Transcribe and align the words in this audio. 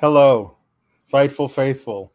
Hello, 0.00 0.56
Fightful 1.12 1.50
Faithful. 1.50 2.14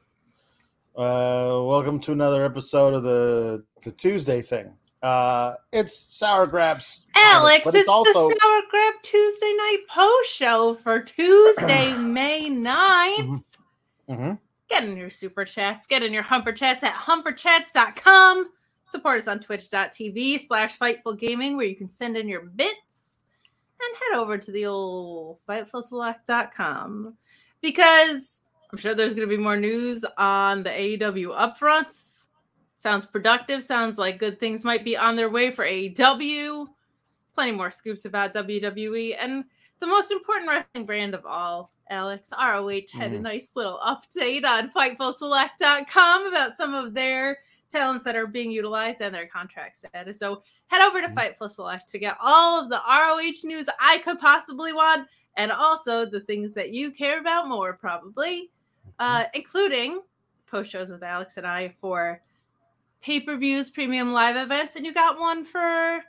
Uh, 0.96 1.62
welcome 1.66 2.00
to 2.00 2.14
another 2.14 2.44
episode 2.44 2.96
of 2.96 3.04
the 3.04 3.64
the 3.84 3.92
Tuesday 3.92 4.42
thing. 4.42 4.74
Uh, 5.04 5.54
it's 5.72 5.96
Sour 6.16 6.48
Graps. 6.48 7.02
Alex, 7.16 7.64
but 7.64 7.76
it's, 7.76 7.88
also 7.88 8.12
the 8.12 8.40
Sour 8.42 8.62
Graps 8.72 8.98
Tuesday 9.04 9.54
night 9.56 9.84
post 9.88 10.32
show 10.32 10.74
for 10.82 11.00
Tuesday, 11.00 11.94
May 11.98 12.50
9th. 12.50 13.44
Mhm. 14.10 14.40
Get 14.68 14.84
in 14.84 14.98
your 14.98 15.12
super 15.12 15.46
chats, 15.46 15.86
get 15.86 16.02
in 16.02 16.12
your 16.12 16.24
humper 16.24 16.54
chats 16.54 16.84
at 16.84 16.96
humperchats.com. 16.96 18.50
Support 18.90 19.20
us 19.20 19.28
on 19.28 19.42
twitch.tv 19.42 20.40
slash 20.40 20.80
fightful 20.80 21.20
gaming 21.20 21.56
where 21.56 21.68
you 21.68 21.76
can 21.76 21.92
send 21.92 22.18
in 22.18 22.28
your 22.28 22.46
bits 22.46 23.22
and 23.80 23.96
head 23.96 24.20
over 24.20 24.40
to 24.40 24.52
the 24.52 24.66
old 24.66 25.40
fightfulselect.com 25.48 27.16
because 27.66 28.42
I'm 28.72 28.78
sure 28.78 28.94
there's 28.94 29.16
going 29.16 29.28
to 29.28 29.36
be 29.36 29.42
more 29.42 29.58
news 29.58 30.06
on 30.20 30.62
the 30.62 30.70
AEW 30.70 31.36
upfronts. 31.36 32.26
Sounds 32.78 33.08
productive. 33.08 33.64
Sounds 33.64 33.98
like 33.98 34.20
good 34.20 34.40
things 34.40 34.64
might 34.64 34.86
be 34.86 34.96
on 34.96 35.16
their 35.16 35.32
way 35.32 35.50
for 35.50 35.66
AEW. 35.66 36.68
Plenty 37.34 37.52
more 37.52 37.72
scoops 37.72 38.06
about 38.06 38.34
WWE. 38.34 39.16
And 39.20 39.46
the 39.80 39.88
most 39.88 40.12
important 40.12 40.48
wrestling 40.48 40.86
brand 40.86 41.16
of 41.16 41.26
all, 41.26 41.72
Alex, 41.90 42.30
ROH 42.32 42.92
had 42.94 43.14
a 43.14 43.18
Mhm. 43.18 43.22
nice 43.22 43.52
little 43.56 43.80
update 43.84 44.46
on 44.46 44.70
FightfulSelect.com 44.72 46.28
about 46.28 46.56
some 46.56 46.76
of 46.76 46.94
their 46.94 47.40
talents 47.72 48.04
that 48.06 48.16
are 48.16 48.28
being 48.28 48.52
utilized 48.52 49.02
and 49.02 49.14
their 49.14 49.28
contract 49.28 49.78
status. 49.78 50.20
So 50.20 50.44
head 50.68 50.86
over 50.86 51.02
to 51.02 51.08
Mhm. 51.08 51.16
Fightful 51.16 51.50
Select 51.50 51.90
to 51.90 51.98
get 52.00 52.16
all 52.22 52.62
of 52.62 52.70
the 52.70 52.80
ROH 52.88 53.44
news 53.44 53.66
I 53.80 53.98
could 54.00 54.20
possibly 54.20 54.72
want 54.72 55.08
and 55.38 55.52
also 55.52 56.06
the 56.06 56.20
things 56.22 56.52
that 56.54 56.72
you 56.72 56.92
care 56.92 57.20
about 57.20 57.48
more, 57.48 57.74
probably, 57.74 58.52
uh, 59.00 59.26
including 59.34 60.02
post 60.48 60.72
shows 60.72 60.92
with 60.92 61.04
Alex 61.04 61.38
and 61.38 61.46
I 61.48 61.76
for 61.82 62.22
pay 63.02 63.20
per 63.20 63.38
views, 63.38 63.70
premium 63.70 64.14
live 64.14 64.36
events, 64.36 64.76
and 64.76 64.86
you 64.86 64.94
got 64.94 65.20
one 65.20 65.44
for 65.46 66.02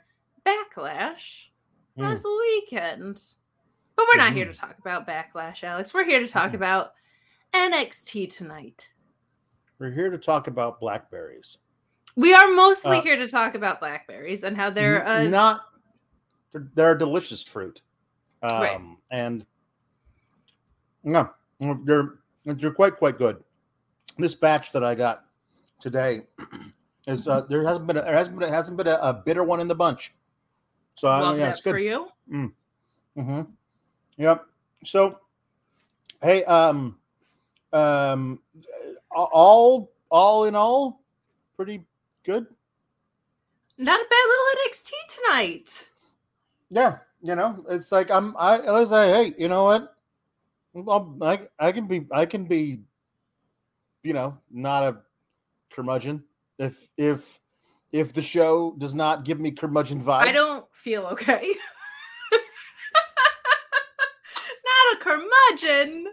Backlash 0.45 1.49
Mm. 1.97 2.03
last 2.03 2.25
weekend. 2.25 3.21
But 3.95 4.05
we're 4.07 4.17
not 4.23 4.33
here 4.33 4.45
Mhm. 4.45 4.53
to 4.53 4.59
talk 4.59 4.77
about 4.77 5.07
Backlash, 5.07 5.63
Alex. 5.63 5.93
We're 5.93 6.05
here 6.05 6.19
to 6.19 6.27
talk 6.27 6.51
Mhm. 6.51 6.55
about 6.55 6.93
NXT 7.53 8.27
tonight. 8.27 8.89
We're 9.79 9.91
here 9.91 10.09
to 10.11 10.17
talk 10.19 10.47
about 10.47 10.79
blackberries. 10.79 11.57
We 12.15 12.33
are 12.33 12.47
mostly 12.49 12.97
Uh, 12.99 13.01
here 13.01 13.15
to 13.17 13.27
talk 13.27 13.55
about 13.55 13.79
blackberries 13.79 14.43
and 14.43 14.55
how 14.55 14.69
they're 14.69 15.05
uh, 15.07 15.23
not. 15.23 15.65
They're, 16.51 16.67
they're 16.75 16.91
a 16.93 16.97
delicious 16.99 17.43
fruit, 17.43 17.81
um, 18.43 18.51
Right. 18.61 18.81
and 19.11 19.45
no, 21.03 21.29
they're 21.59 22.15
they're 22.45 22.71
quite 22.71 22.97
quite 22.97 23.17
good. 23.17 23.43
This 24.17 24.33
batch 24.35 24.71
that 24.71 24.83
I 24.83 24.95
got 24.95 25.25
today 25.79 26.23
is 27.07 27.27
uh, 27.27 27.41
there 27.41 27.63
hasn't 27.65 27.87
been 27.87 27.97
a, 27.97 28.01
there 28.01 28.15
hasn't 28.15 28.37
been 28.37 28.49
a, 28.49 28.51
hasn't 28.51 28.77
been 28.77 28.87
a, 28.87 28.99
a 29.01 29.13
bitter 29.13 29.43
one 29.43 29.59
in 29.59 29.67
the 29.67 29.75
bunch. 29.75 30.13
So 30.95 31.07
love 31.07 31.37
yeah, 31.37 31.49
it's 31.51 31.61
good. 31.61 31.71
for 31.71 31.79
you. 31.79 32.07
Mm-hmm. 32.31 33.41
Yep. 34.17 34.45
So, 34.83 35.19
hey, 36.21 36.43
um, 36.45 36.97
um, 37.73 38.39
all 39.11 39.91
all 40.09 40.45
in 40.45 40.55
all, 40.55 41.01
pretty 41.55 41.83
good. 42.23 42.47
Not 43.77 43.99
a 43.99 44.05
bad 44.09 44.25
little 44.27 44.45
NXT 44.65 44.91
tonight. 45.15 45.89
Yeah, 46.69 46.97
you 47.21 47.35
know, 47.35 47.65
it's 47.69 47.91
like 47.91 48.11
I'm. 48.11 48.35
I 48.37 48.57
let's 48.57 48.91
say, 48.91 49.09
hey, 49.11 49.35
you 49.37 49.47
know 49.47 49.65
what? 49.65 49.95
Well, 50.73 51.17
I 51.21 51.47
I 51.59 51.71
can 51.71 51.87
be 51.87 52.05
I 52.11 52.25
can 52.25 52.45
be, 52.45 52.79
you 54.03 54.13
know, 54.13 54.37
not 54.51 54.83
a 54.83 54.97
curmudgeon 55.71 56.23
if 56.59 56.87
if 56.97 57.39
if 57.91 58.13
the 58.13 58.21
show 58.21 58.75
does 58.77 58.93
not 58.93 59.23
give 59.25 59.39
me 59.39 59.51
curmudgeon 59.51 60.03
vibe. 60.03 60.21
I 60.21 60.31
don't 60.31 60.65
feel 60.73 61.03
okay. 61.07 61.53
Not 64.65 64.95
a 64.95 64.97
curmudgeon. 64.99 66.07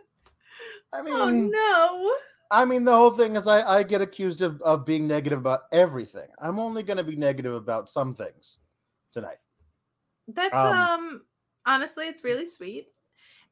I 0.93 1.01
oh, 1.01 1.03
mean, 1.03 1.15
Oh 1.15 1.31
no. 1.31 2.15
I 2.51 2.65
mean, 2.65 2.85
the 2.85 2.95
whole 2.95 3.11
thing 3.11 3.35
is 3.37 3.49
I, 3.49 3.63
I 3.63 3.83
get 3.83 4.01
accused 4.01 4.43
of, 4.43 4.61
of 4.63 4.87
being 4.87 5.09
negative 5.09 5.39
about 5.39 5.63
everything. 5.73 6.29
I'm 6.39 6.61
only 6.61 6.85
going 6.85 6.99
to 6.99 7.05
be 7.05 7.17
negative 7.17 7.55
about 7.55 7.89
some 7.89 8.15
things 8.15 8.59
tonight. 9.13 9.39
That's 10.29 10.55
Um, 10.55 10.73
um 10.79 11.23
honestly 11.67 12.07
it's 12.09 12.25
really 12.25 12.47
sweet. 12.47 12.89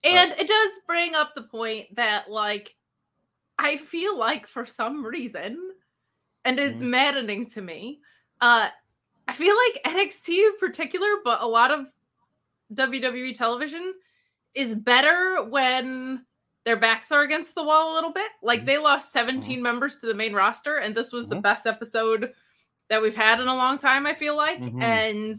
And 0.05 0.33
it 0.33 0.49
does 0.49 0.71
bring 0.87 1.15
up 1.15 1.35
the 1.35 1.43
point 1.43 1.95
that 1.95 2.31
like 2.31 2.75
I 3.59 3.77
feel 3.77 4.19
like 4.19 4.47
for 4.47 4.67
some 4.67 5.05
reason 5.05 5.73
and 6.45 6.59
it's 6.59 6.83
Mhm. 6.83 6.89
maddening 6.91 7.47
to 7.51 7.63
me. 7.63 8.01
Uh 8.41 8.69
I 9.29 9.33
feel 9.35 9.55
like 9.57 9.83
NXT 9.85 10.45
in 10.47 10.57
particular, 10.59 11.09
but 11.25 11.43
a 11.43 11.47
lot 11.47 11.71
of 11.71 11.87
WWE 12.75 13.33
television 13.37 13.95
is 14.55 14.75
better 14.75 15.45
when 15.45 16.27
their 16.65 16.77
backs 16.77 17.13
are 17.13 17.23
against 17.23 17.55
the 17.55 17.63
wall 17.63 17.93
a 17.93 17.95
little 17.95 18.11
bit. 18.13 18.31
Like 18.43 18.63
Mhm. 18.63 18.67
they 18.67 18.79
lost 18.79 19.13
17 19.13 19.63
members 19.63 19.97
to 19.99 20.07
the 20.07 20.15
main 20.15 20.33
roster, 20.33 20.79
and 20.79 20.95
this 20.95 21.13
was 21.13 21.29
the 21.29 21.37
Mhm. 21.37 21.43
best 21.43 21.67
episode 21.67 22.35
that 22.89 23.01
we've 23.03 23.17
had 23.17 23.41
in 23.41 23.49
a 23.49 23.55
long 23.55 23.79
time, 23.79 24.07
I 24.07 24.15
feel 24.15 24.37
like. 24.37 24.61
Mhm. 24.61 24.83
And 24.83 25.37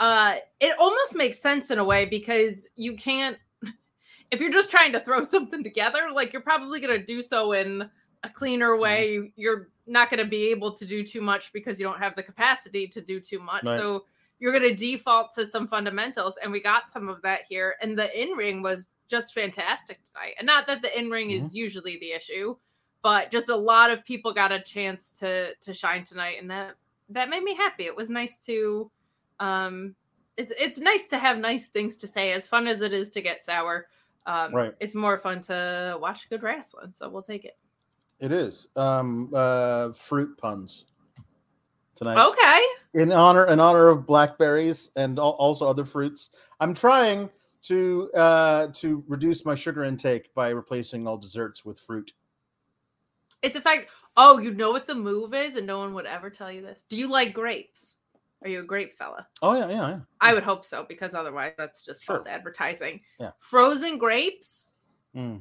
uh 0.00 0.36
it 0.60 0.76
almost 0.78 1.16
makes 1.16 1.38
sense 1.40 1.70
in 1.70 1.78
a 1.78 1.84
way 1.84 2.04
because 2.04 2.68
you 2.76 2.96
can't 2.96 3.36
if 4.30 4.40
you're 4.40 4.52
just 4.52 4.70
trying 4.70 4.92
to 4.92 5.00
throw 5.00 5.22
something 5.34 5.62
together, 5.62 6.08
like 6.12 6.32
you're 6.32 6.42
probably 6.42 6.80
gonna 6.80 6.98
do 6.98 7.22
so 7.22 7.52
in 7.52 7.88
a 8.24 8.28
cleaner 8.28 8.70
Mm-hmm. 8.72 8.82
way. 8.82 9.32
You're 9.36 9.68
not 9.86 10.10
gonna 10.10 10.24
be 10.24 10.48
able 10.50 10.72
to 10.72 10.84
do 10.84 11.02
too 11.04 11.20
much 11.20 11.52
because 11.52 11.78
you 11.80 11.86
don't 11.86 11.98
have 11.98 12.14
the 12.16 12.22
capacity 12.22 12.86
to 12.88 13.00
do 13.00 13.20
too 13.20 13.38
much. 13.40 13.64
Right. 13.64 13.76
So 13.78 14.04
you're 14.40 14.52
going 14.56 14.62
to 14.70 14.72
default 14.72 15.34
to 15.34 15.44
some 15.44 15.66
fundamentals 15.66 16.38
and 16.40 16.52
we 16.52 16.60
got 16.60 16.88
some 16.88 17.08
of 17.08 17.20
that 17.22 17.40
here 17.48 17.74
and 17.82 17.98
the 17.98 18.08
in-ring 18.22 18.62
was 18.62 18.90
just 19.10 19.34
fantastic 19.34 19.98
tonight 20.04 20.34
and 20.38 20.46
not 20.46 20.64
that 20.68 20.80
the 20.80 20.96
in-ring 20.96 21.30
Mm-hmm. 21.30 21.44
is 21.44 21.52
usually 21.56 21.98
the 21.98 22.12
issue 22.12 22.54
but 23.02 23.32
just 23.32 23.48
a 23.48 23.56
lot 23.56 23.90
of 23.90 24.04
people 24.04 24.32
got 24.32 24.52
a 24.52 24.60
chance 24.60 25.10
to 25.10 25.56
to 25.56 25.74
shine 25.74 26.04
tonight 26.04 26.36
and 26.40 26.48
that 26.52 26.76
that 27.08 27.28
made 27.30 27.42
me 27.42 27.56
happy 27.56 27.86
it 27.86 27.96
was 27.96 28.10
nice 28.10 28.36
to 28.46 28.88
um 29.40 29.96
it's 30.38 30.52
it's 30.58 30.78
nice 30.78 31.04
to 31.08 31.18
have 31.18 31.36
nice 31.38 31.66
things 31.66 31.94
to 31.96 32.06
say 32.08 32.32
as 32.32 32.46
fun 32.46 32.66
as 32.66 32.80
it 32.80 32.92
is 32.94 33.08
to 33.10 33.20
get 33.20 33.44
sour 33.44 33.88
um 34.26 34.54
Right. 34.54 34.74
it's 34.80 34.94
more 34.94 35.18
fun 35.18 35.40
to 35.42 35.98
watch 36.00 36.28
good 36.30 36.42
wrestling 36.42 36.92
so 36.92 37.08
we'll 37.10 37.22
take 37.22 37.44
it 37.44 37.58
It 38.20 38.32
is 38.32 38.68
um, 38.76 39.30
uh, 39.34 39.90
fruit 39.92 40.38
puns 40.38 40.84
tonight 41.94 42.24
okay 42.26 42.60
in 42.94 43.12
honor 43.12 43.44
in 43.46 43.60
honor 43.60 43.88
of 43.88 44.06
blackberries 44.06 44.90
and 44.96 45.18
al- 45.18 45.30
also 45.30 45.66
other 45.66 45.84
fruits. 45.84 46.30
I'm 46.60 46.72
trying 46.72 47.28
to 47.64 48.10
uh, 48.14 48.68
to 48.74 49.04
reduce 49.08 49.44
my 49.44 49.54
sugar 49.56 49.84
intake 49.84 50.32
by 50.34 50.48
replacing 50.50 51.06
all 51.06 51.18
desserts 51.18 51.64
with 51.64 51.78
fruit. 51.78 52.12
it's 53.42 53.56
a 53.56 53.60
fact 53.60 53.88
oh 54.16 54.38
you 54.38 54.52
know 54.54 54.70
what 54.70 54.86
the 54.86 54.94
move 54.94 55.34
is 55.34 55.54
and 55.56 55.66
no 55.66 55.78
one 55.78 55.92
would 55.94 56.06
ever 56.06 56.30
tell 56.30 56.50
you 56.50 56.62
this 56.62 56.84
do 56.88 56.96
you 56.96 57.08
like 57.08 57.32
grapes 57.34 57.96
Are 58.42 58.48
you 58.48 58.60
a 58.60 58.62
grape 58.62 58.96
fella? 58.96 59.26
Oh 59.42 59.54
yeah, 59.54 59.68
yeah, 59.68 59.88
yeah. 59.88 60.00
I 60.20 60.32
would 60.34 60.44
hope 60.44 60.64
so 60.64 60.84
because 60.88 61.14
otherwise 61.14 61.54
that's 61.58 61.84
just 61.84 62.04
Sure. 62.04 62.16
false 62.16 62.26
advertising. 62.28 63.00
Yeah. 63.18 63.32
Frozen 63.38 63.98
grapes, 63.98 64.72
Mm. 65.16 65.40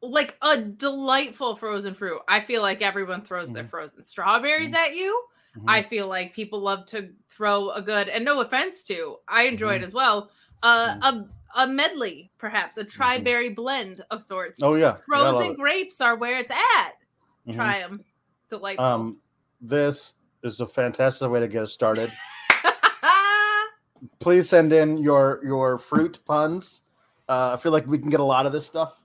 like 0.00 0.36
a 0.42 0.56
delightful 0.60 1.54
frozen 1.56 1.94
fruit. 1.94 2.20
I 2.28 2.40
feel 2.40 2.60
like 2.62 2.82
everyone 2.82 3.22
throws 3.22 3.52
their 3.52 3.62
Mhm. 3.64 3.70
frozen 3.70 4.04
strawberries 4.04 4.74
at 4.74 4.94
you. 4.96 5.26
Mhm. 5.56 5.64
I 5.68 5.82
feel 5.82 6.08
like 6.08 6.34
people 6.34 6.58
love 6.60 6.86
to 6.86 7.12
throw 7.28 7.70
a 7.70 7.80
good, 7.82 8.08
and 8.08 8.24
no 8.24 8.40
offense 8.40 8.82
to, 8.84 9.18
I 9.28 9.42
enjoy 9.44 9.74
Mm-hmm. 9.74 9.84
it 9.84 9.86
as 9.86 9.94
well. 9.94 10.30
Uh, 10.62 10.96
a 11.02 11.28
a 11.54 11.66
medley, 11.68 12.32
perhaps 12.38 12.78
a 12.78 12.84
tri-berry 12.84 13.50
blend 13.50 14.02
of 14.10 14.22
sorts. 14.22 14.62
oh 14.62 14.72
yeah, 14.74 14.94
Yeah, 14.94 15.00
Frozen 15.04 15.52
it. 15.52 15.56
grapes 15.58 16.00
are 16.00 16.16
where 16.16 16.38
it's 16.38 16.50
at. 16.50 16.92
Mhm. 17.46 17.54
Try 17.54 17.78
them. 17.80 18.02
Delightful. 18.48 18.84
Um, 18.86 19.22
this 19.60 20.14
is 20.42 20.60
a 20.60 20.66
fantastic 20.66 21.30
way 21.30 21.40
to 21.40 21.48
get 21.48 21.64
us 21.64 21.72
started. 21.72 22.12
Please 24.18 24.48
send 24.48 24.72
in 24.72 24.96
your 24.98 25.40
your 25.44 25.78
fruit 25.78 26.18
puns. 26.24 26.82
Uh, 27.28 27.52
I 27.54 27.56
feel 27.56 27.72
like 27.72 27.86
we 27.86 27.98
can 27.98 28.10
get 28.10 28.20
a 28.20 28.24
lot 28.24 28.46
of 28.46 28.52
this 28.52 28.66
stuff. 28.66 29.02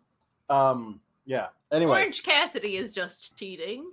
Um, 0.49 0.99
yeah. 1.25 1.47
Anyway, 1.71 1.99
Orange 1.99 2.23
Cassidy 2.23 2.77
is 2.77 2.91
just 2.91 3.37
cheating. 3.37 3.91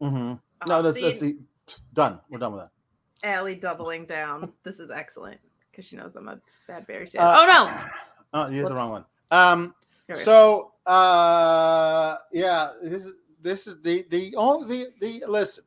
Mm-hmm. 0.00 0.34
Oh, 0.34 0.38
no, 0.66 0.82
that's 0.82 0.96
see, 0.96 1.02
that's 1.02 1.22
e- 1.22 1.46
done. 1.92 2.20
We're 2.30 2.38
done 2.38 2.52
with 2.52 2.62
that. 2.62 3.28
Allie 3.28 3.56
doubling 3.56 4.06
down. 4.06 4.52
This 4.62 4.80
is 4.80 4.90
excellent 4.90 5.40
because 5.70 5.86
she 5.86 5.96
knows 5.96 6.14
I'm 6.16 6.28
a 6.28 6.40
bad 6.66 6.86
berry. 6.86 7.06
Uh, 7.18 7.36
oh 7.40 7.46
no! 7.46 7.84
Oh, 8.34 8.46
you 8.48 8.60
hit 8.60 8.68
the 8.68 8.74
wrong 8.74 8.90
one. 8.90 9.04
Um, 9.30 9.74
Here 10.06 10.16
we 10.16 10.22
go. 10.22 10.70
so 10.84 10.92
uh, 10.92 12.18
yeah, 12.30 12.72
this 12.82 13.06
is 13.06 13.14
this 13.40 13.66
is 13.66 13.80
the 13.80 14.04
the 14.10 14.34
only 14.36 14.84
the 15.00 15.20
the 15.20 15.24
listen. 15.26 15.64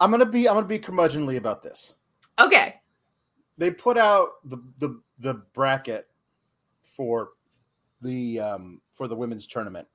I'm 0.00 0.10
gonna 0.10 0.26
be 0.26 0.48
I'm 0.48 0.54
gonna 0.54 0.66
be 0.66 0.78
curmudgeonly 0.78 1.36
about 1.36 1.62
this. 1.62 1.94
Okay. 2.38 2.76
They 3.56 3.70
put 3.70 3.98
out 3.98 4.28
the 4.44 4.58
the 4.78 5.00
the 5.18 5.34
bracket 5.52 6.06
for 6.82 7.30
the 8.00 8.40
um 8.40 8.80
for 8.92 9.08
the 9.08 9.16
women's 9.16 9.46
tournament 9.46 9.86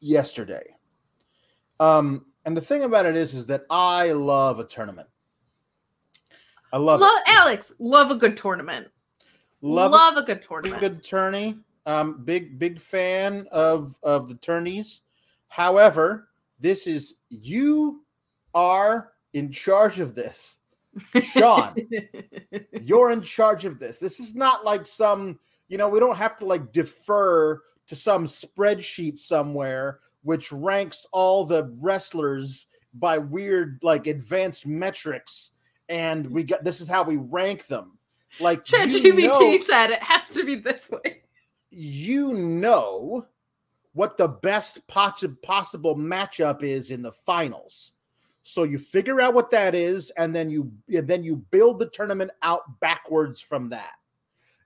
yesterday. 0.00 0.74
Um, 1.80 2.26
and 2.44 2.56
the 2.56 2.60
thing 2.60 2.84
about 2.84 3.06
it 3.06 3.16
is, 3.16 3.34
is 3.34 3.46
that 3.46 3.64
I 3.70 4.12
love 4.12 4.58
a 4.60 4.64
tournament. 4.64 5.08
I 6.72 6.78
love 6.78 7.00
Love 7.00 7.20
it. 7.26 7.32
Alex. 7.32 7.72
Love 7.78 8.10
a 8.10 8.14
good 8.14 8.36
tournament. 8.36 8.88
Love, 9.60 9.92
Love, 9.92 10.16
a 10.16 10.22
good 10.22 10.42
tournament. 10.42 10.80
good 10.80 11.04
tourney. 11.04 11.58
Um, 11.86 12.22
big 12.24 12.58
big 12.58 12.80
fan 12.80 13.46
of 13.52 13.94
of 14.02 14.28
the 14.28 14.34
tourneys. 14.36 15.02
However, 15.48 16.28
this 16.60 16.86
is 16.86 17.14
you 17.28 18.04
are 18.54 19.12
in 19.32 19.50
charge 19.50 20.00
of 20.00 20.14
this. 20.14 20.56
Sean, 21.22 21.74
you're 22.82 23.10
in 23.10 23.22
charge 23.22 23.64
of 23.64 23.78
this. 23.78 23.98
This 23.98 24.20
is 24.20 24.34
not 24.34 24.64
like 24.64 24.86
some, 24.86 25.38
you 25.68 25.78
know, 25.78 25.88
we 25.88 26.00
don't 26.00 26.16
have 26.16 26.36
to 26.38 26.46
like 26.46 26.72
defer 26.72 27.62
to 27.86 27.96
some 27.96 28.26
spreadsheet 28.26 29.18
somewhere 29.18 30.00
which 30.22 30.52
ranks 30.52 31.06
all 31.12 31.44
the 31.44 31.64
wrestlers 31.80 32.66
by 32.94 33.18
weird 33.18 33.80
like 33.82 34.06
advanced 34.06 34.66
metrics 34.66 35.50
and 35.88 36.30
we 36.30 36.42
got 36.42 36.64
this 36.64 36.80
is 36.80 36.88
how 36.88 37.02
we 37.02 37.16
rank 37.16 37.66
them. 37.66 37.98
Like 38.40 38.70
you 38.70 38.78
ChatGPT 38.78 39.58
said 39.58 39.90
it 39.90 40.02
has 40.02 40.28
to 40.28 40.44
be 40.44 40.54
this 40.54 40.88
way. 40.90 41.22
you 41.70 42.32
know 42.32 43.26
what 43.94 44.16
the 44.16 44.28
best 44.28 44.86
possible 44.88 45.96
matchup 45.96 46.62
is 46.62 46.90
in 46.90 47.02
the 47.02 47.12
finals. 47.12 47.92
So 48.42 48.64
you 48.64 48.78
figure 48.78 49.20
out 49.20 49.34
what 49.34 49.50
that 49.52 49.74
is, 49.74 50.10
and 50.16 50.34
then 50.34 50.50
you 50.50 50.72
and 50.92 51.06
then 51.06 51.22
you 51.22 51.36
build 51.36 51.78
the 51.78 51.86
tournament 51.90 52.30
out 52.42 52.80
backwards 52.80 53.40
from 53.40 53.68
that. 53.70 53.92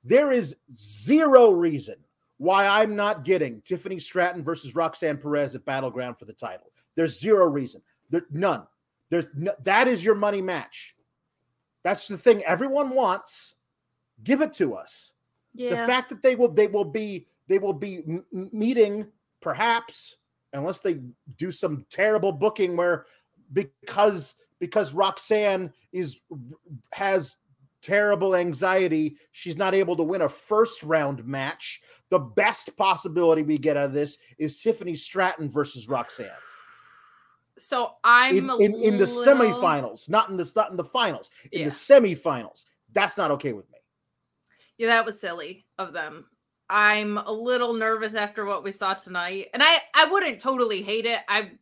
There 0.04 0.32
is 0.32 0.56
zero 0.74 1.50
reason 1.50 1.96
why 2.38 2.66
I'm 2.66 2.96
not 2.96 3.24
getting 3.24 3.60
Tiffany 3.62 3.98
Stratton 3.98 4.42
versus 4.42 4.74
Roxanne 4.74 5.18
Perez 5.18 5.54
at 5.54 5.64
Battleground 5.64 6.18
for 6.18 6.24
the 6.24 6.32
title. 6.32 6.70
There's 6.94 7.18
zero 7.20 7.46
reason. 7.46 7.82
There 8.10 8.22
none. 8.30 8.66
There's 9.10 9.26
no, 9.34 9.52
that 9.64 9.88
is 9.88 10.04
your 10.04 10.14
money 10.14 10.42
match. 10.42 10.94
That's 11.84 12.08
the 12.08 12.18
thing 12.18 12.42
everyone 12.44 12.90
wants. 12.90 13.54
Give 14.24 14.40
it 14.40 14.54
to 14.54 14.74
us 14.74 15.12
Yeah. 15.54 15.70
the 15.70 15.76
fact 15.86 16.08
that 16.08 16.22
they 16.22 16.34
will 16.34 16.48
they 16.48 16.66
will 16.66 16.84
be 16.84 17.26
they 17.48 17.58
will 17.58 17.74
be 17.74 17.98
m- 18.08 18.24
meeting 18.32 19.06
perhaps 19.40 20.16
unless 20.54 20.80
they 20.80 21.00
do 21.36 21.52
some 21.52 21.84
terrible 21.90 22.32
booking 22.32 22.76
where 22.76 23.04
because 23.52 24.34
because 24.58 24.92
Roxanne 24.94 25.72
is 25.92 26.18
has 26.92 27.36
terrible 27.82 28.34
anxiety 28.34 29.16
she's 29.32 29.56
not 29.56 29.74
able 29.74 29.94
to 29.96 30.02
win 30.02 30.22
a 30.22 30.28
first 30.28 30.82
round 30.82 31.24
match 31.24 31.80
the 32.10 32.18
best 32.18 32.74
possibility 32.76 33.42
we 33.42 33.58
get 33.58 33.76
out 33.76 33.84
of 33.84 33.92
this 33.92 34.18
is 34.38 34.60
Tiffany 34.60 34.94
Stratton 34.96 35.48
versus 35.48 35.88
Roxanne 35.88 36.26
so 37.58 37.92
I'm 38.02 38.36
in, 38.36 38.50
in, 38.60 38.74
in 38.82 38.98
the 38.98 39.06
little- 39.06 39.34
semifinals 39.34 40.08
not 40.08 40.30
in 40.30 40.36
the 40.36 40.50
not 40.56 40.70
in 40.70 40.76
the 40.76 40.84
finals 40.84 41.30
in 41.52 41.60
Yeah. 41.60 41.64
the 41.66 41.70
semifinals 41.70 42.64
that's 42.92 43.16
not 43.16 43.30
okay 43.32 43.52
with 43.52 43.70
me 43.70 43.78
Yeah, 44.78 44.88
that 44.88 45.04
was 45.06 45.20
silly 45.20 45.66
of 45.78 45.92
them. 45.92 46.24
I'm 46.68 47.18
a 47.18 47.32
little 47.32 47.72
nervous 47.74 48.14
after 48.14 48.44
what 48.44 48.64
we 48.64 48.72
saw 48.72 48.94
tonight. 48.94 49.48
And 49.54 49.62
I 49.62 49.80
I 49.94 50.06
wouldn't 50.06 50.40
totally 50.40 50.82
hate 50.82 51.06
it. 51.06 51.20
I 51.28 51.52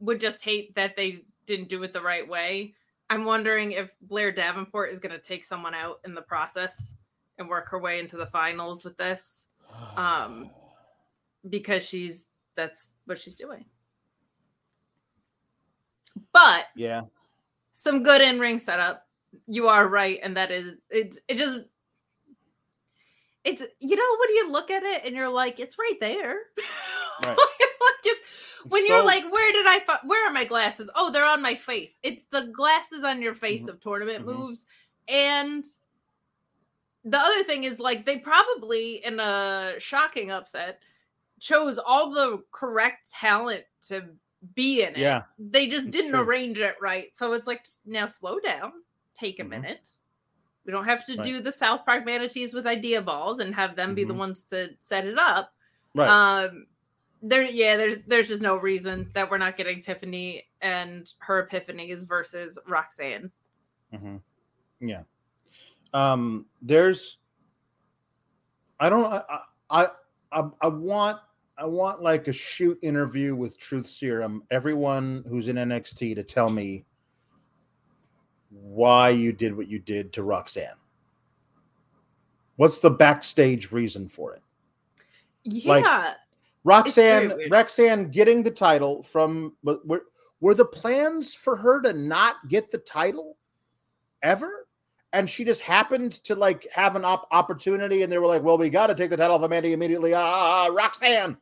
would 0.00 0.20
just 0.20 0.42
hate 0.42 0.74
that 0.74 0.96
they 0.96 1.22
didn't 1.46 1.68
do 1.68 1.82
it 1.82 1.92
the 1.92 2.00
right 2.00 2.28
way. 2.28 2.74
I'm 3.10 3.24
wondering 3.24 3.72
if 3.72 3.90
Blair 4.02 4.32
Davenport 4.32 4.90
is 4.90 4.98
going 4.98 5.12
to 5.12 5.18
take 5.18 5.44
someone 5.44 5.74
out 5.74 6.00
in 6.04 6.14
the 6.14 6.22
process 6.22 6.94
and 7.38 7.48
work 7.48 7.68
her 7.68 7.78
way 7.78 7.98
into 7.98 8.16
the 8.16 8.26
finals 8.26 8.84
with 8.84 8.96
this 8.96 9.46
Um, 9.96 10.50
because 11.48 11.84
she's 11.84 12.26
that's 12.56 12.92
what 13.06 13.18
she's 13.18 13.36
doing. 13.36 13.64
But 16.32 16.66
yeah 16.74 17.02
some 17.74 18.02
good 18.02 18.22
in-ring 18.22 18.58
setup. 18.58 19.06
You 19.46 19.68
are 19.68 19.86
right, 19.86 20.18
and 20.22 20.36
that 20.36 20.50
is 20.50 20.74
it. 20.88 21.18
It 21.28 21.36
just 21.36 21.58
it's 23.44 23.62
you 23.80 23.96
know 23.96 24.16
when 24.20 24.36
you 24.36 24.50
look 24.50 24.70
at 24.70 24.84
it 24.84 25.04
and 25.04 25.14
you're 25.14 25.28
like, 25.28 25.60
it's 25.60 25.76
right 25.78 25.98
there. 26.00 26.36
Right. 27.24 27.28
like 27.38 28.00
it's, 28.02 28.26
when 28.68 28.86
you're 28.86 29.04
like, 29.04 29.24
where 29.32 29.52
did 29.52 29.66
I? 29.66 29.80
Fi- 29.80 30.00
where 30.04 30.26
are 30.28 30.32
my 30.32 30.44
glasses? 30.44 30.90
Oh, 30.94 31.10
they're 31.10 31.26
on 31.26 31.42
my 31.42 31.54
face. 31.54 31.94
It's 32.02 32.24
the 32.24 32.46
glasses 32.48 33.04
on 33.04 33.20
your 33.22 33.34
face 33.34 33.64
Mhm. 33.64 33.68
of 33.68 33.80
tournament 33.80 34.24
Mhm. 34.24 34.36
moves, 34.36 34.66
and 35.08 35.64
the 37.04 37.18
other 37.18 37.44
thing 37.44 37.64
is 37.64 37.78
like 37.78 38.06
they 38.06 38.18
probably 38.18 39.04
in 39.04 39.20
a 39.20 39.74
shocking 39.78 40.30
upset 40.30 40.80
chose 41.40 41.78
all 41.78 42.10
the 42.10 42.42
correct 42.52 43.10
talent 43.12 43.64
to 43.82 44.04
be 44.54 44.82
in 44.82 44.90
it 44.94 44.98
yeah 44.98 45.22
they 45.38 45.66
just 45.66 45.90
didn't 45.90 46.12
true. 46.12 46.20
arrange 46.20 46.60
it 46.60 46.76
right. 46.80 47.14
So 47.16 47.32
it's 47.34 47.46
like, 47.46 47.66
now 47.86 48.06
slow 48.06 48.38
down, 48.40 48.72
take 49.14 49.38
a 49.40 49.42
Mhm. 49.42 49.48
minute. 49.50 49.88
We 50.64 50.72
don't 50.72 50.84
have 50.86 51.04
to 51.06 51.16
Right. 51.16 51.24
do 51.24 51.40
the 51.40 51.52
South 51.52 51.84
Park 51.84 52.04
manatees 52.06 52.54
with 52.54 52.66
idea 52.66 53.02
balls 53.02 53.38
and 53.40 53.54
have 53.54 53.76
them 53.76 53.94
be 53.94 54.04
the 54.04 54.14
Mhm. 54.14 54.18
ones 54.18 54.42
to 54.44 54.74
set 54.80 55.06
it 55.06 55.18
up. 55.18 55.52
right 55.96 56.08
Um, 56.44 56.66
there, 57.24 57.42
yeah, 57.42 57.76
there's 57.76 57.96
there's 58.06 58.28
just 58.28 58.42
no 58.42 58.56
reason 58.56 59.08
that 59.14 59.30
we're 59.30 59.38
not 59.38 59.56
getting 59.56 59.80
Tiffany 59.80 60.44
and 60.60 61.10
her 61.18 61.48
epiphanies 61.48 62.06
versus 62.06 62.58
Roxanne. 62.68 63.30
hmm 63.90 64.16
Yeah. 64.80 65.02
Um, 65.94 66.46
there's, 66.60 67.18
I 68.78 68.90
don't, 68.90 69.06
I, 69.06 69.38
I, 69.70 69.86
I, 70.32 70.44
I 70.60 70.66
want, 70.66 71.18
I 71.56 71.64
want 71.66 72.02
like 72.02 72.28
a 72.28 72.32
shoot 72.32 72.78
interview 72.82 73.34
with 73.34 73.56
Truth 73.58 73.88
Serum. 73.88 74.42
Everyone 74.50 75.24
who's 75.28 75.48
in 75.48 75.56
NXT 75.56 76.16
to 76.16 76.24
tell 76.24 76.50
me 76.50 76.84
why 78.50 79.10
you 79.10 79.32
did 79.32 79.56
what 79.56 79.68
you 79.68 79.78
did 79.78 80.12
to 80.14 80.24
Roxanne. 80.24 80.76
What's 82.56 82.80
the 82.80 82.90
backstage 82.90 83.72
reason 83.72 84.08
for 84.08 84.34
it? 84.34 84.42
Yeah, 85.44 85.72
Like, 85.72 86.16
Roxanne. 86.64 87.34
Roxanne 87.50 88.10
getting 88.10 88.42
the 88.42 88.50
title 88.50 89.02
from 89.02 89.54
were, 89.62 90.02
were 90.40 90.54
the 90.54 90.64
plans 90.64 91.34
for 91.34 91.56
her 91.56 91.80
to 91.82 91.92
not 91.92 92.36
get 92.48 92.70
the 92.70 92.78
title 92.78 93.36
ever? 94.22 94.66
And 95.12 95.30
she 95.30 95.44
just 95.44 95.60
happened 95.60 96.12
to 96.24 96.34
like 96.34 96.66
have 96.72 96.96
an 96.96 97.04
op- 97.04 97.28
opportunity, 97.30 98.02
and 98.02 98.10
they 98.10 98.18
were 98.18 98.26
like, 98.26 98.42
"Well, 98.42 98.58
we 98.58 98.68
got 98.68 98.88
to 98.88 98.94
take 98.94 99.10
the 99.10 99.16
title 99.16 99.36
off 99.36 99.42
Amanda 99.42 99.68
immediately." 99.68 100.12
Ah, 100.12 100.66
Roxanne, 100.72 101.36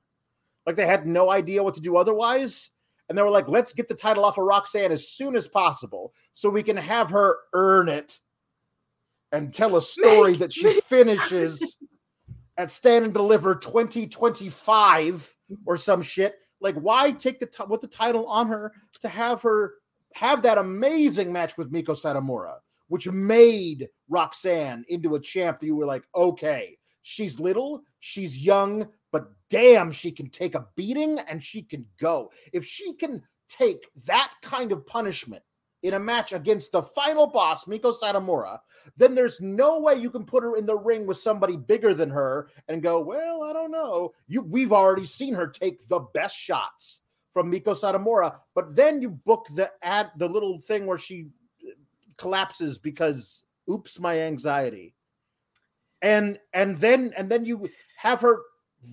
like 0.66 0.76
they 0.76 0.86
had 0.86 1.06
no 1.06 1.30
idea 1.30 1.62
what 1.62 1.74
to 1.74 1.80
do 1.80 1.96
otherwise, 1.96 2.70
and 3.08 3.16
they 3.16 3.22
were 3.22 3.30
like, 3.30 3.48
"Let's 3.48 3.72
get 3.72 3.88
the 3.88 3.94
title 3.94 4.24
off 4.24 4.36
of 4.36 4.44
Roxanne 4.44 4.92
as 4.92 5.08
soon 5.08 5.36
as 5.36 5.48
possible, 5.48 6.12
so 6.34 6.50
we 6.50 6.62
can 6.62 6.76
have 6.76 7.08
her 7.10 7.38
earn 7.54 7.88
it 7.88 8.20
and 9.30 9.54
tell 9.54 9.76
a 9.76 9.82
story 9.82 10.32
Make- 10.32 10.40
that 10.40 10.52
she 10.52 10.80
finishes." 10.82 11.78
At 12.62 12.70
Stand 12.70 13.04
and 13.06 13.12
Deliver 13.12 13.56
2025 13.56 15.36
or 15.66 15.76
some 15.76 16.00
shit. 16.00 16.36
Like, 16.60 16.76
why 16.76 17.10
take 17.10 17.40
the 17.40 17.46
t- 17.46 17.64
with 17.68 17.80
the 17.80 17.88
title 17.88 18.24
on 18.28 18.46
her 18.46 18.72
to 19.00 19.08
have 19.08 19.42
her 19.42 19.74
have 20.14 20.42
that 20.42 20.58
amazing 20.58 21.32
match 21.32 21.58
with 21.58 21.72
Meiko 21.72 22.00
Satomura, 22.00 22.58
which 22.86 23.08
made 23.08 23.88
Roxanne 24.08 24.84
into 24.88 25.16
a 25.16 25.20
champ 25.20 25.58
that 25.58 25.66
you 25.66 25.74
were 25.74 25.86
like, 25.86 26.04
okay, 26.14 26.78
she's 27.02 27.40
little, 27.40 27.82
she's 27.98 28.38
young, 28.38 28.86
but 29.10 29.32
damn, 29.50 29.90
she 29.90 30.12
can 30.12 30.30
take 30.30 30.54
a 30.54 30.68
beating 30.76 31.18
and 31.28 31.42
she 31.42 31.62
can 31.62 31.84
go. 31.98 32.30
If 32.52 32.64
she 32.64 32.92
can 32.92 33.24
take 33.48 33.88
that 34.06 34.32
kind 34.40 34.70
of 34.70 34.86
punishment 34.86 35.42
in 35.82 35.94
a 35.94 35.98
match 35.98 36.32
against 36.32 36.72
the 36.72 36.82
final 36.82 37.26
boss, 37.26 37.64
Meiko 37.64 37.94
Satomura, 37.94 38.58
then 38.96 39.14
there's 39.14 39.40
no 39.40 39.80
way 39.80 39.94
you 39.94 40.10
can 40.10 40.24
put 40.24 40.42
her 40.42 40.56
in 40.56 40.64
the 40.64 40.76
ring 40.76 41.06
with 41.06 41.16
somebody 41.16 41.56
bigger 41.56 41.92
than 41.92 42.10
her 42.10 42.48
and 42.68 42.82
go, 42.82 43.00
well, 43.00 43.42
I 43.42 43.52
don't 43.52 43.72
know. 43.72 44.12
You 44.28 44.42
we've 44.42 44.72
already 44.72 45.06
seen 45.06 45.34
her 45.34 45.46
take 45.46 45.86
the 45.88 46.00
best 46.14 46.36
shots 46.36 47.00
from 47.30 47.50
Meiko 47.50 47.74
Satomura, 47.74 48.36
but 48.54 48.76
then 48.76 49.02
you 49.02 49.10
book 49.10 49.46
the 49.54 49.70
ad 49.82 50.10
the 50.18 50.28
little 50.28 50.58
thing 50.58 50.86
where 50.86 50.98
she 50.98 51.28
uh, 51.66 51.72
collapses 52.16 52.78
because 52.78 53.42
oops 53.68 53.98
my 53.98 54.20
anxiety. 54.20 54.94
And 56.00 56.38
and 56.52 56.76
then 56.78 57.12
and 57.16 57.30
then 57.30 57.44
you 57.44 57.68
have 57.96 58.20
her 58.20 58.40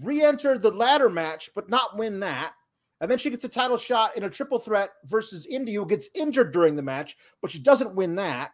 re-enter 0.02 0.60
the 0.60 0.70
ladder 0.70 1.10
match 1.10 1.50
but 1.56 1.68
not 1.68 1.98
win 1.98 2.20
that 2.20 2.54
and 3.02 3.10
then 3.10 3.18
she 3.18 3.30
gets 3.30 3.44
a 3.44 3.50
title 3.50 3.78
shot 3.78 4.18
in 4.18 4.24
a 4.24 4.30
triple 4.30 4.60
threat 4.60 4.92
versus 5.06 5.46
Indi, 5.46 5.74
who 5.74 5.86
gets 5.86 6.10
injured 6.16 6.52
during 6.52 6.76
the 6.76 6.82
match, 6.82 7.18
but 7.42 7.50
she 7.50 7.60
doesn't 7.60 7.96
win 7.96 8.16
that. 8.16 8.52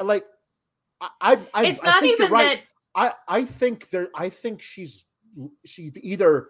Like, 0.00 0.24
I, 1.00 1.08
I, 1.20 1.38
I 1.54 1.66
it's 1.66 1.82
not 1.82 2.04
even 2.04 2.30
right. 2.30 2.62
that. 2.94 3.16
I, 3.28 3.40
I 3.40 3.44
think 3.44 3.90
there. 3.90 4.08
I 4.14 4.28
think 4.28 4.62
she's 4.62 5.06
she's 5.64 5.92
either 6.00 6.48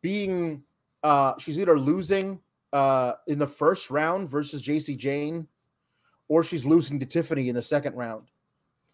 being 0.00 0.62
uh 1.02 1.34
she's 1.38 1.58
either 1.58 1.78
losing 1.78 2.40
uh 2.72 3.12
in 3.26 3.38
the 3.38 3.46
first 3.46 3.90
round 3.90 4.30
versus 4.30 4.62
Jacy 4.62 4.96
Jayne, 4.96 5.46
or 6.28 6.42
she's 6.42 6.64
losing 6.64 6.98
to 7.00 7.06
Tiffany 7.06 7.48
in 7.48 7.54
the 7.54 7.62
second 7.62 7.94
round. 7.94 8.28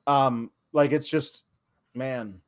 Um, 0.07 0.50
like 0.73 0.93
it's 0.93 1.09
just, 1.09 1.45
man. 1.95 2.41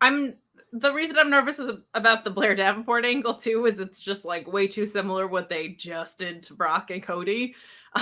I'm 0.00 0.34
the 0.72 0.92
reason 0.92 1.18
I'm 1.18 1.30
nervous 1.30 1.58
is 1.58 1.70
about 1.94 2.24
the 2.24 2.30
Blair 2.30 2.54
Davenport 2.54 3.04
angle 3.04 3.34
too 3.34 3.66
is 3.66 3.78
it's 3.78 4.00
just 4.00 4.24
like 4.24 4.50
way 4.50 4.66
too 4.66 4.86
similar 4.86 5.26
what 5.28 5.48
they 5.48 5.68
just 5.68 6.18
did 6.18 6.42
to 6.44 6.54
Brock 6.54 6.90
and 6.90 7.02
Cody 7.02 7.54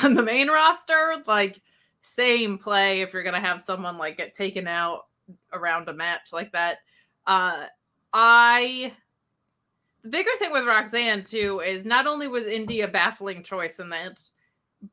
on 0.05 0.15
the 0.15 0.23
main 0.23 0.49
roster. 0.49 1.17
Like 1.27 1.61
same 2.03 2.59
play 2.59 3.03
if 3.03 3.13
you're 3.13 3.25
gonna 3.25 3.41
have 3.41 3.61
someone 3.61 3.99
like 3.99 4.17
get 4.17 4.35
taken 4.35 4.69
out 4.69 5.07
around 5.53 5.89
a 5.89 5.93
match 5.93 6.33
like 6.33 6.53
that. 6.53 6.79
Uh 7.27 7.67
I 8.13 8.93
the 10.03 10.09
bigger 10.09 10.31
thing 10.39 10.53
with 10.53 10.65
Roxanne 10.67 11.25
too 11.25 11.61
is 11.61 11.85
not 11.85 12.07
only 12.07 12.29
was 12.29 12.47
Indi 12.47 12.81
a 12.83 12.89
baffling 12.89 13.43
choice 13.43 13.81
in 13.81 13.89
that, 13.91 14.21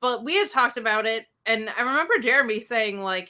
but 0.02 0.24
we 0.24 0.36
had 0.36 0.50
talked 0.50 0.78
about 0.78 1.06
it, 1.06 1.28
and 1.46 1.70
I 1.70 1.82
remember 1.82 2.18
Jeremy 2.20 2.60
saying 2.60 3.00
like, 3.02 3.30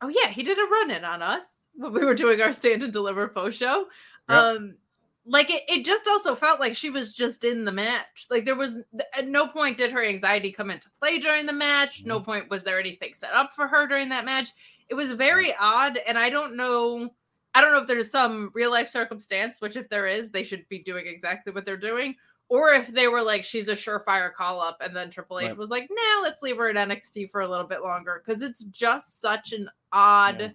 "Oh 0.00 0.08
yeah, 0.08 0.28
he 0.28 0.42
did 0.42 0.58
a 0.58 0.64
run 0.70 0.90
in 0.90 1.04
on 1.04 1.22
us." 1.22 1.44
When 1.78 1.92
we 1.92 2.04
were 2.04 2.14
doing 2.14 2.40
our 2.40 2.52
stand 2.52 2.82
and 2.82 2.92
deliver 2.92 3.28
post 3.28 3.58
show. 3.58 3.86
Yep. 4.28 4.38
Um, 4.38 4.74
like 5.24 5.50
it, 5.50 5.62
it 5.68 5.84
just 5.84 6.08
also 6.08 6.34
felt 6.34 6.58
like 6.58 6.74
she 6.74 6.90
was 6.90 7.12
just 7.12 7.44
in 7.44 7.64
the 7.64 7.72
match. 7.72 8.26
Like 8.30 8.44
there 8.44 8.56
was 8.56 8.78
at 9.16 9.28
no 9.28 9.46
point 9.46 9.76
did 9.76 9.92
her 9.92 10.04
anxiety 10.04 10.50
come 10.50 10.70
into 10.70 10.90
play 11.00 11.18
during 11.18 11.46
the 11.46 11.52
match. 11.52 12.02
No 12.04 12.16
mm-hmm. 12.16 12.24
point 12.24 12.50
was 12.50 12.64
there 12.64 12.80
anything 12.80 13.14
set 13.14 13.32
up 13.32 13.54
for 13.54 13.68
her 13.68 13.86
during 13.86 14.08
that 14.08 14.24
match. 14.24 14.50
It 14.88 14.94
was 14.94 15.12
very 15.12 15.54
odd, 15.60 15.98
and 16.06 16.18
I 16.18 16.30
don't 16.30 16.56
know. 16.56 17.10
I 17.54 17.60
don't 17.60 17.72
know 17.72 17.80
if 17.80 17.86
there's 17.86 18.10
some 18.10 18.50
real 18.54 18.70
life 18.70 18.88
circumstance, 18.88 19.60
which 19.60 19.76
if 19.76 19.88
there 19.88 20.06
is, 20.06 20.30
they 20.30 20.44
should 20.44 20.68
be 20.68 20.82
doing 20.82 21.06
exactly 21.06 21.52
what 21.52 21.64
they're 21.64 21.76
doing, 21.76 22.14
or 22.48 22.72
if 22.72 22.88
they 22.88 23.08
were 23.08 23.22
like 23.22 23.44
she's 23.44 23.68
a 23.68 23.74
surefire 23.74 24.32
call 24.32 24.60
up, 24.60 24.78
and 24.80 24.96
then 24.96 25.10
Triple 25.10 25.40
H 25.40 25.48
right. 25.48 25.56
was 25.56 25.68
like, 25.68 25.88
"Nah, 25.90 26.22
let's 26.22 26.42
leave 26.42 26.56
her 26.56 26.70
at 26.70 26.76
NXT 26.76 27.30
for 27.30 27.42
a 27.42 27.48
little 27.48 27.66
bit 27.66 27.82
longer," 27.82 28.22
because 28.24 28.40
it's 28.40 28.64
just 28.64 29.20
such 29.20 29.52
an 29.52 29.68
odd. 29.92 30.40
Yeah 30.40 30.48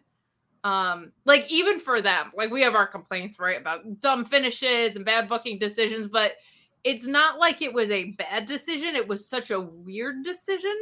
um 0.63 1.11
like 1.25 1.45
even 1.51 1.79
for 1.79 2.01
them 2.01 2.31
like 2.35 2.49
we 2.49 2.61
have 2.61 2.75
our 2.75 2.87
complaints 2.87 3.39
right 3.39 3.59
about 3.59 3.99
dumb 3.99 4.23
finishes 4.23 4.95
and 4.95 5.05
bad 5.05 5.27
booking 5.27 5.59
decisions 5.59 6.07
but 6.07 6.33
it's 6.83 7.05
not 7.05 7.37
like 7.37 7.61
it 7.61 7.73
was 7.73 7.89
a 7.91 8.11
bad 8.11 8.45
decision 8.45 8.95
it 8.95 9.07
was 9.07 9.27
such 9.27 9.51
a 9.51 9.59
weird 9.59 10.23
decision 10.23 10.75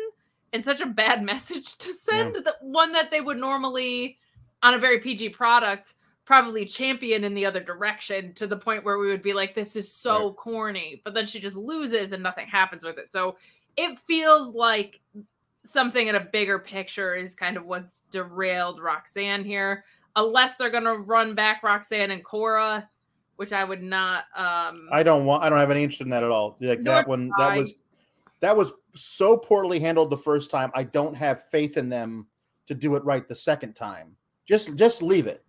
and 0.53 0.63
such 0.63 0.81
a 0.81 0.85
bad 0.85 1.23
message 1.23 1.77
to 1.77 1.93
send 1.93 2.35
yeah. 2.35 2.41
that 2.41 2.55
one 2.61 2.91
that 2.91 3.09
they 3.09 3.21
would 3.21 3.37
normally 3.37 4.17
on 4.61 4.73
a 4.75 4.79
very 4.79 4.99
pg 4.99 5.29
product 5.29 5.95
probably 6.25 6.63
champion 6.63 7.23
in 7.23 7.33
the 7.33 7.45
other 7.45 7.59
direction 7.59 8.33
to 8.33 8.45
the 8.45 8.55
point 8.55 8.85
where 8.85 8.99
we 8.99 9.07
would 9.07 9.23
be 9.23 9.33
like 9.33 9.55
this 9.55 9.75
is 9.75 9.91
so 9.91 10.27
right. 10.27 10.37
corny 10.37 11.01
but 11.03 11.15
then 11.15 11.25
she 11.25 11.39
just 11.39 11.57
loses 11.57 12.13
and 12.13 12.21
nothing 12.21 12.47
happens 12.47 12.83
with 12.83 12.99
it 12.99 13.11
so 13.11 13.35
it 13.77 13.97
feels 13.99 14.53
like 14.53 14.99
something 15.63 16.07
in 16.07 16.15
a 16.15 16.19
bigger 16.19 16.59
picture 16.59 17.15
is 17.15 17.35
kind 17.35 17.57
of 17.57 17.65
what's 17.65 18.01
derailed 18.11 18.79
Roxanne 18.81 19.43
here. 19.43 19.83
Unless 20.15 20.57
they're 20.57 20.69
going 20.69 20.83
to 20.83 20.97
run 20.97 21.35
back 21.35 21.63
Roxanne 21.63 22.11
and 22.11 22.23
Cora, 22.23 22.89
which 23.37 23.53
I 23.53 23.63
would 23.63 23.81
not. 23.81 24.25
um 24.35 24.89
I 24.91 25.03
don't 25.03 25.25
want. 25.25 25.43
I 25.43 25.49
don't 25.49 25.59
have 25.59 25.71
any 25.71 25.83
interest 25.83 26.01
in 26.01 26.09
that 26.09 26.23
at 26.23 26.31
all. 26.31 26.57
Like 26.59 26.83
that 26.83 27.07
one. 27.07 27.31
That 27.37 27.55
was 27.55 27.73
that 28.41 28.55
was 28.55 28.73
so 28.95 29.37
poorly 29.37 29.79
handled 29.79 30.09
the 30.09 30.17
first 30.17 30.51
time. 30.51 30.71
I 30.73 30.83
don't 30.83 31.15
have 31.15 31.47
faith 31.49 31.77
in 31.77 31.89
them 31.89 32.27
to 32.67 32.75
do 32.75 32.95
it 32.95 33.03
right 33.05 33.27
the 33.27 33.35
second 33.35 33.73
time. 33.73 34.15
Just 34.45 34.75
just 34.75 35.01
leave 35.01 35.27
it. 35.27 35.43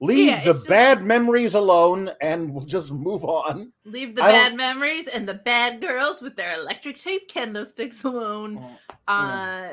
Leave 0.00 0.28
yeah, 0.28 0.44
the 0.44 0.52
just, 0.52 0.68
bad 0.68 1.04
memories 1.04 1.54
alone 1.54 2.10
and 2.20 2.54
we'll 2.54 2.64
just 2.64 2.92
move 2.92 3.24
on. 3.24 3.72
Leave 3.84 4.14
the 4.14 4.22
I 4.22 4.30
bad 4.30 4.54
memories 4.54 5.08
and 5.08 5.28
the 5.28 5.34
bad 5.34 5.80
girls 5.80 6.22
with 6.22 6.36
their 6.36 6.52
electric 6.52 6.98
tape 6.98 7.28
candlesticks 7.28 7.96
sticks 7.96 8.04
alone. 8.04 8.64
Oh, 9.08 9.12
uh 9.12 9.72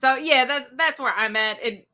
so 0.00 0.16
yeah, 0.16 0.46
that 0.46 0.76
that's 0.78 0.98
where 0.98 1.12
I'm 1.14 1.36
at. 1.36 1.62
It, 1.62 1.86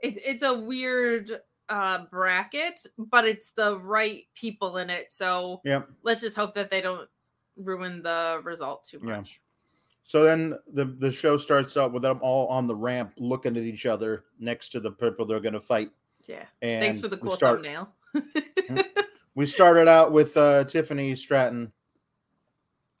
it 0.00 0.18
it's 0.24 0.42
a 0.42 0.58
weird 0.58 1.40
uh 1.68 2.06
bracket, 2.10 2.84
but 2.98 3.24
it's 3.24 3.50
the 3.50 3.78
right 3.78 4.24
people 4.34 4.78
in 4.78 4.90
it. 4.90 5.12
So 5.12 5.60
yeah, 5.64 5.82
let's 6.02 6.20
just 6.20 6.34
hope 6.34 6.54
that 6.54 6.70
they 6.70 6.80
don't 6.80 7.08
ruin 7.56 8.02
the 8.02 8.40
result 8.42 8.82
too 8.82 8.98
much. 8.98 9.30
Yeah. 9.30 10.02
So 10.02 10.24
then 10.24 10.54
the 10.72 10.86
the 10.86 11.12
show 11.12 11.36
starts 11.36 11.76
out 11.76 11.92
with 11.92 12.02
them 12.02 12.18
all 12.20 12.48
on 12.48 12.66
the 12.66 12.74
ramp 12.74 13.12
looking 13.16 13.56
at 13.56 13.62
each 13.62 13.86
other 13.86 14.24
next 14.40 14.70
to 14.70 14.80
the 14.80 14.90
people 14.90 15.24
they're 15.24 15.38
going 15.38 15.54
to 15.54 15.60
fight. 15.60 15.90
Yeah. 16.28 16.44
And 16.62 16.82
Thanks 16.82 17.00
for 17.00 17.08
the 17.08 17.16
cool 17.16 17.34
start, 17.34 17.64
thumbnail. 17.64 17.88
we 19.34 19.46
started 19.46 19.88
out 19.88 20.12
with 20.12 20.36
uh, 20.36 20.64
Tiffany 20.64 21.14
Stratton 21.14 21.72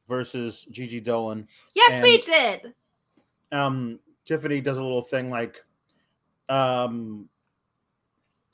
versus 0.08 0.66
Gigi 0.70 1.00
Dolin. 1.00 1.46
Yes, 1.74 1.92
and, 1.92 2.02
we 2.02 2.20
did. 2.22 2.74
Um, 3.52 4.00
Tiffany 4.24 4.62
does 4.62 4.78
a 4.78 4.82
little 4.82 5.02
thing 5.02 5.30
like, 5.30 5.62
um, 6.48 7.28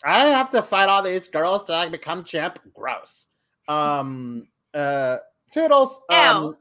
I 0.05 0.25
have 0.25 0.51
to 0.51 0.63
fight 0.63 0.89
all 0.89 1.03
these 1.03 1.29
girls 1.29 1.65
to 1.69 1.89
become 1.91 2.25
champ. 2.25 2.59
Gross. 2.75 3.27
Um, 3.69 4.49
uh, 4.75 5.19
toodles. 5.53 6.01
Um, 6.11 6.57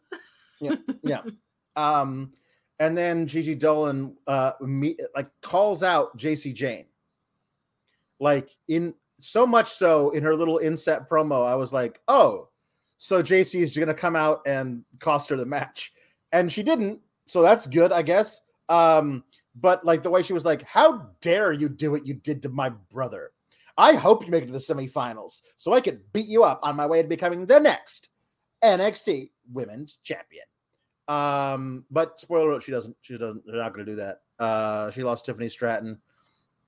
yeah, 0.62 0.76
yeah. 1.04 1.22
Um, 1.76 2.32
and 2.80 2.96
then 2.96 3.26
Gigi 3.26 3.56
Dolin 3.56 4.14
uh, 4.28 4.52
me, 4.62 4.96
like 5.16 5.30
calls 5.42 5.82
out 5.82 6.16
Jacy 6.16 6.54
Jayne 6.54 6.86
like 8.24 8.50
in 8.68 8.94
so 9.20 9.46
much 9.46 9.70
so 9.70 10.10
in 10.12 10.24
her 10.24 10.36
little 10.36 10.58
inset 10.58 11.10
promo, 11.10 11.46
I 11.46 11.56
was 11.56 11.72
like, 11.72 12.00
oh, 12.08 12.48
so 12.98 13.22
Jacy 13.22 13.62
is 13.62 13.76
going 13.76 13.88
to 13.90 13.94
come 13.94 14.16
out 14.16 14.42
and 14.46 14.84
cost 15.00 15.30
her 15.30 15.36
the 15.36 15.46
match, 15.46 15.94
and 16.32 16.52
she 16.52 16.64
didn't. 16.64 17.00
So 17.26 17.42
that's 17.42 17.68
good, 17.68 17.92
I 17.92 18.02
guess. 18.02 18.42
Um, 18.70 19.24
but 19.56 19.86
like 19.86 20.04
the 20.04 20.10
way 20.10 20.24
she 20.24 20.34
was 20.34 20.46
like, 20.46 20.64
how 20.64 21.10
dare 21.22 21.54
you 21.54 21.70
do 21.70 21.92
what 21.92 22.08
you 22.08 22.16
did 22.16 22.42
to 22.44 22.50
my 22.50 22.70
brother? 22.70 23.32
I 23.78 23.94
hope 23.94 24.26
you 24.26 24.32
make 24.32 24.44
it 24.44 24.48
to 24.48 24.54
the 24.54 24.60
semifinals 24.60 25.42
so 25.58 25.74
I 25.74 25.82
could 25.82 26.12
beat 26.14 26.28
you 26.28 26.44
up 26.44 26.60
on 26.64 26.76
my 26.76 26.86
way 26.86 27.02
to 27.02 27.08
becoming 27.08 27.46
the 27.46 27.60
next 27.60 28.10
NXT 28.64 29.32
Women's 29.52 29.98
Champion. 30.04 30.46
Um, 31.08 31.86
but 31.92 32.20
spoiler 32.20 32.52
alert, 32.52 32.64
she 32.64 32.72
doesn't. 32.72 32.96
She 33.02 33.18
doesn't. 33.18 33.46
They're 33.46 33.58
not 33.58 33.74
going 33.74 33.86
to 33.86 33.92
do 33.92 33.98
that. 33.98 34.22
Uh, 34.40 34.92
she 34.92 35.04
lost 35.04 35.26
Tiffany 35.26 35.50
Stratton 35.50 36.00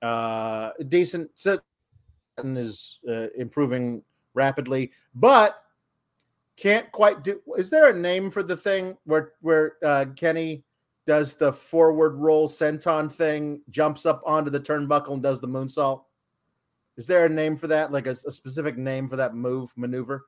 uh, 0.02 0.70
decent. 0.88 1.30
Is 2.44 2.98
uh, 3.08 3.28
improving 3.36 4.02
rapidly, 4.34 4.92
but 5.14 5.62
can't 6.56 6.90
quite 6.92 7.24
do. 7.24 7.40
Is 7.56 7.70
there 7.70 7.88
a 7.88 7.98
name 7.98 8.30
for 8.30 8.42
the 8.42 8.56
thing 8.56 8.96
where 9.04 9.32
where 9.40 9.76
uh, 9.82 10.04
Kenny 10.16 10.62
does 11.06 11.34
the 11.34 11.52
forward 11.52 12.16
roll 12.16 12.48
senton 12.48 13.10
thing, 13.10 13.62
jumps 13.70 14.04
up 14.04 14.20
onto 14.26 14.50
the 14.50 14.60
turnbuckle 14.60 15.14
and 15.14 15.22
does 15.22 15.40
the 15.40 15.48
moonsault? 15.48 16.02
Is 16.96 17.06
there 17.06 17.24
a 17.24 17.28
name 17.28 17.56
for 17.56 17.68
that? 17.68 17.92
Like 17.92 18.06
a, 18.06 18.16
a 18.26 18.30
specific 18.30 18.76
name 18.76 19.08
for 19.08 19.16
that 19.16 19.34
move 19.34 19.72
maneuver? 19.76 20.26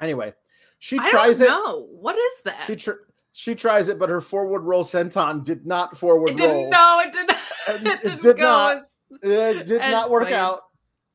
Anyway, 0.00 0.32
she 0.78 0.98
tries 0.98 1.40
it. 1.40 1.48
No, 1.48 1.88
what 1.90 2.16
is 2.16 2.42
that? 2.44 2.64
She 2.66 2.76
tr- 2.76 3.02
she 3.32 3.54
tries 3.54 3.88
it, 3.88 3.98
but 3.98 4.08
her 4.08 4.20
forward 4.20 4.60
roll 4.60 4.84
senton 4.84 5.42
did 5.44 5.66
not 5.66 5.96
forward 5.96 6.30
it 6.30 6.36
didn't, 6.36 6.56
roll. 6.56 6.70
No, 6.70 7.00
it 7.04 7.12
did 7.12 7.28
not. 7.28 7.38
It, 7.68 8.20
did 8.20 8.38
not. 8.38 8.78
As, 8.78 8.94
it 9.22 9.64
did 9.66 9.80
not 9.90 10.10
work 10.10 10.24
funny. 10.24 10.34
out. 10.34 10.60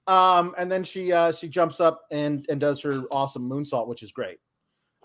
Um, 0.07 0.55
and 0.57 0.71
then 0.71 0.83
she 0.83 1.11
uh, 1.11 1.31
she 1.33 1.49
jumps 1.49 1.79
up 1.79 2.03
and 2.11 2.45
and 2.49 2.59
does 2.61 2.81
her 2.81 3.03
awesome 3.11 3.49
moonsault, 3.49 3.87
which 3.87 4.03
is 4.03 4.11
great. 4.11 4.39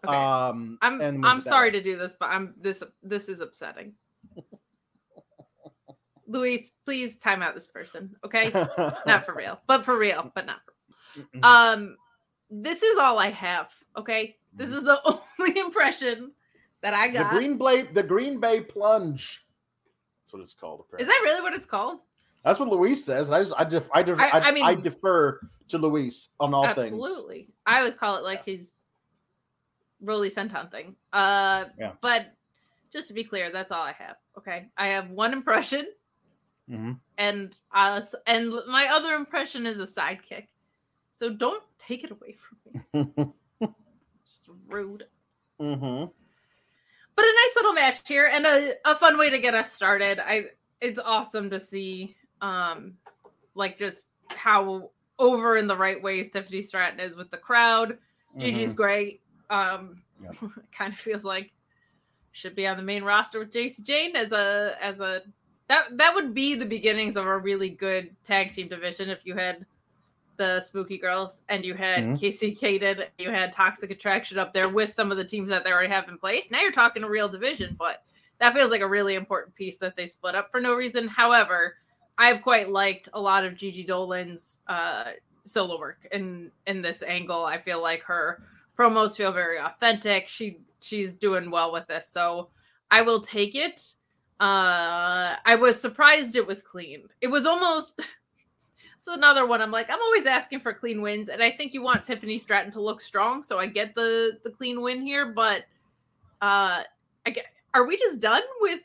Okay. 0.06 0.16
Um, 0.16 0.78
I'm 0.82 1.00
and 1.00 1.25
I'm 1.25 1.40
sorry 1.40 1.72
to 1.72 1.82
do 1.82 1.96
this, 1.96 2.16
but 2.18 2.26
I'm 2.30 2.54
this 2.61 2.82
this 3.02 3.28
is 3.28 3.40
upsetting. 3.40 3.94
Luis, 6.28 6.70
please 6.84 7.16
time 7.16 7.42
out 7.42 7.54
this 7.54 7.66
person, 7.66 8.14
okay? 8.25 8.50
not 9.06 9.26
for 9.26 9.34
real, 9.34 9.61
but 9.66 9.84
for 9.84 9.99
real, 9.99 10.30
but 10.34 10.46
not 10.46 10.58
for 10.64 10.72
um 11.42 11.96
this 12.50 12.82
is 12.82 12.99
all 12.99 13.18
I 13.18 13.30
have, 13.30 13.70
okay? 13.96 14.37
This 14.54 14.70
Mhm. 14.70 14.75
is 14.75 14.82
the 14.84 15.00
only 15.40 15.58
impression 15.58 16.32
that 16.82 16.94
I 16.94 17.08
the 17.08 17.14
got. 17.14 17.30
Green 17.32 17.56
Bay, 17.58 17.82
the 17.82 18.02
Green 18.02 18.38
Bay 18.38 18.61
plunge. 18.61 19.41
That's 20.32 20.38
what 20.38 20.42
it's 20.42 20.54
called. 20.54 20.84
is 20.98 21.06
that 21.06 21.20
really 21.24 21.42
what 21.42 21.52
it's 21.52 21.66
called? 21.66 21.98
That's 22.44 22.58
what 22.58 22.68
Luis 22.68 23.04
says. 23.04 23.28
and 23.28 23.36
I 23.36 23.42
just, 23.42 23.54
I, 23.56 23.64
def, 23.64 23.88
I, 23.94 24.02
def, 24.02 24.18
I- 24.18 24.30
I, 24.30 24.38
I 24.40 24.68
I, 24.70 24.74
defer 24.74 25.38
to 25.68 25.78
Luis 25.78 26.30
on 26.40 26.54
all 26.54 26.64
things. 26.74 26.92
Absolutely. 26.92 27.48
I 27.66 27.78
always 27.78 27.94
call 27.94 28.16
it 28.16 28.24
like 28.24 28.44
his 28.44 28.72
Rolly 30.00 30.30
Senton 30.30 30.70
thing. 30.70 30.96
Uh 31.12 31.66
Yeah. 31.78 31.92
but 32.00 32.32
just 32.92 33.08
to 33.08 33.14
be 33.14 33.22
clear, 33.24 33.52
that's 33.52 33.70
all 33.70 33.82
I 33.82 33.92
have. 33.92 34.16
Okay. 34.38 34.68
I 34.76 34.88
have 34.88 35.10
one 35.10 35.32
impression 35.32 35.86
Mhm. 36.70 36.98
and 37.18 37.56
uh 37.72 38.00
and 38.26 38.52
my 38.68 38.86
other 38.90 39.14
impression 39.14 39.66
is 39.66 39.78
a 39.80 39.84
sidekick. 39.86 40.46
So 41.12 41.30
don't 41.32 41.62
take 41.78 42.04
it 42.04 42.10
away 42.10 42.36
from 42.36 42.84
me. 42.94 43.32
It's 44.24 44.40
rude. 44.68 45.04
Mhm. 45.60 46.10
But 47.14 47.25
a 47.25 47.28
nice 47.28 47.57
little 47.57 47.73
match 47.75 48.07
here 48.09 48.31
and 48.33 48.47
a, 48.47 48.75
a 48.87 48.95
fun 48.97 49.19
way 49.19 49.31
to 49.31 49.38
get 49.38 49.54
us 49.54 49.73
started. 49.73 50.19
I 50.19 50.47
it's 50.81 50.99
awesome 50.99 51.50
to 51.50 51.61
see 51.61 52.14
um 52.40 52.95
like 53.54 53.78
just 53.78 54.09
how 54.28 54.90
over 55.19 55.57
in 55.57 55.66
the 55.66 55.76
right 55.76 56.02
ways 56.02 56.31
Tiffany 56.31 56.62
Stratton 56.62 56.99
is 57.00 57.14
with 57.16 57.31
the 57.31 57.37
crowd. 57.37 57.99
Gigi's 58.38 58.73
Mhm. 58.73 58.76
great. 58.76 59.21
Um 59.50 60.02
Yep. 60.23 60.37
kind 60.73 60.92
of 60.92 60.99
feels 60.99 61.25
like 61.25 61.52
should 62.31 62.54
be 62.54 62.66
on 62.66 62.76
the 62.76 62.83
main 62.83 63.04
roster 63.04 63.38
with 63.38 63.52
Jacy 63.52 63.83
Jayne 63.83 64.16
as 64.16 64.33
a 64.33 64.76
as 64.81 65.00
a 65.00 65.23
that 65.69 65.97
that 65.99 66.14
would 66.14 66.33
be 66.35 66.54
the 66.54 66.64
beginnings 66.64 67.16
of 67.16 67.26
a 67.26 67.38
really 67.38 67.69
good 67.69 68.14
tag 68.25 68.50
team 68.52 68.69
division 68.69 69.11
if 69.11 69.26
you 69.26 69.35
had 69.35 69.66
the 70.42 70.58
spooky 70.61 70.99
girls 70.99 71.42
and 71.49 71.64
you 71.64 71.75
had 71.75 72.02
Mhm. 72.02 72.18
Casey 72.20 72.52
Caden, 72.54 73.06
you 73.16 73.30
had 73.30 73.52
Toxic 73.52 73.90
Attraction 73.92 74.38
up 74.38 74.52
there 74.52 74.68
with 74.68 74.92
some 74.92 75.12
of 75.12 75.16
the 75.16 75.25
teams 75.25 75.49
that 75.50 75.62
they 75.62 75.70
already 75.70 75.88
have 75.92 76.08
in 76.08 76.18
place. 76.18 76.50
Now 76.50 76.61
you're 76.61 76.72
talking 76.72 77.04
a 77.04 77.08
real 77.08 77.28
division, 77.28 77.76
but 77.78 78.02
that 78.38 78.52
feels 78.52 78.72
like 78.72 78.80
a 78.80 78.88
really 78.88 79.14
important 79.14 79.54
piece 79.54 79.78
that 79.78 79.94
they 79.94 80.06
split 80.06 80.34
up 80.34 80.50
for 80.50 80.61
no 80.61 80.75
reason. 80.75 81.06
However, 81.06 81.76
I've 82.18 82.42
quite 82.42 82.68
liked 82.68 83.08
a 83.12 83.20
lot 83.20 83.44
of 83.44 83.54
Gigi 83.54 83.84
Dolin's 83.84 84.58
uh, 84.66 85.12
solo 85.44 85.78
work 85.78 86.06
in 86.11 86.50
in 86.66 86.82
this 86.82 87.02
angle. 87.04 87.44
I 87.44 87.58
feel 87.58 87.80
like 87.80 88.02
her 88.02 88.42
promos 88.76 89.16
feel 89.16 89.30
very 89.32 89.58
authentic. 89.61 90.26
She 90.26 90.58
she's 90.80 91.12
doing 91.12 91.50
well 91.52 91.72
with 91.72 91.87
this, 91.87 92.08
so 92.08 92.50
I 92.90 93.02
will 93.02 93.20
take 93.22 93.54
it. 93.54 93.94
Uh, 94.40 95.37
I 95.44 95.54
was 95.61 95.80
surprised 95.80 96.34
it 96.34 96.46
was 96.46 96.62
clean. 96.64 97.08
It 97.20 97.28
was 97.28 97.46
almost. 97.46 98.00
It's 99.02 99.09
another 99.09 99.47
one. 99.47 99.61
I'm 99.61 99.73
like, 99.73 99.90
I'm 99.90 100.00
always 100.00 100.26
asking 100.26 100.61
for 100.61 100.73
clean 100.73 101.02
wins, 101.02 101.28
and 101.28 101.42
I 101.42 101.50
think 101.50 101.75
you 101.75 101.82
want 101.82 102.04
Tiffany 102.04 102.38
Stratton 102.38 102.71
to 102.71 102.80
look 102.80 103.00
strong, 103.00 103.42
so 103.42 103.59
I 103.59 103.66
get 103.66 103.97
the 103.97 104.38
the 104.44 104.50
clean 104.50 104.80
win 104.80 105.02
here. 105.02 105.32
But 105.32 105.62
uh, 106.40 106.85
I 107.26 107.30
get, 107.30 107.47
are 107.75 107.85
we 107.85 107.97
just 107.97 108.21
done 108.21 108.44
with 108.61 108.78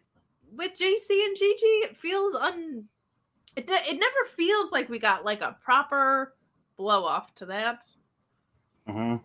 with 0.56 0.72
Jacy 0.76 1.24
and 1.24 1.38
Gigi? 1.38 1.66
It 1.86 1.96
feels 1.96 2.34
un. 2.34 2.86
It 3.56 3.70
it 3.70 4.00
never 4.00 4.26
feels 4.36 4.72
like 4.72 4.90
we 4.90 4.98
got 4.98 5.24
like 5.24 5.42
a 5.42 5.56
proper 5.64 6.34
blow 6.78 7.06
off 7.06 7.36
to 7.36 7.46
that. 7.46 7.86
Mhm. 8.90 9.22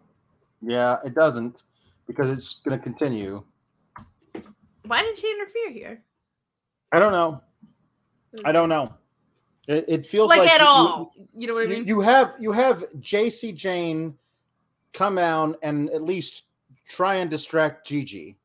Yeah, 0.61 0.99
it 1.07 1.15
doesn't 1.15 1.63
because 2.07 2.29
it's 2.29 2.57
going 2.57 2.79
to 2.79 2.85
continue. 2.85 3.43
Why 4.85 5.01
did 5.01 5.17
she 5.17 5.31
interfere 5.31 5.71
here? 5.71 6.03
I 6.93 6.99
don't 6.99 7.13
know. 7.13 7.41
I 8.45 8.53
don't 8.53 8.69
know. 8.69 8.93
It, 9.69 9.85
it 9.89 10.07
feels 10.07 10.29
like, 10.29 10.41
like, 10.41 10.51
at 10.51 10.61
you- 10.61 10.67
you- 10.67 10.73
all. 10.73 11.13
You, 11.35 11.47
know 11.47 11.55
what 11.55 11.61
I 11.61 11.71
you, 11.71 11.77
mean? 11.79 11.87
you 11.87 12.01
have 12.01 12.35
you 12.41 12.53
have 12.53 12.85
Jacy 13.01 13.53
Jayne 13.53 14.15
come 14.93 15.19
out 15.19 15.59
and 15.63 15.89
at 15.91 16.03
least 16.03 16.45
try 16.89 17.17
and 17.17 17.31
distract 17.31 17.87
Gigi, 17.87 18.37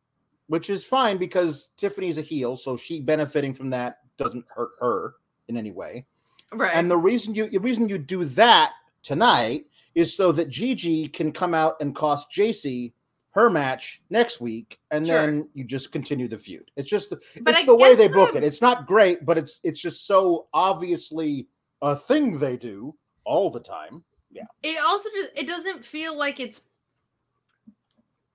which 0.47 0.69
is 0.69 0.83
fine 0.83 1.17
because 1.17 1.69
Tiffany's 1.75 2.17
a 2.17 2.21
heel, 2.21 2.55
so 2.55 2.77
she 2.77 3.01
benefiting 3.01 3.53
from 3.53 3.69
that 3.71 3.99
doesn't 4.17 4.45
hurt 4.47 4.71
her 4.79 5.15
in 5.49 5.57
any 5.57 5.71
way. 5.71 6.05
right. 6.53 6.71
And 6.73 6.89
the 6.89 6.97
reason 6.97 7.33
you 7.35 7.49
the 7.49 7.59
reason 7.59 7.89
you 7.89 7.97
do 7.97 8.23
that 8.25 8.73
tonight 9.03 9.65
is 9.95 10.15
so 10.15 10.31
that 10.31 10.49
Gigi 10.49 11.07
can 11.07 11.31
come 11.31 11.53
out 11.53 11.75
and 11.81 11.95
cost 11.95 12.27
JC 12.31 12.93
her 13.37 13.49
match 13.51 14.01
next 14.09 14.41
week, 14.41 14.79
and 14.89 15.05
Sure. 15.05 15.21
then 15.21 15.47
you 15.53 15.63
just 15.63 15.91
continue 15.91 16.27
the 16.27 16.37
feud. 16.39 16.71
It's 16.75 16.89
just 16.89 17.11
the, 17.11 17.17
But 17.41 17.53
it's 17.53 17.63
I 17.63 17.65
the 17.67 17.75
way 17.75 17.93
they 17.95 18.07
book 18.07 18.29
I'm- 18.29 18.37
it. 18.37 18.43
It's 18.43 18.61
not 18.61 18.87
great, 18.87 19.25
but 19.25 19.37
it's 19.37 19.59
it's 19.63 19.79
just 19.79 20.07
so 20.07 20.47
obviously 20.55 21.47
a 21.83 21.95
thing 21.95 22.39
they 22.39 22.57
do 22.57 22.97
all 23.25 23.51
the 23.51 23.59
time. 23.59 24.03
Yeah. 24.31 24.45
It 24.63 24.77
also 24.83 25.09
just 25.13 25.29
it 25.35 25.47
doesn't 25.47 25.85
feel 25.85 26.17
like 26.17 26.39
it's 26.39 26.61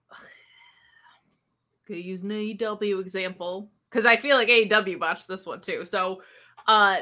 could 1.87 1.97
use 1.97 2.23
an 2.23 2.31
AEW 2.31 3.01
example 3.01 3.71
because 3.91 4.07
I 4.07 4.17
feel 4.17 4.37
like 4.37 4.49
AEW 4.49 5.01
watched 5.01 5.27
this 5.27 5.47
one 5.47 5.61
too. 5.61 5.85
So 5.85 6.23
uh 6.69 7.01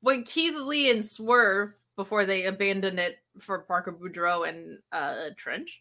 when 0.00 0.24
Keith 0.24 0.56
Lee 0.56 0.90
and 0.90 1.06
Swerve 1.06 1.78
before 1.94 2.26
they 2.26 2.46
abandoned 2.46 2.98
it 2.98 3.18
for 3.38 3.60
Parker 3.60 3.92
Boudreaux 3.92 4.48
and 4.48 4.78
uh 4.90 5.30
Trench. 5.36 5.80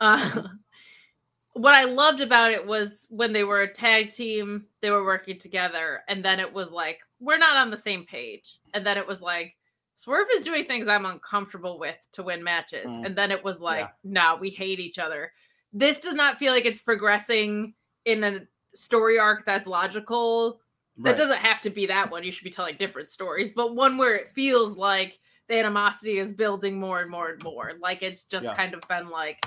Uh 0.00 0.42
what 1.54 1.74
I 1.74 1.84
loved 1.84 2.20
about 2.20 2.50
it 2.50 2.66
was 2.66 3.06
when 3.10 3.32
they 3.32 3.44
were 3.44 3.62
a 3.62 3.72
tag 3.72 4.12
team, 4.12 4.66
they 4.80 4.90
were 4.90 5.04
working 5.04 5.38
together, 5.38 6.02
and 6.08 6.24
then 6.24 6.40
it 6.40 6.52
was 6.52 6.70
like, 6.70 7.00
we're 7.20 7.38
not 7.38 7.56
on 7.56 7.70
the 7.70 7.76
same 7.76 8.04
page. 8.04 8.58
And 8.74 8.84
then 8.84 8.98
it 8.98 9.06
was 9.06 9.22
like, 9.22 9.56
Swerve 9.94 10.26
is 10.34 10.44
doing 10.44 10.64
things 10.64 10.88
I'm 10.88 11.06
uncomfortable 11.06 11.78
with 11.78 11.96
to 12.12 12.24
win 12.24 12.42
matches. 12.42 12.90
Mm. 12.90 13.06
And 13.06 13.16
then 13.16 13.30
it 13.30 13.44
was 13.44 13.60
like, 13.60 13.86
Yeah. 13.86 13.88
no, 14.02 14.36
we 14.40 14.50
hate 14.50 14.80
each 14.80 14.98
other. 14.98 15.30
This 15.72 16.00
does 16.00 16.14
not 16.14 16.38
feel 16.38 16.52
like 16.52 16.64
it's 16.64 16.80
progressing 16.80 17.74
in 18.04 18.24
a 18.24 18.40
story 18.74 19.20
arc 19.20 19.44
that's 19.46 19.68
logical. 19.68 20.60
That 20.98 21.16
doesn't 21.16 21.38
have 21.38 21.60
to 21.62 21.70
be 21.70 21.86
that 21.86 22.10
one. 22.10 22.22
You 22.22 22.30
should 22.30 22.44
be 22.44 22.50
telling 22.50 22.76
different 22.76 23.10
stories, 23.10 23.52
but 23.52 23.74
one 23.74 23.96
where 23.98 24.14
it 24.14 24.28
feels 24.28 24.76
like 24.76 25.18
the 25.48 25.58
animosity 25.58 26.18
is 26.18 26.32
building 26.32 26.78
more 26.78 27.00
and 27.00 27.10
more 27.10 27.30
and 27.30 27.42
more. 27.42 27.72
Like 27.80 28.02
it's 28.02 28.24
just 28.24 28.46
Yeah. 28.46 28.54
kind 28.54 28.74
of 28.74 28.80
been 28.88 29.08
like, 29.10 29.40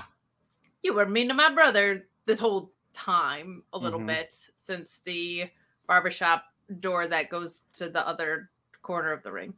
you 0.82 0.94
were 0.94 1.06
mean 1.06 1.28
to 1.28 1.34
my 1.34 1.52
brother 1.52 2.08
this 2.26 2.38
whole 2.38 2.72
time, 2.92 3.62
a 3.72 3.78
little 3.78 4.00
Mhm. 4.00 4.06
bit 4.06 4.34
since 4.58 5.00
the 5.00 5.50
barbershop 5.86 6.44
door 6.80 7.06
that 7.06 7.30
goes 7.30 7.62
to 7.74 7.88
the 7.88 8.06
other 8.06 8.50
corner 8.82 9.12
of 9.12 9.22
the 9.22 9.32
ring. 9.32 9.54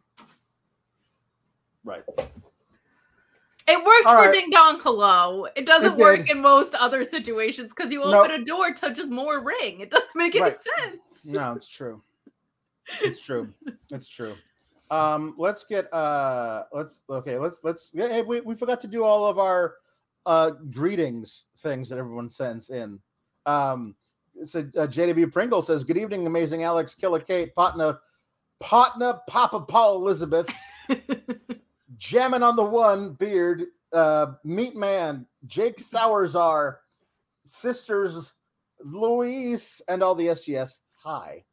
right. 1.85 2.05
It 3.67 3.85
worked 3.85 4.07
All 4.07 4.15
for 4.17 4.23
right. 4.27 4.33
Ding 4.33 4.51
Dong 4.51 4.81
Hello. 4.81 5.47
It 5.55 5.65
doesn't 5.65 5.93
It 5.93 5.99
work 5.99 6.29
in 6.29 6.41
most 6.41 6.75
other 6.75 7.05
situations 7.05 7.73
because 7.73 7.93
you 7.93 8.03
open 8.03 8.31
a 8.33 8.45
door, 8.45 8.75
touches 8.75 9.09
more 9.09 9.43
ring. 9.43 9.81
It 9.81 9.91
doesn't 9.91 10.15
make 10.17 10.35
any 10.35 10.43
Right. 10.43 10.53
sense. 10.53 11.25
No, 11.25 11.53
it's 11.53 11.69
true. 11.69 12.03
It's 13.03 13.21
true. 13.25 13.53
It's 13.91 14.09
true. 14.09 14.35
Um, 14.91 15.35
let's 15.39 15.65
get 15.65 15.93
uh 15.95 16.65
let's 16.73 17.03
okay, 17.09 17.39
let's 17.39 17.61
let's 17.63 17.91
yeah, 17.95 18.09
hey, 18.09 18.23
we, 18.23 18.41
we 18.41 18.57
forgot 18.57 18.81
to 18.81 18.89
do 18.89 19.05
all 19.05 19.25
of 19.27 19.39
our 19.39 19.77
uh 20.27 20.51
greetings 20.71 21.47
things 21.59 21.89
that 21.89 21.99
everyone 21.99 22.29
sends 22.29 22.71
in. 22.71 22.99
Um 23.47 23.95
so 24.45 24.61
uh, 24.61 24.87
JW 24.87 25.33
Pringle 25.33 25.63
says, 25.63 25.85
Good 25.85 25.99
evening, 25.99 26.27
amazing 26.27 26.63
Alex, 26.63 26.95
Killer 26.95 27.21
Kate, 27.21 27.55
Patna, 27.57 27.99
Patna, 28.61 29.21
Papa 29.29 29.61
Paul 29.61 29.97
Elizabeth, 29.97 30.49
jamming 31.99 32.43
on 32.43 32.57
the 32.57 32.65
one 32.65 33.15
beard, 33.15 33.65
uh, 33.93 34.33
Meat 34.45 34.77
Man, 34.77 35.27
Jake 35.47 35.79
Sourzar, 35.79 36.77
sisters 37.45 38.33
Louise, 38.83 39.83
and 39.89 40.03
all 40.03 40.15
the 40.15 40.29
SGS. 40.29 40.79
Hi. 41.03 41.45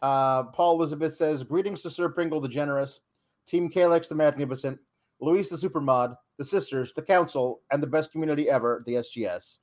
Uh, 0.00 0.44
Paul 0.44 0.76
Elizabeth 0.76 1.14
says, 1.14 1.44
Greetings 1.44 1.82
to 1.82 1.90
Sir 1.90 2.08
Pringle 2.08 2.40
the 2.40 2.48
Generous, 2.48 3.00
Team 3.46 3.70
Kalex 3.70 4.08
the 4.08 4.14
Magnificent, 4.14 4.78
Louise 5.22 5.48
the 5.48 5.56
Supermod, 5.56 6.16
the 6.36 6.44
sisters, 6.44 6.92
the 6.92 7.02
council, 7.02 7.60
and 7.70 7.82
the 7.82 7.86
best 7.86 8.10
community 8.12 8.50
ever, 8.50 8.82
the 8.86 8.94
SGS. 8.94 9.58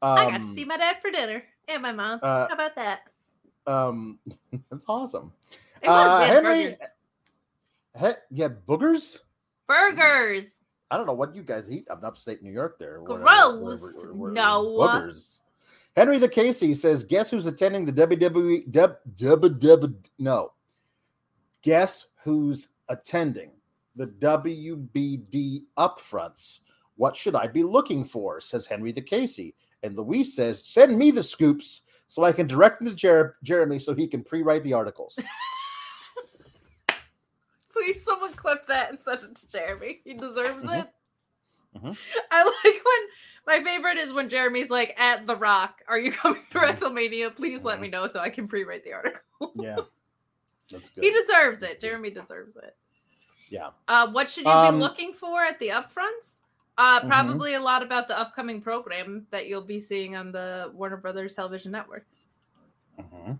Um, 0.00 0.18
I 0.18 0.30
got 0.30 0.42
to 0.42 0.48
see 0.48 0.64
my 0.64 0.76
dad 0.76 0.96
for 1.02 1.10
dinner 1.10 1.42
and 1.68 1.82
my 1.82 1.92
mom. 1.92 2.20
uh, 2.22 2.46
How 2.48 2.54
about 2.54 2.76
that? 2.76 3.00
Um, 3.66 4.18
that's 4.70 4.84
awesome. 4.88 5.32
It 5.82 5.88
was 5.88 6.10
uh, 6.10 6.20
Henry- 6.32 6.62
burgers. 6.64 6.78
He, 8.00 8.08
yeah, 8.30 8.48
boogers. 8.68 9.18
Burgers. 9.66 10.50
I 10.90 10.96
don't 10.96 11.06
know 11.06 11.12
what 11.14 11.34
you 11.34 11.42
guys 11.42 11.70
eat 11.72 11.88
up 11.90 11.98
in 11.98 12.04
upstate 12.04 12.42
New 12.42 12.52
York 12.52 12.78
there. 12.78 13.00
Gross. 13.04 13.20
whatever- 13.20 14.12
whatever- 14.14 14.32
No. 14.32 14.64
Boogers. 14.78 15.40
Henry 15.96 16.18
the 16.18 16.28
Casey 16.28 16.74
says, 16.74 17.02
guess 17.04 17.30
who's 17.30 17.46
attending 17.46 17.84
the 17.86 17.92
WWE 17.92 18.70
dub, 18.70 18.96
dub, 19.16 19.58
dub, 19.60 19.94
no. 20.18 20.52
Guess 21.62 22.06
who's 22.22 22.68
attending 22.88 23.52
the 23.96 24.06
WBD 24.06 25.62
upfronts 25.78 26.60
What 26.96 27.16
should 27.16 27.34
I 27.34 27.46
be 27.48 27.62
looking 27.62 28.04
for? 28.04 28.40
says 28.40 28.66
Henry 28.66 28.92
the 28.92 29.00
Casey. 29.02 29.54
And 29.82 29.96
Louise 29.96 30.34
says, 30.34 30.64
Send 30.66 30.96
me 30.98 31.10
the 31.10 31.22
scoops 31.22 31.82
so 32.06 32.22
I 32.24 32.32
can 32.32 32.46
direct 32.46 32.78
them 32.80 32.88
to 32.88 32.94
Jer- 32.94 33.36
Jeremy 33.42 33.78
so 33.78 33.94
he 33.94 34.06
can 34.06 34.22
pre 34.22 34.42
write 34.42 34.62
the 34.64 34.72
articles. 34.72 35.18
Please, 37.72 38.02
someone 38.04 38.32
clip 38.34 38.66
that 38.68 38.90
and 38.90 39.00
send 39.00 39.22
it 39.22 39.34
to 39.34 39.50
Jeremy. 39.50 40.00
He 40.04 40.14
deserves 40.14 40.64
Mhm. 40.66 40.80
it. 40.82 40.88
Mhm. 41.76 41.98
I 42.30 42.44
like 42.44 42.84
when 42.84 43.08
my 43.46 43.64
favorite 43.64 43.98
is 43.98 44.12
when 44.12 44.28
Jeremy's 44.28 44.70
like, 44.70 44.94
"At 44.98 45.26
the 45.26 45.34
Rock, 45.36 45.82
are 45.88 45.98
you 45.98 46.12
coming 46.12 46.42
to 46.52 46.58
Mhm. 46.58 46.62
WrestleMania? 46.68 47.34
Please 47.34 47.64
let 47.64 47.78
Mhm. 47.78 47.82
me 47.82 47.88
know 47.88 48.06
so 48.06 48.20
I 48.20 48.30
can 48.30 48.46
pre-write 48.46 48.84
the 48.84 48.92
article." 48.92 49.52
yeah. 49.56 49.78
That's 50.70 50.88
good. 50.90 51.04
he 51.04 51.10
deserves 51.10 51.62
it. 51.64 51.80
Jeremy 51.80 52.10
deserves 52.10 52.56
it. 52.56 52.76
Yeah. 53.54 53.70
Uh, 53.88 54.08
what 54.10 54.28
should 54.28 54.44
you 54.44 54.50
Um, 54.50 54.76
be 54.76 54.80
looking 54.82 55.12
for 55.12 55.42
at 55.44 55.58
the 55.60 55.68
upfronts? 55.68 56.40
Uh, 56.76 57.00
Mhm. 57.00 57.08
probably 57.08 57.54
a 57.54 57.60
lot 57.60 57.82
about 57.84 58.08
the 58.08 58.18
upcoming 58.18 58.60
program 58.60 59.26
that 59.30 59.46
you'll 59.46 59.60
be 59.62 59.78
seeing 59.78 60.16
on 60.16 60.32
the 60.32 60.72
Warner 60.74 60.96
Brothers 60.96 61.34
television 61.34 61.70
network. 61.70 62.04
Mhm. 62.98 63.38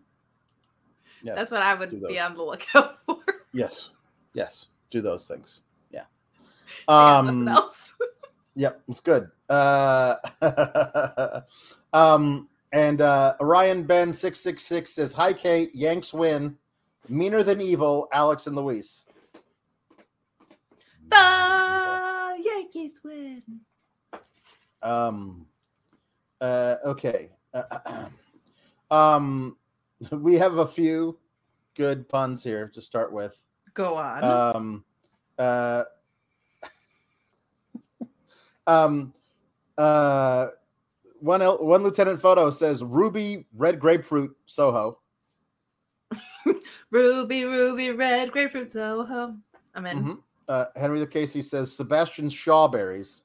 Yes. 1.22 1.37
That's 1.37 1.50
what 1.50 1.62
I 1.62 1.74
would 1.74 1.90
be 1.90 2.20
on 2.20 2.35
the 2.37 2.42
lookout 2.42 2.98
for. 3.07 3.16
Yes. 3.53 3.90
Yes. 4.35 4.66
Do 4.90 5.00
those 5.00 5.27
things. 5.27 5.61
Yeah. 5.90 6.05
Um 6.88 7.48
else. 7.48 7.92
Yep, 8.57 8.83
it's 8.87 9.00
good. 9.00 9.31
Uh 9.50 10.14
um 11.92 12.48
and 12.72 13.00
uh 13.00 13.35
Orion 13.40 13.83
Ben 13.85 14.12
666 14.12 14.92
says, 14.92 15.12
Hi 15.12 15.33
Kate, 15.33 15.74
Yanks 15.74 16.12
win. 16.14 16.57
Meaner 17.09 17.42
than 17.42 17.61
evil, 17.61 18.09
Alex 18.12 18.46
and 18.46 18.55
Luis. 18.57 19.04
The 21.11 22.43
Yankees 22.45 23.01
win. 23.05 23.43
Um 24.83 25.47
uh 26.40 26.77
okay. 26.85 27.31
Uh, 27.53 28.09
um 28.95 29.57
we 30.11 30.35
have 30.35 30.59
a 30.59 30.67
few 30.67 31.19
good 31.75 32.09
puns 32.09 32.43
here 32.43 32.69
to 32.75 32.81
start 32.81 33.12
with. 33.12 33.37
Go 33.75 33.95
on. 33.97 34.25
um 34.25 34.85
uh 35.38 35.85
um 38.67 39.12
uh 39.79 40.49
one 41.21 41.43
El- 41.43 41.64
one 41.64 41.83
lieutenant 41.83 42.21
photo 42.21 42.51
says 42.51 42.85
ruby 42.85 43.47
red 43.57 43.81
grapefruit 43.81 44.37
soho 44.47 44.99
Ruby, 46.90 47.45
ruby, 47.45 47.90
red 47.90 48.31
grapefruit 48.31 48.73
Soho. 48.73 49.35
I'm 49.75 49.87
in. 49.87 50.05
Mhm. 50.05 50.19
Uh 50.48 50.66
henry 50.76 51.00
the 51.00 51.07
casey 51.07 51.42
says 51.42 51.74
sebastian 51.74 52.28
shawberries 52.28 53.22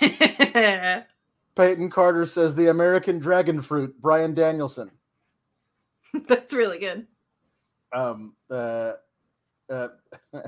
peyton 1.54 1.90
carter 1.90 2.26
says 2.26 2.54
the 2.54 2.68
american 2.68 3.18
dragon 3.18 3.60
fruit 3.60 3.94
brian 4.00 4.34
danielson 4.34 4.90
That's 6.26 6.52
really 6.54 6.78
good. 6.78 7.06
um 7.92 8.34
uh 8.50 8.92
uh 9.70 9.88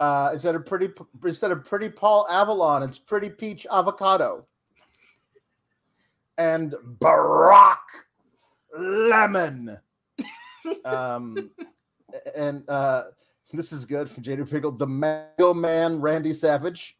Uh, 0.00 0.30
instead 0.32 0.54
of 0.54 0.64
pretty, 0.64 0.88
instead 1.24 1.50
of 1.50 1.64
pretty 1.64 1.88
Paul 1.88 2.24
Avalon, 2.30 2.84
it's 2.84 3.00
pretty 3.00 3.28
Peach 3.28 3.66
Avocado, 3.68 4.46
and 6.38 6.72
Barack 7.00 7.78
Lemon. 8.78 9.76
um, 10.84 11.50
and 12.36 12.62
uh, 12.70 13.02
this 13.52 13.72
is 13.72 13.84
good 13.86 14.10
from 14.10 14.22
JD 14.22 14.50
Pickle. 14.50 14.72
The 14.72 14.86
Mango 14.86 15.54
Man, 15.54 16.00
Randy 16.00 16.32
Savage, 16.32 16.96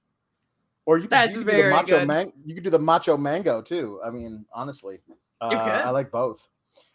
or 0.87 0.97
you 0.97 1.03
could, 1.03 1.11
That's 1.11 1.37
you 1.37 1.45
could 1.45 1.51
do 1.51 1.63
the 1.63 1.71
Macho. 1.71 2.07
Man. 2.07 2.33
You 2.45 2.55
could 2.55 2.65
do 2.65 2.71
the 2.71 2.79
Macho 2.79 3.17
Mango 3.17 3.61
too. 3.63 4.01
I 4.05 4.11
mean, 4.11 4.45
honestly, 4.53 5.01
uh, 5.41 5.49
You 5.53 5.59
could. 5.59 5.67
I 5.69 5.91
like 5.91 6.11
both. 6.11 6.49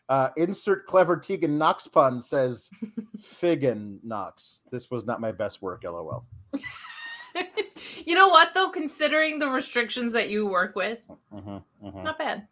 Uh, 0.09 0.29
insert 0.35 0.85
clever 0.85 1.15
Tegan 1.15 1.57
Nox 1.57 1.87
pun 1.87 2.19
says 2.19 2.69
Figgin 3.21 3.99
Knox. 4.03 4.61
This 4.71 4.91
was 4.91 5.05
not 5.05 5.21
my 5.21 5.31
best 5.31 5.61
work, 5.61 5.83
lol. 5.85 6.25
you 8.05 8.13
know 8.15 8.27
what 8.27 8.53
though? 8.53 8.69
Considering 8.69 9.39
the 9.39 9.47
restrictions 9.47 10.11
that 10.13 10.29
you 10.29 10.45
work 10.47 10.75
with, 10.75 10.99
Mhm, 11.33 11.63
mhm. 11.83 12.03
not 12.03 12.17
bad. 12.17 12.47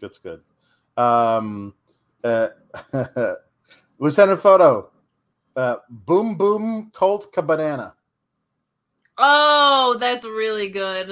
That's 0.00 0.18
good. 0.18 0.40
Um, 0.96 1.74
uh, 2.22 2.48
Lieutenant 3.98 4.40
Photo, 4.40 4.90
uh, 5.58 5.76
Boom 5.90 6.36
Boom 6.36 6.90
Colt 6.94 7.32
Cabanana. 7.32 7.92
Oh, 9.18 9.96
that's 9.98 10.24
really 10.24 10.68
good. 10.68 11.10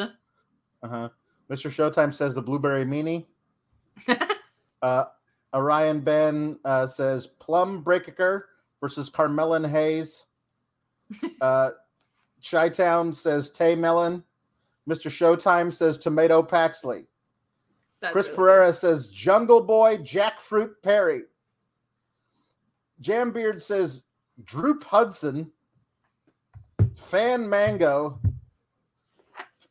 Uh-huh. 0.83 1.09
Mr. 1.51 1.71
Showtime 1.71 2.15
says 2.15 2.35
the 2.35 2.43
Blueberry 2.43 2.85
Meanie. 2.85 3.27
uh, 4.83 5.05
Orion 5.53 6.01
Ben 6.01 6.59
uh, 6.65 6.87
says 6.87 7.27
Plum 7.27 7.83
Breaker 7.83 8.49
versus 8.81 9.11
Carmelin 9.11 9.65
Hayes. 9.65 10.27
Uh, 11.41 11.71
Chi 12.49 12.69
Town 12.69 13.13
says 13.13 13.51
Tay 13.51 13.75
Melon. 13.77 14.25
Mr. 14.89 15.09
Showtime 15.11 15.73
says 15.73 15.99
Tomato 15.99 16.43
Paxley. 16.43 17.05
That's 18.01 18.13
Chris 18.13 18.27
really 18.27 18.37
Pereira 18.37 18.73
says 18.73 19.09
Jungle 19.09 19.61
Boy 19.61 19.99
Jackfruit 19.99 20.71
Perry. 20.83 21.23
Jambeard 23.03 23.63
says 23.63 24.03
Droop 24.45 24.85
Hudson. 24.85 25.51
Fan 26.95 27.49
Mango. 27.49 28.21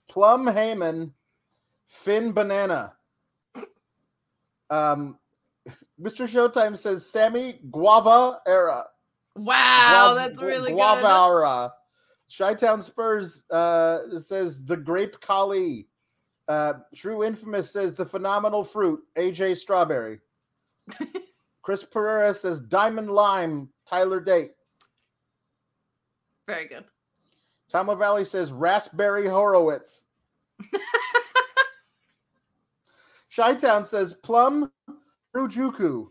Plum 0.10 0.46
Heyman. 0.46 1.12
Finn 1.88 2.32
Banana. 2.32 2.94
Um, 4.70 5.18
Mr. 6.02 6.28
Showtime 6.28 6.78
says 6.78 7.06
Sammy 7.06 7.60
Guava 7.72 8.40
Era. 8.48 8.86
Wow, 9.38 10.14
that's 10.16 10.42
really 10.42 10.72
good. 10.72 10.76
Guava 10.76 11.02
good. 11.02 11.08
Era. 11.08 11.74
Chi-Town 12.36 12.82
Spurs 12.82 13.44
uh, 13.52 14.20
says 14.20 14.66
the 14.66 14.78
Grape 14.78 15.20
Kali. 15.22 15.88
Uh, 16.48 16.74
True 16.96 17.24
Infamous 17.24 17.72
says 17.72 17.94
the 17.94 18.06
phenomenal 18.06 18.64
fruit, 18.64 19.02
AJ 19.18 19.58
Strawberry. 19.58 20.20
Chris 21.64 21.84
Pereira 21.84 22.34
says 22.34 22.60
Diamond 22.60 23.10
Lime, 23.10 23.70
Tyler 23.88 24.20
Date. 24.20 24.52
Very 26.48 26.68
good. 26.68 26.86
Tom 27.72 27.88
LaValley 27.88 28.26
says 28.28 28.52
Raspberry 28.52 29.28
Horowitz. 29.28 30.06
Chi-Town 33.36 33.84
says 33.84 34.14
Plum 34.14 34.72
Harajuku. 35.36 36.08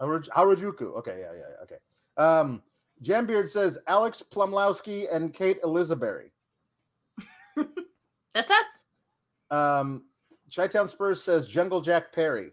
Haruj- 0.00 0.28
Harajuku. 0.28 0.96
Okay, 0.98 1.18
yeah, 1.20 1.32
yeah, 1.32 1.48
yeah, 1.50 1.62
okay. 1.62 1.76
Um, 2.16 2.62
Jambeard 3.02 3.48
says 3.48 3.78
Alex 3.88 4.22
Plumlowski 4.32 5.06
and 5.12 5.32
Kate 5.34 5.58
Elizabeth. 5.64 6.30
That's 8.34 8.50
us. 8.50 8.66
Um, 9.50 10.02
Chi-Town 10.54 10.88
Spurs 10.88 11.22
says 11.22 11.46
Jungle 11.48 11.80
Jack 11.80 12.12
Perry. 12.12 12.50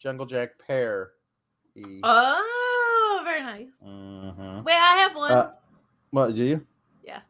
Jungle 0.00 0.26
Jack 0.26 0.50
Pear. 0.66 1.12
E. 1.76 2.00
Oh, 2.02 2.59
very 3.42 3.64
nice. 3.64 3.68
Mhm. 3.84 4.64
Wait, 4.64 4.74
I 4.74 4.96
have 4.98 5.16
one. 5.16 5.32
Uh, 5.32 5.52
what 6.10 6.34
do 6.34 6.44
you? 6.44 6.66
Yeah. 7.04 7.20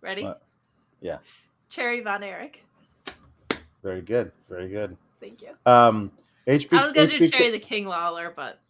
Ready? 0.00 0.24
what? 0.24 0.42
Yeah. 1.00 1.18
Cherry 1.68 2.00
Von 2.00 2.22
Eric. 2.22 2.64
Very 3.82 4.02
good. 4.02 4.32
Very 4.48 4.68
good. 4.68 4.96
Thank 5.20 5.42
you. 5.42 5.50
Um, 5.70 6.10
HB, 6.46 6.76
I 6.78 6.84
was 6.84 6.92
gonna 6.92 7.08
do 7.08 7.28
Cherry 7.28 7.50
the 7.50 7.58
King 7.58 7.86
Lawler, 7.86 8.32
but 8.34 8.60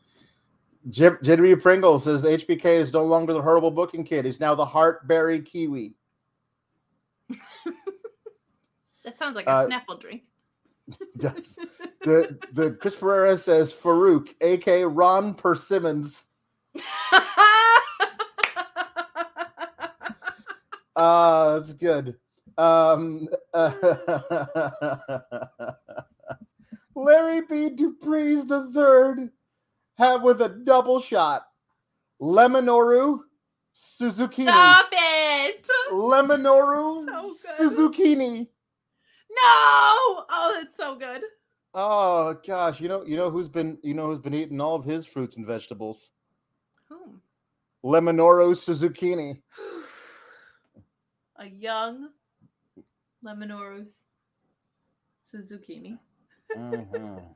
Jeremy 0.91 1.57
Pringle 1.57 1.99
says 1.99 2.25
HBK 2.25 2.65
is 2.65 2.93
no 2.93 3.05
longer 3.05 3.33
the 3.33 3.43
horrible 3.43 3.71
booking 3.71 4.05
kid. 4.05 4.25
He's 4.25 4.41
now 4.41 4.55
the 4.55 4.67
Heartberry 4.67 5.45
Kiwi. 5.45 5.95
that 9.05 9.19
sounds 9.19 9.37
like 9.37 9.47
a 9.47 9.51
Uh, 9.51 9.67
Snapple 9.69 10.01
drink. 10.01 10.23
Does 11.19 11.59
the 12.03 12.39
the 12.53 12.71
Chris 12.73 12.95
Pereira 12.95 13.37
says 13.37 13.73
Farouk, 13.73 14.35
aka 14.41 14.85
Ron 14.85 15.35
Persimmons. 15.35 16.28
Ah, 21.01 21.55
that's 21.55 21.75
good. 21.75 22.17
Um, 22.59 23.29
Larry 26.97 27.43
B. 27.43 27.71
Dupree's 27.71 28.47
the 28.47 28.69
third 28.75 29.31
have 29.97 30.23
with 30.23 30.41
a 30.43 30.49
double 30.49 31.01
shot. 31.01 31.43
Lemonoru 32.21 33.21
Suzuki. 33.73 34.43
Stop 34.43 34.89
it! 34.93 35.69
Lemonoru 35.93 37.05
So 37.39 37.69
good. 37.69 37.93
Suzukini. 37.93 38.39
No! 38.41 38.49
Oh, 40.31 40.57
that's 40.59 40.77
so 40.77 40.97
good. 40.97 41.23
Oh 41.75 42.37
gosh, 42.45 42.81
you 42.81 42.89
know 42.89 43.05
you 43.05 43.17
know 43.17 43.31
who's 43.31 43.47
been 43.47 43.79
you 43.85 43.95
know 43.95 44.07
who's 44.07 44.19
been 44.19 44.35
eating 44.35 44.61
all 44.61 44.75
of 44.75 44.85
his 44.85 45.07
fruits 45.07 45.37
and 45.37 45.47
vegetables? 45.47 46.11
Whom? 46.89 47.21
Lemonoru 47.85 48.55
Suzukini. 48.55 49.41
a 51.37 51.47
young 51.47 52.09
Lemon 53.23 53.89
Suzuki. 55.23 55.97
Mhm. 56.57 57.35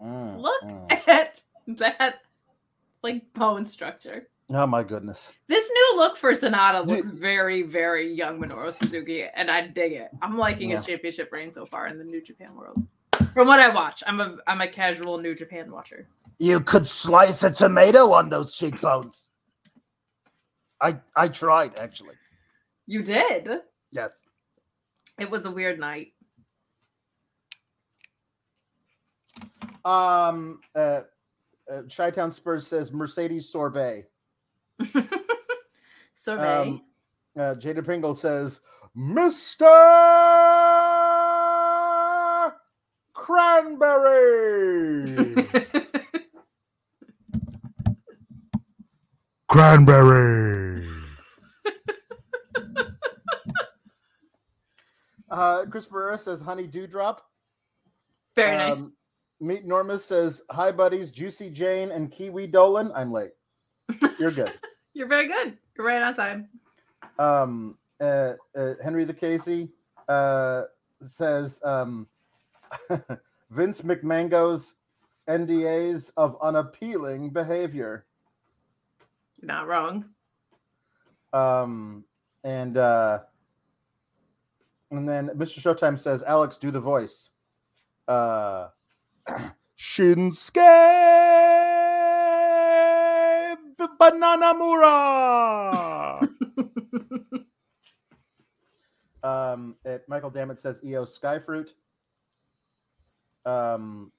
Mm, 0.00 0.40
Look 0.40 0.62
mm. 0.62 1.08
at 1.08 1.42
that 1.66 2.20
like 3.02 3.32
bone 3.34 3.66
structure. 3.66 4.28
Oh 4.50 4.66
my 4.66 4.82
goodness. 4.82 5.32
This 5.48 5.70
new 5.70 5.96
look 5.96 6.18
for 6.18 6.32
Sanada 6.32 6.86
looks 6.86 7.08
very, 7.08 7.62
very 7.62 8.12
young 8.12 8.38
Minoru 8.38 8.72
Suzuki, 8.72 9.24
and 9.34 9.50
I 9.50 9.68
dig 9.68 9.92
it. 9.92 10.10
I'm 10.20 10.36
liking 10.36 10.68
his 10.68 10.84
championship 10.84 11.32
reign 11.32 11.50
so 11.50 11.64
far 11.64 11.86
in 11.86 11.98
the 11.98 12.04
New 12.04 12.22
Japan 12.22 12.54
world. 12.54 12.86
From 13.32 13.48
what 13.48 13.58
I 13.58 13.74
watch, 13.74 14.02
I'm 14.06 14.20
a 14.20 14.36
I'm 14.46 14.60
a 14.60 14.68
casual 14.68 15.18
New 15.18 15.34
Japan 15.34 15.70
watcher. 15.70 16.06
You 16.38 16.60
could 16.60 16.86
slice 16.86 17.42
a 17.42 17.50
tomato 17.50 18.12
on 18.12 18.28
those 18.28 18.54
cheekbones. 18.54 19.28
I 20.80 20.98
I 21.16 21.28
tried 21.28 21.78
actually. 21.78 22.16
You 22.86 23.02
did. 23.02 23.48
Yes. 23.90 24.10
It 25.18 25.30
was 25.30 25.46
a 25.46 25.50
weird 25.50 25.78
night. 25.78 26.12
Um 29.84 30.60
uh, 30.74 31.02
uh 31.70 31.82
Chi-Town 31.94 32.32
Spurs 32.32 32.66
says 32.66 32.92
Mercedes 32.92 33.48
sorbet. 33.48 34.04
Sorbet. 36.14 36.68
Um, 36.68 36.82
uh, 37.36 37.54
Jada 37.56 37.84
Pringle 37.84 38.14
says 38.14 38.60
Mr. 38.96 39.64
Cranberry. 43.12 44.44
Cranberry. 49.54 50.84
uh, 55.30 55.64
Chris 55.70 55.86
Barrera 55.86 56.18
says 56.18 56.40
Honey 56.40 56.66
Dewdrop. 56.66 57.22
very 58.34 58.56
nice. 58.56 58.78
Um, 58.78 58.94
Meet 59.38 59.64
Normus 59.64 60.00
says 60.00 60.42
Hi 60.50 60.72
buddies, 60.72 61.12
Juicy 61.12 61.50
Jane 61.50 61.92
and 61.92 62.10
Kiwi 62.10 62.48
Dolan. 62.48 62.90
I'm 62.96 63.12
late. 63.12 63.30
You're 64.18 64.32
good. 64.32 64.52
You're 64.92 65.06
very 65.06 65.28
good. 65.28 65.56
You're 65.78 65.86
right 65.86 66.02
on 66.02 66.14
time. 66.14 66.48
um, 67.20 67.78
uh, 68.00 68.32
uh, 68.58 68.74
Henry 68.82 69.04
the 69.04 69.14
Casey 69.14 69.68
uh, 70.08 70.62
says 71.00 71.60
um, 71.62 72.08
Vince 73.50 73.82
McMango's 73.82 74.74
NDAs 75.28 76.10
of 76.16 76.36
unappealing 76.42 77.30
behavior. 77.30 78.04
Not 79.44 79.68
wrong. 79.68 80.06
Um, 81.32 82.04
and 82.44 82.76
uh, 82.76 83.20
and 84.90 85.08
then 85.08 85.28
Mr. 85.36 85.60
Showtime 85.60 85.98
says, 85.98 86.22
Alex, 86.22 86.56
do 86.56 86.70
the 86.70 86.80
voice. 86.80 87.30
Uh, 88.06 88.68
Shinsuke 89.78 90.54
Bananamura. 94.00 95.08
um, 99.22 99.76
it, 99.84 100.04
Michael 100.08 100.30
Dammit 100.30 100.60
says 100.60 100.78
EO 100.84 101.04
Skyfruit. 101.04 101.70
Um, 103.44 104.10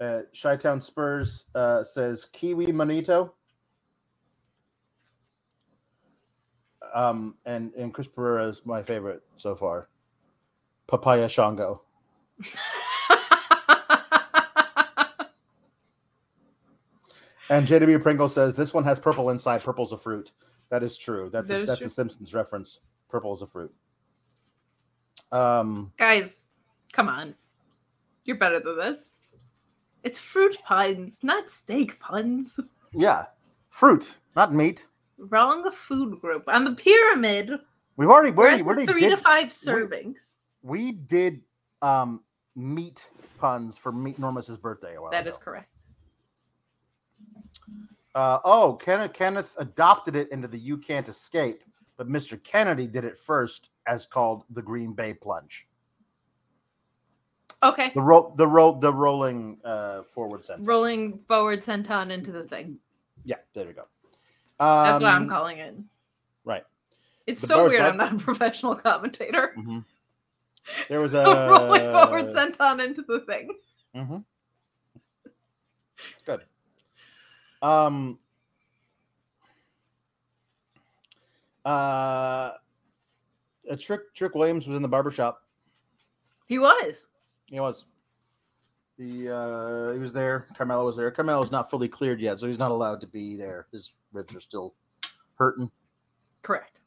uh, 0.00 0.22
Chi-Town 0.40 0.80
Spurs 0.80 1.44
uh, 1.54 1.84
says 1.84 2.26
Kiwi 2.32 2.72
Manito. 2.72 3.34
Um, 6.94 7.34
and 7.46 7.72
and 7.74 7.92
Chris 7.94 8.06
Pereira 8.06 8.48
is 8.48 8.64
my 8.66 8.82
favorite 8.82 9.22
so 9.36 9.54
far. 9.54 9.88
Papaya 10.86 11.28
Shango. 11.28 11.82
And 17.50 17.66
JW 17.66 18.02
Pringle 18.02 18.28
says 18.28 18.54
this 18.54 18.72
one 18.72 18.84
has 18.84 18.98
purple 18.98 19.30
inside. 19.30 19.62
Purple's 19.62 19.92
a 19.92 19.98
fruit. 19.98 20.32
That 20.70 20.82
is 20.82 20.96
true. 20.96 21.28
That's 21.30 21.48
That 21.50 21.62
a, 21.62 21.66
that's 21.66 21.78
true. 21.80 21.88
a 21.88 21.90
Simpsons 21.90 22.32
reference. 22.32 22.78
Purple 23.10 23.34
is 23.34 23.42
a 23.42 23.46
fruit. 23.46 23.72
Um, 25.32 25.92
Guys, 25.98 26.48
come 26.92 27.08
on. 27.08 27.34
You're 28.24 28.38
better 28.38 28.60
than 28.60 28.78
this. 28.78 29.10
It's 30.02 30.18
fruit 30.18 30.56
puns, 30.64 31.20
not 31.22 31.50
steak 31.50 31.98
puns. 32.00 32.58
yeah, 32.92 33.26
fruit, 33.68 34.16
not 34.34 34.54
meat. 34.54 34.86
Wrong 35.28 35.70
food 35.72 36.20
group. 36.20 36.44
On 36.48 36.64
the 36.64 36.72
pyramid, 36.72 37.50
We've 37.96 38.08
already 38.08 38.30
we 38.30 38.36
we're 38.36 38.48
already, 38.48 38.62
we 38.62 38.86
three 38.86 39.00
did, 39.00 39.10
to 39.10 39.16
five 39.16 39.48
servings. 39.48 40.18
we 40.62 40.92
did 40.92 41.40
um 41.82 42.20
meat 42.56 43.08
puns 43.38 43.76
for 43.76 43.92
Meat 43.92 44.18
Normus's 44.18 44.56
birthday 44.58 44.96
That 45.10 45.20
ago. 45.20 45.28
is 45.28 45.36
correct. 45.36 45.68
Uh, 48.14 48.38
oh, 48.44 48.74
Kenneth, 48.74 49.12
Kenneth 49.14 49.54
adopted 49.58 50.16
it 50.16 50.30
into 50.32 50.46
the 50.46 50.58
You 50.58 50.76
Can't 50.76 51.08
Escape, 51.08 51.62
but 51.96 52.08
Mr. 52.08 52.42
Kennedy 52.42 52.86
did 52.86 53.04
it 53.04 53.16
first 53.16 53.70
as 53.86 54.04
called 54.04 54.44
the 54.50 54.60
Green 54.60 54.92
Bay 54.92 55.14
Plunge. 55.14 55.66
Okay. 57.62 57.90
The 57.94 58.00
ro- 58.02 58.34
the 58.36 58.46
ro- 58.46 58.78
the 58.78 58.92
rolling 58.92 59.56
uh, 59.64 60.02
forward 60.02 60.44
sentence. 60.44 60.66
Rolling 60.66 61.20
forward 61.28 61.60
senton 61.60 62.10
into 62.10 62.32
the 62.32 62.44
thing. 62.44 62.76
yeah, 63.24 63.36
there 63.54 63.66
we 63.66 63.72
go. 63.72 63.86
That's 64.62 65.02
what 65.02 65.10
I'm 65.12 65.22
Um, 65.22 65.28
calling 65.28 65.58
it. 65.58 65.74
Right. 66.44 66.64
It's 67.26 67.40
The 67.40 67.46
so 67.48 67.64
weird. 67.66 67.82
I'm 67.82 67.96
not 67.96 68.12
a 68.14 68.16
professional 68.16 68.76
commentator. 68.76 69.54
Mhm. 69.58 69.84
There 70.88 71.00
was 71.00 71.12
a 71.14 71.24
Rolling 71.50 71.90
forward 71.92 72.28
sent 72.28 72.60
on 72.60 72.78
into 72.78 73.02
the 73.02 73.20
thing. 73.20 73.50
Mm-hmm. 73.96 74.18
Good. 76.24 76.42
Um. 77.60 78.18
Uh. 81.64 82.52
A 83.70 83.76
trick 83.76 84.12
Trick 84.14 84.34
Williams 84.34 84.66
was 84.66 84.76
in 84.76 84.82
the 84.82 84.88
barbershop. 84.88 85.42
He 86.46 86.58
was. 86.58 87.06
He 87.46 87.58
was. 87.60 87.84
The 88.98 89.34
uh 89.34 89.92
he 89.92 89.98
was 89.98 90.12
there. 90.12 90.46
Carmelo 90.56 90.84
was 90.86 90.96
there. 90.96 91.10
Carmelo's 91.10 91.50
not 91.52 91.70
fully 91.70 91.88
cleared 91.88 92.20
yet, 92.20 92.38
so 92.38 92.46
he's 92.46 92.58
not 92.58 92.70
allowed 92.70 93.00
to 93.00 93.06
be 93.06 93.36
there. 93.36 93.66
His 93.72 93.92
ribs 94.12 94.34
are 94.34 94.40
still 94.40 94.74
hurting. 95.36 95.70
Correct. 96.42 96.80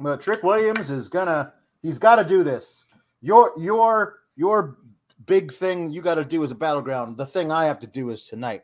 But 0.00 0.20
Trick 0.20 0.42
Williams 0.42 0.90
is 0.90 1.08
gonna 1.08 1.52
he's 1.82 1.98
gotta 1.98 2.24
do 2.24 2.42
this. 2.42 2.84
Your 3.20 3.52
your 3.58 4.20
your 4.36 4.76
big 5.26 5.52
thing 5.52 5.90
you 5.90 6.02
gotta 6.02 6.24
do 6.24 6.42
is 6.42 6.50
a 6.50 6.54
battleground. 6.54 7.16
The 7.16 7.26
thing 7.26 7.52
I 7.52 7.64
have 7.66 7.80
to 7.80 7.86
do 7.86 8.10
is 8.10 8.24
tonight. 8.24 8.62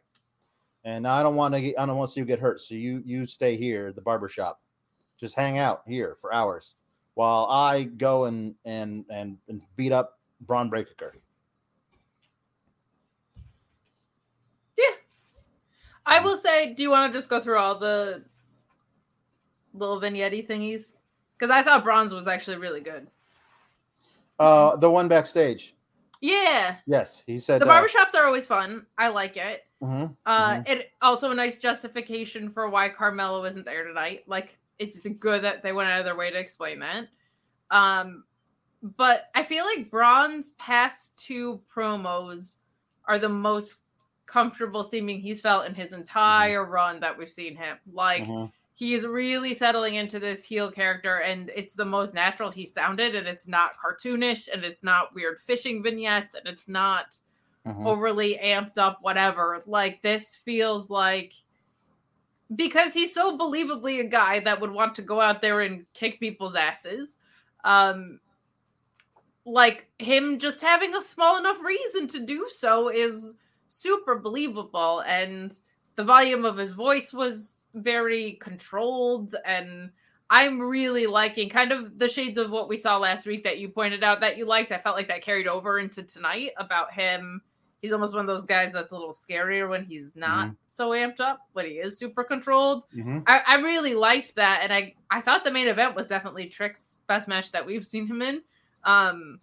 And 0.85 1.07
I 1.07 1.23
don't 1.23 1.37
want 1.37 1.55
to 1.55 1.77
I 1.77 1.87
don't 1.87 1.97
want 1.97 2.09
to 2.09 2.15
see 2.15 2.21
you 2.21 2.27
get 2.27 2.41
hurt. 2.41 2.61
So 2.61 2.75
you 2.75 3.03
you 3.05 3.27
stay 3.27 3.57
here 3.57 3.89
at 3.89 3.95
the 3.95 4.01
barber 4.01 4.29
shop. 4.29 4.61
Just 5.19 5.35
hang 5.35 5.59
out 5.59 5.83
here 5.87 6.17
for 6.21 6.33
hours 6.33 6.75
while 7.15 7.47
I 7.51 7.85
go 7.85 8.25
and 8.25 8.55
and 8.65 9.05
and, 9.11 9.37
and 9.49 9.63
beat 9.77 9.93
up 9.93 10.19
Bron 10.43 10.69
Breakker. 10.71 11.15
I 16.07 16.21
will 16.21 16.37
say, 16.37 16.75
do 16.75 16.83
you 16.83 16.91
want 16.91 17.13
to 17.13 17.19
just 17.19 17.31
go 17.31 17.41
through 17.41 17.59
all 17.59 17.79
the 17.79 18.25
little 19.75 20.01
vignette 20.01 20.33
thingies? 20.49 20.95
Because 21.39 21.51
I 21.51 21.63
thought 21.63 21.85
Bron's 21.85 22.13
was 22.13 22.29
actually 22.29 22.57
really 22.57 22.81
good. 22.81 23.07
Uh 24.39 24.77
the 24.77 24.91
one 24.91 25.09
backstage. 25.09 25.75
Yeah. 26.21 26.77
Yes, 26.87 27.23
he 27.27 27.39
said 27.39 27.61
The 27.61 27.67
uh, 27.67 27.73
barbershops 27.73 28.15
are 28.15 28.27
always 28.27 28.47
fun. 28.47 28.87
I 28.99 29.09
like 29.09 29.37
it. 29.37 29.65
mhm, 29.83 30.15
Uh, 30.27 30.57
mhm. 30.57 30.69
It 30.69 30.93
also 31.01 31.31
a 31.31 31.35
nice 31.35 31.59
justification 31.59 32.51
for 32.51 32.69
why 32.69 32.89
Carmelo 32.89 33.45
isn't 33.45 33.65
there 33.65 33.85
tonight. 33.85 34.25
Like 34.27 34.59
it's 34.79 35.07
good 35.19 35.43
that 35.43 35.63
they 35.63 35.73
went 35.73 35.91
out 35.91 36.01
of 36.01 36.05
their 36.05 36.17
way 36.17 36.31
to 36.31 36.39
explain 36.39 36.79
that. 36.81 37.09
Um, 37.71 38.25
but 38.83 39.31
I 39.35 39.43
feel 39.43 39.65
like 39.65 39.91
Bron's 39.91 40.51
past 40.53 41.17
two 41.17 41.61
promos 41.75 42.57
are 43.05 43.19
the 43.19 43.29
most 43.29 43.83
comfortable 44.31 44.85
seeming 44.85 45.21
he's 45.21 45.41
felt 45.41 45.67
in 45.67 45.75
his 45.75 45.93
entire 45.93 46.65
run 46.65 47.01
that 47.01 47.17
we've 47.17 47.31
seen 47.31 47.57
him. 47.57 47.77
Like 47.93 48.25
mhm. 48.25 48.51
is 48.81 49.07
really 49.07 49.53
settling 49.53 49.97
into 49.97 50.19
this 50.19 50.45
heel 50.45 50.71
character, 50.71 51.19
and 51.19 51.51
it's 51.55 51.75
the 51.75 51.85
most 51.85 52.15
natural 52.15 52.51
he 52.51 52.65
sounded, 52.65 53.15
and 53.15 53.27
it's 53.27 53.47
not 53.47 53.73
cartoonish, 53.77 54.49
and 54.53 54.65
it's 54.65 54.83
not 54.83 55.15
weird 55.15 55.43
fishing 55.43 55.83
vignettes, 55.83 56.35
and 56.35 56.47
it's 56.47 56.69
not 56.69 57.17
Mhm. 57.67 57.87
overly 57.87 58.39
amped 58.43 58.79
up, 58.79 58.99
whatever. 59.03 59.61
Like 59.67 60.01
this 60.03 60.35
feels 60.35 60.89
like 60.89 61.35
because 62.57 62.95
he's 62.95 63.15
so 63.15 63.37
believably 63.39 64.01
a 64.01 64.05
guy 64.05 64.41
that 64.41 64.61
would 64.61 64.73
want 64.73 64.95
to 64.97 65.03
go 65.03 65.21
out 65.21 65.41
there 65.41 65.61
and 65.61 65.87
kick 65.93 66.19
people's 66.19 66.55
asses. 66.55 67.17
Um 67.65 68.21
like 69.45 69.89
him 69.99 70.39
just 70.39 70.61
having 70.61 70.95
a 70.95 71.03
small 71.03 71.39
enough 71.39 71.61
reason 71.63 72.07
to 72.09 72.21
do 72.21 72.47
so 72.51 72.89
is 72.89 73.37
super 73.71 74.19
believable 74.19 75.01
and 75.07 75.59
the 75.97 76.05
volume 76.05 76.45
of 76.45 76.57
his 76.59 76.73
voice 76.73 77.13
was 77.13 77.57
very 77.75 78.33
controlled 78.35 79.35
and 79.47 79.91
I'm 80.29 80.61
really 80.61 81.07
liking 81.07 81.49
kind 81.49 81.73
of 81.73 81.99
the 81.99 82.09
shades 82.09 82.39
of 82.39 82.51
what 82.51 82.69
we 82.69 82.77
saw 82.77 82.99
last 82.99 83.27
week 83.27 83.43
that 83.45 83.59
you 83.59 83.69
pointed 83.69 84.05
out 84.05 84.21
that 84.21 84.37
you 84.37 84.45
liked. 84.45 84.71
I 84.71 84.79
felt 84.79 84.97
like 84.97 85.09
that 85.09 85.23
carried 85.23 85.49
over 85.49 85.79
into 85.81 86.03
tonight 86.05 86.51
about 86.57 86.93
him. 86.93 87.41
He's 87.83 87.93
almost 87.93 88.15
one 88.15 88.21
of 88.21 88.27
those 88.29 88.47
guys 88.47 88.73
that's 88.73 88.93
a 88.93 88.95
little 88.95 89.13
scarier 89.15 89.69
when 89.69 89.85
he's 89.85 90.15
not 90.15 90.49
Mhm. 90.49 90.57
so 90.67 90.91
amped 90.91 91.19
up, 91.21 91.41
but 91.55 91.65
he 91.65 91.79
is 91.79 91.99
super 91.99 92.23
controlled. 92.23 92.85
Mhm. 92.95 93.25
I, 93.27 93.41
I 93.47 93.55
really 93.57 93.95
liked 93.95 94.35
that, 94.37 94.61
and 94.63 94.73
I 94.73 94.95
I 95.11 95.21
thought 95.21 95.43
the 95.45 95.51
main 95.51 95.67
event 95.67 95.97
was 95.97 96.07
definitely 96.07 96.47
Trick's 96.47 96.97
best 97.09 97.27
match 97.27 97.51
that 97.53 97.65
we've 97.67 97.87
seen 97.87 98.07
him 98.07 98.21
in. 98.23 98.43
Um, 98.85 99.41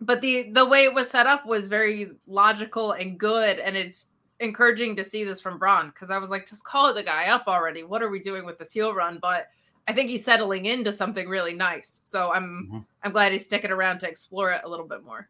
but 0.00 0.20
the 0.20 0.50
the 0.52 0.66
way 0.66 0.84
it 0.84 0.94
was 0.94 1.08
set 1.10 1.26
up 1.26 1.46
was 1.46 1.68
very 1.68 2.12
logical 2.26 2.92
and 2.92 3.18
good, 3.18 3.58
and 3.58 3.76
it's 3.76 4.06
encouraging 4.40 4.94
to 4.96 5.04
see 5.04 5.24
this 5.24 5.40
from 5.40 5.58
Bron 5.58 5.88
because 5.88 6.10
I 6.10 6.18
was 6.18 6.30
like, 6.30 6.46
just 6.46 6.64
call 6.64 6.92
the 6.92 7.02
guy 7.02 7.26
up 7.26 7.44
already. 7.46 7.82
What 7.84 8.02
are 8.02 8.10
we 8.10 8.20
doing 8.20 8.44
with 8.44 8.58
this 8.58 8.72
heel 8.72 8.94
run? 8.94 9.18
But 9.20 9.48
I 9.88 9.92
think 9.92 10.10
he's 10.10 10.24
settling 10.24 10.66
into 10.66 10.92
something 10.92 11.28
really 11.28 11.54
nice. 11.54 12.00
So 12.04 12.32
I'm 12.32 12.68
Mhm. 12.70 12.86
I'm 13.02 13.12
glad 13.12 13.32
he's 13.32 13.44
sticking 13.44 13.70
around 13.70 14.00
to 14.00 14.08
explore 14.08 14.52
it 14.52 14.62
a 14.64 14.68
little 14.68 14.86
bit 14.86 15.02
more. 15.04 15.28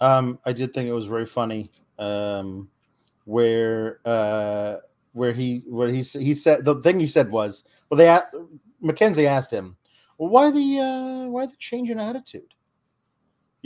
Um, 0.00 0.38
I 0.44 0.52
did 0.52 0.74
think 0.74 0.88
it 0.88 0.92
was 0.92 1.06
very 1.06 1.26
funny. 1.26 1.70
Um, 1.98 2.68
where 3.24 4.00
uh, 4.04 4.76
where 5.12 5.32
he 5.32 5.62
where 5.66 5.88
he 5.88 6.02
he 6.02 6.34
said 6.34 6.64
the 6.64 6.76
thing 6.82 7.00
he 7.00 7.06
said 7.06 7.30
was 7.30 7.64
well 7.88 7.96
they 7.98 8.18
Mackenzie 8.80 9.26
asked 9.26 9.50
him 9.50 9.76
well 10.18 10.28
why 10.28 10.50
the 10.50 10.78
uh, 10.78 11.28
why 11.28 11.46
the 11.46 11.56
change 11.56 11.90
in 11.90 11.98
attitude. 11.98 12.54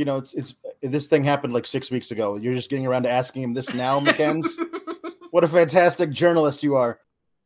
You 0.00 0.06
know, 0.06 0.16
it's 0.16 0.32
it's 0.32 0.54
this 0.80 1.08
thing 1.08 1.24
happened 1.24 1.52
like 1.52 1.66
six 1.66 1.90
weeks 1.90 2.10
ago. 2.10 2.36
You're 2.36 2.54
just 2.54 2.70
getting 2.70 2.86
around 2.86 3.02
to 3.02 3.10
asking 3.10 3.42
him 3.42 3.52
this 3.52 3.74
now, 3.74 4.00
Mackenzie. 4.00 4.56
what 5.30 5.44
a 5.44 5.48
fantastic 5.48 6.10
journalist 6.10 6.62
you 6.62 6.74
are. 6.74 7.00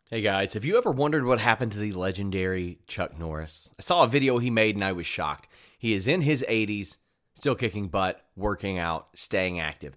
Hey 0.08 0.20
guys, 0.20 0.52
have 0.52 0.64
you 0.64 0.78
ever 0.78 0.92
wondered 0.92 1.24
what 1.24 1.40
happened 1.40 1.72
to 1.72 1.80
the 1.80 1.90
legendary 1.90 2.78
Chuck 2.86 3.18
Norris? 3.18 3.70
I 3.76 3.82
saw 3.82 4.04
a 4.04 4.06
video 4.06 4.38
he 4.38 4.50
made 4.50 4.76
and 4.76 4.84
I 4.84 4.92
was 4.92 5.04
shocked. 5.04 5.48
He 5.76 5.94
is 5.94 6.06
in 6.06 6.20
his 6.20 6.44
80s, 6.48 6.98
still 7.34 7.56
kicking 7.56 7.88
butt, 7.88 8.24
working 8.36 8.78
out, 8.78 9.08
staying 9.16 9.58
active. 9.58 9.96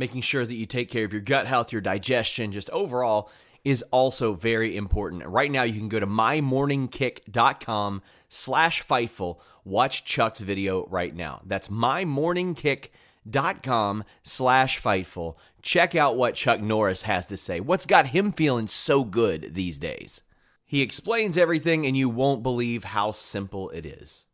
Making 0.00 0.22
sure 0.22 0.46
that 0.46 0.54
you 0.54 0.64
take 0.64 0.88
care 0.88 1.04
of 1.04 1.12
your 1.12 1.20
gut 1.20 1.46
health, 1.46 1.72
your 1.72 1.82
digestion, 1.82 2.52
just 2.52 2.70
overall 2.70 3.30
is 3.64 3.82
also 3.90 4.32
very 4.32 4.74
important. 4.74 5.26
Right 5.26 5.50
now, 5.50 5.64
you 5.64 5.78
can 5.78 5.90
go 5.90 6.00
to 6.00 6.06
mymorningkick.com 6.06 8.00
slash 8.30 8.82
Fightful. 8.82 9.36
Watch 9.62 10.06
Chuck's 10.06 10.40
video 10.40 10.86
right 10.86 11.14
now. 11.14 11.42
That's 11.44 11.68
mymorningkick.com 11.68 14.04
slash 14.22 14.80
Fightful. 14.80 15.34
Check 15.60 15.94
out 15.94 16.16
what 16.16 16.34
Chuck 16.34 16.62
Norris 16.62 17.02
has 17.02 17.26
to 17.26 17.36
say. 17.36 17.60
What's 17.60 17.84
got 17.84 18.06
him 18.06 18.32
feeling 18.32 18.68
so 18.68 19.04
good 19.04 19.52
these 19.52 19.78
days? 19.78 20.22
He 20.64 20.80
explains 20.80 21.36
everything, 21.36 21.84
and 21.84 21.94
you 21.94 22.08
won't 22.08 22.42
believe 22.42 22.84
how 22.84 23.10
simple 23.10 23.68
it 23.68 23.84
is. 23.84 24.24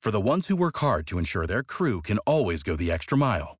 For 0.00 0.10
the 0.10 0.20
ones 0.20 0.48
who 0.48 0.56
work 0.56 0.78
hard 0.78 1.06
to 1.06 1.18
ensure 1.18 1.46
their 1.46 1.62
crew 1.62 2.02
can 2.02 2.18
always 2.26 2.64
go 2.64 2.74
the 2.74 2.90
extra 2.90 3.16
mile, 3.16 3.59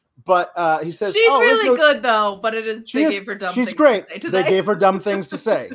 but 0.25 0.51
uh, 0.55 0.79
he 0.79 0.91
says 0.91 1.13
She's 1.13 1.27
"Oh, 1.29 1.39
really 1.39 1.75
good 1.77 2.01
though, 2.01 2.39
but 2.41 2.53
it 2.53 2.67
is 2.67 2.83
they 2.91 3.03
is- 3.03 3.09
gave 3.09 3.25
her 3.25 3.35
dumb 3.35 3.53
she's 3.53 3.67
things 3.67 3.77
great. 3.77 4.21
To 4.21 4.29
say 4.29 4.43
They 4.43 4.49
gave 4.49 4.65
her 4.65 4.75
dumb 4.75 4.99
things 4.99 5.27
to 5.29 5.37
say. 5.37 5.71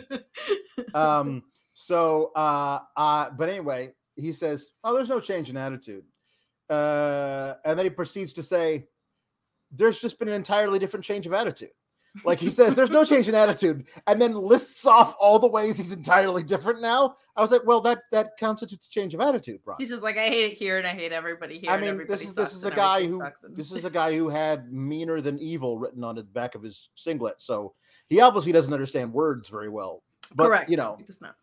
um 0.95 1.43
so 1.75 2.33
uh 2.35 2.81
uh 2.97 3.31
but 3.31 3.49
anyway 3.49 3.93
he 4.15 4.33
says 4.33 4.71
oh 4.85 4.95
there's 4.95 5.09
no 5.09 5.21
change 5.21 5.51
in 5.51 5.57
attitude 5.57 6.05
uh 6.71 7.55
and 7.65 7.79
then 7.79 7.85
he 7.87 7.91
proceeds 7.91 8.33
to 8.35 8.43
say 8.43 8.87
there's 9.73 10.01
just 10.01 10.19
been 10.19 10.29
an 10.29 10.35
entirely 10.35 10.79
different 10.79 11.05
change 11.05 11.27
of 11.27 11.33
attitude 11.33 11.71
like 12.25 12.39
he 12.41 12.49
says 12.51 12.75
there's 12.75 12.91
no 12.91 13.05
change 13.05 13.29
in 13.29 13.35
attitude 13.35 13.85
and 14.07 14.21
then 14.21 14.35
lists 14.35 14.87
off 14.87 15.15
all 15.21 15.39
the 15.39 15.47
ways 15.47 15.77
he's 15.77 15.93
entirely 15.93 16.43
different 16.43 16.81
now 16.81 17.15
i 17.37 17.43
was 17.43 17.51
like 17.51 17.65
well 17.67 17.81
that 17.81 18.03
that 18.13 18.31
constitutes 18.39 18.87
a 18.87 18.91
change 18.91 19.15
of 19.15 19.21
attitude 19.21 19.63
bro 19.65 19.75
He's 19.79 19.91
just 19.91 20.03
like, 20.03 20.17
I 20.17 20.29
hate 20.29 20.53
it 20.53 20.57
here 20.57 20.79
and 20.79 20.87
I 20.87 20.91
hate 20.91 21.13
everybody 21.13 21.59
here. 21.59 21.71
I 21.71 21.79
mean, 21.81 22.07
this 22.07 22.23
is 22.23 22.35
this 22.35 22.55
is 22.55 22.65
a 22.65 22.71
guy 22.71 23.07
who 23.07 23.21
and- 23.21 23.33
this 23.57 23.71
is 23.73 23.85
a 23.85 23.91
guy 24.01 24.17
who 24.17 24.29
had 24.29 24.73
meaner 24.73 25.21
than 25.21 25.39
evil 25.39 25.79
written 25.79 26.03
on 26.05 26.15
the 26.15 26.23
back 26.23 26.55
of 26.55 26.63
his 26.63 26.89
singlet. 26.95 27.41
So 27.43 27.75
he 28.09 28.21
obviously 28.21 28.53
doesn't 28.53 28.73
understand 28.73 29.13
words 29.13 29.49
very 29.49 29.69
well. 29.69 30.03
But 30.35 30.47
correct. 30.47 30.71
you 30.71 30.77
know, 30.77 30.97
He 30.99 31.05
does 31.05 31.21
not. 31.21 31.37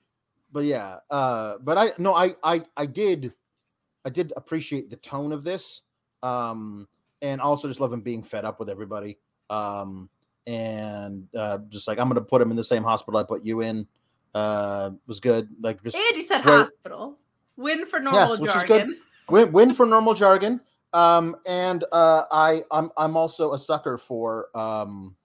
but 0.52 0.64
yeah, 0.64 0.98
uh, 1.10 1.56
but 1.62 1.78
I 1.78 1.94
no, 1.98 2.14
I 2.16 2.36
I 2.44 2.64
I 2.76 2.86
did 2.86 3.34
I 4.06 4.10
did 4.10 4.34
appreciate 4.36 4.90
the 4.90 4.98
tone 4.98 5.32
of 5.32 5.44
this. 5.44 5.82
Um, 6.24 6.88
and 7.22 7.40
also 7.40 7.68
just 7.68 7.80
love 7.80 7.94
him 7.94 8.02
being 8.02 8.24
fed 8.24 8.44
up 8.46 8.60
with 8.60 8.70
everybody. 8.70 9.18
Um, 9.50 10.10
and 10.48 11.28
uh, 11.38 11.60
just 11.70 11.88
like 11.88 12.00
I'm 12.00 12.08
gonna 12.08 12.22
put 12.22 12.42
him 12.42 12.52
in 12.52 12.58
the 12.58 12.64
same 12.64 12.84
hospital 12.84 13.20
I 13.20 13.24
put 13.24 13.46
you 13.46 13.62
in. 13.62 13.88
Uh, 14.34 14.92
was 15.08 15.20
good. 15.20 15.50
Like 15.62 15.82
just 15.84 15.96
And 15.96 16.16
he 16.16 16.24
said 16.24 16.42
hospital. 16.42 17.18
Win 17.56 17.86
for 17.86 18.00
normal 18.00 18.38
which 18.38 18.56
is 18.56 18.64
good. 18.64 18.68
jargon. 18.68 18.98
win, 19.30 19.52
win 19.52 19.74
for 19.74 19.86
normal 19.86 20.14
jargon. 20.14 20.60
Um, 20.94 21.36
and 21.46 21.84
uh, 21.92 22.24
I 22.32 22.64
I'm 22.72 22.92
I'm 22.98 23.18
also 23.18 23.54
a 23.54 23.60
sucker 23.60 23.98
for 23.98 24.56
um, 24.56 25.16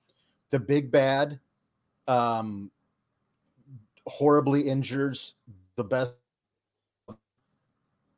the 0.50 0.58
big 0.58 0.90
bad, 0.90 1.38
um, 2.06 2.70
horribly 4.06 4.62
injures 4.62 5.34
the 5.76 5.84
best. 5.84 6.12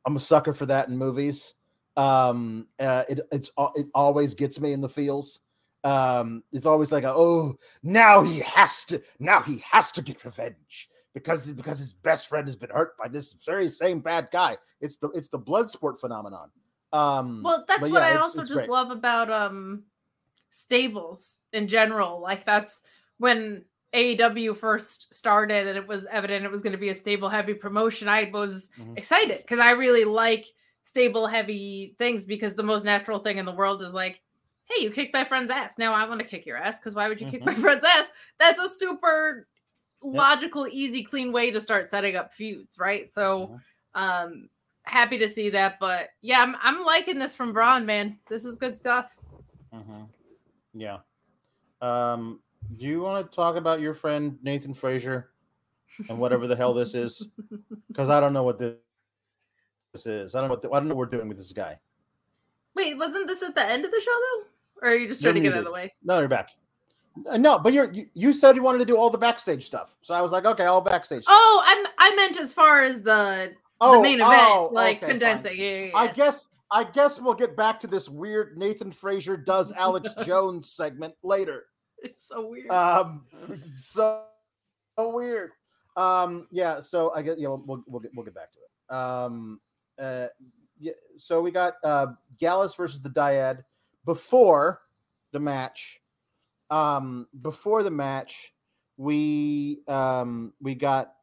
I'm 0.05 0.15
a 0.15 0.19
sucker 0.19 0.53
for 0.53 0.65
that 0.65 0.87
in 0.87 0.97
movies. 0.97 1.55
Um, 1.97 2.67
uh, 2.79 3.03
it 3.09 3.19
it's 3.31 3.51
it 3.75 3.87
always 3.93 4.33
gets 4.33 4.59
me 4.59 4.71
in 4.71 4.81
the 4.81 4.89
feels. 4.89 5.41
Um, 5.83 6.43
it's 6.51 6.65
always 6.65 6.91
like, 6.91 7.03
a, 7.03 7.13
oh, 7.13 7.55
now 7.81 8.21
he 8.21 8.39
has 8.39 8.85
to, 8.85 9.01
now 9.19 9.41
he 9.41 9.63
has 9.69 9.91
to 9.93 10.01
get 10.01 10.23
revenge 10.23 10.89
because 11.13 11.51
because 11.51 11.79
his 11.79 11.93
best 11.93 12.27
friend 12.27 12.47
has 12.47 12.55
been 12.55 12.69
hurt 12.69 12.97
by 12.97 13.07
this 13.07 13.33
very 13.45 13.69
same 13.69 13.99
bad 13.99 14.29
guy. 14.31 14.57
It's 14.79 14.97
the 14.97 15.09
it's 15.09 15.29
the 15.29 15.37
blood 15.37 15.69
sport 15.69 15.99
phenomenon. 15.99 16.49
Um, 16.93 17.41
Well, 17.43 17.65
that's 17.67 17.89
what 17.89 18.01
yeah, 18.03 18.09
I 18.09 18.17
also 18.17 18.41
just 18.43 18.53
great. 18.53 18.69
love 18.69 18.91
about 18.91 19.29
um 19.31 19.83
stables 20.51 21.37
in 21.53 21.67
general. 21.67 22.21
Like 22.21 22.45
that's 22.45 22.81
when 23.17 23.65
AEW 23.93 24.55
first 24.55 25.13
started 25.13 25.67
and 25.67 25.77
it 25.77 25.87
was 25.87 26.05
evident 26.05 26.45
it 26.45 26.51
was 26.51 26.61
going 26.61 26.71
to 26.71 26.77
be 26.77 26.89
a 26.89 26.93
stable 26.93 27.29
heavy 27.29 27.53
promotion. 27.53 28.07
I 28.07 28.29
was 28.31 28.69
Mhm. 28.79 28.97
excited 28.97 29.37
because 29.39 29.59
I 29.59 29.71
really 29.71 30.05
like 30.05 30.45
stable 30.83 31.27
heavy 31.27 31.95
things 31.97 32.25
because 32.25 32.55
the 32.55 32.63
most 32.63 32.85
natural 32.85 33.19
thing 33.19 33.37
in 33.37 33.45
the 33.45 33.51
world 33.51 33.81
is 33.81 33.93
like, 33.93 34.21
hey, 34.75 34.83
you 34.83 34.91
kicked 34.91 35.13
my 35.13 35.23
friend's 35.25 35.51
ass. 35.51 35.77
Now 35.77 35.93
I 35.93 36.07
want 36.07 36.19
to 36.19 36.25
kick 36.25 36.45
your 36.45 36.57
ass 36.57 36.79
because 36.79 36.95
why 36.95 37.07
would 37.07 37.19
you 37.21 37.29
kick 37.29 37.43
my 37.45 37.53
Mhm. 37.53 37.61
friend's 37.61 37.85
ass? 37.85 38.11
That's 38.39 38.59
a 38.59 38.67
super 38.69 39.47
logical, 40.03 40.67
easy, 40.67 41.03
clean 41.03 41.31
way 41.31 41.51
to 41.51 41.61
start 41.61 41.87
setting 41.87 42.15
up 42.15 42.33
feuds, 42.33 42.77
right? 42.79 43.09
So 43.09 43.59
Mhm. 43.95 44.01
um 44.01 44.49
happy 44.83 45.17
to 45.19 45.29
see 45.29 45.51
that 45.51 45.77
but 45.79 46.09
yeah 46.21 46.41
i'm, 46.41 46.55
I'm 46.63 46.83
liking 46.83 47.19
this 47.19 47.35
from 47.35 47.53
Bron 47.53 47.85
man 47.85 48.17
this 48.29 48.45
is 48.45 48.57
good 48.57 48.75
stuff 48.75 49.15
Mhm. 49.71 50.07
Yeah. 50.73 50.97
Um, 51.81 52.41
do 52.77 52.85
you 52.87 53.01
want 53.01 53.29
to 53.29 53.35
talk 53.35 53.57
about 53.57 53.79
your 53.79 53.93
friend 53.93 54.39
Nathan 54.41 54.73
Frazer 54.73 55.31
and 56.09 56.17
whatever 56.17 56.47
the 56.47 56.55
hell 56.55 56.73
this 56.73 56.95
is? 56.95 57.27
Because 57.87 58.09
I 58.09 58.19
don't 58.19 58.33
know 58.33 58.43
what 58.43 58.57
this, 58.57 58.75
this 59.93 60.07
is. 60.07 60.33
I 60.35 60.39
don't 60.39 60.47
know 60.47 60.53
what 60.53 60.61
the, 60.61 60.69
I 60.71 60.79
don't 60.79 60.87
know 60.87 60.95
what 60.95 61.11
we're 61.11 61.17
doing 61.17 61.27
with 61.27 61.37
this 61.37 61.51
guy. 61.53 61.77
wait 62.75 62.97
wasn't 62.97 63.27
this 63.27 63.43
at 63.43 63.53
the 63.53 63.63
end 63.63 63.85
of 63.85 63.91
the 63.91 63.99
show 64.01 64.11
though 64.11 64.43
or 64.81 64.89
are 64.89 64.95
you 64.95 65.07
just 65.07 65.21
You're 65.21 65.31
trying 65.33 65.43
to 65.43 65.49
get 65.49 65.53
out 65.55 65.59
of 65.59 65.65
the 65.65 65.71
way 65.71 65.93
No, 66.03 66.19
you're 66.19 66.27
back. 66.27 66.49
Uh, 67.29 67.37
No, 67.37 67.59
but 67.59 67.73
you're 67.73 67.91
you, 67.91 68.07
you 68.13 68.33
said 68.33 68.55
you 68.55 68.63
wanted 68.63 68.79
to 68.79 68.85
do 68.85 68.97
all 68.97 69.09
the 69.09 69.17
backstage 69.17 69.65
stuff, 69.65 69.95
so 70.01 70.13
I 70.13 70.21
was 70.21 70.31
like, 70.31 70.45
okay, 70.45 70.65
all 70.65 70.81
backstage. 70.81 71.23
stuff. 71.23 71.35
oh 71.37 71.63
i'm 71.65 71.85
i 71.97 72.15
meant 72.15 72.37
as 72.37 72.53
far 72.53 72.83
as 72.83 73.01
the 73.01 73.51
Oh, 73.83 73.95
the 73.97 74.01
main 74.03 74.21
event, 74.21 74.31
oh, 74.43 74.69
like 74.71 74.97
okay, 74.97 74.99
fine. 75.07 75.09
condensing. 75.09 75.57
Yeah, 75.59 75.65
yeah, 75.85 75.91
I 75.95 76.03
yeah. 76.05 76.13
guess 76.13 76.47
I 76.69 76.83
guess 76.83 77.19
we'll 77.19 77.33
get 77.33 77.57
back 77.57 77.79
to 77.79 77.87
this 77.87 78.07
weird 78.07 78.55
Nathan 78.57 78.91
Frazer 78.91 79.35
does 79.35 79.71
Alex 79.75 80.13
Jones 80.23 80.69
segment 80.71 81.15
later. 81.23 81.65
it's 82.03 82.27
so 82.27 82.45
weird. 82.47 82.69
Um, 82.69 83.23
so, 83.59 84.21
so 84.99 85.09
weird. 85.09 85.51
Um, 85.97 86.47
yeah. 86.51 86.79
So 86.79 87.11
I 87.15 87.23
guess 87.23 87.37
yeah, 87.39 87.47
we'll 87.47 87.63
we'll, 87.65 87.83
we'll 87.87 87.99
get 88.01 88.11
we'll 88.15 88.23
get 88.23 88.35
back 88.35 88.51
to 88.51 88.59
it. 88.59 88.95
Um, 88.95 89.59
uh, 89.99 90.27
yeah. 90.79 90.93
So 91.17 91.41
we 91.41 91.49
got 91.49 91.73
uh 91.83 92.05
Gallus 92.39 92.75
versus 92.75 93.01
the 93.01 93.09
Dyad 93.09 93.63
before 94.05 94.81
the 95.31 95.39
match. 95.39 95.99
Um, 96.69 97.27
before 97.41 97.83
the 97.83 97.91
match, 97.91 98.53
we 98.97 99.81
um 99.87 100.53
we 100.61 100.75
got. 100.75 101.13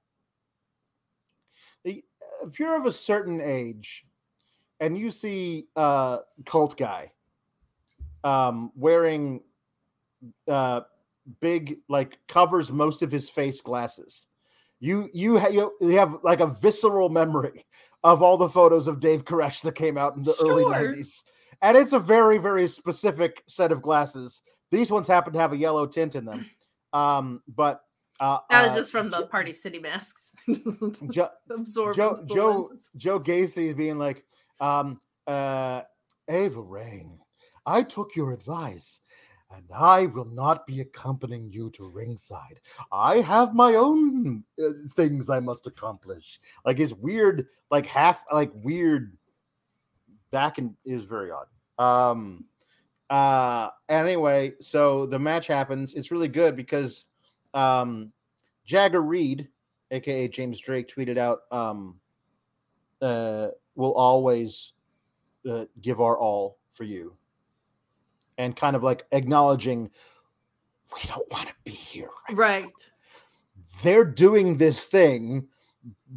If 1.85 2.61
you're 2.61 2.77
of 2.77 2.87
a 2.87 2.93
certain 2.93 3.41
age, 3.41 4.07
and 4.81 4.97
you 4.97 5.11
see 5.11 5.69
uh 5.77 6.19
cult 6.47 6.77
guy 6.77 7.13
um 8.25 8.73
wearing 8.75 9.41
uh 10.49 10.81
big 11.41 11.79
like 11.89 12.19
covers 12.27 12.71
most 12.71 13.03
of 13.03 13.11
his 13.11 13.29
face 13.29 13.61
glasses 13.61 14.27
you 14.81 15.09
you, 15.13 15.39
ha- 15.39 15.49
you 15.49 15.73
have 15.97 16.19
like 16.23 16.41
a 16.41 16.47
visceral 16.47 17.09
memory 17.09 17.67
of 18.05 18.23
all 18.23 18.37
the 18.37 18.49
photos 18.49 18.87
of 18.87 19.01
Dave 19.01 19.25
Koresh 19.25 19.61
that 19.63 19.75
came 19.75 19.99
out 19.99 20.17
in 20.17 20.23
the 20.23 20.35
early 20.41 20.65
90s 20.65 21.25
and 21.63 21.77
it's 21.77 21.93
a 21.93 21.99
very 21.99 22.39
very 22.39 22.67
specific 22.69 23.43
set 23.49 23.73
of 23.73 23.83
glasses 23.83 24.43
these 24.71 24.91
ones 24.91 25.07
happen 25.07 25.33
to 25.33 25.39
have 25.39 25.53
a 25.53 25.57
yellow 25.57 25.87
tint 25.87 26.15
in 26.15 26.25
them 26.25 26.49
um 26.93 27.43
but 27.55 27.83
uh 28.21 28.39
that 28.51 28.63
was 28.65 28.73
uh, 28.73 28.77
just 28.77 28.93
from 28.93 29.11
the 29.11 29.27
Party 29.27 29.53
City 29.53 29.79
masks. 29.79 30.33
Jo- 31.11 31.31
Joe 31.95 32.17
Joe 32.27 32.67
lenses. 32.69 32.89
Joe 32.97 33.21
Gacy 33.21 33.69
is 33.69 33.75
being 33.75 33.99
like, 33.99 34.25
um, 34.61 35.01
uh, 35.27 35.83
Ava 36.29 36.61
Raine, 36.61 37.19
I 37.67 37.83
took 37.83 38.17
your 38.17 38.33
advice, 38.33 39.01
and 39.55 39.65
I 39.75 40.07
will 40.07 40.25
not 40.25 40.67
be 40.67 40.81
accompanying 40.81 41.53
you 41.53 41.71
to 41.77 41.85
ringside. 41.85 42.61
I 42.91 43.19
have 43.19 43.55
my 43.55 43.75
own 43.75 44.43
uh, 44.59 44.71
things 44.97 45.31
I 45.31 45.41
must 45.41 45.67
accomplish. 45.67 46.41
Like 46.65 46.79
his 46.79 46.95
weird, 46.95 47.47
like 47.71 47.87
half, 47.87 48.23
like 48.33 48.51
weird 48.55 49.17
back 50.31 50.59
and 50.59 50.75
is 50.85 51.05
very 51.05 51.31
odd. 51.31 51.47
Um, 51.79 52.45
uh, 53.11 53.71
anyway, 53.89 54.53
so 54.61 55.07
the 55.07 55.19
match 55.19 55.47
happens. 55.47 55.95
It's 55.95 56.11
really 56.11 56.29
good 56.29 56.57
because, 56.57 57.07
um, 57.55 58.13
Jagger 58.67 59.01
Reid, 59.01 59.49
aka 59.91 60.29
James 60.29 60.61
Drake, 60.61 60.93
tweeted 60.95 61.17
out, 61.17 61.41
um, 61.51 61.99
uh, 63.01 63.49
"We'll 63.75 63.95
always 63.95 64.73
uh, 65.49 65.65
give 65.81 66.01
our 66.01 66.19
all 66.19 66.59
for 66.73 66.85
you," 66.85 67.17
and 68.37 68.55
kind 68.55 68.77
of 68.77 68.83
like 68.83 69.07
acknowledging 69.13 69.91
we 70.95 71.01
don't 71.09 71.31
want 71.31 71.49
to 71.49 71.55
be 71.65 71.71
here. 71.71 72.11
Right. 72.31 72.65
Right. 72.65 72.73
They're 73.83 74.05
doing 74.05 74.57
this 74.57 74.85
thing, 74.85 75.49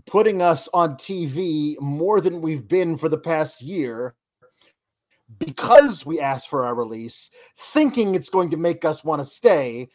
putting 0.05 0.41
us 0.41 0.68
on 0.74 0.95
TV 0.95 1.80
more 1.80 2.22
than 2.22 2.41
we've 2.41 2.68
been 2.68 2.97
for 2.97 3.09
the 3.09 3.18
past 3.18 3.62
year. 3.62 4.16
Because 5.39 6.05
we 6.05 6.20
asked 6.20 6.49
for 6.49 6.66
our 6.66 6.76
release, 6.76 7.30
thinking 7.57 8.16
it's 8.16 8.30
going 8.30 8.49
to 8.49 8.57
make 8.57 8.84
us 8.84 9.03
want 9.03 9.22
to 9.22 9.26
stay, 9.26 9.89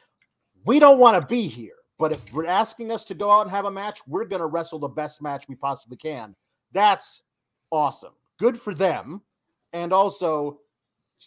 we 0.64 0.78
don't 0.78 0.98
want 0.98 1.20
to 1.20 1.26
be 1.26 1.46
here. 1.46 1.74
But 1.98 2.12
if 2.12 2.32
we're 2.32 2.46
asking 2.46 2.90
us 2.90 3.04
to 3.04 3.14
go 3.14 3.30
out 3.30 3.42
and 3.42 3.50
have 3.50 3.66
a 3.66 3.70
match, 3.70 4.00
we're 4.06 4.24
going 4.24 4.40
to 4.40 4.46
wrestle 4.46 4.78
the 4.78 4.88
best 4.88 5.20
match 5.20 5.46
we 5.48 5.54
possibly 5.54 5.96
can. 5.98 6.34
That's 6.72 7.22
awesome. 7.70 8.12
Good 8.38 8.58
for 8.58 8.74
them. 8.74 9.22
And 9.72 9.92
also, 9.92 10.60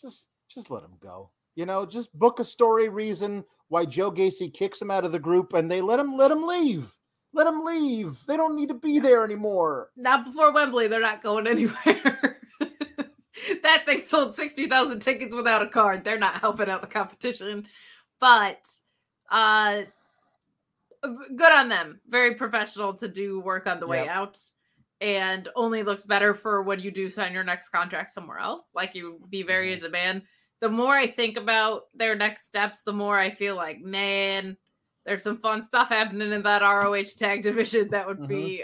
just 0.01 0.27
just 0.53 0.69
let 0.69 0.81
them 0.81 0.97
go. 0.99 1.31
You 1.55 1.65
know, 1.65 1.85
just 1.85 2.13
book 2.17 2.39
a 2.39 2.43
story 2.45 2.89
reason 2.89 3.43
why 3.67 3.85
Joe 3.85 4.11
Gacy 4.11 4.53
kicks 4.53 4.81
him 4.81 4.91
out 4.91 5.05
of 5.05 5.11
the 5.11 5.19
group, 5.19 5.53
and 5.53 5.69
they 5.69 5.81
let 5.81 5.99
him 5.99 6.17
let 6.17 6.31
him 6.31 6.43
leave. 6.45 6.93
Let 7.33 7.43
them 7.45 7.63
leave. 7.63 8.19
They 8.27 8.37
don't 8.37 8.55
need 8.55 8.69
to 8.69 8.75
be 8.75 8.99
there 8.99 9.23
anymore. 9.23 9.89
Not 9.95 10.25
before 10.25 10.51
Wembley. 10.51 10.87
They're 10.87 10.99
not 10.99 11.23
going 11.23 11.47
anywhere. 11.47 12.39
that 13.63 13.85
thing 13.85 13.99
sold 13.99 14.33
60,000 14.33 14.99
tickets 14.99 15.35
without 15.35 15.61
a 15.61 15.69
card. 15.69 16.03
They're 16.03 16.17
not 16.17 16.41
helping 16.41 16.69
out 16.69 16.81
the 16.81 16.87
competition. 16.87 17.67
But 18.19 18.67
uh 19.29 19.83
good 21.01 21.51
on 21.51 21.69
them. 21.69 21.99
Very 22.09 22.35
professional 22.35 22.93
to 22.95 23.07
do 23.07 23.39
work 23.39 23.67
on 23.67 23.79
the 23.79 23.87
way 23.87 24.07
out. 24.07 24.39
And 25.01 25.47
only 25.55 25.83
looks 25.83 26.03
better 26.03 26.33
for 26.33 26.61
when 26.63 26.79
you 26.79 26.91
do 26.91 27.09
sign 27.09 27.33
your 27.33 27.43
next 27.43 27.69
contract 27.69 28.11
somewhere 28.11 28.39
else. 28.39 28.63
Like 28.73 28.95
you 28.95 29.21
be 29.29 29.43
very 29.43 29.71
in 29.71 29.79
demand. 29.79 30.23
The 30.59 30.69
more 30.69 30.97
I 30.97 31.07
think 31.07 31.37
about 31.37 31.83
their 31.95 32.15
next 32.15 32.47
steps, 32.47 32.81
the 32.81 32.91
more 32.91 33.17
I 33.17 33.29
feel 33.31 33.55
like, 33.55 33.79
man, 33.79 34.57
there's 35.05 35.23
some 35.23 35.37
fun 35.37 35.61
stuff 35.61 35.89
happening 35.89 36.31
in 36.31 36.43
that 36.43 36.61
ROH 36.61 37.15
tag 37.17 37.41
division 37.41 37.89
that 37.89 38.07
would 38.07 38.19
Mhm. 38.19 38.27
be 38.27 38.63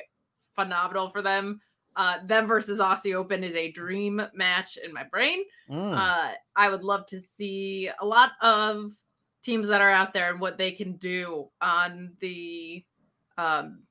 phenomenal 0.56 1.10
for 1.10 1.22
them. 1.22 1.62
Uh, 1.96 2.18
them 2.26 2.46
versus 2.46 2.80
Aussie 2.80 3.16
Open 3.16 3.44
is 3.44 3.56
a 3.56 3.72
dream 3.72 4.22
match 4.34 4.78
in 4.78 4.92
my 4.94 5.04
brain. 5.04 5.44
Mm. 5.70 5.94
Uh, 5.98 6.34
I 6.56 6.70
would 6.70 6.84
love 6.84 7.06
to 7.08 7.20
see 7.20 7.90
a 8.02 8.06
lot 8.06 8.32
of 8.42 8.92
teams 9.42 9.68
that 9.70 9.80
are 9.80 9.92
out 9.92 10.14
there 10.14 10.30
and 10.32 10.42
what 10.42 10.58
they 10.58 10.72
can 10.72 10.98
do 10.98 11.50
on 11.62 12.12
the 12.20 12.84
um, 13.38 13.84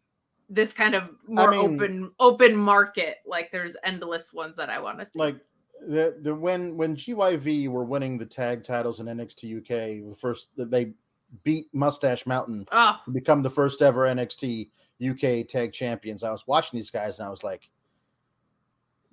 this 0.50 0.72
kind 0.74 0.94
of 0.94 1.10
more 1.26 1.50
mean- 1.50 1.60
open 1.74 2.10
open 2.20 2.54
market. 2.56 3.18
Like 3.24 3.50
there's 3.50 3.76
endless 3.84 4.32
ones 4.34 4.56
that 4.56 4.68
I 4.68 4.78
want 4.80 4.98
to 4.98 5.04
see. 5.06 5.18
like 5.18 5.36
the 5.88 6.18
the 6.20 6.34
when 6.34 6.76
when 6.76 6.96
GYV 6.96 7.68
were 7.68 7.84
winning 7.84 8.18
the 8.18 8.26
tag 8.26 8.64
titles 8.64 9.00
in 9.00 9.06
NXT 9.06 9.58
UK, 9.58 10.08
the 10.10 10.16
first 10.16 10.48
that 10.56 10.70
they 10.70 10.92
beat 11.42 11.66
Mustache 11.74 12.26
Mountain 12.26 12.66
oh, 12.72 13.00
to 13.04 13.10
become 13.10 13.42
the 13.42 13.50
first 13.50 13.82
ever 13.82 14.02
NXT 14.02 14.70
UK 15.02 15.46
tag 15.48 15.72
champions. 15.72 16.22
I 16.22 16.30
was 16.30 16.46
watching 16.46 16.78
these 16.78 16.90
guys 16.90 17.18
and 17.18 17.26
I 17.26 17.30
was 17.30 17.42
like, 17.42 17.68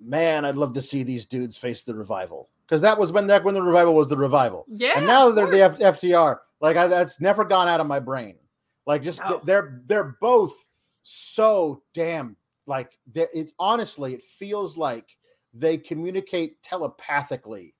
man, 0.00 0.44
I'd 0.44 0.56
love 0.56 0.72
to 0.74 0.82
see 0.82 1.02
these 1.02 1.26
dudes 1.26 1.56
face 1.56 1.82
the 1.82 1.94
revival 1.94 2.48
because 2.66 2.80
that 2.82 2.98
was 2.98 3.12
when 3.12 3.26
that 3.26 3.44
when 3.44 3.54
the 3.54 3.62
revival 3.62 3.94
was 3.94 4.08
the 4.08 4.16
revival. 4.16 4.66
yeah. 4.68 4.92
and 4.96 5.06
now 5.06 5.30
they're 5.30 5.50
the. 5.50 5.62
F- 5.62 5.78
FTR, 5.78 6.38
like 6.60 6.76
I, 6.76 6.86
that's 6.86 7.20
never 7.20 7.44
gone 7.44 7.68
out 7.68 7.80
of 7.80 7.86
my 7.86 7.98
brain. 8.00 8.38
Like 8.86 9.02
just 9.02 9.20
No. 9.20 9.40
they're 9.44 9.82
they're 9.86 10.16
both 10.20 10.66
so 11.02 11.82
damn 11.94 12.36
like 12.66 12.98
it. 13.14 13.52
Honestly, 13.58 14.14
it 14.14 14.22
feels 14.22 14.76
like 14.76 15.16
they 15.54 15.76
communicate 15.76 16.62
telepathically 16.62 17.74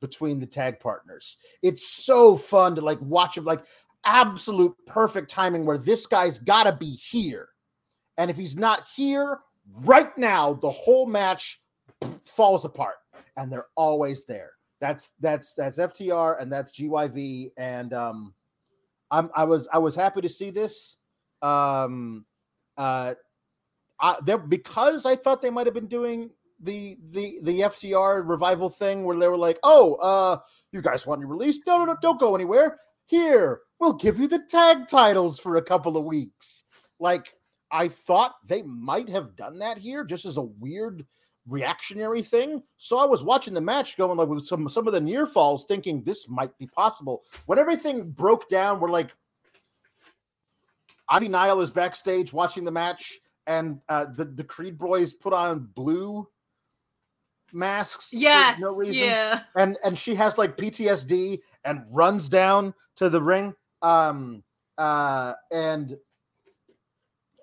between 0.00 0.40
the 0.40 0.46
tag 0.46 0.80
partners. 0.80 1.36
It's 1.62 1.88
so 1.88 2.36
fun 2.36 2.74
to 2.76 2.80
like 2.80 3.00
watch 3.00 3.34
them, 3.34 3.44
like 3.44 3.64
absolute 4.04 4.74
perfect 4.86 5.30
timing 5.30 5.64
where 5.64 5.78
this 5.78 6.06
guy's 6.06 6.38
got 6.38 6.64
to 6.64 6.72
be 6.72 6.94
here, 6.94 7.48
and 8.16 8.30
if 8.30 8.36
he's 8.36 8.56
not 8.56 8.84
here 8.94 9.40
right 9.80 10.16
now, 10.16 10.54
the 10.54 10.70
whole 10.70 11.06
match 11.06 11.60
falls 12.24 12.64
apart, 12.64 12.96
and 13.36 13.52
they're 13.52 13.66
always 13.76 14.24
there. 14.24 14.52
That's 14.80 15.12
that's 15.20 15.54
that's 15.54 15.78
FTR 15.78 16.40
and 16.40 16.52
that's 16.52 16.72
GYV, 16.72 17.52
and 17.56 17.92
um, 17.92 18.34
I'm 19.10 19.30
I 19.34 19.44
was 19.44 19.68
I 19.72 19.78
was 19.78 19.94
happy 19.94 20.20
to 20.20 20.28
see 20.28 20.50
this. 20.50 20.96
Um, 21.42 22.24
uh, 22.76 23.14
I 24.00 24.16
there 24.24 24.38
because 24.38 25.04
I 25.04 25.16
thought 25.16 25.42
they 25.42 25.50
might 25.50 25.66
have 25.66 25.74
been 25.74 25.88
doing 25.88 26.30
the 26.60 26.98
the 27.10 27.38
the 27.42 27.60
FTR 27.60 28.28
revival 28.28 28.68
thing 28.68 29.04
where 29.04 29.16
they 29.16 29.28
were 29.28 29.36
like, 29.36 29.58
oh, 29.62 29.94
uh, 29.94 30.38
you 30.72 30.82
guys 30.82 31.06
want 31.06 31.20
your 31.20 31.28
release? 31.28 31.60
No, 31.66 31.78
no, 31.78 31.84
no, 31.84 31.96
don't 32.02 32.20
go 32.20 32.34
anywhere. 32.34 32.78
Here, 33.06 33.60
we'll 33.80 33.94
give 33.94 34.18
you 34.18 34.28
the 34.28 34.42
tag 34.48 34.88
titles 34.88 35.38
for 35.38 35.56
a 35.56 35.62
couple 35.62 35.96
of 35.96 36.04
weeks. 36.04 36.64
Like 37.00 37.34
I 37.70 37.88
thought 37.88 38.34
they 38.46 38.62
might 38.62 39.08
have 39.08 39.36
done 39.36 39.58
that 39.58 39.78
here, 39.78 40.04
just 40.04 40.24
as 40.24 40.36
a 40.36 40.42
weird 40.42 41.06
reactionary 41.46 42.22
thing. 42.22 42.62
So 42.76 42.98
I 42.98 43.06
was 43.06 43.22
watching 43.22 43.54
the 43.54 43.60
match 43.60 43.96
going 43.96 44.18
like 44.18 44.28
with 44.28 44.46
some 44.46 44.68
some 44.68 44.86
of 44.86 44.92
the 44.92 45.00
near 45.00 45.26
falls, 45.26 45.64
thinking 45.66 46.02
this 46.02 46.28
might 46.28 46.56
be 46.58 46.66
possible. 46.66 47.22
When 47.46 47.58
everything 47.58 48.10
broke 48.10 48.48
down, 48.48 48.80
we're 48.80 48.90
like 48.90 49.10
Ivy 51.08 51.28
Nile 51.28 51.60
is 51.60 51.70
backstage 51.70 52.32
watching 52.32 52.64
the 52.64 52.72
match, 52.72 53.18
and 53.46 53.80
uh, 53.88 54.06
the 54.16 54.26
the 54.26 54.44
Creed 54.44 54.78
boys 54.78 55.12
put 55.14 55.32
on 55.32 55.70
blue 55.74 56.26
masks. 57.52 58.10
yes, 58.12 58.58
no 58.60 58.74
reason 58.74 59.04
yeah. 59.04 59.42
and 59.56 59.76
and 59.84 59.96
she 59.98 60.14
has 60.14 60.36
like 60.38 60.56
PTSD 60.56 61.40
and 61.64 61.82
runs 61.90 62.28
down 62.28 62.74
to 62.96 63.08
the 63.08 63.20
ring 63.20 63.54
um 63.82 64.42
uh 64.78 65.32
and 65.52 65.96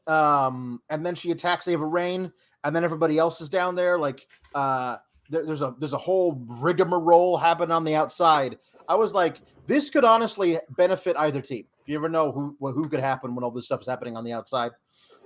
um 0.08 0.80
and 0.90 1.06
then 1.06 1.16
she 1.16 1.32
attacks 1.32 1.68
Ava 1.68 1.86
Raine 1.86 2.32
and 2.64 2.76
then 2.76 2.84
everybody 2.84 3.18
else 3.18 3.42
is 3.42 3.50
down 3.50 3.76
there 3.76 3.98
like 3.98 4.28
uh 4.54 4.98
there- 5.30 5.46
there's 5.46 5.62
a 5.62 5.74
there's 5.80 5.94
a 5.94 5.98
whole 5.98 6.34
rigmarole 6.48 7.38
happening 7.38 7.72
on 7.72 7.84
the 7.84 7.96
outside 7.96 8.58
I 8.88 8.96
was 8.96 9.14
like 9.14 9.42
this 9.66 9.90
could 9.90 10.06
honestly 10.06 10.60
benefit 10.78 11.16
either 11.18 11.42
team 11.42 11.66
you 11.88 11.96
ever 11.96 12.10
know 12.10 12.32
who 12.32 12.56
who 12.60 12.88
could 12.88 13.00
happen 13.00 13.34
when 13.34 13.44
all 13.44 13.52
this 13.52 13.66
stuff 13.66 13.82
is 13.82 13.88
happening 13.88 14.16
on 14.16 14.24
the 14.24 14.34
outside 14.34 14.72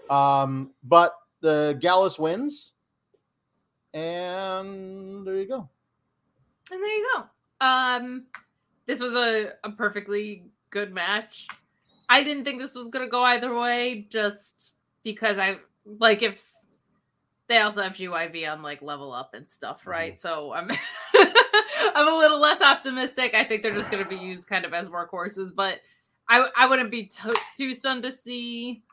um 0.09 0.71
but 0.83 1.13
the 1.41 1.77
Gallus 1.79 2.19
wins, 2.19 2.73
and 3.93 5.25
there 5.25 5.35
you 5.35 5.47
go. 5.47 5.69
And 6.71 6.81
there 6.81 6.97
you 6.97 7.07
go. 7.15 7.65
Um, 7.65 8.25
this 8.85 8.99
was 8.99 9.15
a, 9.15 9.53
a 9.63 9.71
perfectly 9.71 10.45
good 10.69 10.93
match. 10.93 11.47
I 12.07 12.23
didn't 12.23 12.43
think 12.43 12.59
this 12.59 12.75
was 12.75 12.89
gonna 12.89 13.07
go 13.07 13.23
either 13.23 13.53
way, 13.53 14.07
just 14.09 14.71
because 15.03 15.37
I 15.37 15.57
like 15.85 16.21
if 16.21 16.53
they 17.47 17.57
also 17.57 17.81
have 17.81 17.93
GYV 17.93 18.51
on 18.51 18.61
like 18.61 18.81
level 18.81 19.11
up 19.11 19.33
and 19.33 19.49
stuff, 19.49 19.85
right? 19.87 20.19
So 20.19 20.53
I'm 20.53 20.69
I'm 21.95 22.07
a 22.07 22.17
little 22.17 22.39
less 22.39 22.61
optimistic. 22.61 23.33
I 23.33 23.43
think 23.43 23.61
they're 23.63 23.73
just 23.73 23.91
gonna 23.91 24.07
be 24.07 24.15
used 24.15 24.47
kind 24.47 24.65
of 24.65 24.73
as 24.73 24.89
workhorses, 24.89 25.53
but 25.53 25.79
I 26.27 26.47
I 26.55 26.65
wouldn't 26.67 26.91
be 26.91 27.05
to- 27.07 27.39
too 27.57 27.73
stunned 27.73 28.03
to 28.03 28.11
see 28.11 28.83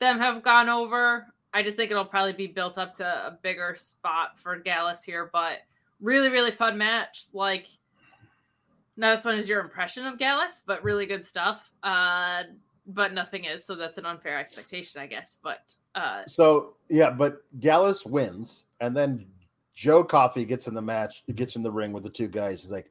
them 0.00 0.18
have 0.18 0.42
gone 0.42 0.68
over. 0.68 1.26
I 1.52 1.62
just 1.62 1.76
think 1.76 1.90
it'll 1.90 2.04
probably 2.04 2.32
be 2.32 2.46
built 2.46 2.78
up 2.78 2.94
to 2.96 3.04
a 3.04 3.38
bigger 3.42 3.74
spot 3.76 4.38
for 4.38 4.56
Gallus 4.56 5.02
here, 5.02 5.30
but 5.32 5.58
really, 6.00 6.28
really 6.28 6.52
fun 6.52 6.78
match. 6.78 7.26
Like, 7.32 7.66
not 8.96 9.16
as 9.16 9.24
fun 9.24 9.36
as 9.36 9.48
your 9.48 9.60
impression 9.60 10.06
of 10.06 10.18
Gallus, 10.18 10.62
but 10.64 10.82
really 10.84 11.06
good 11.06 11.24
stuff. 11.24 11.72
Uh, 11.82 12.44
but 12.86 13.12
nothing 13.14 13.44
is, 13.44 13.64
so 13.64 13.74
that's 13.74 13.98
an 13.98 14.06
unfair 14.06 14.38
expectation, 14.38 15.00
I 15.00 15.06
guess. 15.06 15.36
But 15.42 15.74
uh, 15.94 16.24
So 16.26 16.74
yeah, 16.88 17.10
but 17.10 17.42
Gallus 17.60 18.04
wins, 18.04 18.66
and 18.80 18.96
then 18.96 19.26
Joe 19.74 20.04
Coffey 20.04 20.44
gets 20.44 20.66
in 20.66 20.74
the 20.74 20.82
match, 20.82 21.22
gets 21.34 21.56
in 21.56 21.62
the 21.62 21.70
ring 21.70 21.92
with 21.92 22.02
the 22.02 22.10
two 22.10 22.28
guys. 22.28 22.62
He's 22.62 22.70
like, 22.70 22.90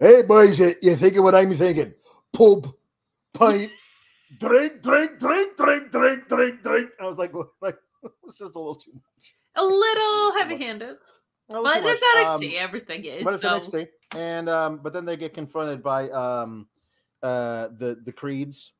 "Hey 0.00 0.22
boys, 0.22 0.58
you, 0.58 0.72
you 0.82 0.96
thinking 0.96 1.22
what 1.22 1.34
I'm 1.34 1.54
thinking? 1.54 1.92
Pub, 2.32 2.72
pint, 3.34 3.70
drink, 4.40 4.82
drink, 4.82 5.18
drink, 5.18 5.56
drink, 5.56 5.90
drink, 5.92 6.28
drink, 6.28 6.62
drink." 6.62 6.90
I 7.00 7.06
was 7.06 7.18
like, 7.18 7.32
like 7.60 7.76
it's 8.26 8.38
just 8.38 8.54
a 8.54 8.58
little 8.58 8.74
too 8.74 8.92
much. 8.92 9.02
a 9.56 9.64
little 9.64 10.38
heavy-handed, 10.38 10.96
A 11.50 11.60
little 11.60 11.82
but 11.82 11.82
it's. 11.84 12.04
NXT. 12.16 12.48
Um, 12.50 12.54
Everything 12.58 13.04
is. 13.04 13.24
but 13.24 13.34
it's 13.34 13.42
so. 13.42 13.60
NXT, 13.60 13.88
and 14.14 14.48
um, 14.48 14.80
but 14.82 14.92
then 14.92 15.04
they 15.04 15.16
get 15.16 15.34
confronted 15.34 15.82
by 15.82 16.08
um, 16.10 16.66
uh, 17.22 17.68
the 17.78 17.98
the 18.04 18.12
Creeds, 18.12 18.72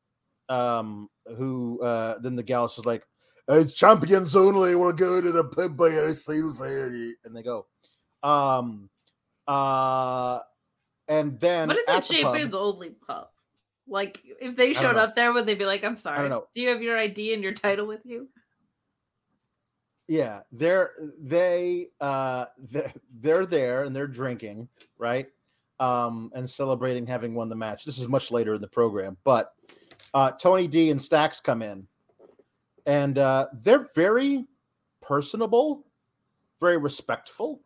um, 0.49 1.09
who 1.37 1.81
uh, 1.81 2.19
then 2.19 2.35
the 2.35 2.43
Gallus 2.43 2.77
is 2.77 2.85
like, 2.85 3.03
"It's 3.47 3.73
champions 3.73 4.35
only. 4.35 4.75
We'll 4.75 4.91
go 4.93 5.19
to 5.21 5.31
the 5.31 5.43
pub 5.43 5.77
by 5.77 5.89
here," 5.91 6.07
and 6.07 7.35
they 7.35 7.43
go, 7.43 7.65
um, 8.23 8.89
uh, 9.47 10.39
and 11.07 11.39
then 11.39 11.69
What 11.69 11.77
is 11.77 11.85
that 11.85 12.03
the 12.03 12.13
pub- 12.13 12.21
champions 12.23 12.55
only 12.55 12.89
pub? 12.91 13.27
Like, 13.89 14.21
if 14.41 14.57
they 14.57 14.73
showed 14.73 14.97
up 14.97 15.15
there, 15.15 15.31
would 15.31 15.45
they 15.45 15.55
be 15.55 15.63
like, 15.65 15.85
"I'm 15.85 15.95
sorry, 15.95 16.27
know. 16.27 16.45
do 16.53 16.61
you 16.61 16.69
have 16.69 16.81
your 16.81 16.97
ID 16.97 17.33
and 17.33 17.41
your 17.41 17.53
title 17.53 17.87
with 17.87 18.01
you?" 18.03 18.27
Yeah 20.07 20.39
they're 20.53 20.91
they 21.19 21.89
uh 21.99 22.45
they're, 23.19 23.45
there 23.45 23.83
and 23.83 23.95
they're 23.95 24.07
drinking 24.07 24.67
right? 24.97 25.27
Um 25.79 26.31
and 26.33 26.49
celebrating 26.49 27.05
having 27.05 27.35
won 27.35 27.49
the 27.49 27.55
match. 27.55 27.85
This 27.85 27.99
is 27.99 28.07
much 28.07 28.31
later 28.31 28.55
in 28.55 28.61
the 28.61 28.67
program 28.67 29.17
but 29.23 29.53
uh 30.13 30.31
tony 30.31 30.67
d 30.67 30.91
and 30.91 31.01
stacks 31.01 31.39
come 31.39 31.61
in. 31.61 31.87
And 32.85 33.17
uh 33.17 33.47
they're 33.53 33.89
very 33.95 34.45
personable 35.01 35.85
very 36.59 36.77
respectful 36.77 37.61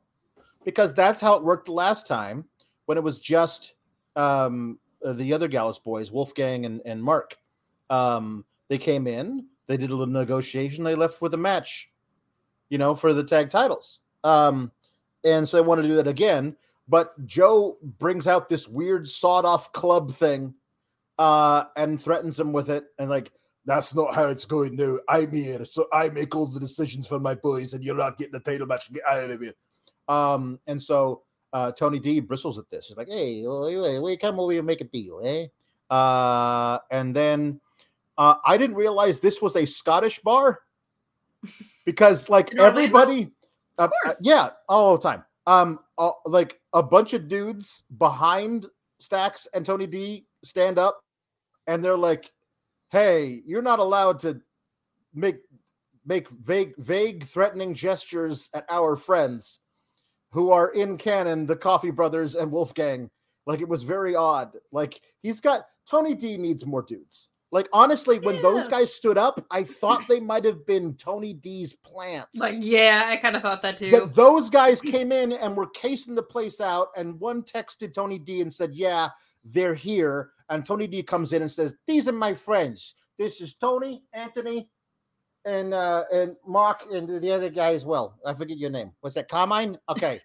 because 0.66 0.94
that's 0.94 1.22
how 1.22 1.36
it 1.36 1.44
worked 1.44 1.70
last 1.70 2.08
time 2.08 2.44
when 2.86 2.98
it 2.98 3.04
was 3.04 3.20
just 3.20 3.76
um 4.16 4.80
the 5.04 5.34
other 5.34 5.48
Gallus 5.48 5.80
boys 5.80 6.12
wolfgang 6.12 6.66
and, 6.66 6.82
and 6.86 7.02
mark. 7.04 7.38
Um 7.92 8.46
they 8.68 8.80
came 8.80 9.06
in 9.06 9.46
they 9.68 9.78
did 9.78 9.92
a 9.92 9.96
little 9.96 10.12
negotiation 10.12 10.84
they 10.84 10.96
left 10.96 11.22
with 11.22 11.36
a 11.36 11.38
match 11.38 11.91
you 12.72 12.78
know, 12.80 12.96
for 12.96 13.14
the 13.14 13.24
tag 13.24 13.52
titles. 13.52 14.00
Um, 14.24 14.72
and 15.24 15.48
so 15.48 15.58
they 15.58 15.62
want 15.62 15.82
to 15.82 15.88
do 15.88 15.96
that 15.96 16.08
again. 16.08 16.56
But 16.88 17.14
Joe 17.28 17.78
brings 18.00 18.28
out 18.28 18.50
this 18.50 18.68
weird 18.68 19.08
sawed 19.08 19.46
off 19.46 19.72
club 19.74 20.12
thing 20.12 20.56
uh, 21.20 21.66
and 21.76 22.02
threatens 22.02 22.40
him 22.40 22.54
with 22.54 22.70
it. 22.70 22.86
And 22.98 23.10
like, 23.10 23.32
that's 23.66 23.94
not 23.94 24.16
how 24.16 24.24
it's 24.24 24.46
going 24.46 24.76
now. 24.78 24.98
I'm 25.08 25.32
here. 25.32 25.66
So 25.66 25.88
I 25.94 26.10
make 26.10 26.34
all 26.36 26.48
the 26.48 26.60
decisions 26.60 27.08
for 27.08 27.20
my 27.20 27.36
boys, 27.36 27.74
and 27.74 27.84
you're 27.84 27.96
not 27.96 28.18
getting 28.18 28.34
the 28.34 28.40
title 28.40 28.66
match. 28.66 28.92
Get 28.92 29.04
out 29.06 29.30
of 29.30 29.40
here. 29.40 29.54
Um, 30.08 30.60
and 30.66 30.82
so 30.82 31.24
uh, 31.54 31.72
Tony 31.74 32.00
D 32.00 32.22
bristles 32.22 32.58
at 32.58 32.70
this. 32.72 32.88
He's 32.88 32.98
like, 32.98 33.10
hey, 33.10 33.46
we, 34.00 34.18
come 34.18 34.40
over 34.40 34.52
here 34.52 34.64
make 34.64 34.82
a 34.82 34.86
deal, 34.86 35.22
eh? 35.24 35.46
Uh, 35.94 36.80
and 36.90 37.16
then 37.16 37.60
uh, 38.18 38.36
I 38.46 38.58
didn't 38.58 38.78
realize 38.78 39.20
this 39.20 39.42
was 39.42 39.56
a 39.56 39.66
Scottish 39.66 40.20
bar 40.20 40.62
because 41.86 42.30
like 42.30 42.54
everybody 42.58 43.32
uh, 43.78 43.88
uh, 44.06 44.14
yeah 44.22 44.50
all 44.70 44.98
the 44.98 45.04
time. 45.04 45.24
Um 45.48 45.80
uh, 45.98 46.12
like 46.26 46.60
a 46.74 46.84
bunch 46.84 47.14
of 47.14 47.28
dudes 47.28 47.84
behind 47.98 48.66
stacks 49.00 49.48
and 49.54 49.66
tony 49.66 49.88
d 49.88 50.26
stand 50.44 50.78
up 50.78 51.02
and 51.66 51.84
they're 51.84 51.98
like 51.98 52.32
hey 52.92 53.42
you're 53.46 53.62
not 53.64 53.80
allowed 53.80 54.20
to 54.20 54.40
make 55.14 55.38
make 56.06 56.30
vague 56.30 56.76
vague 56.78 57.26
threatening 57.26 57.74
gestures 57.74 58.50
at 58.54 58.66
our 58.70 58.96
friends 58.96 59.60
who 60.32 60.52
are 60.52 60.70
in 60.70 60.98
canon 60.98 61.46
the 61.46 61.56
Coffey 61.56 61.92
brothers 61.92 62.36
and 62.36 62.52
wolfgang. 62.52 63.10
Like 63.46 63.60
it 63.60 63.68
was 63.68 63.84
very 63.84 64.16
odd. 64.16 64.56
Like 64.72 65.02
he's 65.22 65.42
got 65.42 65.66
tony 65.90 66.14
d 66.14 66.38
needs 66.38 66.66
more 66.66 66.84
dudes 66.84 67.30
like 67.52 67.68
honestly 67.74 68.18
when 68.20 68.42
those 68.42 68.68
guys 68.68 68.94
stood 68.94 69.18
up 69.18 69.46
i 69.52 69.64
thought 69.64 70.04
they 70.10 70.20
might 70.20 70.46
have 70.46 70.66
been 70.66 70.96
tony 70.96 71.34
d's 71.34 71.76
plants. 71.92 72.36
Like, 72.36 72.58
yeah, 72.60 73.06
I 73.08 73.18
kind 73.18 73.36
of 73.36 73.42
thought 73.42 73.62
that 73.62 73.78
too. 73.78 73.92
that 73.92 74.16
those 74.16 74.50
guys 74.50 74.82
came 74.82 75.12
in 75.12 75.34
and 75.34 75.56
were 75.56 75.68
casing 75.68 76.16
the 76.16 76.24
place 76.24 76.62
out 76.62 76.88
and 76.98 77.20
one 77.20 77.44
texted 77.44 77.94
tony 77.94 78.18
d 78.18 78.42
and 78.42 78.52
said 78.52 78.74
yeah 78.74 79.10
they're 79.44 79.76
here. 79.76 80.32
And 80.50 80.66
tony 80.66 80.88
d 80.88 81.04
comes 81.04 81.34
in 81.34 81.42
and 81.42 81.52
says 81.52 81.76
these 81.88 82.08
are 82.08 82.14
my 82.14 82.34
friends. 82.34 82.96
This 83.18 83.42
is 83.42 83.56
tony 83.56 84.04
anthony 84.14 84.70
and 85.46 85.74
uh 85.74 86.04
and 86.14 86.36
mark 86.46 86.84
and 86.92 87.08
the 87.08 87.32
other 87.32 87.50
guy 87.50 87.74
as 87.74 87.86
well. 87.86 88.18
I 88.26 88.34
forget 88.34 88.58
your 88.58 88.70
name. 88.70 88.92
What's 89.02 89.16
that 89.16 89.30
carmine? 89.30 89.78
Okay. 89.90 90.22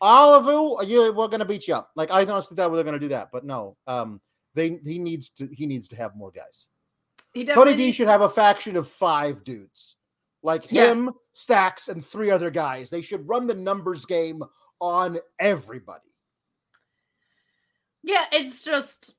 All 0.00 0.34
of 0.34 0.46
you 0.46 0.88
you 0.88 1.12
we're 1.12 1.28
gonna 1.28 1.44
beat 1.44 1.68
you 1.68 1.74
up. 1.74 1.90
Like 1.96 2.10
i 2.10 2.24
honestly 2.24 2.56
thought 2.56 2.70
we 2.70 2.78
were 2.78 2.84
gonna 2.84 2.98
do 2.98 3.08
that 3.08 3.28
but 3.32 3.44
no. 3.44 3.76
Um 3.86 4.20
they 4.54 4.80
he 4.84 4.98
needs 4.98 5.30
to 5.30 5.48
he 5.52 5.66
needs 5.66 5.88
to 5.88 5.96
have 5.96 6.16
more 6.16 6.30
guys 6.30 6.66
he 7.34 7.44
tony 7.44 7.76
d 7.76 7.92
should 7.92 8.08
have 8.08 8.22
a 8.22 8.28
faction 8.28 8.76
of 8.76 8.88
five 8.88 9.42
dudes 9.44 9.96
like 10.42 10.70
Yes. 10.70 10.96
him 10.96 11.10
stacks 11.32 11.88
and 11.88 12.04
three 12.04 12.30
other 12.30 12.50
guys 12.50 12.90
they 12.90 13.02
should 13.02 13.26
run 13.28 13.46
the 13.46 13.54
numbers 13.54 14.04
game 14.06 14.42
on 14.80 15.18
everybody 15.38 16.08
Yeah, 18.02 18.24
it's 18.32 18.62
just 18.64 19.12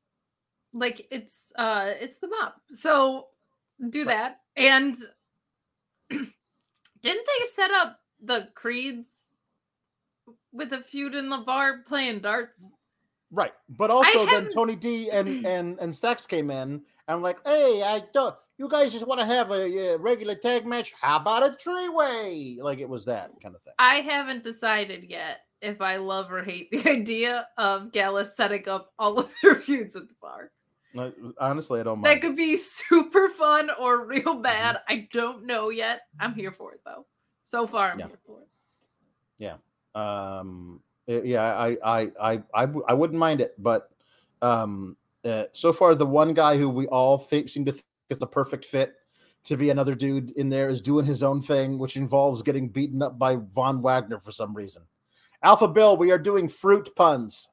like 0.74 1.05
it's 1.12 1.51
uh 1.55 1.93
it's 1.99 2.16
the 2.16 2.28
mop. 2.28 2.55
So 2.74 3.28
do 3.91 4.05
that. 4.05 4.39
And 4.55 4.95
didn't 6.09 6.34
they 7.03 7.45
set 7.53 7.70
up 7.72 7.99
the 8.24 8.47
creeds 8.55 9.28
with 10.51 10.74
a 10.74 10.82
feud 10.82 11.14
in 11.14 11.30
the 11.30 11.38
bar 11.38 11.84
playing 11.88 12.22
darts? 12.22 12.66
Right 13.32 13.53
but 13.69 13.89
also 13.89 14.25
then 14.25 14.47
tony 14.49 14.75
d 14.75 15.09
and 15.11 15.36
and 15.45 15.79
and 15.79 15.95
stacks 15.95 16.25
came 16.25 16.51
in 16.51 16.82
and 17.07 17.21
like 17.21 17.38
hey 17.45 17.82
i 17.86 18.01
don't 18.13 18.36
you 18.57 18.67
guys 18.69 18.91
just 18.91 19.07
want 19.07 19.19
to 19.19 19.25
have 19.25 19.49
a, 19.51 19.93
uh 19.93 19.97
regular 19.97 20.36
tag 20.36 20.65
match 20.65 20.93
how 20.99 21.15
about 21.17 21.41
a 21.43 21.55
three-way 21.55 22.57
like 22.61 22.79
it 22.79 22.88
was 22.89 23.05
that 23.05 23.32
kind 23.41 23.55
of 23.55 23.61
thing 23.63 23.73
I 23.79 23.95
haven't 23.95 24.43
decided 24.43 25.03
yet 25.09 25.39
if 25.61 25.82
I 25.82 25.95
love 25.95 26.32
or 26.32 26.43
hate 26.43 26.69
the 26.71 26.88
idea 26.91 27.47
of 27.57 27.91
Gallus 27.91 28.36
setting 28.36 28.67
up 28.69 28.93
all 28.99 29.17
of 29.19 29.34
their 29.41 29.55
feuds 29.55 29.95
at 29.95 30.07
the 30.07 30.15
bar. 30.21 30.51
Honestly 31.39 31.79
i 31.79 31.84
don't 31.84 32.01
That 32.01 32.21
could 32.21 32.36
be 32.36 32.55
super 32.57 33.29
fun 33.29 33.69
or 33.79 34.05
real 34.05 34.23
Mm-hmm. 34.23 34.41
bad. 34.41 34.77
I 34.88 35.07
don't 35.13 35.45
know 35.45 35.69
yet. 35.69 36.01
I'm 36.19 36.36
here 36.36 36.51
for 36.51 36.73
it 36.73 36.82
though. 36.86 37.05
So 37.43 37.65
far, 37.65 37.91
I'm 37.91 37.99
Yeah. 37.99 38.07
here 38.07 38.19
for 38.25 38.41
it. 38.41 39.99
um 39.99 40.79
uh, 40.79 40.91
yeah 41.24 41.55
I, 41.55 41.78
I, 41.84 42.12
I, 42.53 42.68
I, 42.88 42.93
wouldn't 42.93 43.20
mind 43.20 43.41
it 43.41 43.55
but 43.57 43.89
um 44.41 44.95
uh, 45.24 45.43
so 45.53 45.72
far 45.72 45.95
the 45.95 46.05
one 46.05 46.34
guy 46.34 46.57
who 46.57 46.70
we 46.70 46.88
all 46.88 47.18
think 47.18 47.49
seem 47.49 47.66
to 47.66 47.72
think 47.72 47.86
is 48.09 48.18
the 48.18 48.28
perfect 48.28 48.66
fit 48.66 48.95
to 49.43 49.57
be 49.57 49.70
another 49.70 49.95
dude 49.95 50.32
in 50.32 50.49
there 50.49 50.70
is 50.70 50.82
doing 50.82 51.05
his 51.05 51.24
own 51.24 51.41
thing 51.41 51.80
which 51.80 51.95
involves 51.95 52.41
getting 52.41 52.70
beaten 52.70 53.01
up 53.01 53.18
by 53.18 53.36
von 53.36 53.82
wagner 53.82 54.20
for 54.20 54.32
some 54.32 54.55
reason. 54.55 54.84
Alpha 55.43 55.68
bill 55.68 55.97
we 55.97 56.12
are 56.12 56.20
doing 56.20 56.47
fruit 56.47 56.89
puns. 56.95 57.47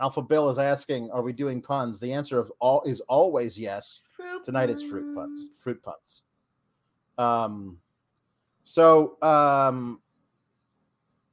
Alpha 0.00 0.22
bill 0.22 0.48
is 0.50 0.58
asking 0.58 1.10
are 1.10 1.22
we 1.22 1.32
doing 1.32 1.62
puns? 1.62 1.98
The 1.98 2.12
answer 2.12 2.38
of 2.38 2.52
all 2.58 2.82
is 2.82 3.00
always 3.02 3.58
yes. 3.58 4.02
Fruit 4.12 4.44
tonight 4.44 4.70
it's 4.70 4.82
fruit 4.82 5.14
puns 5.14 5.40
puns. 5.40 5.56
fruit 5.62 5.82
puns. 5.82 6.22
Um 7.16 7.78
so 8.64 9.20
um 9.22 10.00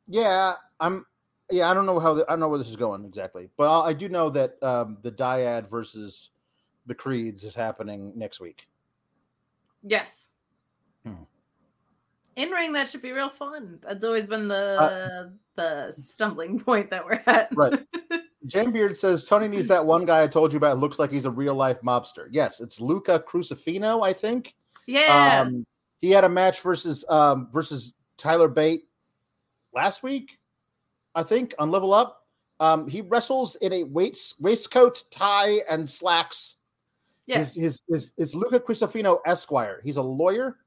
yeah 0.07 0.53
i'm 0.79 1.05
yeah 1.49 1.69
i 1.69 1.73
don't 1.73 1.85
know 1.85 1.99
how 1.99 2.13
the, 2.13 2.25
i 2.27 2.31
don't 2.31 2.39
know 2.39 2.49
where 2.49 2.59
this 2.59 2.69
is 2.69 2.75
going 2.75 3.05
exactly 3.05 3.49
but 3.57 3.69
i, 3.69 3.87
I 3.89 3.93
do 3.93 4.09
know 4.09 4.29
that 4.29 4.61
um 4.63 4.97
the 5.01 5.11
dyad 5.11 5.69
versus 5.69 6.31
the 6.85 6.95
creeds 6.95 7.43
is 7.43 7.53
happening 7.55 8.13
next 8.15 8.39
week 8.39 8.67
Yes. 9.83 10.29
In 12.35 12.49
ring, 12.51 12.71
that 12.73 12.89
should 12.89 13.01
be 13.01 13.11
real 13.11 13.29
fun. 13.29 13.79
That's 13.81 14.03
always 14.03 14.27
been 14.27 14.47
the 14.47 14.55
Uh, 14.79 15.29
the 15.55 15.91
stumbling 15.91 16.59
point 16.59 16.89
that 16.89 17.05
we're 17.05 17.21
at. 17.25 17.49
Right. 17.55 17.79
Jane 18.45 18.71
Beard 18.71 18.95
says 18.95 19.25
Tony 19.25 19.47
needs 19.47 19.67
that 19.67 19.85
one 19.85 20.05
guy 20.05 20.23
I 20.23 20.27
told 20.27 20.53
you 20.53 20.57
about. 20.57 20.79
Looks 20.79 20.99
like 20.99 21.11
he's 21.11 21.25
a 21.25 21.31
real 21.31 21.55
life 21.55 21.81
mobster. 21.81 22.27
Yes, 22.31 22.59
it's 22.61 22.79
Luca 22.79 23.23
Crucifino, 23.27 24.05
I 24.05 24.13
think. 24.13 24.55
yeah. 24.85 25.41
Um, 25.45 25.65
he 25.99 26.11
had 26.11 26.23
a 26.23 26.29
match 26.29 26.61
versus 26.61 27.03
um, 27.09 27.49
versus 27.51 27.93
Tyler 28.17 28.47
Bate 28.47 28.87
last 29.73 30.03
week, 30.03 30.36
I 31.17 31.23
think, 31.23 31.53
on 31.57 31.71
Level 31.71 31.93
Up. 31.93 32.21
Um, 32.59 32.87
he 32.87 33.01
wrestles 33.01 33.55
in 33.57 33.73
a 33.73 33.83
waist, 33.83 34.35
waistcoat, 34.39 35.03
tie, 35.11 35.61
and 35.69 35.87
slacks. 35.89 36.55
yeah. 37.25 37.39
His, 37.39 37.83
his, 37.89 38.13
his, 38.17 38.35
Luca 38.35 38.59
Crucifino 38.59 39.19
Esquire. 39.25 39.81
He's 39.83 39.97
a 39.97 40.01
lawyer. 40.01 40.57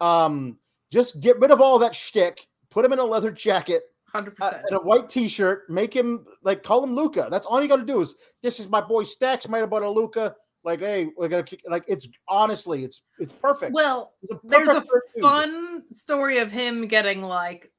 Um, 0.00 0.58
just 0.90 1.20
get 1.20 1.38
rid 1.38 1.50
of 1.50 1.60
all 1.60 1.78
that 1.78 1.94
shtick. 1.94 2.46
Put 2.70 2.84
him 2.84 2.92
in 2.92 2.98
a 2.98 3.04
leather 3.04 3.30
jacket 3.30 3.82
Hundred 4.12 4.34
uh, 4.40 4.46
percent. 4.50 4.64
and 4.68 4.78
a 4.78 4.82
white 4.82 5.08
T-shirt. 5.08 5.68
Make 5.68 5.94
him 5.94 6.24
like 6.42 6.62
call 6.62 6.82
him 6.82 6.94
Luca. 6.94 7.28
That's 7.30 7.46
all 7.46 7.60
you 7.62 7.68
got 7.68 7.76
to 7.76 7.84
do 7.84 8.00
is 8.00 8.14
this 8.42 8.58
is 8.60 8.68
my 8.68 8.80
boy 8.80 9.02
Stacks 9.04 9.48
might 9.48 9.58
have 9.58 9.70
bought 9.70 9.82
a 9.82 9.90
Luca. 9.90 10.34
Like, 10.64 10.80
hey, 10.80 11.08
we're 11.16 11.28
gonna 11.28 11.42
kick. 11.42 11.62
Like, 11.68 11.84
it's 11.88 12.08
honestly, 12.26 12.84
it's 12.84 13.02
it's 13.18 13.32
perfect. 13.32 13.72
Well, 13.72 14.12
It's 14.22 14.32
a 14.32 14.40
there's 14.44 14.68
a 14.68 14.74
perfect 14.74 14.88
third 14.92 15.02
dude. 15.14 15.22
fun 15.24 15.82
story 15.92 16.38
of 16.38 16.50
him 16.50 16.86
getting 16.88 17.22
like 17.22 17.70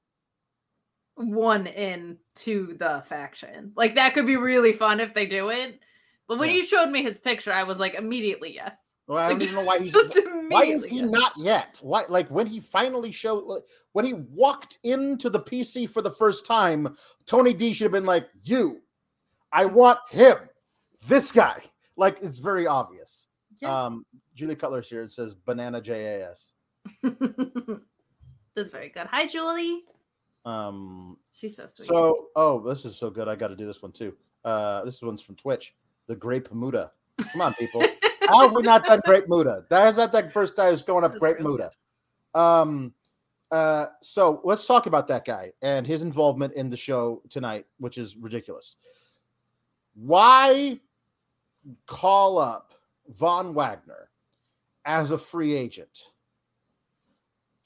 one 1.20 1.68
in 1.68 2.18
to 2.36 2.76
the 2.80 3.04
faction. 3.08 3.72
Like 3.76 3.96
that 3.96 4.14
could 4.14 4.26
be 4.26 4.38
really 4.38 4.74
fun 4.74 5.00
if 5.00 5.14
they 5.14 5.26
do 5.26 5.50
it. 5.50 5.80
But 6.28 6.40
when 6.40 6.50
Yeah. 6.50 6.56
you 6.58 6.66
showed 6.66 6.90
me 6.90 7.04
his 7.04 7.18
picture, 7.18 7.52
I 7.52 7.64
was 7.64 7.80
like 7.80 7.96
immediately 7.96 8.54
yes. 8.54 8.94
Well, 9.08 9.18
I 9.18 9.30
don't 9.30 9.42
even 9.42 9.56
know 9.56 9.64
why 9.64 9.80
he's 9.84 9.92
Just 9.92 10.18
why 10.50 10.66
is 10.66 10.86
he 10.86 10.98
yes. 11.00 11.10
not 11.10 11.34
yet? 11.38 11.80
Why 11.82 12.06
like 12.10 12.30
when 12.30 12.48
he 12.48 12.60
finally 12.60 13.12
showed 13.12 13.64
when 13.94 14.06
he 14.06 14.14
walked 14.14 14.80
into 14.84 15.30
the 15.30 15.40
PC 15.40 15.90
for 15.90 16.02
the 16.02 16.12
first 16.12 16.46
time, 16.46 16.96
Tony 17.26 17.54
D 17.54 17.74
should 17.74 17.86
have 17.86 17.92
been 17.92 18.06
like, 18.06 18.30
"You, 18.44 18.82
I 19.52 19.66
want 19.66 20.00
him, 20.10 20.38
this 21.08 21.32
guy." 21.32 21.62
Like 21.98 22.20
it's 22.22 22.38
very 22.38 22.66
obvious. 22.66 23.28
Yeah. 23.62 23.88
Um, 23.88 24.06
Julie 24.34 24.56
Cutler's 24.56 24.88
here. 24.88 25.04
It 25.04 25.12
says 25.12 25.34
banana 25.36 25.82
JAS. 25.82 26.52
That's 27.04 28.72
very 28.72 28.88
good. 28.88 29.08
Hi, 29.08 29.28
Julie. 29.28 29.84
Um, 30.46 31.18
She's 31.34 31.56
so 31.56 31.68
sweet. 31.68 31.88
so 31.88 32.28
oh, 32.36 32.60
this 32.68 32.86
is 32.86 32.96
so 32.96 33.10
good. 33.10 33.28
I 33.28 33.36
got 33.36 33.50
to 33.50 33.56
do 33.56 33.66
this 33.66 33.82
one 33.82 33.92
too. 33.92 34.14
Uh, 34.44 34.84
this 34.86 35.02
one's 35.02 35.22
from 35.22 35.36
Twitch. 35.36 35.76
The 36.08 36.16
Grape 36.16 36.52
Muda. 36.54 36.92
Come 37.32 37.42
on, 37.42 37.54
people. 37.56 37.82
How 38.28 38.42
have 38.42 38.54
we 38.54 38.62
not 38.62 38.86
done 38.86 39.02
Grape 39.06 39.28
Muda? 39.28 39.66
That 39.70 39.90
is 39.90 39.96
that 39.98 40.12
the 40.12 40.30
first 40.30 40.56
time 40.56 40.74
it's 40.74 40.82
going 40.82 41.04
up 41.04 41.12
That's 41.12 41.20
Grape 41.20 41.38
really 41.38 41.58
Muda. 41.58 41.72
Um, 42.34 42.94
uh, 43.52 43.88
so 44.02 44.42
let's 44.44 44.66
talk 44.66 44.86
about 44.86 45.08
that 45.08 45.26
guy 45.26 45.52
and 45.62 45.86
his 45.86 46.04
involvement 46.04 46.54
in 46.54 46.70
the 46.70 46.78
show 46.78 47.22
tonight, 47.30 47.66
which 47.80 47.98
is 47.98 48.16
ridiculous. 48.16 48.76
Why 49.96 50.80
call 51.88 52.38
up 52.38 52.74
Von 53.10 53.54
Wagner 53.54 54.10
as 54.86 55.12
a 55.12 55.18
free 55.18 55.54
agent 55.54 55.98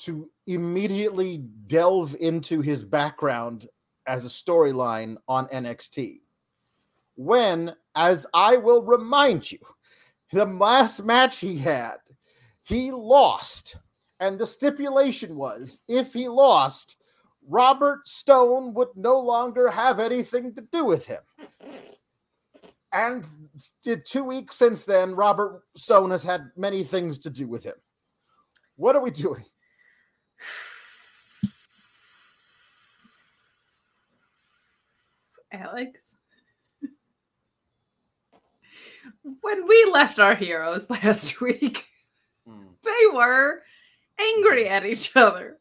to 0.03 0.29
immediately 0.47 1.39
delve 1.67 2.15
into 2.19 2.61
his 2.61 2.83
background 2.83 3.67
as 4.07 4.25
a 4.25 4.29
storyline 4.29 5.17
on 5.27 5.47
NXT? 5.47 6.21
When, 7.15 7.75
as 7.95 8.25
I 8.33 8.57
will 8.57 8.83
remind 8.83 9.51
you, 9.51 9.59
the 10.31 10.45
last 10.45 11.03
match 11.03 11.37
he 11.37 11.57
had, 11.57 11.97
he 12.63 12.91
lost. 12.91 13.77
And 14.19 14.39
the 14.39 14.47
stipulation 14.47 15.35
was 15.35 15.79
if 15.87 16.13
he 16.13 16.27
lost, 16.27 16.97
Robert 17.47 18.07
Stone 18.07 18.73
would 18.73 18.89
no 18.95 19.19
longer 19.19 19.69
have 19.69 19.99
anything 19.99 20.55
to 20.55 20.61
do 20.71 20.85
with 20.85 21.05
him. 21.05 21.19
And 22.93 23.25
two 24.05 24.23
weeks 24.23 24.55
since 24.55 24.85
then, 24.85 25.15
Robert 25.15 25.63
Stone 25.75 26.11
has 26.11 26.23
had 26.23 26.51
many 26.55 26.83
things 26.83 27.19
to 27.19 27.29
do 27.29 27.47
with 27.47 27.63
him. 27.63 27.75
What 28.75 28.95
are 28.95 29.01
we 29.01 29.11
doing? 29.11 29.45
Alex. 35.51 36.15
when 39.41 39.67
we 39.67 39.85
left 39.91 40.19
our 40.19 40.35
heroes 40.35 40.89
last 40.89 41.41
week, 41.41 41.85
hmm. 42.47 42.65
they 42.83 43.07
were 43.13 43.61
angry 44.19 44.67
hmm. 44.67 44.73
at 44.73 44.85
each 44.85 45.15
other. 45.15 45.59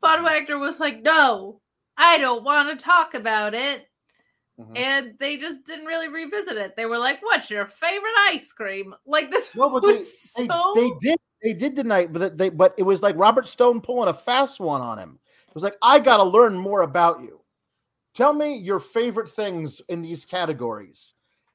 Von 0.00 0.20
hmm. 0.20 0.24
Wagner 0.24 0.58
was 0.58 0.80
like, 0.80 1.02
No, 1.02 1.60
I 1.96 2.18
don't 2.18 2.44
want 2.44 2.78
to 2.78 2.84
talk 2.84 3.14
about 3.14 3.54
it. 3.54 3.86
Mhm. 4.60 4.76
And 4.76 5.14
they 5.18 5.38
just 5.38 5.64
didn't 5.64 5.86
really 5.86 6.08
revisit 6.08 6.56
it. 6.56 6.76
They 6.76 6.86
were 6.86 6.98
like, 6.98 7.22
What's 7.22 7.50
your 7.50 7.66
favorite 7.66 8.14
ice 8.28 8.52
cream? 8.52 8.94
Like, 9.06 9.30
this 9.30 9.54
No, 9.54 9.68
was 9.68 9.82
they, 9.82 10.42
they, 10.42 10.48
so. 10.48 10.72
they 10.74 10.90
did 11.00 11.18
they 11.42 11.52
did 11.52 11.74
tonight, 11.74 12.12
but 12.12 12.38
they 12.38 12.48
but 12.48 12.74
it 12.78 12.82
was 12.82 13.02
like 13.02 13.16
Robert 13.16 13.48
Stone 13.48 13.80
pulling 13.80 14.08
a 14.08 14.14
fast 14.14 14.60
one 14.60 14.80
on 14.80 14.98
him. 14.98 15.18
It 15.48 15.54
was 15.54 15.62
like, 15.62 15.76
I 15.82 15.98
gotta 15.98 16.24
learn 16.24 16.56
more 16.56 16.82
about 16.82 17.20
you. 17.20 17.40
Tell 18.14 18.32
me 18.32 18.56
your 18.56 18.78
favorite 18.78 19.30
things 19.30 19.80
in 19.88 20.02
these 20.02 20.24
categories. 20.24 21.14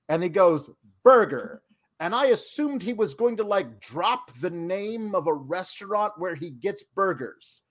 And 0.10 0.24
he 0.24 0.30
goes, 0.30 0.70
burger. 1.04 1.62
And 2.00 2.14
I 2.14 2.28
assumed 2.28 2.82
he 2.82 2.94
was 2.94 3.14
going 3.14 3.38
to 3.38 3.44
like 3.44 3.80
drop 3.80 4.32
the 4.40 4.50
name 4.50 5.16
of 5.16 5.28
a 5.28 5.34
restaurant 5.34 6.14
where 6.18 6.36
he 6.36 6.52
gets 6.52 6.84
burgers. 6.96 7.64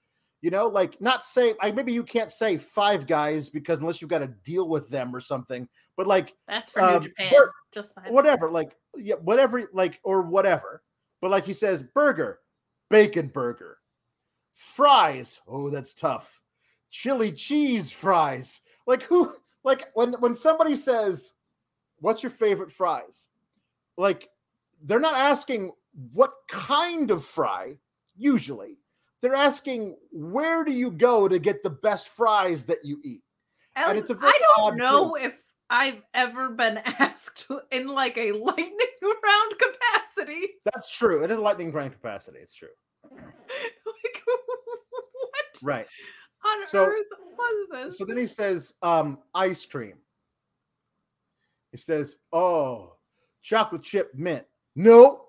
You 0.42 0.50
know, 0.50 0.68
like 0.68 1.00
not 1.00 1.24
say 1.24 1.54
I 1.60 1.72
maybe 1.72 1.92
you 1.92 2.04
can't 2.04 2.30
say 2.30 2.56
five 2.56 3.06
guys 3.06 3.48
because 3.48 3.80
unless 3.80 4.00
you've 4.00 4.10
got 4.10 4.18
to 4.18 4.28
deal 4.44 4.68
with 4.68 4.88
them 4.88 5.14
or 5.14 5.20
something, 5.20 5.68
but 5.96 6.06
like 6.06 6.34
That's 6.46 6.70
for 6.70 6.82
um, 6.82 6.94
New 6.94 7.08
Japan. 7.08 7.32
Bur- 7.34 7.52
just 7.72 7.94
fine. 7.94 8.12
whatever, 8.12 8.50
like 8.50 8.76
yeah, 8.96 9.14
whatever, 9.16 9.68
like 9.72 9.98
or 10.04 10.22
whatever. 10.22 10.82
But 11.26 11.32
like 11.32 11.44
he 11.46 11.54
says, 11.54 11.82
burger, 11.82 12.38
bacon 12.88 13.26
burger, 13.26 13.78
fries. 14.54 15.40
Oh, 15.48 15.70
that's 15.70 15.92
tough. 15.92 16.40
Chili 16.92 17.32
cheese 17.32 17.90
fries. 17.90 18.60
Like 18.86 19.02
who? 19.02 19.34
Like 19.64 19.88
when 19.94 20.12
when 20.20 20.36
somebody 20.36 20.76
says, 20.76 21.32
"What's 21.98 22.22
your 22.22 22.30
favorite 22.30 22.70
fries?" 22.70 23.26
Like 23.96 24.28
they're 24.84 25.00
not 25.00 25.16
asking 25.16 25.72
what 26.12 26.32
kind 26.46 27.10
of 27.10 27.24
fry. 27.24 27.76
Usually, 28.16 28.78
they're 29.20 29.34
asking 29.34 29.96
where 30.12 30.62
do 30.64 30.70
you 30.70 30.92
go 30.92 31.26
to 31.26 31.40
get 31.40 31.64
the 31.64 31.70
best 31.70 32.06
fries 32.06 32.64
that 32.66 32.84
you 32.84 33.00
eat. 33.02 33.24
and 33.74 33.86
Alex, 33.86 33.98
it's 34.02 34.10
a 34.10 34.14
very 34.14 34.32
I 34.32 34.38
don't 34.58 34.76
know 34.76 35.14
thing. 35.16 35.24
if 35.24 35.40
I've 35.68 36.02
ever 36.14 36.50
been 36.50 36.78
asked 36.84 37.46
in 37.72 37.88
like 37.88 38.16
a 38.18 38.32
lightning 38.32 38.76
round 39.02 39.54
capacity. 39.58 40.48
That's 40.64 40.90
true. 40.90 41.22
It 41.22 41.30
is 41.30 41.38
a 41.38 41.40
lightning 41.40 41.72
round 41.72 41.92
capacity. 41.92 42.38
It's 42.40 42.54
true. 42.54 42.68
like 43.10 44.22
what 44.24 45.62
Right. 45.62 45.86
on 46.44 46.66
So- 46.66 46.84
earth 46.84 47.06
was 47.36 47.68
this? 47.72 47.98
So 47.98 48.04
then 48.04 48.16
he 48.18 48.26
says, 48.26 48.74
um, 48.82 49.18
ice 49.34 49.64
cream. 49.64 49.94
He 51.72 51.78
says, 51.78 52.16
oh, 52.32 52.94
chocolate 53.42 53.82
chip 53.82 54.12
mint. 54.14 54.44
No, 54.76 55.24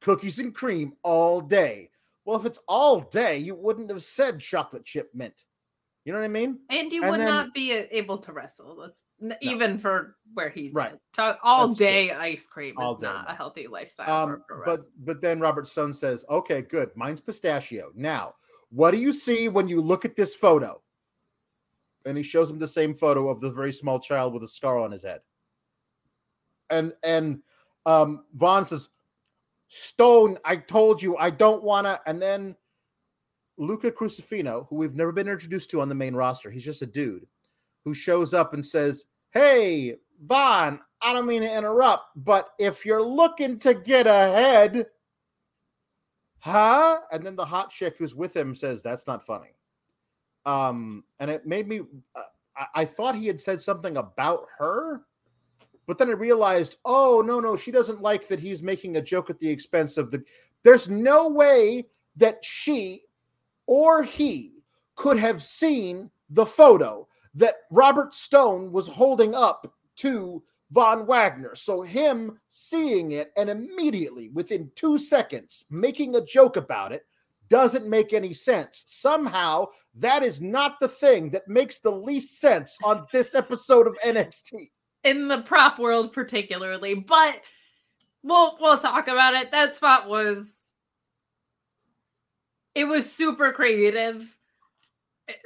cookies 0.00 0.38
and 0.38 0.54
cream 0.54 0.92
all 1.02 1.40
day. 1.40 1.90
Well, 2.24 2.38
if 2.38 2.46
it's 2.46 2.58
all 2.68 3.00
day, 3.00 3.36
you 3.38 3.54
wouldn't 3.54 3.90
have 3.90 4.02
said 4.02 4.40
chocolate 4.40 4.84
chip 4.86 5.10
mint. 5.14 5.44
You 6.04 6.12
know 6.12 6.18
what 6.18 6.26
I 6.26 6.28
mean? 6.28 6.58
and 6.68 6.92
you 6.92 7.02
and 7.02 7.10
would 7.12 7.20
then- 7.20 7.28
not 7.28 7.54
be 7.54 7.72
able 7.72 8.18
to 8.18 8.32
wrestle. 8.32 8.76
That's 8.76 9.02
n- 9.22 9.36
even 9.40 9.78
for 9.78 10.16
where 10.34 10.50
he's 10.50 10.74
Right. 10.74 10.98
at. 11.18 11.38
All 11.42 11.68
That's 11.68 11.78
true. 11.78 11.86
day 11.86 12.10
ice 12.10 12.46
cream 12.46 12.74
All 12.76 12.94
is 12.96 13.00
not 13.00 13.26
no. 13.26 13.32
a 13.32 13.34
healthy 13.34 13.66
lifestyle. 13.66 14.28
Um, 14.28 14.44
but 14.66 14.80
but 14.98 15.20
then 15.22 15.40
Robert 15.40 15.66
Stone 15.66 15.94
says, 15.94 16.24
okay, 16.28 16.60
good. 16.60 16.90
Mine's 16.94 17.20
pistachio. 17.20 17.90
Now, 17.94 18.34
what 18.68 18.90
do 18.90 18.98
you 18.98 19.12
see 19.12 19.48
when 19.48 19.66
you 19.66 19.80
look 19.80 20.04
at 20.04 20.14
this 20.14 20.34
photo? 20.34 20.82
And 22.04 22.18
he 22.18 22.22
shows 22.22 22.50
him 22.50 22.58
the 22.58 22.68
same 22.68 22.92
photo 22.92 23.30
of 23.30 23.40
the 23.40 23.50
very 23.50 23.72
small 23.72 23.98
child 23.98 24.34
with 24.34 24.42
a 24.42 24.48
scar 24.48 24.78
on 24.78 24.92
his 24.92 25.02
head. 25.04 25.22
And 26.68 26.92
and 27.02 27.42
um 27.86 28.26
Von 28.34 28.66
says, 28.66 28.90
Stone, 29.68 30.38
I 30.44 30.56
told 30.56 31.02
you 31.02 31.16
I 31.16 31.30
don't 31.30 31.62
wanna. 31.64 31.98
And 32.06 32.20
then 32.20 32.56
Luca 33.56 33.90
Crucifino, 33.90 34.66
who 34.68 34.76
we've 34.76 34.94
never 34.94 35.12
been 35.12 35.28
introduced 35.28 35.70
to 35.70 35.80
on 35.80 35.88
the 35.88 35.94
main 35.94 36.14
roster, 36.14 36.50
he's 36.50 36.64
just 36.64 36.82
a 36.82 36.86
dude 36.86 37.26
who 37.84 37.94
shows 37.94 38.34
up 38.34 38.54
and 38.54 38.64
says, 38.64 39.04
Hey, 39.30 39.96
Von, 40.26 40.80
I 41.00 41.12
don't 41.12 41.26
mean 41.26 41.42
to 41.42 41.56
interrupt, 41.56 42.04
but 42.16 42.50
if 42.58 42.86
you're 42.86 43.02
looking 43.02 43.58
to 43.60 43.74
get 43.74 44.06
ahead, 44.06 44.86
huh? 46.38 47.00
And 47.12 47.24
then 47.24 47.36
the 47.36 47.44
hot 47.44 47.70
chick 47.70 47.96
who's 47.98 48.14
with 48.14 48.34
him 48.34 48.54
says, 48.54 48.82
That's 48.82 49.06
not 49.06 49.24
funny. 49.24 49.54
Um, 50.46 51.04
and 51.20 51.30
it 51.30 51.46
made 51.46 51.68
me, 51.68 51.80
uh, 52.14 52.22
I, 52.56 52.66
I 52.74 52.84
thought 52.84 53.16
he 53.16 53.26
had 53.26 53.40
said 53.40 53.60
something 53.60 53.96
about 53.96 54.46
her, 54.58 55.02
but 55.86 55.98
then 55.98 56.08
I 56.08 56.12
realized, 56.12 56.76
oh, 56.84 57.22
no, 57.24 57.40
no, 57.40 57.56
she 57.56 57.70
doesn't 57.70 58.02
like 58.02 58.28
that 58.28 58.40
he's 58.40 58.62
making 58.62 58.96
a 58.96 59.02
joke 59.02 59.30
at 59.30 59.38
the 59.38 59.48
expense 59.48 59.96
of 59.96 60.10
the. 60.10 60.22
There's 60.62 60.88
no 60.88 61.28
way 61.28 61.86
that 62.16 62.42
she 62.44 63.02
or 63.66 64.02
he 64.02 64.52
could 64.96 65.18
have 65.18 65.42
seen 65.42 66.10
the 66.30 66.46
photo 66.46 67.06
that 67.34 67.56
Robert 67.70 68.14
Stone 68.14 68.72
was 68.72 68.86
holding 68.86 69.34
up 69.34 69.72
to 69.96 70.42
Von 70.70 71.06
Wagner. 71.06 71.54
So, 71.54 71.82
him 71.82 72.38
seeing 72.48 73.12
it 73.12 73.32
and 73.36 73.50
immediately 73.50 74.30
within 74.30 74.70
two 74.74 74.98
seconds 74.98 75.64
making 75.70 76.16
a 76.16 76.24
joke 76.24 76.56
about 76.56 76.92
it 76.92 77.06
doesn't 77.48 77.88
make 77.88 78.12
any 78.12 78.32
sense. 78.32 78.82
Somehow, 78.86 79.66
that 79.96 80.22
is 80.22 80.40
not 80.40 80.80
the 80.80 80.88
thing 80.88 81.30
that 81.30 81.46
makes 81.46 81.78
the 81.78 81.92
least 81.92 82.40
sense 82.40 82.78
on 82.82 83.06
this 83.12 83.34
episode 83.34 83.86
of 83.86 83.96
NXT. 84.04 84.70
In 85.04 85.28
the 85.28 85.42
prop 85.42 85.78
world, 85.78 86.12
particularly, 86.12 86.94
but 86.94 87.40
we'll 88.22 88.56
we'll 88.60 88.78
talk 88.78 89.06
about 89.06 89.34
it. 89.34 89.50
That 89.50 89.74
spot 89.74 90.08
was 90.08 90.58
it 92.74 92.84
was 92.84 93.10
super 93.10 93.52
creative. 93.52 94.36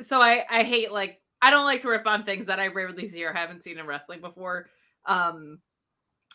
So 0.00 0.20
I 0.20 0.44
I 0.50 0.64
hate 0.64 0.92
like 0.92 1.20
I 1.40 1.50
don't 1.50 1.66
like 1.66 1.82
to 1.82 1.88
rip 1.88 2.06
on 2.06 2.24
things 2.24 2.46
that 2.46 2.58
I 2.58 2.66
rarely 2.68 3.06
see 3.06 3.24
or 3.24 3.32
haven't 3.32 3.62
seen 3.62 3.78
in 3.78 3.86
wrestling 3.86 4.20
before. 4.20 4.66
Um 5.06 5.58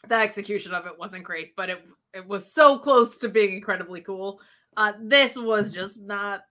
the 0.08 0.16
execution 0.16 0.74
of 0.74 0.86
it 0.86 0.98
wasn't 0.98 1.24
great, 1.24 1.56
but 1.56 1.70
it 1.70 1.84
it 2.14 2.28
was 2.28 2.54
so 2.54 2.78
close 2.78 3.18
to 3.20 3.30
being 3.30 3.56
incredibly 3.56 4.02
cool. 4.02 4.40
Uh, 4.78 4.94
this 5.02 5.36
was 5.36 5.72
just 5.72 6.02
not 6.02 6.42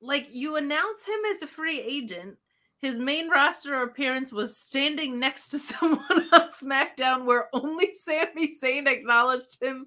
like 0.00 0.28
you 0.30 0.56
announce 0.56 1.04
him 1.04 1.20
as 1.34 1.42
a 1.42 1.46
free 1.46 1.80
agent. 1.80 2.36
His 2.78 2.98
main 2.98 3.30
roster 3.30 3.82
appearance 3.82 4.32
was 4.32 4.58
standing 4.58 5.18
next 5.18 5.48
to 5.48 5.58
someone 5.58 6.28
on 6.32 6.50
SmackDown 6.50 7.24
where 7.24 7.48
only 7.52 7.92
Sami 7.92 8.52
Zayn 8.62 8.86
acknowledged 8.86 9.60
him. 9.60 9.86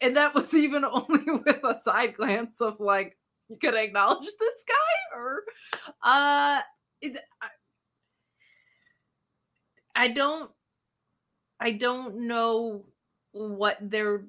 And 0.00 0.16
that 0.16 0.34
was 0.34 0.54
even 0.54 0.84
only 0.90 1.24
with 1.44 1.64
a 1.64 1.76
side 1.78 2.14
glance 2.14 2.60
of 2.60 2.80
like, 2.80 3.16
you 3.48 3.56
could 3.56 3.74
acknowledge 3.74 4.26
this 4.38 4.64
guy 4.68 5.18
or 5.18 5.42
uh 6.04 6.60
it, 7.00 7.18
I, 7.42 7.48
I 9.96 10.08
don't 10.08 10.50
I 11.58 11.72
don't 11.72 12.28
know 12.28 12.84
what 13.32 13.78
they're 13.80 14.24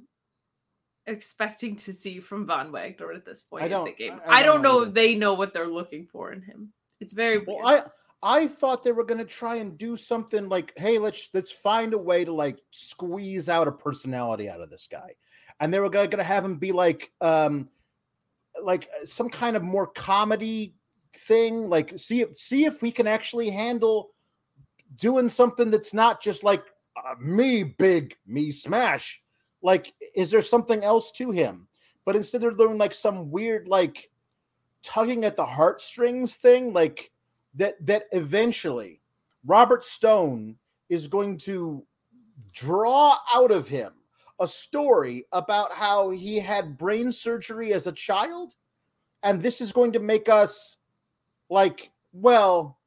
expecting 1.06 1.76
to 1.78 1.94
see 1.94 2.20
from 2.20 2.46
Von 2.46 2.72
Wagner 2.72 3.12
at 3.14 3.26
this 3.26 3.44
point 3.44 3.72
in 3.72 3.84
the 3.86 3.92
game. 3.92 4.20
I- 4.26 4.30
I 4.30 4.40
I, 4.40 4.44
don't 4.44 4.56
don't 4.56 4.64
know 4.64 4.80
know 4.80 4.86
if 4.88 4.94
they 4.94 5.16
know 5.16 5.34
what 5.34 5.54
they're 5.54 5.68
looking 5.68 6.08
for 6.08 6.32
in 6.34 6.42
him. 6.42 6.74
It's 7.00 7.14
very 7.14 7.40
Well, 7.46 7.58
weird. 7.64 7.84
I 8.24 8.42
I 8.42 8.48
thought 8.48 8.84
they 8.84 8.92
were 8.92 9.04
going 9.04 9.18
to 9.18 9.26
try 9.26 9.56
and 9.56 9.78
do 9.78 9.98
something 9.98 10.48
like, 10.48 10.74
hey, 10.78 10.98
let's 11.00 11.30
let's 11.34 11.52
find 11.52 11.94
a 11.94 11.98
way 11.98 12.24
to 12.26 12.32
like 12.32 12.60
squeeze 12.72 13.50
out 13.50 13.68
a 13.68 13.72
personality 13.72 14.48
out 14.50 14.62
of 14.62 14.70
this 14.70 14.88
guy, 14.92 15.14
and 15.62 15.72
they 15.72 15.80
were 15.80 15.90
going 15.90 16.10
to 16.10 16.24
have 16.24 16.44
him 16.44 16.58
be 16.58 16.72
like, 16.72 17.12
um, 17.22 17.70
like 18.62 18.90
uh, 19.00 19.06
some 19.06 19.30
kind 19.30 19.56
of 19.56 19.62
more 19.62 19.88
comedy 19.88 20.74
thing. 21.16 21.70
Like, 21.70 21.98
see 21.98 22.22
if 22.22 22.36
see 22.38 22.66
if 22.66 22.82
we 22.82 22.92
can 22.92 23.08
actually 23.08 23.52
handle 23.52 24.10
doing 24.98 25.30
something 25.30 25.70
that's 25.70 25.94
not 25.94 26.22
just 26.22 26.44
like 26.44 26.64
uh, 26.98 27.14
me 27.22 27.64
big, 27.64 28.18
me 28.26 28.52
smash. 28.52 29.22
Like, 29.62 29.94
is 30.16 30.32
there 30.32 30.42
something 30.42 30.84
else 30.84 31.12
to 31.12 31.30
him? 31.30 31.68
But 32.06 32.16
instead 32.16 32.44
of 32.44 32.58
doing 32.58 32.80
like 32.80 32.96
some 32.96 33.30
weird 33.30 33.68
like 33.68 34.10
tugging 34.82 35.24
at 35.26 35.36
the 35.36 35.46
heartstrings 35.46 36.36
thing, 36.36 36.74
like 36.74 37.12
that 37.54 37.76
that 37.86 38.06
eventually 38.14 39.00
Robert 39.46 39.86
Stone 39.86 40.56
is 40.90 41.08
going 41.08 41.38
to 41.38 41.86
draw 42.52 43.16
out 43.32 43.52
of 43.52 43.68
him 43.68 43.94
a 44.42 44.48
story 44.48 45.26
about 45.32 45.72
how 45.72 46.10
he 46.10 46.38
had 46.38 46.78
brain 46.78 47.12
surgery 47.12 47.74
as 47.74 47.88
a 47.88 47.92
child 47.92 48.56
and 49.24 49.42
this 49.42 49.62
is 49.62 49.72
going 49.72 49.92
to 49.92 50.00
make 50.00 50.28
us 50.28 50.78
like 51.50 51.92
well 52.12 52.80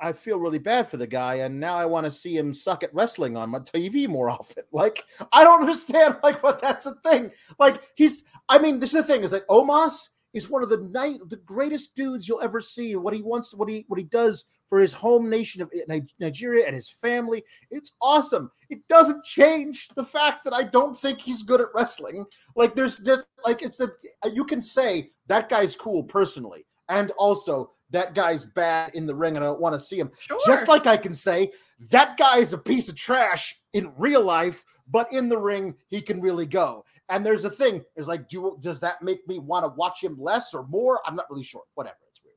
I 0.00 0.12
feel 0.12 0.38
really 0.38 0.58
bad 0.58 0.88
for 0.88 0.96
the 0.96 1.06
guy 1.06 1.36
and 1.36 1.58
now 1.58 1.76
I 1.76 1.86
want 1.86 2.04
to 2.04 2.10
see 2.10 2.36
him 2.36 2.52
suck 2.52 2.82
at 2.82 2.94
wrestling 2.94 3.36
on 3.36 3.50
my 3.50 3.60
TV 3.60 4.08
more 4.08 4.28
often. 4.38 4.64
Like 4.72 5.04
I 5.32 5.44
don't 5.44 5.60
understand 5.62 6.16
like 6.22 6.42
what 6.42 6.60
that's 6.60 6.86
a 6.86 6.94
thing. 7.04 7.30
Like 7.58 7.82
he's 7.94 8.24
I 8.48 8.58
mean 8.58 8.80
this 8.80 8.94
is 8.94 9.06
the 9.06 9.12
thing 9.12 9.22
is 9.22 9.30
that 9.30 9.48
Omos 9.48 10.10
is 10.34 10.50
one 10.50 10.62
of 10.62 10.68
the 10.68 10.88
night 10.88 11.20
the 11.28 11.36
greatest 11.36 11.94
dudes 11.94 12.28
you'll 12.28 12.42
ever 12.42 12.60
see. 12.60 12.96
What 12.96 13.14
he 13.14 13.22
wants, 13.22 13.54
what 13.54 13.68
he 13.68 13.84
what 13.88 13.98
he 13.98 14.04
does 14.04 14.44
for 14.68 14.80
his 14.80 14.92
home 14.92 15.30
nation 15.30 15.62
of 15.62 15.70
Nigeria 16.18 16.66
and 16.66 16.74
his 16.74 16.90
family, 16.90 17.42
it's 17.70 17.92
awesome. 18.02 18.50
It 18.68 18.86
doesn't 18.88 19.24
change 19.24 19.88
the 19.94 20.04
fact 20.04 20.44
that 20.44 20.52
I 20.52 20.64
don't 20.64 20.98
think 20.98 21.20
he's 21.20 21.42
good 21.42 21.60
at 21.60 21.68
wrestling. 21.74 22.24
Like 22.56 22.74
there's 22.74 22.98
just 22.98 23.24
like 23.44 23.62
it's 23.62 23.80
a 23.80 23.90
you 24.32 24.44
can 24.44 24.60
say 24.60 25.10
that 25.28 25.48
guy's 25.48 25.76
cool 25.76 26.02
personally, 26.02 26.66
and 26.88 27.12
also 27.12 27.70
that 27.90 28.14
guy's 28.14 28.44
bad 28.44 28.92
in 28.94 29.06
the 29.06 29.14
ring, 29.14 29.36
and 29.36 29.44
I 29.44 29.48
don't 29.48 29.60
want 29.60 29.74
to 29.74 29.80
see 29.80 29.98
him. 29.98 30.10
sure. 30.18 30.38
Just 30.46 30.66
like 30.66 30.86
I 30.86 30.96
can 30.96 31.14
say 31.14 31.52
that 31.90 32.16
guy 32.16 32.38
is 32.38 32.52
a 32.52 32.58
piece 32.58 32.88
of 32.88 32.96
trash 32.96 33.56
in 33.72 33.92
real 33.96 34.22
life, 34.22 34.64
but 34.90 35.12
in 35.12 35.28
the 35.28 35.38
ring 35.38 35.74
he 35.86 36.02
can 36.02 36.20
really 36.20 36.46
go. 36.46 36.84
And 37.10 37.24
there's 37.24 37.44
a 37.44 37.50
thing. 37.50 37.84
There's 37.94 38.08
like, 38.08 38.28
do 38.28 38.56
does 38.60 38.80
that 38.80 39.02
make 39.02 39.26
me 39.28 39.38
want 39.38 39.64
to 39.64 39.68
watch 39.76 40.02
him 40.02 40.16
less 40.20 40.54
or 40.54 40.66
more? 40.66 41.00
I'm 41.06 41.14
not 41.16 41.26
really 41.30 41.42
sure. 41.42 41.62
Whatever. 41.74 41.96
It's 42.10 42.20
weird. 42.24 42.36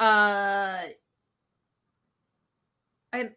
uh 0.00 0.88
I 3.12 3.30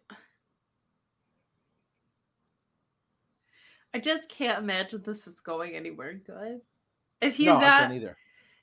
I 3.94 4.00
just 4.00 4.30
can't 4.30 4.60
imagine 4.60 5.02
this 5.06 5.28
is 5.28 5.40
going 5.40 5.76
anywhere 5.76 6.14
good. 6.14 6.62
And 7.22 7.34
he's 7.34 7.48
no, 7.48 7.60
not 7.60 7.92
either. 7.92 8.16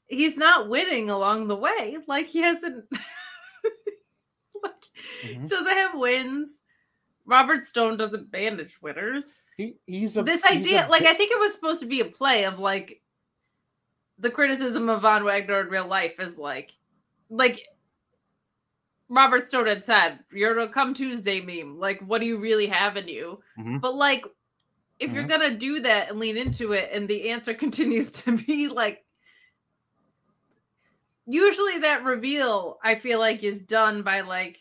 he's 0.06 0.36
not 0.36 0.68
winning 0.68 1.10
along 1.10 1.48
the 1.48 1.56
way. 1.56 1.96
Like 2.06 2.26
he 2.26 2.40
hasn't 2.40 2.84
like 4.62 4.72
Mhm. 5.24 5.48
doesn't 5.48 5.66
have 5.66 5.98
wins. 5.98 6.60
Robert 7.26 7.66
Stone 7.66 7.96
doesn't 7.96 8.30
bandage 8.30 8.80
winners. 8.82 9.24
He, 9.56 9.76
he's 9.86 10.16
a 10.16 10.22
this 10.22 10.44
idea, 10.44 10.86
a 10.86 10.90
like 10.90 11.02
I 11.02 11.14
think 11.14 11.30
it 11.32 11.38
was 11.38 11.54
supposed 11.54 11.80
to 11.80 11.86
be 11.86 12.00
a 12.00 12.04
play 12.06 12.44
of 12.44 12.58
like 12.58 13.00
the 14.18 14.30
criticism 14.30 14.88
of 14.88 15.02
Von 15.02 15.24
Wagner 15.24 15.60
in 15.60 15.68
real 15.68 15.86
life 15.86 16.18
is 16.18 16.36
like 16.36 16.72
like 17.30 17.66
Robert 19.08 19.46
Stone 19.46 19.66
had 19.66 19.84
said, 19.84 20.18
you're 20.32 20.58
a 20.58 20.68
come 20.68 20.94
Tuesday 20.94 21.40
meme. 21.40 21.78
Like, 21.78 22.00
what 22.00 22.20
do 22.20 22.26
you 22.26 22.38
really 22.38 22.66
have 22.66 22.96
in 22.96 23.06
you? 23.06 23.40
Mhm. 23.58 23.80
But 23.80 23.94
like 23.94 24.24
if 25.00 25.12
you're 25.12 25.24
gonna 25.24 25.56
do 25.56 25.80
that 25.80 26.10
and 26.10 26.18
lean 26.18 26.36
into 26.36 26.72
it 26.72 26.90
and 26.92 27.08
the 27.08 27.30
answer 27.30 27.54
continues 27.64 28.10
to 28.10 28.36
be 28.36 28.68
like 28.68 29.04
usually 31.26 31.78
that 31.78 32.04
reveal 32.04 32.78
I 32.82 32.94
feel 32.94 33.18
like 33.18 33.42
is 33.42 33.62
done 33.62 34.02
by 34.02 34.20
like 34.20 34.58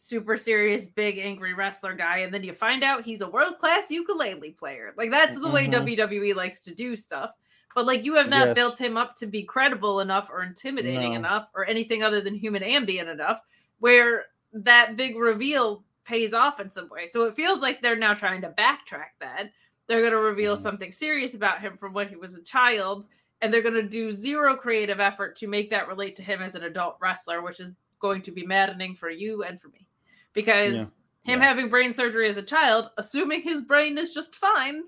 super 0.00 0.36
serious 0.36 0.88
big 0.88 1.18
angry 1.18 1.52
wrestler 1.54 1.94
guy 1.94 2.18
and 2.18 2.32
then 2.32 2.42
you 2.42 2.52
find 2.52 2.82
out 2.82 3.04
he's 3.04 3.20
a 3.20 3.28
world-class 3.28 3.90
ukulele 3.90 4.52
player. 4.52 4.94
Like 4.96 5.10
that's 5.10 5.38
the 5.38 5.48
way 5.48 5.66
Mhm. 5.66 5.72
WWE 5.72 6.34
likes 6.34 6.60
to 6.62 6.74
do 6.74 6.96
stuff. 6.96 7.32
But 7.74 7.86
like 7.86 8.04
you 8.04 8.14
have 8.14 8.28
not 8.28 8.48
Yes. 8.48 8.54
built 8.54 8.78
him 8.80 8.96
up 8.96 9.14
to 9.16 9.26
be 9.26 9.42
credible 9.44 10.00
enough 10.00 10.30
or 10.30 10.42
intimidating 10.42 11.12
No. 11.12 11.18
enough 11.18 11.48
or 11.54 11.66
anything 11.66 12.02
other 12.02 12.20
than 12.20 12.34
human 12.34 12.62
ambient 12.62 13.08
enough 13.08 13.40
where 13.78 14.26
that 14.52 14.96
big 14.96 15.16
reveal 15.16 15.84
pays 16.04 16.32
off 16.32 16.58
in 16.60 16.70
some 16.70 16.88
way. 16.88 17.06
So 17.06 17.24
it 17.24 17.34
feels 17.34 17.60
like 17.60 17.80
they're 17.82 17.94
now 17.94 18.14
trying 18.14 18.40
to 18.40 18.50
backtrack 18.50 19.10
that. 19.20 19.52
They're 19.86 20.00
going 20.00 20.12
to 20.12 20.18
reveal 20.18 20.56
Mhm. 20.56 20.62
something 20.62 20.92
serious 20.92 21.34
about 21.34 21.60
him 21.60 21.76
from 21.76 21.92
when 21.92 22.08
he 22.08 22.16
was 22.16 22.36
a 22.36 22.42
child 22.42 23.06
and 23.42 23.52
they're 23.52 23.62
going 23.62 23.74
to 23.74 23.82
do 23.82 24.12
zero 24.12 24.56
creative 24.56 24.98
effort 24.98 25.36
to 25.36 25.46
make 25.46 25.70
that 25.70 25.88
relate 25.88 26.16
to 26.16 26.22
him 26.22 26.42
as 26.42 26.54
an 26.54 26.62
adult 26.64 26.96
wrestler, 27.00 27.42
which 27.42 27.60
is 27.60 27.72
going 28.00 28.22
to 28.22 28.30
be 28.32 28.44
maddening 28.46 28.94
for 28.94 29.10
you 29.10 29.42
and 29.44 29.60
for 29.60 29.68
me. 29.68 29.86
Because 30.32 30.74
Yeah. 30.74 30.84
him 31.32 31.40
Yeah. 31.40 31.46
having 31.46 31.68
brain 31.68 31.92
surgery 31.92 32.28
as 32.28 32.36
a 32.36 32.42
child, 32.42 32.90
assuming 32.98 33.42
his 33.42 33.62
brain 33.62 33.98
is 33.98 34.14
just 34.14 34.36
fine. 34.36 34.84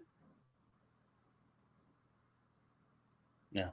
Yeah. 3.51 3.71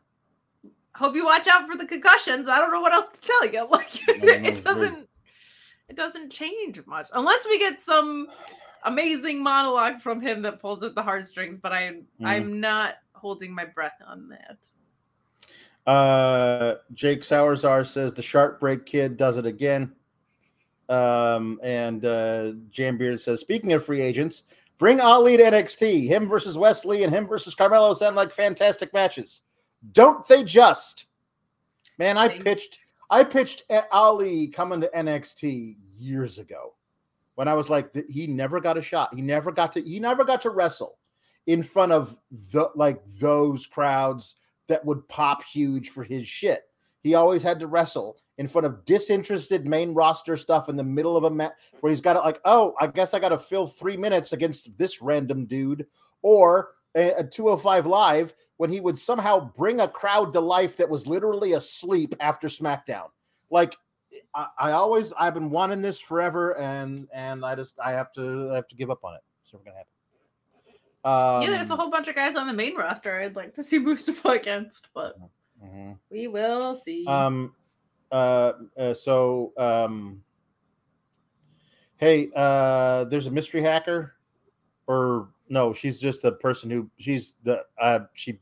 Hope 0.95 1.15
you 1.15 1.25
watch 1.25 1.47
out 1.47 1.67
for 1.67 1.77
the 1.77 1.85
concussions. 1.85 2.49
I 2.49 2.57
don't 2.59 2.71
know 2.71 2.81
what 2.81 2.93
else 2.93 3.07
to 3.19 3.21
tell 3.21 3.45
you. 3.45 3.67
Like 3.71 3.89
it 4.07 4.63
doesn't 4.63 5.07
it 5.87 5.95
doesn't 5.95 6.31
change 6.31 6.85
much 6.85 7.07
unless 7.13 7.45
we 7.45 7.57
get 7.57 7.81
some 7.81 8.27
amazing 8.83 9.41
monologue 9.41 9.99
from 9.99 10.21
him 10.21 10.41
that 10.43 10.59
pulls 10.61 10.83
at 10.83 10.95
the 10.95 11.01
heartstrings, 11.03 11.57
but 11.57 11.71
I 11.73 11.91
Mm. 11.91 12.05
I'm 12.25 12.59
not 12.59 12.95
holding 13.13 13.53
my 13.53 13.65
breath 13.65 13.99
on 14.05 14.29
that. 14.29 14.57
Uh, 15.91 16.75
Jake 16.93 17.21
Sauerzar 17.21 17.85
says 17.87 18.13
the 18.13 18.21
sharp 18.21 18.59
break 18.59 18.85
kid 18.85 19.17
does 19.17 19.37
it 19.37 19.45
again. 19.45 19.93
Um, 20.89 21.59
and 21.63 22.03
uh, 22.03 22.53
Jambeard 22.71 23.19
says, 23.19 23.39
speaking 23.39 23.73
of 23.73 23.85
free 23.85 24.01
agents, 24.01 24.43
bring 24.79 24.99
Ali 24.99 25.37
to 25.37 25.43
NXT. 25.43 26.07
Him 26.07 26.27
versus 26.27 26.57
Wes 26.57 26.83
Lee 26.83 27.03
and 27.03 27.13
him 27.13 27.27
versus 27.27 27.55
Carmelo 27.55 27.93
sound 27.93 28.15
like 28.15 28.31
fantastic 28.31 28.91
matches. 28.93 29.43
Don't 29.91 30.27
they 30.27 30.43
just? 30.43 31.05
Man, 31.97 32.17
I 32.17 32.29
pitched 32.39 32.79
I 33.09 33.23
pitched 33.23 33.63
Ali 33.91 34.47
coming 34.47 34.81
to 34.81 34.89
NXT 34.95 35.77
years 35.97 36.39
ago 36.39 36.75
when 37.35 37.47
I 37.47 37.53
was 37.53 37.69
like, 37.69 37.95
he 38.07 38.27
never 38.27 38.59
got 38.59 38.77
a 38.77 38.81
shot. 38.81 39.13
He 39.15 39.21
never 39.21 39.51
got 39.51 39.73
to. 39.73 39.81
He 39.81 39.99
never 39.99 40.23
got 40.23 40.41
to 40.41 40.49
wrestle 40.49 40.97
in 41.47 41.63
front 41.63 41.91
of 41.91 42.17
the 42.51 42.69
like 42.75 43.01
those 43.19 43.65
crowds 43.65 44.35
that 44.67 44.83
would 44.85 45.07
pop 45.07 45.43
huge 45.43 45.89
for 45.89 46.03
his 46.03 46.27
shit. 46.27 46.63
He 47.01 47.15
always 47.15 47.41
had 47.41 47.59
to 47.59 47.67
wrestle 47.67 48.17
in 48.39 48.47
front 48.47 48.65
of 48.65 48.85
disinterested 48.85 49.67
main 49.67 49.93
roster 49.93 50.37
stuff 50.37 50.69
in 50.69 50.77
the 50.77 50.83
middle 50.83 51.17
of 51.17 51.25
a 51.25 51.29
match 51.29 51.51
where 51.81 51.89
he's 51.89 51.99
got 51.99 52.15
it 52.15 52.19
like, 52.19 52.39
oh, 52.45 52.73
I 52.79 52.87
guess 52.87 53.13
I 53.13 53.19
got 53.19 53.29
to 53.29 53.37
fill 53.37 53.67
three 53.67 53.97
minutes 53.97 54.31
against 54.31 54.75
this 54.77 55.01
random 55.01 55.45
dude, 55.45 55.85
or 56.21 56.69
a, 56.95 57.11
a 57.11 57.23
205 57.23 57.85
live 57.85 58.33
when 58.55 58.71
he 58.71 58.79
would 58.79 58.97
somehow 58.97 59.51
bring 59.57 59.81
a 59.81 59.87
crowd 59.89 60.31
to 60.31 60.39
life 60.39 60.77
that 60.77 60.89
was 60.89 61.05
literally 61.05 61.53
asleep 61.53 62.15
after 62.21 62.47
SmackDown. 62.47 63.09
Like 63.51 63.75
I, 64.33 64.47
I 64.57 64.71
always 64.71 65.11
I've 65.19 65.33
been 65.33 65.49
wanting 65.49 65.81
this 65.81 65.99
forever, 65.99 66.57
and 66.57 67.09
and 67.13 67.43
I 67.43 67.55
just 67.55 67.77
I 67.83 67.91
have 67.91 68.13
to 68.13 68.51
I 68.53 68.55
have 68.55 68.69
to 68.69 68.75
give 68.75 68.89
up 68.89 69.03
on 69.03 69.15
it. 69.15 69.21
It's 69.43 69.51
never 69.51 69.65
gonna 69.65 69.77
happen. 69.77 69.89
Um, 71.03 71.41
yeah, 71.41 71.49
there's 71.49 71.71
a 71.71 71.75
whole 71.75 71.89
bunch 71.89 72.07
of 72.07 72.15
guys 72.15 72.37
on 72.37 72.47
the 72.47 72.53
main 72.53 72.77
roster 72.77 73.19
I'd 73.19 73.35
like 73.35 73.55
to 73.55 73.63
see 73.63 73.79
Mustafa 73.79 74.29
against, 74.29 74.87
but 74.93 75.17
mhm. 75.61 75.97
we 76.09 76.29
will 76.29 76.75
see. 76.75 77.05
Um, 77.05 77.53
uh, 78.11 78.53
uh, 78.77 78.93
so, 78.93 79.53
um, 79.57 80.21
hey, 81.97 82.29
uh, 82.35 83.05
there's 83.05 83.27
a 83.27 83.31
mystery 83.31 83.61
hacker, 83.61 84.15
or 84.87 85.29
no, 85.49 85.73
she's 85.73 85.99
just 85.99 86.23
a 86.23 86.31
person 86.31 86.69
who 86.69 86.89
she's 86.97 87.35
the 87.43 87.63
uh, 87.79 87.99
she 88.13 88.39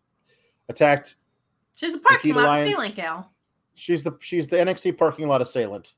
attacked. 0.69 1.15
She's 1.75 1.93
a 1.93 1.99
parking 1.99 2.29
Nikita 2.31 2.39
lot 2.39 2.47
Lyons. 2.47 2.69
assailant 2.69 2.95
gal. 2.95 3.31
She's 3.75 4.03
the 4.03 4.17
she's 4.19 4.47
the 4.47 4.57
NXT 4.57 4.97
parking 4.97 5.27
lot 5.27 5.41
assailant. 5.41 5.93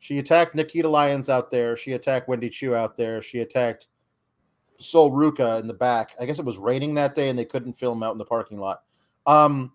She 0.00 0.18
attacked 0.18 0.54
Nikita 0.54 0.88
Lyons 0.88 1.28
out 1.28 1.50
there. 1.50 1.76
She 1.76 1.92
attacked 1.92 2.28
Wendy 2.28 2.48
Choo 2.48 2.74
out 2.74 2.96
there. 2.96 3.20
She 3.20 3.40
attacked 3.40 3.88
Sol 4.78 5.10
Ruka 5.10 5.60
in 5.60 5.66
the 5.66 5.74
back. 5.74 6.14
I 6.20 6.24
guess 6.24 6.38
it 6.38 6.44
was 6.44 6.56
raining 6.56 6.94
that 6.94 7.14
day 7.14 7.28
and 7.28 7.38
they 7.38 7.44
couldn't 7.44 7.72
film 7.72 8.02
out 8.02 8.12
in 8.12 8.18
the 8.18 8.24
parking 8.24 8.58
lot. 8.58 8.82
Um, 9.26 9.72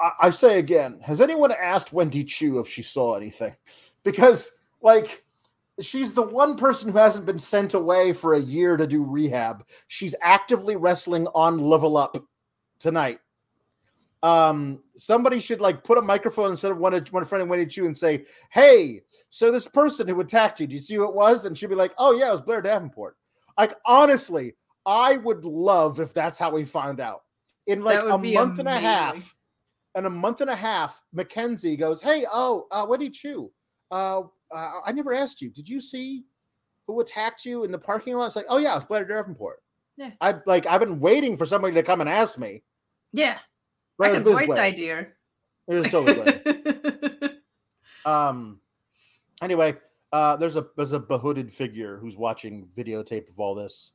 I, 0.00 0.10
I 0.20 0.30
say 0.30 0.58
again, 0.58 1.00
has 1.02 1.20
anyone 1.20 1.52
asked 1.52 1.92
Wendy 1.92 2.24
Choo 2.24 2.58
if 2.58 2.68
she 2.68 2.82
saw 2.82 3.14
anything? 3.14 3.54
Because 4.02 4.52
like 4.80 5.24
she's 5.80 6.12
the 6.12 6.22
one 6.22 6.56
person 6.56 6.90
who 6.90 6.98
hasn't 6.98 7.26
been 7.26 7.38
sent 7.38 7.74
away 7.74 8.12
for 8.12 8.34
a 8.34 8.40
year 8.40 8.76
to 8.76 8.86
do 8.86 9.02
rehab. 9.02 9.64
She's 9.88 10.14
actively 10.22 10.76
wrestling 10.76 11.26
on 11.34 11.58
Level 11.58 11.96
Up 11.96 12.22
tonight. 12.78 13.18
Um, 14.22 14.80
somebody 14.96 15.40
should 15.40 15.60
like 15.60 15.82
put 15.82 15.98
a 15.98 16.02
microphone 16.02 16.50
instead 16.50 16.72
of 16.72 16.78
one 16.78 16.92
of 16.92 17.06
one 17.12 17.24
friend 17.24 17.42
of 17.42 17.48
Wendy 17.48 17.66
Choo 17.66 17.86
and 17.86 17.96
say, 17.96 18.26
"Hey, 18.50 19.02
so 19.30 19.50
this 19.50 19.66
person 19.66 20.06
who 20.06 20.20
attacked 20.20 20.60
you, 20.60 20.66
do 20.66 20.74
you 20.74 20.80
see 20.80 20.94
who 20.94 21.08
it 21.08 21.14
was?" 21.14 21.46
And 21.46 21.56
she'd 21.56 21.68
be 21.68 21.74
like, 21.74 21.94
"Oh 21.96 22.12
yeah, 22.12 22.28
it 22.28 22.32
was 22.32 22.42
Blair 22.42 22.60
Davenport." 22.60 23.16
Like 23.58 23.74
honestly, 23.86 24.56
I 24.84 25.16
would 25.18 25.44
love 25.44 26.00
if 26.00 26.12
that's 26.12 26.38
how 26.38 26.50
we 26.50 26.64
found 26.64 27.00
out. 27.00 27.22
In 27.66 27.82
like 27.82 28.02
a 28.02 28.18
month 28.18 28.58
and 28.58 28.68
a 28.68 28.78
half, 28.78 29.34
in 29.96 30.06
a 30.06 30.10
month 30.10 30.40
and 30.40 30.50
a 30.50 30.56
half, 30.56 31.02
Mackenzie 31.12 31.76
goes, 31.76 32.00
"Hey, 32.00 32.24
oh, 32.32 32.66
uh, 32.70 32.86
did 32.96 33.22
you? 33.22 33.52
uh, 33.90 34.22
uh, 34.54 34.80
I 34.84 34.92
never 34.92 35.12
asked 35.12 35.40
you. 35.40 35.50
Did 35.50 35.68
you 35.68 35.80
see 35.80 36.24
who 36.86 37.00
attacked 37.00 37.44
you 37.44 37.64
in 37.64 37.70
the 37.70 37.78
parking 37.78 38.14
lot?" 38.14 38.26
It's 38.26 38.36
like, 38.36 38.46
"Oh 38.48 38.58
yeah, 38.58 38.76
it's 38.76 38.84
Blair 38.84 39.04
Davenport." 39.04 39.62
Yeah. 39.96 40.10
I 40.20 40.36
like 40.46 40.66
I've 40.66 40.80
been 40.80 41.00
waiting 41.00 41.36
for 41.36 41.44
somebody 41.44 41.74
to 41.74 41.82
come 41.82 42.00
and 42.00 42.08
ask 42.08 42.38
me. 42.38 42.62
Yeah, 43.12 43.38
I 44.00 44.08
it 44.08 44.14
can 44.14 44.24
voice 44.24 44.46
Blair. 44.46 44.62
ID 44.62 44.86
her. 44.88 45.16
It 45.68 45.74
was 45.74 45.90
totally 45.90 46.14
Blair. 46.14 47.30
Um. 48.06 48.60
Anyway, 49.42 49.76
uh, 50.12 50.36
there's 50.36 50.56
a 50.56 50.66
there's 50.76 50.94
a 50.94 51.00
behooded 51.00 51.50
figure 51.50 51.98
who's 51.98 52.16
watching 52.16 52.66
videotape 52.76 53.28
of 53.28 53.38
all 53.38 53.54
this, 53.54 53.90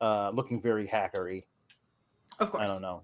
uh, 0.00 0.30
looking 0.32 0.62
very 0.62 0.86
hackery. 0.86 1.44
of 2.38 2.50
course, 2.50 2.62
I 2.62 2.66
don't 2.66 2.80
know. 2.80 3.02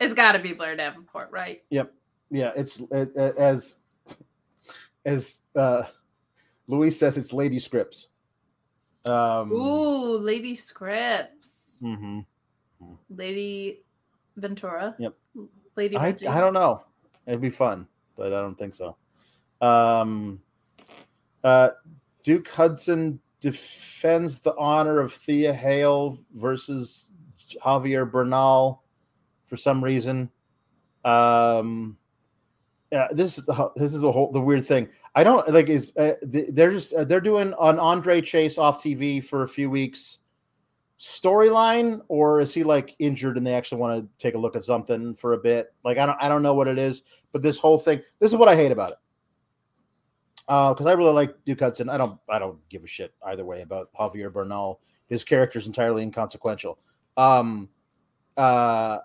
It's 0.00 0.14
got 0.14 0.32
to 0.32 0.38
be 0.38 0.52
Blair 0.52 0.76
Davenport, 0.76 1.30
right? 1.30 1.62
Yep. 1.70 1.92
Yeah. 2.30 2.52
It's 2.56 2.78
it, 2.90 3.10
it- 3.16 3.36
as 3.36 3.76
as 5.04 5.42
uh, 5.54 5.82
Luis 6.66 6.98
says, 6.98 7.16
it's 7.16 7.32
Lady 7.32 7.58
Scripps. 7.58 8.08
Um, 9.04 9.52
Ooh, 9.52 10.18
Lady 10.18 10.56
Scripps, 10.56 11.76
mhm. 11.80 12.24
Lady 13.08 13.82
Ventura. 14.36 14.96
Yep. 14.98 15.14
Lady. 15.76 15.96
I. 15.96 16.08
I 16.08 16.40
don't 16.40 16.54
know. 16.54 16.82
It'd 17.26 17.40
be 17.40 17.50
fun, 17.50 17.86
but 18.16 18.32
I 18.32 18.40
don't 18.40 18.58
think 18.58 18.74
so. 18.74 18.96
Um, 19.60 20.40
uh, 21.44 21.70
Duke 22.24 22.48
Hudson 22.48 23.20
defends 23.40 24.40
the 24.40 24.54
honor 24.56 24.98
of 24.98 25.12
Thea 25.12 25.54
Hale 25.54 26.18
versus 26.34 27.06
Javier 27.64 28.10
Bernal 28.10 28.82
for 29.46 29.56
some 29.56 29.82
reason. 29.82 30.30
Um, 31.04 31.96
yeah, 32.92 33.08
this 33.12 33.38
is 33.38 33.46
the 33.46 33.70
this 33.76 33.92
is 33.94 34.00
the 34.00 34.12
whole 34.12 34.30
the 34.30 34.40
weird 34.40 34.66
thing. 34.66 34.88
I 35.14 35.24
don't 35.24 35.48
like 35.48 35.68
is 35.68 35.92
uh, 35.96 36.14
they're 36.22 36.72
just 36.72 36.92
uh, 36.92 37.04
they're 37.04 37.20
doing 37.20 37.54
an 37.60 37.78
Andre 37.78 38.20
Chase 38.20 38.58
off 38.58 38.82
TV 38.82 39.24
for 39.24 39.42
a 39.42 39.48
few 39.48 39.70
weeks 39.70 40.18
storyline 40.98 42.00
or 42.08 42.40
is 42.40 42.54
he 42.54 42.64
like 42.64 42.94
injured 42.98 43.36
and 43.36 43.46
they 43.46 43.52
actually 43.52 43.78
want 43.78 44.02
to 44.02 44.08
take 44.18 44.34
a 44.34 44.38
look 44.38 44.56
at 44.56 44.64
something 44.64 45.14
for 45.14 45.34
a 45.34 45.38
bit? 45.38 45.74
Like 45.84 45.98
i 45.98 46.06
don't 46.06 46.16
i 46.22 46.28
don't 46.28 46.42
know 46.42 46.54
what 46.54 46.68
it 46.68 46.78
is 46.78 47.02
but 47.32 47.42
this 47.42 47.58
whole 47.58 47.78
thing 47.78 48.00
this 48.18 48.32
is 48.32 48.36
what 48.36 48.48
i 48.48 48.56
hate 48.56 48.72
about 48.72 48.92
it. 48.92 48.98
Uh 50.48 50.72
because 50.72 50.86
i 50.86 50.92
really 50.92 51.12
like 51.12 51.34
duke 51.44 51.60
hudson. 51.60 51.90
I 51.90 51.98
don't 51.98 52.18
i 52.30 52.38
don't 52.38 52.58
give 52.68 52.82
a 52.82 52.86
shit 52.86 53.12
either 53.26 53.44
way 53.44 53.60
about 53.62 53.90
javier 53.98 54.32
bernal. 54.32 54.80
His 55.08 55.22
character 55.22 55.58
is 55.58 55.66
entirely 55.66 56.02
inconsequential. 56.02 56.78
Um 57.16 57.68
uh 58.36 58.98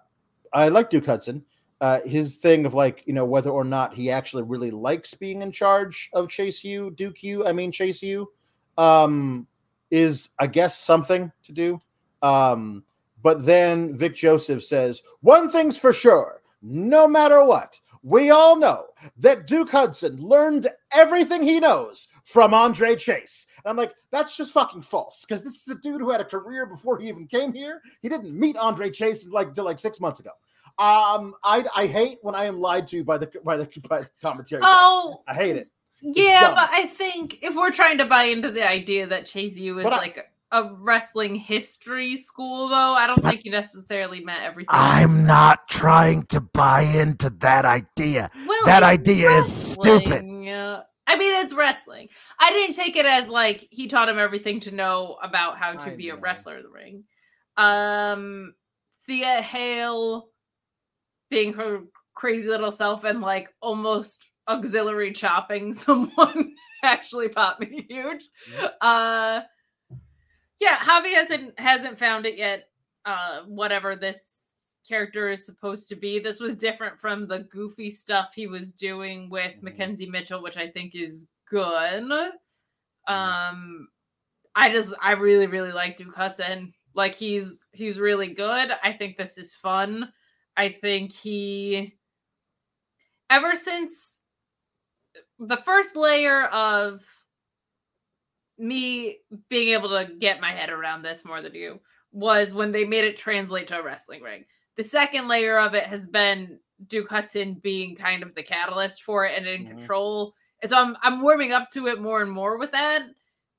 i 0.54 0.68
like 0.68 0.90
duke 0.90 1.06
hudson 1.06 1.44
uh 1.82 2.00
his 2.06 2.36
thing 2.36 2.66
of 2.66 2.74
like 2.74 3.04
you 3.06 3.14
know 3.14 3.26
whether 3.26 3.50
or 3.50 3.64
not 3.64 3.94
he 3.94 4.12
actually 4.12 4.44
really 4.44 4.72
likes 4.72 5.14
being 5.14 5.42
in 5.42 5.52
charge 5.52 6.10
of 6.14 6.30
chase 6.30 6.64
you 6.64 6.92
duke 6.92 7.24
you 7.24 7.46
i 7.48 7.52
mean 7.52 7.72
chase 7.72 8.02
you 8.02 8.30
um 8.78 9.48
is 9.92 10.30
I 10.40 10.48
guess 10.48 10.78
something 10.80 11.32
to 11.44 11.52
do. 11.52 11.80
Um, 12.24 12.84
but 13.22 13.46
then 13.46 13.96
Vic 13.96 14.16
Joseph 14.16 14.64
says, 14.64 15.04
one 15.20 15.50
thing's 15.50 15.78
for 15.78 15.94
sure, 15.94 16.42
no 16.64 17.08
matter 17.08 17.44
what, 17.44 17.80
we 18.02 18.32
all 18.32 18.56
know 18.56 18.88
that 19.18 19.46
Duke 19.46 19.70
Hudson 19.70 20.18
learned 20.18 20.68
everything 20.92 21.44
he 21.44 21.60
knows 21.60 22.08
from 22.24 22.54
Andre 22.54 22.96
Chase. 22.96 23.46
And 23.64 23.72
I'm 23.72 23.78
like, 23.78 23.94
that's 24.12 24.36
just 24.38 24.52
fucking 24.52 24.82
false. 24.82 25.26
Because 25.28 25.44
this 25.44 25.56
is 25.62 25.68
a 25.68 25.76
dude 25.76 26.02
who 26.02 26.10
had 26.10 26.22
a 26.22 26.26
career 26.26 26.66
before 26.66 27.00
he 27.00 27.08
even 27.08 27.28
came 27.28 27.54
here. 27.54 27.82
He 28.02 28.10
didn't 28.10 28.34
meet 28.38 28.58
Andre 28.58 28.90
Chase 28.90 29.28
like 29.28 29.50
until 29.50 29.66
like 29.66 29.80
six 29.80 30.00
months 30.00 30.20
ago. 30.20 30.32
Um, 30.80 31.36
I 31.44 31.66
I 31.76 31.86
hate 31.86 32.20
when 32.22 32.34
I 32.34 32.46
am 32.46 32.60
lied 32.60 32.88
to 32.88 33.04
by 33.04 33.18
the 33.18 33.30
by 33.44 33.58
the, 33.58 33.70
by 33.88 34.02
the 34.02 34.10
commentary. 34.22 34.62
Oh, 34.66 35.22
I 35.28 35.34
hate 35.34 35.58
it. 35.58 35.68
yeah, 36.02 36.54
but 36.56 36.70
I 36.72 36.88
think 36.88 37.40
if 37.44 37.56
we're 37.56 37.72
trying 37.72 37.98
to 38.00 38.06
buy 38.06 38.24
into 38.24 38.50
the 38.52 38.68
idea 38.68 39.06
that 39.08 39.26
Chase 39.26 39.58
U 39.60 39.80
is 39.80 39.86
I- 39.86 39.90
like 39.90 40.28
a 40.54 40.74
wrestling 40.80 41.36
history 41.36 42.18
school, 42.18 42.68
though, 42.68 42.94
I 42.94 43.08
don't 43.08 43.24
think 43.24 43.44
he 43.44 43.50
necessarily 43.50 44.20
meant 44.20 44.44
everything. 44.44 44.68
I'm 44.72 45.26
not 45.26 45.70
trying 45.70 46.24
to 46.24 46.42
buy 46.42 46.82
into 46.82 47.30
that 47.40 47.64
idea. 47.64 48.30
Well, 48.46 48.66
That 48.66 48.84
idea 48.84 49.32
is 49.32 49.50
stupid. 49.50 50.26
I 51.12 51.18
mean, 51.18 51.44
it's 51.44 51.54
wrestling. 51.54 52.08
I 52.40 52.52
didn't 52.52 52.76
take 52.76 52.96
it 52.96 53.06
as 53.06 53.28
like 53.28 53.68
he 53.70 53.88
taught 53.88 54.08
him 54.08 54.18
everything 54.18 54.62
to 54.62 54.72
know 54.72 55.18
about 55.22 55.58
how 55.58 55.74
to 55.74 55.92
I 55.92 55.96
be 55.96 56.10
a 56.10 56.16
wrestler 56.16 56.58
in 56.58 56.64
the 56.64 56.70
ring. 56.70 57.04
Um, 57.58 58.54
Thea 59.06 59.42
Hale 59.42 60.30
being 61.30 61.54
her 61.54 61.82
crazy 62.14 62.48
little 62.48 62.72
self 62.72 63.04
and 63.04 63.20
like 63.20 63.50
almost 63.62 64.24
auxiliary 64.48 65.12
chopping 65.12 65.74
someone 65.74 66.54
actually 66.82 67.28
popped 67.28 67.60
me 67.60 67.86
huge. 67.90 68.24
Uh, 68.80 69.42
yeah, 70.62 70.78
Javi 70.78 71.14
hasn't 71.14 71.60
hasn't 71.60 72.00
found 72.00 72.26
it 72.26 72.38
yet. 72.38 72.70
Uh, 73.04 73.42
whatever 73.48 73.98
this 73.98 74.51
character 74.92 75.30
is 75.30 75.46
supposed 75.46 75.88
to 75.90 75.96
be. 75.96 76.20
This 76.20 76.40
was 76.42 76.56
different 76.58 77.00
from 77.00 77.26
the 77.28 77.40
goofy 77.40 77.90
stuff 77.90 78.34
he 78.36 78.48
was 78.48 78.74
doing 78.74 79.30
with 79.30 79.56
Mhm. 79.56 79.64
Mackenzie 79.64 80.06
Mitchell, 80.10 80.42
which 80.44 80.58
I 80.58 80.70
think 80.70 80.96
is 80.96 81.26
good. 81.50 82.12
Um, 83.08 83.88
I 84.56 84.70
just 84.70 84.94
I 85.02 85.14
really 85.14 85.48
really 85.48 85.72
like 85.72 85.98
Duke 85.98 86.16
Hudson. 86.16 86.74
Like 86.94 87.16
he's 87.16 87.68
he's 87.72 88.00
really 88.00 88.28
good. 88.34 88.72
I 88.84 88.92
think 88.94 89.16
this 89.18 89.38
is 89.38 89.56
fun. 89.56 90.12
I 90.58 90.70
think 90.70 91.14
he 91.14 91.98
ever 93.30 93.56
since 93.56 94.20
the 95.40 95.58
first 95.58 95.96
layer 95.96 96.46
of 96.48 97.02
me 98.58 99.20
being 99.50 99.70
able 99.70 99.90
to 99.90 100.14
get 100.20 100.42
my 100.42 100.52
head 100.52 100.70
around 100.70 101.02
this 101.02 101.26
more 101.26 101.42
than 101.42 101.56
you 101.56 101.80
was 102.12 102.54
when 102.54 102.72
they 102.72 102.84
made 102.86 103.06
it 103.06 103.18
translate 103.18 103.68
to 103.68 103.80
a 103.80 103.84
wrestling 103.84 104.22
ring. 104.22 104.46
The 104.78 104.84
second 104.84 105.28
layer 105.28 105.60
of 105.60 105.74
it 105.74 105.84
has 105.86 106.08
been 106.08 106.60
Duke 106.88 107.10
Hudson 107.10 107.56
being 107.56 107.96
kind 107.96 108.24
of 108.24 108.34
the 108.36 108.44
catalyst 108.44 109.04
for 109.04 109.26
it 109.26 109.38
and 109.38 109.46
in 109.48 109.66
Mhm. 109.66 109.68
control. 109.78 110.34
And 110.62 110.70
so 110.70 110.78
I'm 110.78 110.98
I'm 111.04 111.22
warming 111.22 111.52
up 111.54 111.70
to 111.72 111.88
it 111.88 112.02
more 112.02 112.22
and 112.22 112.32
more 112.32 112.58
with 112.58 112.72
that. 112.72 113.04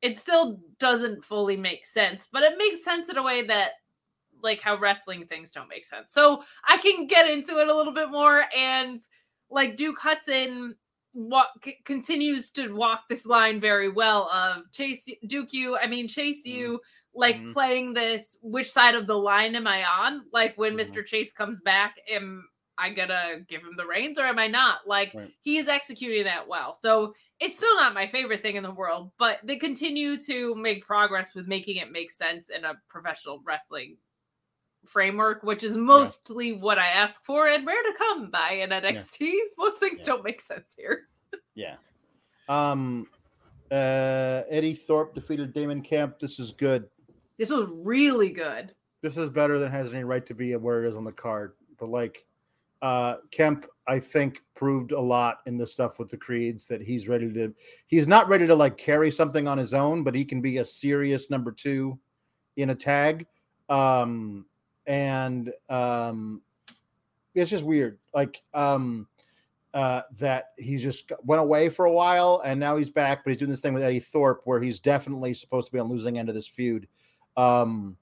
It 0.01 0.19
still 0.19 0.61
doesn't 0.79 1.25
fully 1.25 1.57
make 1.57 1.85
sense, 1.87 2.29
but 2.33 2.43
it 2.43 2.59
makes 2.59 2.83
sense 2.83 3.09
in 3.09 3.17
a 3.19 3.23
way 3.23 3.43
that 3.47 3.73
like 4.43 4.61
how 4.61 4.77
wrestling 4.77 5.25
things 5.27 5.53
don't 5.53 5.69
make 5.69 5.85
sense. 5.85 6.13
So 6.13 6.43
I 6.67 6.77
can 6.79 7.07
get 7.07 7.29
into 7.31 7.59
it 7.61 7.69
a 7.69 7.75
little 7.75 7.93
bit 7.93 8.11
more 8.11 8.45
and 8.57 9.01
like 9.51 9.77
Duke 9.77 9.99
Hudson 10.01 10.77
what 11.13 11.51
c- 11.63 11.79
continues 11.85 12.51
to 12.51 12.73
walk 12.75 13.03
this 13.09 13.27
line 13.27 13.61
very 13.61 13.89
well 13.91 14.29
of 14.31 14.71
chase 14.73 15.07
Duke 15.27 15.53
you, 15.53 15.77
I 15.77 15.87
mean 15.87 16.09
chase 16.09 16.45
you 16.47 16.81
like 17.15 17.37
Mhm. 17.37 17.53
playing 17.53 17.93
this 17.93 18.37
which 18.43 18.71
side 18.71 18.95
of 18.95 19.07
the 19.07 19.17
line 19.19 19.55
am 19.55 19.67
I 19.67 19.85
on? 19.85 20.25
Like 20.33 20.57
when 20.57 20.75
Mhm. 20.75 20.81
Mr. 20.81 21.05
Chase 21.07 21.33
comes 21.33 21.61
back 21.61 21.97
am 22.09 22.49
I 22.79 22.89
gonna 22.91 23.41
give 23.49 23.61
him 23.61 23.77
the 23.77 23.87
reins 23.87 24.19
or 24.19 24.23
am 24.25 24.39
I 24.39 24.47
not? 24.49 24.87
Like 24.89 25.13
Right. 25.15 25.31
he's 25.43 25.69
executing 25.69 26.25
that 26.25 26.49
well. 26.49 26.73
So 26.75 27.15
it's 27.39 27.57
still 27.57 27.77
not 27.77 27.93
my 27.95 28.07
favorite 28.07 28.41
thing 28.41 28.57
in 28.57 28.63
the 28.63 28.71
world, 28.73 29.13
but 29.19 29.41
they 29.45 29.57
continue 29.57 30.17
to 30.23 30.55
make 30.55 30.85
progress 30.87 31.35
with 31.35 31.47
making 31.47 31.77
it 31.77 31.91
make 31.93 32.11
sense 32.11 32.49
in 32.49 32.65
a 32.65 32.81
professional 32.89 33.41
wrestling 33.45 33.99
framework, 34.87 35.43
which 35.43 35.63
is 35.63 35.77
mostly 35.77 36.53
what 36.55 36.79
I 36.79 36.89
ask 36.89 37.25
for 37.25 37.47
and 37.47 37.65
rare 37.67 37.83
to 37.83 37.93
come 37.99 38.31
by 38.31 38.53
in 38.53 38.71
NXT. 38.73 39.39
Most 39.59 39.79
things 39.79 40.01
Yeah. 40.01 40.07
don't 40.07 40.25
make 40.25 40.41
sense 40.41 40.75
here. 40.77 41.09
Yeah. 41.55 41.77
Um 42.49 43.07
uh 43.71 44.43
Eddie 44.49 44.75
Thorpe 44.75 45.15
defeated 45.15 45.53
Damon 45.53 45.83
Kemp. 45.83 46.19
This 46.19 46.39
is 46.39 46.53
good. 46.53 46.89
This 47.39 47.51
was 47.51 47.68
really 47.72 48.30
good. 48.30 48.74
This 49.03 49.16
is 49.16 49.30
better 49.30 49.59
than 49.59 49.70
has 49.70 49.93
any 49.93 50.05
right 50.05 50.24
to 50.26 50.35
be 50.35 50.55
where 50.55 50.85
it 50.85 50.89
is 50.89 50.97
on 50.97 51.05
the 51.05 51.12
card. 51.12 51.55
But 51.78 51.89
like 51.89 52.24
uh 52.83 53.16
Kemp, 53.30 53.66
I 53.87 53.99
think, 54.01 54.43
proved 54.55 54.93
a 54.93 55.01
lot 55.01 55.39
in 55.47 55.57
the 55.57 55.66
stuff 55.66 55.99
with 55.99 56.11
the 56.11 56.16
creeds 56.16 56.66
that 56.66 56.83
he's 56.83 57.09
ready 57.09 57.33
to 57.33 57.55
he's 57.89 58.07
not 58.07 58.28
ready 58.28 58.47
to 58.47 58.55
like 58.55 58.76
carry 58.76 59.11
something 59.11 59.49
on 59.49 59.59
his 59.59 59.74
own, 59.74 60.05
but 60.05 60.14
he 60.14 60.24
can 60.24 60.41
be 60.41 60.59
a 60.59 60.64
serious 60.64 61.30
number 61.30 61.53
two 61.53 61.99
in 62.57 62.70
a 62.70 62.74
tag. 62.74 63.26
Um 63.68 64.47
and 64.87 65.53
um 65.68 66.43
it's 67.35 67.51
just 67.51 67.64
weird. 67.64 67.99
Like 68.14 68.43
um 68.55 69.09
uh, 69.74 70.03
that 70.18 70.51
he 70.59 70.76
just 70.76 71.12
went 71.24 71.41
away 71.41 71.68
for 71.68 71.87
a 71.87 71.93
while 71.93 72.43
and 72.45 72.61
now 72.61 72.76
he's 72.76 72.91
back, 72.91 73.24
but 73.24 73.30
he's 73.30 73.39
doing 73.39 73.51
this 73.51 73.61
thing 73.61 73.72
with 73.72 73.83
Eddie 73.83 74.01
Thorpe 74.01 74.43
where 74.45 74.61
he's 74.61 74.80
definitely 74.80 75.33
supposed 75.33 75.66
to 75.66 75.72
be 75.72 75.78
on 75.78 75.89
losing 75.89 76.18
end 76.18 76.28
of 76.28 76.35
this 76.35 76.47
feud. 76.47 76.87
Um, 77.37 77.97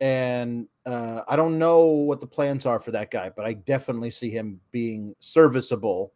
and 0.00 0.66
uh, 0.84 1.22
I 1.28 1.36
don't 1.36 1.58
know 1.58 1.86
what 1.86 2.20
the 2.20 2.26
plans 2.26 2.66
are 2.66 2.80
for 2.80 2.90
that 2.90 3.10
guy, 3.10 3.30
but 3.34 3.44
I 3.44 3.52
definitely 3.52 4.10
see 4.10 4.30
him 4.30 4.60
being 4.72 5.14
serviceable 5.20 6.12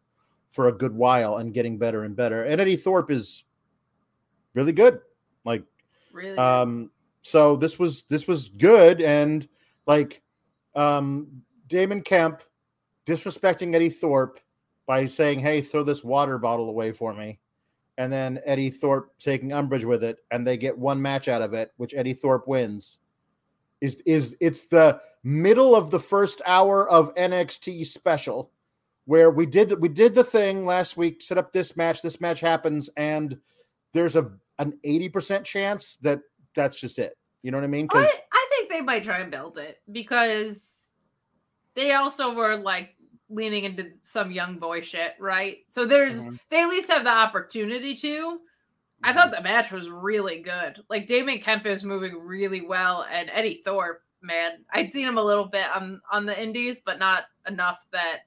for 0.49 0.69
a 0.69 0.73
good 0.73 0.93
while 0.93 1.37
and 1.37 1.55
getting 1.55 1.79
better 1.79 2.05
and 2.05 2.17
better. 2.17 2.45
And 2.45 2.61
Eddie 2.61 2.77
Thorpe 2.77 3.11
is 3.11 3.45
really 4.55 4.73
good. 4.73 5.01
Like, 5.45 5.63
Really 6.13 6.37
um, 6.39 6.91
so 7.23 7.57
this 7.57 7.79
was 7.79 8.05
this 8.05 8.27
was 8.27 8.49
good, 8.49 9.03
and 9.03 9.47
like 9.87 10.23
um, 10.75 11.43
Damon 11.67 12.01
Kemp 12.01 12.43
disrespecting 13.05 13.75
Eddie 13.75 13.91
Thorpe 13.91 14.41
by 14.87 15.05
saying, 15.07 15.41
"Hey, 15.41 15.61
throw 15.61 15.83
this 15.83 16.03
water 16.03 16.39
bottle 16.39 16.69
away 16.69 16.93
for 16.93 17.13
me," 17.13 17.39
and 17.99 18.13
then 18.13 18.41
Eddie 18.45 18.71
Thorpe 18.71 19.13
taking 19.21 19.53
umbrage 19.53 19.85
with 19.85 20.05
it, 20.05 20.19
and 20.31 20.47
they 20.47 20.57
get 20.57 20.77
one 20.77 21.01
match 21.01 21.29
out 21.29 21.43
of 21.43 21.55
it, 21.55 21.73
which 21.77 21.95
Eddie 21.95 22.15
Thorpe 22.15 22.47
wins. 22.47 22.99
Is 23.81 23.97
is 24.07 24.37
it's 24.41 24.67
the 24.67 25.01
middle 25.23 25.75
of 25.75 25.91
the 25.91 26.01
first 26.01 26.41
hour 26.47 26.89
of 26.89 27.15
NXT 27.15 27.87
special 27.87 28.51
where 29.07 29.31
we 29.31 29.47
did 29.47 29.81
we 29.81 29.89
did 29.89 30.15
the 30.15 30.25
thing 30.25 30.67
last 30.67 30.97
week, 30.97 31.23
set 31.23 31.39
up 31.39 31.53
this 31.53 31.77
match, 31.77 32.03
this 32.03 32.21
match 32.21 32.41
happens, 32.41 32.91
and 32.97 33.39
there's 33.93 34.17
a 34.17 34.31
an 34.59 34.79
80% 34.85 35.45
chance 35.45 35.97
that 36.03 36.21
that's 36.55 36.81
just 36.81 36.99
it. 36.99 37.17
You 37.43 37.51
know 37.51 37.59
what 37.59 37.65
I 37.65 37.69
mean? 37.69 37.87
Because 37.87 38.07
I, 38.07 38.21
I 38.33 38.47
think 38.51 38.71
they 38.71 38.81
might 38.81 39.05
try 39.05 39.19
and 39.19 39.31
build 39.31 39.59
it 39.59 39.81
because 39.93 40.87
they 41.75 41.93
also 41.93 42.35
were 42.35 42.57
like 42.57 42.96
leaning 43.29 43.65
into 43.65 43.91
some 44.03 44.31
young 44.31 44.59
boy 44.59 44.81
shit, 44.81 45.15
right? 45.19 45.59
So 45.69 45.85
there's 45.85 46.27
Mhm. 46.27 46.39
they 46.51 46.63
at 46.63 46.69
least 46.69 46.89
have 46.91 47.05
the 47.05 47.11
opportunity 47.11 47.95
to. 47.97 48.41
I 49.03 49.13
thought 49.13 49.31
the 49.31 49.43
match 49.43 49.71
was 49.71 49.91
really 49.91 50.41
good. 50.41 50.83
Like 50.89 51.07
Damon 51.07 51.41
Kemp 51.41 51.67
is 51.67 51.85
moving 51.85 52.19
really 52.19 52.63
well, 52.63 53.03
and 53.11 53.31
Eddie 53.31 53.63
Thorpe, 53.65 54.03
man, 54.23 54.65
I'd 54.73 54.93
seen 54.93 55.07
him 55.07 55.19
a 55.19 55.23
little 55.25 55.45
bit 55.45 55.67
on 55.75 56.01
on 56.11 56.25
the 56.27 56.41
Indies, 56.41 56.81
but 56.81 56.99
not 56.99 57.25
enough 57.47 57.85
that 57.93 58.21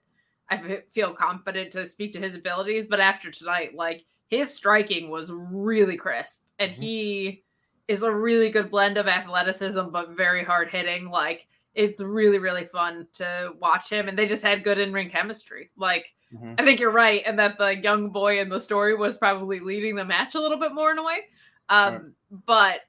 I 0.50 0.84
feel 0.92 1.14
confident 1.14 1.72
to 1.74 1.86
speak 1.86 2.14
to 2.14 2.20
his 2.20 2.36
abilities. 2.36 2.88
But 2.88 3.00
after 3.00 3.32
tonight, 3.32 3.74
like 3.76 4.06
his 4.28 4.54
striking 4.54 5.10
was 5.10 5.32
really 5.32 5.98
crisp, 5.98 6.44
and 6.60 6.72
Mhm. 6.72 6.78
he 6.78 7.44
is 7.88 8.04
a 8.04 8.14
really 8.16 8.50
good 8.52 8.70
blend 8.70 8.98
of 8.98 9.08
athleticism 9.08 9.90
but 9.90 10.10
very 10.10 10.44
hard 10.44 10.70
hitting. 10.70 11.10
Like 11.10 11.48
it's 11.76 12.02
really 12.02 12.40
really 12.40 12.66
fun 12.66 13.08
to 13.14 13.54
watch 13.60 13.90
him, 13.90 14.08
and 14.10 14.18
they 14.18 14.28
just 14.28 14.44
had 14.44 14.64
good 14.64 14.78
in 14.80 14.92
ring 14.94 15.10
chemistry. 15.10 15.70
Like 15.78 16.14
Mhm. 16.34 16.60
I 16.60 16.64
think 16.64 16.80
you're 16.80 16.92
right, 16.92 17.24
and 17.26 17.40
that 17.40 17.58
the 17.58 17.76
young 17.76 18.10
boy 18.12 18.40
in 18.40 18.50
the 18.50 18.60
story 18.60 18.96
was 18.96 19.18
probably 19.18 19.60
leading 19.60 19.96
the 19.96 20.06
match 20.06 20.36
a 20.36 20.40
little 20.40 20.60
bit 20.60 20.74
more 20.74 20.92
in 20.92 20.98
a 21.00 21.04
way. 21.04 21.26
Um, 21.70 21.94
Right. 21.94 22.02
but 22.46 22.82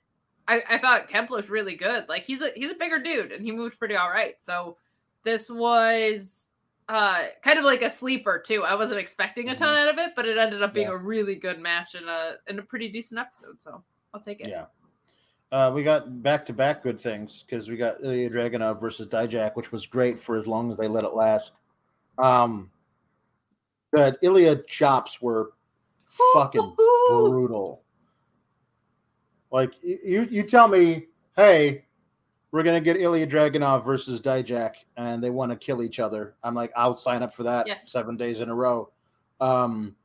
I, 0.48 0.62
I 0.68 0.78
thought 0.78 1.08
Kemp 1.08 1.30
looked 1.30 1.48
really 1.48 1.74
good. 1.76 2.08
Like 2.08 2.24
he's 2.24 2.42
a 2.42 2.50
he's 2.56 2.70
a 2.72 2.74
bigger 2.74 2.98
dude 2.98 3.32
and 3.32 3.42
he 3.44 3.52
moves 3.52 3.74
pretty 3.76 3.94
all 3.96 4.10
right. 4.10 4.34
So 4.42 4.76
this 5.22 5.48
was 5.48 6.48
uh 6.88 7.26
kind 7.42 7.58
of 7.58 7.64
like 7.64 7.82
a 7.82 7.88
sleeper 7.90 8.42
too. 8.44 8.64
I 8.64 8.74
wasn't 8.74 8.98
expecting 9.00 9.48
a 9.50 9.54
ton 9.54 9.76
out 9.76 9.88
of 9.88 9.98
it, 9.98 10.12
but 10.16 10.26
it 10.26 10.36
ended 10.38 10.62
up 10.62 10.74
being 10.74 10.88
Mm-hmm. 10.88 10.96
Yeah. 10.96 11.00
a 11.02 11.06
really 11.06 11.34
good 11.36 11.60
match 11.60 11.94
and 11.94 12.08
a 12.08 12.36
and 12.48 12.58
a 12.58 12.62
pretty 12.62 12.88
decent 12.88 13.20
episode. 13.20 13.62
So 13.62 13.84
I'll 14.12 14.20
take 14.20 14.40
it. 14.40 14.48
Yeah. 14.48 14.66
Uh, 15.52 15.72
we 15.74 15.82
got 15.82 16.22
back 16.22 16.46
to 16.46 16.52
back 16.52 16.82
good 16.82 17.00
things 17.00 17.44
because 17.44 17.68
we 17.68 17.76
got 17.76 18.00
Ilja 18.02 18.30
Dragunov 18.30 18.80
versus 18.80 19.08
Dijak, 19.08 19.56
which 19.56 19.72
was 19.72 19.84
great 19.84 20.18
for 20.18 20.36
as 20.38 20.46
long 20.46 20.70
as 20.70 20.78
they 20.78 20.86
let 20.86 21.04
it 21.04 21.14
last. 21.14 21.54
Um, 22.18 22.70
but 23.90 24.20
Ilja 24.22 24.64
chops 24.68 25.20
were 25.20 25.52
fucking 26.34 26.74
brutal. 26.76 27.82
Like 29.50 29.72
you, 29.82 30.28
you 30.30 30.44
tell 30.44 30.68
me, 30.68 31.06
hey, 31.36 31.84
we're 32.52 32.62
gonna 32.62 32.80
get 32.80 32.96
Ilja 32.96 33.28
Dragunov 33.28 33.84
versus 33.84 34.20
Dijak, 34.20 34.74
and 34.96 35.22
they 35.22 35.30
want 35.30 35.50
to 35.50 35.56
kill 35.56 35.82
each 35.82 35.98
other. 35.98 36.34
I'm 36.44 36.54
like, 36.54 36.70
I'll 36.76 36.96
sign 36.96 37.24
up 37.24 37.34
for 37.34 37.42
that 37.42 37.66
Yes. 37.66 37.90
seven 37.90 38.16
days 38.16 38.40
in 38.40 38.48
a 38.50 38.54
row. 38.54 38.90
Um, 39.40 39.96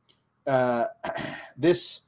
uh, 0.48 0.86
this 1.56 2.00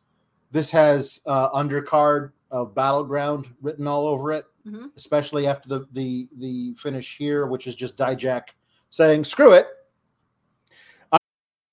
this 0.50 0.70
has 0.72 1.20
uh, 1.26 1.50
undercard 1.50 2.32
of 2.50 2.74
battleground 2.74 3.46
written 3.60 3.86
all 3.86 4.06
over 4.06 4.32
it, 4.32 4.46
Mhm. 4.66 4.90
especially 4.96 5.46
after 5.46 5.68
the 5.68 5.86
the 5.92 6.28
the 6.38 6.74
finish 6.74 7.16
here, 7.16 7.46
which 7.46 7.66
is 7.66 7.74
just 7.74 7.96
Dijak 7.96 8.48
saying, 8.90 9.24
"Screw 9.24 9.52
it." 9.52 9.66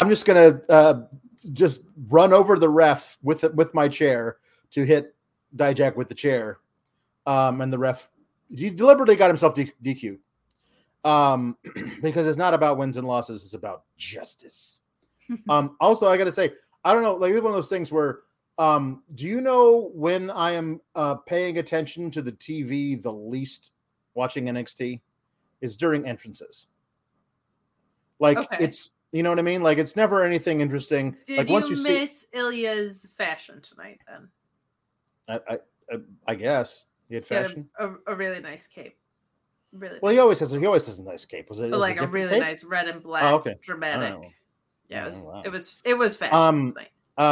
I'm 0.00 0.08
just 0.08 0.24
gonna 0.24 0.60
uh, 0.68 1.02
just 1.52 1.82
run 2.08 2.32
over 2.32 2.58
the 2.58 2.68
ref 2.68 3.18
with 3.22 3.42
with 3.54 3.74
my 3.74 3.88
chair 3.88 4.38
to 4.70 4.84
hit 4.84 5.14
Dijak 5.56 5.96
with 5.96 6.08
the 6.08 6.14
chair, 6.14 6.58
um, 7.26 7.60
and 7.60 7.72
the 7.72 7.78
ref 7.78 8.10
he 8.48 8.70
deliberately 8.70 9.16
got 9.16 9.28
himself 9.28 9.54
D- 9.54 9.72
DQ, 9.84 10.18
um, 11.04 11.56
because 12.02 12.26
it's 12.26 12.38
not 12.38 12.54
about 12.54 12.78
wins 12.78 12.96
and 12.96 13.06
losses; 13.06 13.44
it's 13.44 13.54
about 13.54 13.84
justice. 13.96 14.80
um, 15.48 15.76
also, 15.80 16.08
I 16.08 16.16
got 16.16 16.24
to 16.24 16.32
say, 16.32 16.52
I 16.84 16.92
don't 16.92 17.02
know, 17.02 17.14
like 17.14 17.32
it's 17.32 17.42
one 17.42 17.52
of 17.52 17.56
those 17.56 17.68
things 17.68 17.92
where, 17.92 18.20
um, 18.56 19.02
do 19.14 19.26
you 19.26 19.40
know 19.40 19.90
when 19.94 20.30
I 20.30 20.52
am 20.52 20.80
uh, 20.94 21.16
paying 21.16 21.58
attention 21.58 22.10
to 22.12 22.22
the 22.22 22.32
TV 22.32 23.00
the 23.00 23.12
least 23.12 23.72
watching 24.14 24.46
NXT 24.46 25.00
is 25.60 25.76
during 25.76 26.06
entrances. 26.06 26.66
Like 28.18 28.38
Okay. 28.38 28.56
it's 28.60 28.90
you 29.12 29.22
know 29.22 29.30
what 29.30 29.38
I 29.38 29.42
mean? 29.42 29.62
Like 29.62 29.78
it's 29.78 29.96
never 29.96 30.22
anything 30.22 30.60
interesting. 30.60 31.16
Did 31.26 31.38
like 31.38 31.48
you, 31.48 31.52
once 31.54 31.70
you 31.70 31.76
see 31.76 32.00
miss 32.00 32.26
Ilja's 32.34 33.06
fashion 33.16 33.60
tonight 33.60 34.00
then? 34.08 34.28
I, 35.28 35.54
I, 35.54 35.58
I, 35.92 35.98
I 36.28 36.34
guess 36.34 36.84
he 37.08 37.14
had 37.14 37.24
He 37.26 37.34
had 37.34 37.46
fashion. 37.46 37.68
a, 37.78 37.88
a, 37.88 37.94
a 38.08 38.14
really 38.14 38.40
nice 38.40 38.66
cape. 38.66 38.96
Really 39.72 39.98
Well, 40.00 40.12
he 40.12 40.18
always 40.18 40.38
has. 40.38 40.52
A, 40.54 40.58
he 40.58 40.66
always 40.66 40.86
has 40.86 40.98
a 40.98 41.02
nice 41.04 41.24
cape. 41.26 41.48
Was 41.50 41.58
it 41.60 41.70
but 41.70 41.76
is 41.76 41.78
it 41.78 41.78
like 41.78 42.00
a 42.00 42.06
really 42.06 42.30
cape? 42.30 42.40
nice 42.40 42.64
red 42.64 42.88
and 42.88 43.02
black, 43.02 43.24
Oh, 43.24 43.36
okay. 43.36 43.56
dramatic. 43.62 44.14
Yeah, 44.88 45.00
it 45.00 45.02
Oh, 45.02 45.06
was, 45.06 45.24
wow. 45.26 45.42
it 45.44 45.48
was 45.50 45.76
it 45.84 45.94
was 45.94 46.16
fashion. 46.16 46.36
Um, 46.36 46.72
tonight. 46.72 46.90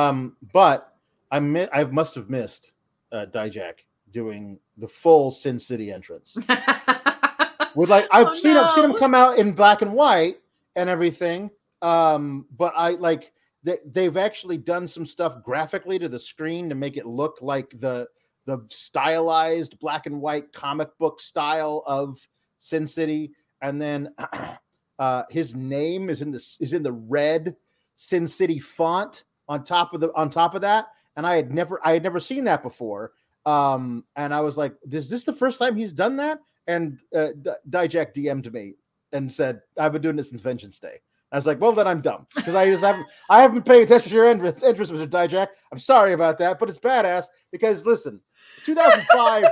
Um, 0.09 0.37
but 0.53 0.95
I 1.31 1.41
mi- 1.41 1.69
I 1.73 1.85
must 1.85 2.15
have 2.15 2.29
missed 2.29 2.73
uh, 3.13 3.25
Dijak 3.33 3.79
doing 4.13 4.59
the 4.77 4.87
full 4.89 5.31
Sin 5.31 5.59
City 5.59 5.91
entrance. 5.91 6.37
with 7.75 7.89
like 7.89 8.07
I've 8.11 8.29
Oh, 8.29 8.35
seen 8.37 8.57
I've 8.57 8.71
seen 8.75 8.91
no. 8.91 8.95
come 8.99 9.15
out 9.15 9.39
in 9.39 9.53
black 9.53 9.81
and 9.83 9.93
white 9.95 10.39
and 10.75 10.91
everything. 10.91 11.51
Um, 11.83 12.47
but 12.57 12.73
I 12.77 12.91
like 12.91 13.33
they, 13.63 13.79
they've 13.85 14.17
actually 14.17 14.59
done 14.59 14.87
some 14.87 15.05
stuff 15.05 15.43
graphically 15.43 15.99
to 15.99 16.09
the 16.09 16.19
screen 16.19 16.69
to 16.69 16.75
make 16.75 16.97
it 16.97 17.07
look 17.07 17.39
like 17.41 17.71
the 17.79 18.09
the 18.47 18.65
stylized 18.69 19.79
black 19.81 20.07
and 20.07 20.21
white 20.21 20.53
comic 20.53 20.97
book 20.99 21.21
style 21.21 21.83
of 21.87 22.19
Sin 22.59 22.87
City, 22.87 23.33
and 23.61 23.83
then 23.83 24.15
uh, 24.99 25.25
his 25.31 25.55
name 25.55 26.09
is 26.09 26.23
in 26.23 26.31
the 26.31 26.57
is 26.61 26.73
in 26.73 26.83
the 26.83 26.93
red 26.93 27.57
Sin 27.97 28.27
City 28.27 28.59
font 28.59 29.25
on 29.49 29.65
top 29.65 29.95
of 29.95 30.01
the 30.01 30.13
on 30.15 30.31
top 30.31 30.55
of 30.55 30.63
that, 30.63 30.87
and 31.17 31.27
I 31.27 31.37
had 31.37 31.53
never 31.53 31.81
I 31.85 31.93
had 31.93 32.03
never 32.03 32.21
seen 32.21 32.45
that 32.45 32.63
before. 32.63 33.13
Um, 33.45 34.05
and 34.17 34.33
I 34.33 34.41
was 34.41 34.57
like, 34.57 34.75
"Is 34.91 35.11
this 35.11 35.25
the 35.25 35.33
first 35.33 35.59
time 35.59 35.77
he's 35.77 35.93
done 35.93 36.17
that?" 36.17 36.41
And 36.67 37.01
uh, 37.15 37.29
D- 37.41 37.51
Dijak 37.69 38.15
DM'd 38.15 38.53
me 38.53 38.75
and 39.13 39.31
said, 39.31 39.61
"I've 39.79 39.93
been 39.93 40.03
doing 40.03 40.17
this 40.17 40.29
since 40.29 40.41
Vengeance 40.41 40.79
Day." 40.79 41.01
I 41.33 41.37
was 41.37 41.47
like, 41.47 41.61
"Well, 41.61 41.73
then 41.73 41.87
I'm 41.87 42.01
dumb 42.01 42.27
because 42.35 42.55
I 42.55 42.71
just 42.71 42.85
haven't 42.85 43.07
I 43.29 43.41
haven't 43.43 43.57
been 43.57 43.65
paying 43.65 43.83
attention 43.85 44.11
to 44.11 44.15
your 44.15 44.27
interest, 44.27 44.63
interest, 44.63 44.93
Mr. 44.93 45.07
Dijak. 45.07 45.49
I'm 45.73 45.79
sorry 45.79 46.13
about 46.13 46.39
that, 46.39 46.59
but 46.59 46.69
it's 46.69 46.79
badass 46.79 47.25
because 47.51 47.85
listen, 47.85 48.21
2005." 48.65 49.45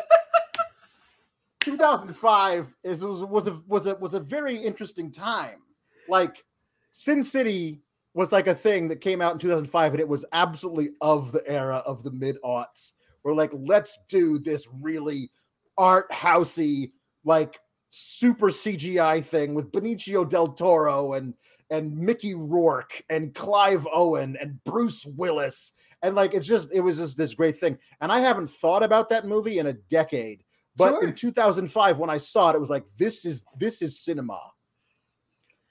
2005 1.61 2.77
is 2.85 3.03
was, 3.03 3.25
was 3.25 3.47
a 3.49 3.61
was 3.67 3.87
a 3.87 3.95
was 3.97 4.15
a 4.15 4.21
very 4.21 4.57
interesting 4.57 5.11
time. 5.11 5.61
Like 6.09 6.45
Sin 6.93 7.23
City 7.23 7.81
was 8.15 8.31
like 8.31 8.47
a 8.47 8.55
thing 8.55 8.87
that 8.89 9.01
came 9.01 9.21
out 9.21 9.33
in 9.33 9.39
2005 9.39 9.93
and 9.93 10.01
it 10.01 10.09
was 10.09 10.25
absolutely 10.33 10.91
of 11.01 11.33
the 11.33 11.47
era 11.49 11.83
of 11.85 12.05
the 12.05 12.13
mid 12.13 12.37
aughts. 12.43 12.93
We're 13.25 13.35
like, 13.35 13.51
let's 13.53 13.99
do 14.09 14.39
this 14.39 14.69
really 14.81 15.31
art 15.77 16.09
housey, 16.11 16.93
like 17.25 17.59
super 17.91 18.51
CGI 18.51 19.25
thing 19.25 19.55
with 19.55 19.73
Benicio 19.73 20.29
del 20.29 20.47
Toro 20.49 21.15
and 21.15 21.35
and 21.75 21.97
Mickey 21.97 22.35
Rourke 22.35 23.03
and 23.11 23.35
Clive 23.35 23.87
Owen 23.93 24.37
and 24.41 24.63
Bruce 24.65 25.05
Willis. 25.05 25.73
And 26.03 26.15
like 26.15 26.35
it's 26.35 26.47
just 26.47 26.73
it 26.73 26.81
was 26.81 26.99
just 26.99 27.17
this 27.17 27.35
great 27.35 27.59
thing. 27.59 27.79
And 28.01 28.13
I 28.13 28.21
haven't 28.21 28.51
thought 28.51 28.83
about 28.83 29.09
that 29.09 29.27
movie 29.27 29.59
in 29.59 29.67
a 29.67 29.73
decade. 29.73 30.45
But 30.77 30.91
Sure. 30.91 31.05
in 31.05 31.15
2005, 31.15 31.99
when 31.99 32.11
I 32.11 32.19
saw 32.19 32.51
it, 32.51 32.57
it 32.57 32.61
was 32.61 32.71
like, 32.71 32.85
this 32.97 33.25
is 33.25 33.45
this 33.59 33.83
is 33.83 33.99
cinema. 33.99 34.41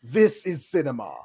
This 0.01 0.45
is 0.45 0.67
cinema. 0.67 1.15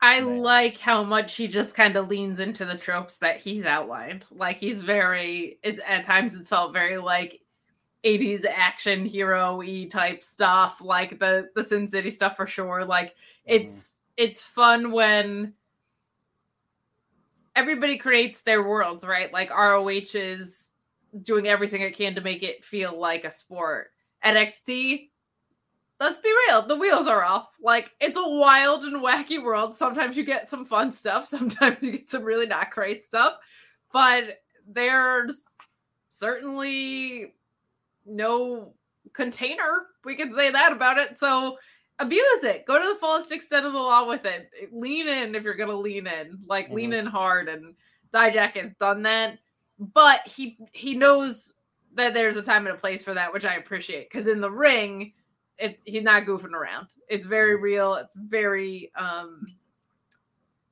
I 0.00 0.20
Man. 0.20 0.38
like 0.38 0.78
how 0.78 1.02
much 1.02 1.34
he 1.34 1.48
just 1.48 1.74
kind 1.74 1.96
of 1.96 2.08
leans 2.08 2.40
into 2.40 2.64
the 2.64 2.76
tropes 2.76 3.16
that 3.16 3.40
he's 3.40 3.64
outlined. 3.64 4.26
Like 4.30 4.56
he's 4.56 4.78
very, 4.78 5.58
it, 5.62 5.80
at 5.80 6.04
times 6.04 6.34
it's 6.34 6.48
felt 6.48 6.72
very 6.72 6.98
like 6.98 7.40
80s 8.04 8.44
action 8.46 9.04
hero 9.04 9.62
e 9.62 9.86
type 9.86 10.22
stuff, 10.22 10.80
like 10.80 11.18
the 11.18 11.48
the 11.54 11.64
Sin 11.64 11.86
City 11.86 12.10
stuff 12.10 12.36
for 12.36 12.46
sure. 12.46 12.84
Like 12.84 13.08
mm-hmm. 13.10 13.62
it's 13.64 13.94
it's 14.18 14.42
fun 14.42 14.90
when 14.90 15.54
everybody 17.54 17.96
creates 17.96 18.40
their 18.40 18.64
worlds, 18.64 19.04
right? 19.04 19.32
Like 19.32 19.50
ROH 19.50 20.14
is 20.14 20.68
doing 21.22 21.46
everything 21.46 21.82
it 21.82 21.96
can 21.96 22.16
to 22.16 22.20
make 22.20 22.42
it 22.42 22.64
feel 22.64 22.98
like 22.98 23.24
a 23.24 23.30
sport. 23.30 23.92
NXT, 24.24 25.08
let's 26.00 26.18
be 26.18 26.34
real, 26.48 26.66
the 26.66 26.76
wheels 26.76 27.06
are 27.06 27.24
off. 27.24 27.50
Like 27.62 27.92
it's 28.00 28.18
a 28.18 28.28
wild 28.28 28.82
and 28.82 29.02
wacky 29.02 29.42
world. 29.42 29.76
Sometimes 29.76 30.16
you 30.16 30.24
get 30.24 30.50
some 30.50 30.64
fun 30.64 30.92
stuff, 30.92 31.24
sometimes 31.26 31.82
you 31.82 31.92
get 31.92 32.10
some 32.10 32.24
really 32.24 32.46
not 32.46 32.72
great 32.72 33.04
stuff, 33.04 33.34
but 33.92 34.40
there's 34.68 35.42
certainly 36.10 37.34
no 38.04 38.74
container. 39.12 39.86
We 40.04 40.16
can 40.16 40.34
say 40.34 40.50
that 40.50 40.72
about 40.72 40.98
it. 40.98 41.16
So 41.16 41.58
abuse 41.98 42.44
it. 42.44 42.64
Go 42.66 42.80
to 42.80 42.88
the 42.88 42.98
fullest 43.00 43.32
extent 43.32 43.66
of 43.66 43.72
the 43.72 43.78
law 43.78 44.06
with 44.08 44.24
it. 44.24 44.50
Lean 44.72 45.08
in 45.08 45.34
if 45.34 45.42
you're 45.42 45.54
gonna 45.54 45.74
lean 45.76 46.06
in. 46.06 46.38
Like 46.46 46.70
lean 46.70 46.92
in 46.92 47.06
hard. 47.06 47.48
And 47.48 47.74
Dijak 48.12 48.52
has 48.52 48.70
done 48.80 49.02
that. 49.02 49.38
But 49.78 50.26
he 50.26 50.58
he 50.72 50.94
knows 50.94 51.54
that 51.94 52.14
there's 52.14 52.36
a 52.36 52.42
time 52.42 52.66
and 52.66 52.76
a 52.76 52.78
place 52.80 53.02
for 53.02 53.14
that, 53.14 53.32
which 53.32 53.44
I 53.44 53.54
appreciate. 53.56 54.10
Because 54.10 54.26
in 54.28 54.40
the 54.40 54.50
ring, 54.50 55.12
it 55.58 55.80
he's 55.84 56.02
not 56.02 56.24
goofing 56.24 56.52
around. 56.52 56.88
It's 57.08 57.26
very 57.26 57.56
real. 57.56 57.94
It's 57.94 58.14
very 58.14 58.90
um 58.96 59.46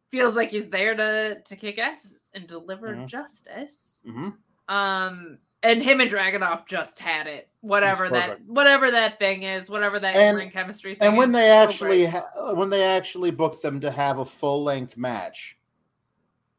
feels 0.09 0.37
like 0.37 0.51
he's 0.51 0.68
there 0.68 0.95
to 0.95 1.41
to 1.41 1.57
kick 1.57 1.79
ass 1.79 2.16
and 2.35 2.47
deliver 2.47 2.95
Mhm. 2.95 3.07
justice. 3.07 4.03
Mhm. 4.07 4.37
Um, 4.68 5.39
and 5.67 5.83
him 5.83 6.01
and 6.01 6.11
Dragunov 6.11 6.67
just 6.67 6.99
had 6.99 7.27
it. 7.27 7.49
Whatever 7.61 8.09
that, 8.11 8.41
whatever 8.47 8.91
that 8.91 9.19
thing 9.19 9.43
is, 9.43 9.69
whatever 9.69 9.99
that 10.01 10.14
And- 10.14 10.53
chemistry 10.53 10.95
thing. 10.95 11.09
And 11.09 11.17
when 11.17 11.29
is, 11.31 11.35
they 11.35 11.51
actually 11.51 12.07
ha- 12.07 12.53
when 12.55 12.71
they 12.71 12.85
actually 12.85 13.31
booked 13.31 13.62
them 13.62 13.81
to 13.81 13.91
have 13.91 14.19
a 14.19 14.25
full 14.25 14.62
length 14.62 14.97
match 14.97 15.59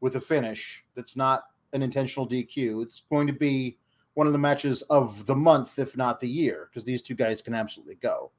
with 0.00 0.16
a 0.16 0.20
finish 0.20 0.84
that's 0.94 1.16
not 1.16 1.44
an 1.72 1.82
intentional 1.82 2.28
DQ, 2.28 2.82
it's 2.82 3.02
going 3.10 3.26
to 3.26 3.32
be 3.32 3.78
one 4.14 4.26
of 4.26 4.32
the 4.32 4.38
matches 4.38 4.82
of 4.82 5.24
the 5.26 5.34
month, 5.34 5.78
if 5.78 5.96
not 5.96 6.20
the 6.20 6.28
year, 6.28 6.68
because 6.70 6.84
these 6.84 7.02
two 7.02 7.14
guys 7.14 7.40
can 7.40 7.54
absolutely 7.54 7.94
go. 7.96 8.30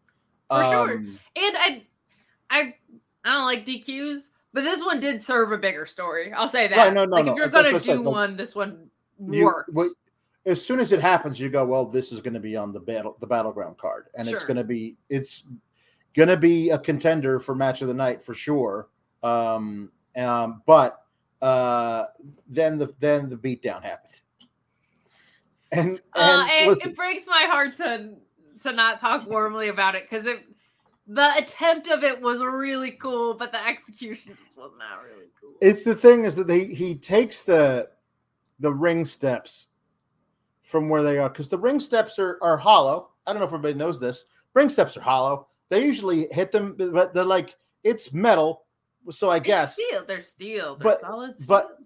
For 0.50 0.64
sure. 0.64 0.92
Um, 0.98 1.20
and 1.36 1.58
I, 1.58 1.84
I, 2.50 2.74
I 3.24 3.34
don't 3.34 3.46
like 3.46 3.66
DQs, 3.66 4.28
but 4.54 4.64
this 4.64 4.82
one 4.82 5.00
did 5.00 5.22
serve 5.22 5.52
a 5.52 5.58
bigger 5.58 5.86
story. 5.86 6.34
I'll 6.34 6.50
say 6.50 6.68
that. 6.68 6.78
Right, 6.78 6.94
no, 6.94 7.06
no, 7.06 7.12
like 7.16 7.26
no, 7.26 7.32
if 7.34 7.38
you're 7.38 7.46
I 7.48 7.50
gonna 7.50 7.80
do 7.80 8.04
no. 8.04 8.10
one, 8.10 8.36
this 8.36 8.56
one 8.56 8.90
you- 9.30 9.52
what- 9.72 9.90
as 10.50 10.66
soon 10.66 10.80
as 10.80 10.91
it 10.91 11.00
happens, 11.00 11.39
you 11.39 11.50
go, 11.50 11.64
well, 11.66 11.86
this 11.86 12.12
is 12.12 12.22
going 12.22 12.34
to 12.34 12.39
be 12.39 12.58
on 12.58 12.74
the 12.74 12.80
battle 12.80 13.16
the 13.20 13.28
battleground 13.28 13.78
card, 13.78 14.08
and 14.16 14.28
it's 14.28 14.43
going 14.43 14.58
to 14.58 14.64
be 14.64 14.97
it's 15.10 15.43
going 16.16 16.30
to 16.30 16.38
be 16.38 16.72
a 16.72 16.80
contender 16.80 17.39
for 17.39 17.56
match 17.56 17.82
of 17.82 17.88
the 17.88 17.93
night 17.93 18.24
for 18.24 18.34
sure. 18.34 18.89
Um, 19.22 19.91
um, 20.18 20.64
but 20.66 21.02
uh, 21.41 22.06
then 22.47 22.78
the 22.78 22.93
then 23.00 23.30
the 23.30 23.38
beatdown 23.38 23.84
happened, 23.84 24.22
and 25.72 25.89
and 25.89 26.02
uh, 26.16 26.47
it, 26.50 26.86
it 26.86 26.95
breaks 26.95 27.26
my 27.28 27.45
heart 27.50 27.76
to 27.78 28.12
to 28.62 28.74
not 28.74 29.00
talk 29.00 29.30
warmly 29.30 29.70
about 29.70 29.95
it 29.95 30.10
because 30.10 30.26
it 30.26 30.43
the 31.08 31.34
attempt 31.38 31.88
of 31.88 32.04
it 32.04 32.22
was 32.22 32.41
really 32.41 32.91
cool, 32.91 33.34
but 33.34 33.52
the 33.52 33.68
execution 33.68 34.36
just 34.43 34.58
was 34.58 34.72
not 34.78 35.04
really 35.04 35.28
cool. 35.39 35.54
it's 35.62 35.84
the 35.84 35.95
thing 35.95 36.26
is 36.26 36.36
that 36.36 36.50
he 36.50 36.74
he 36.74 36.95
takes 36.95 37.43
the 37.43 37.89
the 38.60 38.72
ring 38.72 39.06
steps 39.06 39.68
from 40.70 40.88
where 40.88 41.02
they 41.02 41.18
are 41.18 41.30
because 41.30 41.50
the 41.50 41.58
ring 41.58 41.80
steps 41.80 42.20
are 42.20 42.38
are 42.44 42.56
hollow. 42.56 43.10
I 43.26 43.34
don't 43.34 43.40
know 43.40 43.46
if 43.48 43.50
everybody 43.54 43.74
knows 43.74 44.00
this. 44.00 44.26
Ring 44.54 44.70
steps 44.70 44.96
are 44.98 45.02
hollow. 45.02 45.48
They 45.70 45.84
usually 45.84 46.28
hit 46.32 46.52
them, 46.52 46.76
but 46.78 47.14
they're 47.14 47.24
like 47.26 47.56
it's 47.84 48.14
metal. 48.14 48.64
So 49.10 49.30
I 49.30 49.38
It's 49.38 49.48
guess 49.48 49.74
steel. 49.74 50.04
They're 50.08 50.22
steel. 50.22 50.76
They're 50.76 50.84
but- 50.84 51.02
solid. 51.02 51.36
Steel. 51.36 51.48
but 51.48 51.78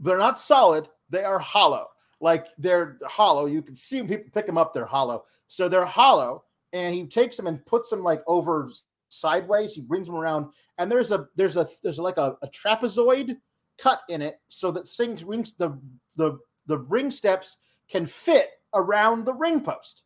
they're 0.00 0.18
not 0.18 0.38
solid. 0.40 0.88
They 1.10 1.22
are 1.22 1.38
hollow. 1.38 1.88
Like 2.20 2.46
they're 2.58 2.98
hollow. 3.04 3.46
You 3.46 3.62
can 3.62 3.76
see 3.76 4.00
when 4.00 4.08
people 4.08 4.30
pick 4.34 4.46
them 4.46 4.58
up. 4.58 4.74
They're 4.74 4.84
hollow. 4.86 5.24
So 5.46 5.68
they're 5.68 5.84
hollow, 5.84 6.44
and 6.72 6.92
he 6.94 7.06
takes 7.06 7.36
them 7.36 7.46
and 7.46 7.64
puts 7.66 7.88
them 7.90 8.02
like 8.02 8.22
over 8.26 8.68
sideways. 9.10 9.74
He 9.74 9.80
brings 9.82 10.06
them 10.08 10.16
around, 10.16 10.46
and 10.78 10.90
there's 10.90 11.12
a 11.12 11.28
there's 11.36 11.56
a 11.56 11.68
there's 11.84 11.98
like 11.98 12.16
a, 12.16 12.36
a 12.42 12.48
trapezoid 12.48 13.36
cut 13.78 14.00
in 14.08 14.22
it, 14.22 14.40
so 14.48 14.72
that 14.72 14.88
things 14.88 15.22
rings 15.22 15.52
the 15.52 15.78
the 16.16 16.38
the 16.66 16.78
ring 16.78 17.10
steps 17.10 17.58
can 17.90 18.06
fit 18.06 18.50
around 18.74 19.24
the 19.24 19.34
ring 19.34 19.60
post. 19.60 20.04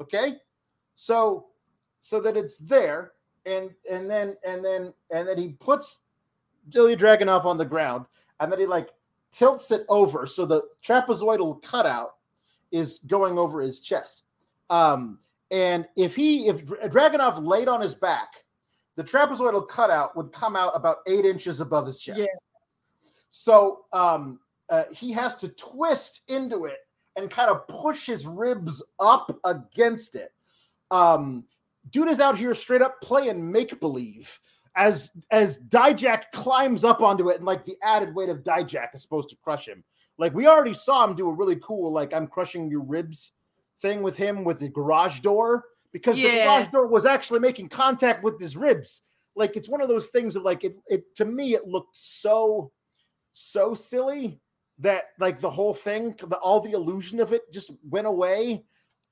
Okay, 0.00 0.36
so 0.94 1.46
so 2.00 2.20
that 2.20 2.36
it's 2.36 2.56
there, 2.58 3.12
and 3.46 3.70
and 3.90 4.10
then 4.10 4.36
and 4.46 4.64
then 4.64 4.92
and 5.10 5.26
then 5.26 5.38
he 5.38 5.50
puts 5.60 6.00
Ilja 6.70 6.98
Dragunov 6.98 7.44
on 7.44 7.56
the 7.56 7.64
ground, 7.64 8.06
and 8.40 8.50
then 8.50 8.58
he 8.58 8.66
like 8.66 8.88
tilts 9.32 9.70
it 9.70 9.86
over 9.88 10.26
so 10.26 10.44
the 10.44 10.62
trapezoidal 10.86 11.62
cutout 11.62 12.16
is 12.70 13.00
going 13.06 13.38
over 13.38 13.60
his 13.60 13.80
chest. 13.80 14.24
Um, 14.68 15.18
and 15.50 15.86
if 15.96 16.14
he 16.14 16.48
if 16.48 16.64
Dra- 16.64 16.88
Dragunov 16.88 17.44
laid 17.44 17.68
on 17.68 17.80
his 17.80 17.94
back, 17.94 18.44
the 18.96 19.04
trapezoidal 19.04 19.68
cutout 19.68 20.16
would 20.16 20.32
come 20.32 20.56
out 20.56 20.72
about 20.74 20.98
eight 21.06 21.24
inches 21.24 21.60
above 21.60 21.86
his 21.86 21.98
chest. 21.98 22.18
Yeah. 22.18 22.26
So 23.30 23.84
um, 23.92 24.40
uh, 24.68 24.84
he 24.92 25.12
has 25.12 25.34
to 25.36 25.48
twist 25.48 26.22
into 26.28 26.66
it 26.66 26.78
and 27.16 27.30
kind 27.30 27.50
of 27.50 27.66
push 27.68 28.06
his 28.06 28.26
ribs 28.26 28.82
up 28.98 29.38
against 29.44 30.14
it. 30.14 30.32
Um, 30.90 31.46
dude 31.90 32.08
is 32.08 32.20
out 32.20 32.38
here 32.38 32.54
straight 32.54 32.82
up 32.82 33.00
playing 33.00 33.50
make 33.50 33.78
believe 33.80 34.38
as 34.76 35.10
as 35.30 35.58
Dijak 35.58 36.24
climbs 36.32 36.84
up 36.84 37.02
onto 37.02 37.28
it 37.28 37.36
and 37.36 37.44
like 37.44 37.64
the 37.64 37.76
added 37.82 38.14
weight 38.14 38.28
of 38.28 38.42
Dijak 38.42 38.94
is 38.94 39.02
supposed 39.02 39.28
to 39.30 39.36
crush 39.36 39.66
him. 39.66 39.84
Like 40.18 40.34
we 40.34 40.46
already 40.46 40.74
saw 40.74 41.04
him 41.04 41.14
do 41.14 41.28
a 41.28 41.32
really 41.32 41.56
cool 41.56 41.92
like 41.92 42.14
I'm 42.14 42.26
crushing 42.26 42.70
your 42.70 42.80
ribs 42.80 43.32
thing 43.80 44.02
with 44.02 44.16
him 44.16 44.44
with 44.44 44.58
the 44.58 44.68
garage 44.68 45.20
door 45.20 45.64
because 45.92 46.16
the 46.16 46.22
garage 46.22 46.68
door 46.68 46.86
was 46.86 47.04
actually 47.04 47.40
making 47.40 47.68
contact 47.68 48.22
with 48.22 48.40
his 48.40 48.56
ribs. 48.56 49.02
Like 49.34 49.56
it's 49.56 49.68
one 49.68 49.82
of 49.82 49.88
those 49.88 50.06
things 50.06 50.36
of 50.36 50.42
like 50.42 50.64
it, 50.64 50.76
it 50.88 51.14
to 51.16 51.24
me 51.24 51.54
it 51.54 51.66
looked 51.66 51.96
so 51.96 52.70
so 53.32 53.74
silly 53.74 54.40
that 54.82 55.06
like 55.18 55.40
the 55.40 55.50
whole 55.50 55.74
thing 55.74 56.14
the, 56.28 56.36
all 56.36 56.60
the 56.60 56.72
illusion 56.72 57.18
of 57.20 57.32
it 57.32 57.50
just 57.52 57.70
went 57.88 58.06
away 58.06 58.62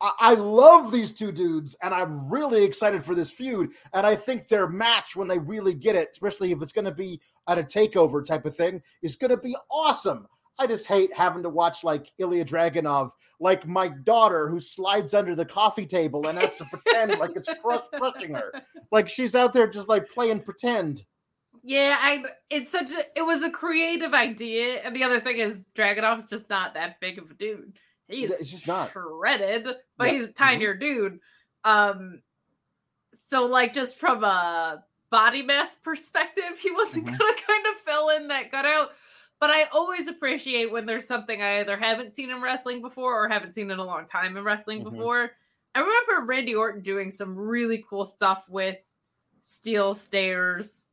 I, 0.00 0.12
I 0.18 0.34
love 0.34 0.90
these 0.90 1.12
two 1.12 1.32
dudes, 1.32 1.76
and 1.82 1.94
I'm 1.94 2.28
really 2.28 2.64
excited 2.64 3.04
for 3.04 3.14
this 3.14 3.30
feud. 3.30 3.72
And 3.92 4.06
I 4.06 4.16
think 4.16 4.48
their 4.48 4.68
match, 4.68 5.14
when 5.16 5.28
they 5.28 5.38
really 5.38 5.74
get 5.74 5.96
it, 5.96 6.10
especially 6.12 6.52
if 6.52 6.62
it's 6.62 6.72
going 6.72 6.86
to 6.86 6.90
be 6.90 7.20
at 7.48 7.58
a 7.58 7.62
takeover 7.62 8.24
type 8.24 8.46
of 8.46 8.56
thing, 8.56 8.82
is 9.02 9.16
going 9.16 9.30
to 9.30 9.36
be 9.36 9.56
awesome. 9.70 10.26
I 10.58 10.66
just 10.66 10.86
hate 10.86 11.14
having 11.14 11.42
to 11.42 11.48
watch 11.48 11.84
like 11.84 12.12
Ilja 12.20 12.44
Dragunov, 12.44 13.12
like 13.40 13.66
my 13.66 13.88
daughter 13.88 14.46
who 14.48 14.60
slides 14.60 15.14
under 15.14 15.34
the 15.34 15.44
coffee 15.44 15.86
table 15.86 16.26
and 16.28 16.38
has 16.38 16.54
to 16.56 16.66
pretend 16.66 17.18
like 17.18 17.34
it's 17.34 17.48
crush- 17.62 17.80
crushing 17.94 18.34
her. 18.34 18.52
Like 18.92 19.08
she's 19.08 19.36
out 19.36 19.52
there 19.52 19.68
just 19.68 19.88
like 19.88 20.10
playing 20.10 20.40
pretend. 20.40 21.04
Yeah, 21.62 21.96
I. 22.00 22.24
It's 22.48 22.70
such 22.70 22.90
a. 22.90 23.04
It 23.18 23.22
was 23.22 23.42
a 23.42 23.50
creative 23.50 24.14
idea, 24.14 24.80
and 24.82 24.94
the 24.96 25.04
other 25.04 25.20
thing 25.20 25.38
is, 25.38 25.64
Dragunov's 25.74 26.28
just 26.30 26.48
not 26.48 26.74
that 26.74 27.00
big 27.00 27.18
of 27.18 27.30
a 27.30 27.34
dude. 27.34 27.78
He's 28.08 28.30
it's 28.40 28.50
just 28.50 28.66
not. 28.66 28.90
shredded, 28.90 29.66
but 29.96 30.06
Yeah, 30.08 30.12
he's 30.14 30.24
a 30.28 30.32
tinier 30.32 30.74
dude. 30.74 31.20
Um, 31.64 32.22
so 33.28 33.46
like 33.46 33.72
just 33.72 33.98
from 33.98 34.24
a 34.24 34.84
body 35.10 35.42
mass 35.42 35.76
perspective, 35.76 36.58
he 36.58 36.70
wasn't 36.72 37.06
Mhm. 37.06 37.18
gonna 37.18 37.34
kind 37.46 37.66
of 37.66 37.78
fill 37.84 38.08
in 38.10 38.28
that 38.28 38.50
cutout. 38.50 38.90
But 39.38 39.50
I 39.50 39.64
always 39.72 40.08
appreciate 40.08 40.70
when 40.72 40.86
there's 40.86 41.06
something 41.06 41.40
I 41.40 41.60
either 41.60 41.76
haven't 41.76 42.14
seen 42.14 42.30
in 42.30 42.40
wrestling 42.42 42.80
before 42.82 43.24
or 43.24 43.28
haven't 43.28 43.52
seen 43.52 43.70
in 43.70 43.78
a 43.78 43.84
long 43.84 44.06
time 44.06 44.36
in 44.36 44.44
wrestling 44.44 44.80
Mhm. 44.84 44.90
before. 44.90 45.30
I 45.74 45.80
remember 45.80 46.26
Randy 46.26 46.54
Orton 46.54 46.82
doing 46.82 47.10
some 47.10 47.36
really 47.36 47.84
cool 47.88 48.04
stuff 48.04 48.48
with 48.48 48.76
steel 49.40 49.94
stairs. 49.94 50.88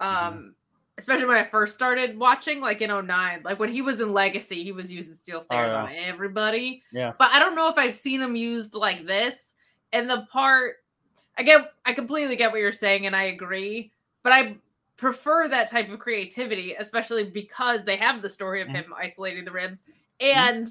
Um, 0.00 0.54
especially 1.00 1.26
when 1.26 1.36
I 1.38 1.44
first 1.44 1.74
started 1.74 2.18
watching, 2.18 2.60
like 2.60 2.82
in 2.82 2.90
09. 2.90 3.40
Like 3.42 3.58
when 3.58 3.70
he 3.70 3.80
was 3.80 4.00
in 4.00 4.12
Legacy, 4.12 4.62
he 4.62 4.72
was 4.72 4.92
using 4.92 5.14
steel 5.14 5.40
stairs 5.40 5.72
yeah. 5.72 5.82
on 5.82 5.92
everybody. 5.94 6.82
Yeah. 6.92 7.12
But 7.18 7.30
I 7.30 7.38
don't 7.38 7.54
know 7.54 7.68
if 7.68 7.78
I've 7.78 7.94
seen 7.94 8.20
him 8.20 8.36
used 8.36 8.74
like 8.74 9.06
this. 9.06 9.54
And 9.92 10.08
the 10.08 10.26
part 10.30 10.76
I 11.38 11.42
get 11.42 11.72
I 11.86 11.94
completely 11.94 12.36
get 12.36 12.52
what 12.52 12.60
you're 12.60 12.70
saying 12.70 13.06
and 13.06 13.16
I 13.16 13.24
agree, 13.24 13.92
but 14.22 14.32
I 14.32 14.56
prefer 14.98 15.48
that 15.48 15.70
type 15.70 15.90
of 15.90 15.98
creativity, 15.98 16.74
especially 16.74 17.24
because 17.24 17.82
they 17.82 17.96
have 17.96 18.20
the 18.20 18.28
story 18.28 18.60
of 18.60 18.68
Mhm. 18.68 18.74
him 18.74 18.94
isolating 18.96 19.46
the 19.46 19.50
ribs. 19.50 19.84
And 20.20 20.68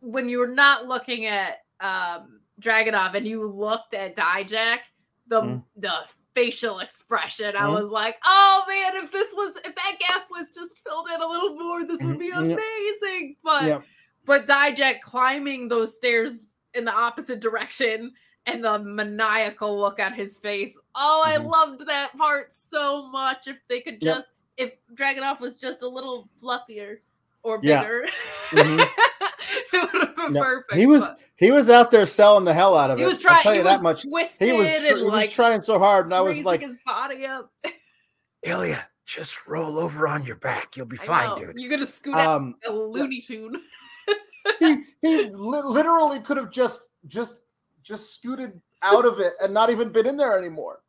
when 0.00 0.30
you're 0.30 0.46
not 0.46 0.86
looking 0.86 1.26
at 1.26 1.64
um 1.80 2.40
Dragunov 2.60 3.14
and 3.14 3.26
you 3.26 3.46
looked 3.46 3.92
at 3.92 4.16
Dijak, 4.16 4.78
the 5.28 5.40
Mhm. 5.42 5.64
the 5.76 5.92
facial 6.34 6.80
expression, 6.80 7.56
I 7.56 7.62
Mhm. 7.62 7.72
was 7.80 7.88
like, 7.90 8.18
oh 8.24 8.64
man, 8.68 8.96
if 9.02 9.10
this 9.10 9.32
was 9.32 9.56
if 9.64 9.74
that 9.74 9.96
gap 9.98 10.26
was 10.30 10.50
just 10.50 10.82
filled 10.84 11.08
in 11.08 11.20
a 11.20 11.26
little 11.26 11.54
more, 11.56 11.84
this 11.84 12.02
would 12.04 12.18
be 12.18 12.30
Mhm. 12.30 12.50
Yep. 12.50 12.58
amazing. 12.58 13.36
But 13.42 13.64
Yep. 13.64 13.84
but 14.24 14.46
Dijak 14.46 15.00
climbing 15.00 15.68
those 15.68 15.94
stairs 15.96 16.52
in 16.74 16.84
the 16.84 16.92
opposite 16.92 17.40
direction 17.40 18.12
and 18.44 18.62
the 18.62 18.78
maniacal 18.78 19.80
look 19.80 19.98
on 19.98 20.12
his 20.12 20.36
face. 20.38 20.78
Oh, 20.94 21.22
I 21.24 21.36
Mhm. 21.38 21.46
loved 21.50 21.86
that 21.86 22.16
part 22.16 22.52
so 22.54 23.06
much. 23.06 23.46
If 23.48 23.56
they 23.68 23.80
could 23.80 24.00
Yep. 24.02 24.14
just, 24.16 24.26
if 24.56 24.74
Dragunov 24.94 25.40
was 25.40 25.58
just 25.58 25.82
a 25.82 25.88
little 25.88 26.28
fluffier 26.40 27.00
or 27.42 27.58
Yeah. 27.62 27.82
bigger, 27.82 28.06
Mhm. 28.50 28.88
it 29.72 29.92
would 29.92 30.02
have 30.02 30.16
been 30.16 30.34
Yep. 30.34 30.44
perfect. 30.44 30.74
He 30.74 30.86
was 30.86 31.02
but 31.02 31.18
he 31.36 31.50
was 31.50 31.68
out 31.70 31.90
there 31.90 32.06
selling 32.06 32.44
the 32.44 32.54
hell 32.54 32.76
out 32.76 32.90
of 32.90 32.98
it. 32.98 33.00
he 33.02 33.04
it. 33.04 33.08
was 33.08 33.18
trying. 33.18 33.36
I'll 33.36 33.42
tell 33.42 33.52
he 33.52 33.58
you 33.58 33.64
was 33.64 33.72
that 33.72 33.82
much. 33.82 34.02
Twisted 34.02 34.48
He 34.48 34.52
was, 34.54 34.68
tr- 34.68 34.74
and 34.74 34.84
he 34.86 34.92
was 34.94 35.04
like 35.04 35.30
trying 35.30 35.60
so 35.60 35.78
hard, 35.78 36.06
and 36.06 36.14
I 36.14 36.20
was 36.20 36.30
raising 36.32 36.44
like, 36.44 36.60
his 36.62 36.74
body 36.86 37.26
up. 37.26 37.52
Ilja, 38.46 38.80
just 39.06 39.46
roll 39.46 39.78
over 39.78 40.06
on 40.08 40.24
your 40.24 40.36
back. 40.36 40.76
You'll 40.76 40.86
be 40.86 40.98
I 41.00 41.04
fine, 41.04 41.28
know. 41.30 41.36
dude. 41.36 41.54
You're 41.56 41.70
gonna 41.70 41.86
scoot 41.86 42.14
out 42.14 42.26
um, 42.40 42.54
a 42.66 42.72
Looney 42.72 43.20
Tune. 43.20 43.60
he 44.58 44.82
he 45.00 45.24
li- 45.30 45.62
literally 45.64 46.20
could 46.20 46.36
have 46.36 46.50
just 46.52 46.80
just 47.08 47.42
just 47.82 48.14
scooted 48.14 48.60
out 48.82 49.04
of 49.04 49.20
it 49.20 49.34
and 49.42 49.52
not 49.52 49.70
even 49.70 49.90
been 49.90 50.06
in 50.06 50.16
there 50.16 50.38
anymore. 50.38 50.80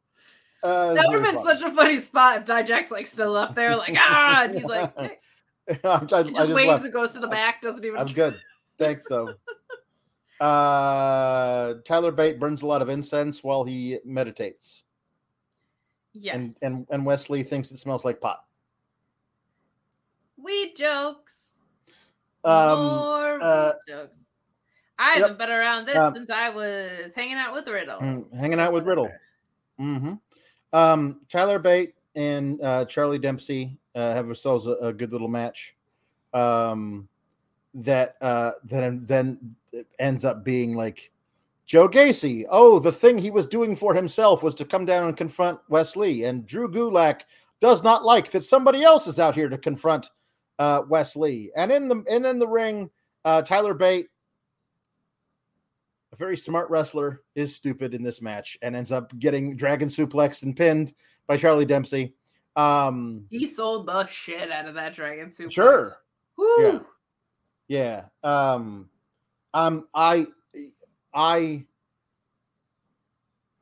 Uh, 0.63 0.93
That 0.93 1.07
would 1.07 1.23
have 1.23 1.35
been 1.35 1.43
such 1.43 1.61
a 1.61 1.71
funny 1.73 1.97
spot 1.97 2.39
if 2.39 2.45
Dijak's 2.45 2.91
like 2.91 3.07
still 3.07 3.35
up 3.35 3.53
there, 3.55 3.75
like 3.75 3.95
ah, 3.97 4.43
and 4.43 4.53
he's 4.55 4.63
like 4.63 5.19
I, 5.69 5.73
he 5.75 5.85
I 5.85 6.05
just 6.05 6.35
just 6.35 6.51
waves 6.51 6.67
left. 6.67 6.83
and 6.85 6.93
goes 6.93 7.13
to 7.13 7.19
the 7.19 7.27
back, 7.27 7.61
doesn't 7.61 7.83
even. 7.83 7.99
I'm 7.99 8.07
good. 8.07 8.39
Thanks, 8.77 9.05
though. 9.09 9.33
Uh, 10.39 11.73
Tyler 11.83 12.11
Bate 12.11 12.39
burns 12.39 12.61
a 12.61 12.65
lot 12.67 12.83
of 12.83 12.89
incense 12.89 13.43
while 13.43 13.63
he 13.63 13.97
meditates, 14.05 14.83
Yes. 16.13 16.35
and 16.35 16.55
and 16.61 16.87
and 16.91 17.03
Wes 17.03 17.27
Lee 17.31 17.41
thinks 17.41 17.71
it 17.71 17.77
smells 17.77 18.05
like 18.05 18.21
pot. 18.21 18.45
weed 20.37 20.75
jokes. 20.77 21.39
Um, 22.43 22.77
More 22.85 23.41
uh, 23.41 23.73
weed 23.87 23.91
jokes. 23.93 24.19
I 24.99 25.13
yep. 25.13 25.21
haven't 25.21 25.37
been 25.39 25.49
around 25.49 25.87
this 25.87 25.97
Um, 25.97 26.13
since 26.13 26.29
I 26.29 26.49
was 26.49 27.11
hanging 27.15 27.37
out 27.37 27.53
with 27.53 27.67
Riddle. 27.67 27.99
Mm, 27.99 28.31
hanging 28.35 28.59
out 28.59 28.73
with 28.73 28.85
Riddle. 28.85 29.09
Mm-hmm. 29.79 30.13
Um, 30.73 31.21
Tyler 31.29 31.57
Bate 31.57 31.95
and 32.15 32.61
uh, 32.61 32.85
Charlie 32.85 33.17
Dempsey 33.17 33.77
uh, 33.97 34.13
have 34.13 34.27
ourselves 34.27 34.67
a, 34.67 34.73
a 34.73 34.93
good 34.93 35.11
little 35.11 35.27
match. 35.27 35.75
Um, 36.33 37.09
that 37.73 38.15
uh, 38.21 38.51
then 38.63 39.01
then 39.05 39.55
ends 39.99 40.23
up 40.25 40.43
being 40.43 40.75
like 40.75 41.11
Joe 41.65 41.89
Gacy. 41.89 42.45
Oh, 42.49 42.79
the 42.79 42.91
thing 42.91 43.17
he 43.17 43.31
was 43.31 43.45
doing 43.45 43.75
for 43.75 43.93
himself 43.93 44.43
was 44.43 44.55
to 44.55 44.65
come 44.65 44.85
down 44.85 45.07
and 45.07 45.17
confront 45.17 45.59
Wes 45.67 45.95
Lee, 45.95 46.23
and 46.25 46.45
Drew 46.45 46.69
Gulak 46.69 47.21
does 47.59 47.83
not 47.83 48.05
like 48.05 48.31
that 48.31 48.43
somebody 48.43 48.83
else 48.83 49.07
is 49.07 49.19
out 49.19 49.35
here 49.35 49.49
to 49.49 49.57
confront 49.57 50.09
uh, 50.59 50.83
Wes 50.87 51.15
Lee. 51.15 51.51
And 51.55 51.71
in 51.71 51.87
the 51.87 52.03
and 52.09 52.25
in 52.25 52.39
the 52.39 52.47
ring, 52.47 52.89
uh, 53.25 53.41
Tyler 53.41 53.73
Bate 53.73 54.07
a 56.13 56.15
very 56.15 56.37
smart 56.37 56.69
wrestler 56.69 57.21
is 57.35 57.53
stupid 57.53 57.93
in 57.93 58.01
this 58.01 58.21
match 58.21 58.57
and 58.61 58.75
ends 58.75 58.91
up 58.91 59.17
getting 59.19 59.57
dragon 59.57 59.89
suplexed 59.89 60.43
and 60.43 60.55
pinned 60.55 60.93
by 61.27 61.37
Charlie 61.37 61.65
Dempsey. 61.65 62.13
Um, 62.57 63.25
He 63.29 63.45
sold 63.45 63.85
the 63.85 64.05
shit 64.07 64.51
out 64.51 64.67
of 64.67 64.73
that 64.73 64.95
dragon 64.95 65.29
suplex. 65.29 65.51
sure, 65.51 66.01
Woo. 66.37 66.83
yeah. 67.67 68.05
Um, 68.23 68.89
um, 69.53 69.87
I, 69.93 70.25
I, 71.13 71.63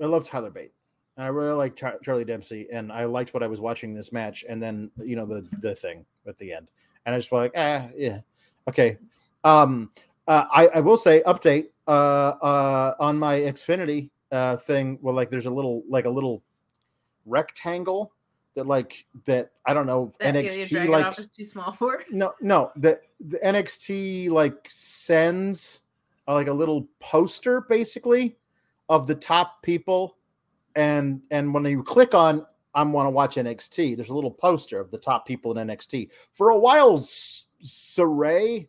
I 0.02 0.06
love 0.06 0.28
Tyler 0.28 0.50
Bate. 0.50 0.72
I 1.18 1.28
really 1.28 1.54
like 1.54 1.76
Char- 1.76 2.00
Charlie 2.04 2.26
Dempsey, 2.26 2.68
and 2.72 2.92
I 2.92 3.06
liked 3.06 3.34
what 3.34 3.44
I 3.44 3.48
was 3.48 3.62
watching 3.62 3.94
this 3.94 4.12
match. 4.12 4.44
And 4.48 4.62
then 4.62 4.92
you 5.02 5.16
know 5.16 5.26
the 5.26 5.48
the 5.62 5.74
thing 5.74 6.06
at 6.28 6.38
the 6.40 6.52
end, 6.52 6.72
and 7.06 7.16
I 7.16 7.18
just 7.20 7.32
was 7.32 7.44
like, 7.46 7.54
ah, 7.56 7.88
yeah, 7.96 8.20
okay. 8.68 8.98
Um, 9.46 9.92
uh, 10.28 10.46
I 10.54 10.68
I 10.68 10.80
will 10.82 10.98
say 10.98 11.22
update 11.26 11.68
uh 11.88 12.34
uh 12.42 12.96
on 13.00 13.18
my 13.18 13.40
Xfinity 13.40 14.10
uh 14.34 14.58
thing. 14.58 15.00
Well, 15.02 15.16
like 15.16 15.30
there's 15.30 15.46
a 15.46 15.50
little 15.52 15.84
like 15.88 16.04
a 16.04 16.10
little 16.10 16.44
rectangle 17.26 18.12
that 18.56 18.66
like 18.66 19.06
that 19.26 19.52
I 19.66 19.74
don't 19.74 19.86
know 19.86 20.14
That 20.20 20.36
NXT 20.36 20.88
like 20.90 21.20
is 21.20 21.30
too 21.30 21.46
small 21.46 21.72
for. 21.80 22.04
no 22.10 22.34
no 22.42 22.72
the 22.76 23.00
the 23.20 23.38
NXT 23.40 24.30
like 24.30 24.68
sends 24.68 25.82
uh, 26.28 26.34
like 26.34 26.48
a 26.48 26.54
little 26.54 26.88
poster 27.00 27.62
basically 27.62 28.36
of 28.90 29.08
the 29.08 29.16
top 29.16 29.62
people 29.62 30.18
and 30.76 31.22
and 31.32 31.54
when 31.54 31.66
you 31.66 31.84
click 31.84 32.14
on 32.14 32.46
I 32.74 32.84
want 32.84 33.06
to 33.06 33.12
watch 33.12 33.36
NXT 33.36 33.96
there's 33.96 34.10
a 34.10 34.16
little 34.16 34.32
poster 34.32 34.80
of 34.80 34.92
the 34.92 34.98
top 34.98 35.26
people 35.26 35.58
in 35.58 35.68
NXT 35.68 36.10
for 36.32 36.50
a 36.50 36.58
while 36.58 36.98
S- 37.00 37.46
Sarray 37.64 38.68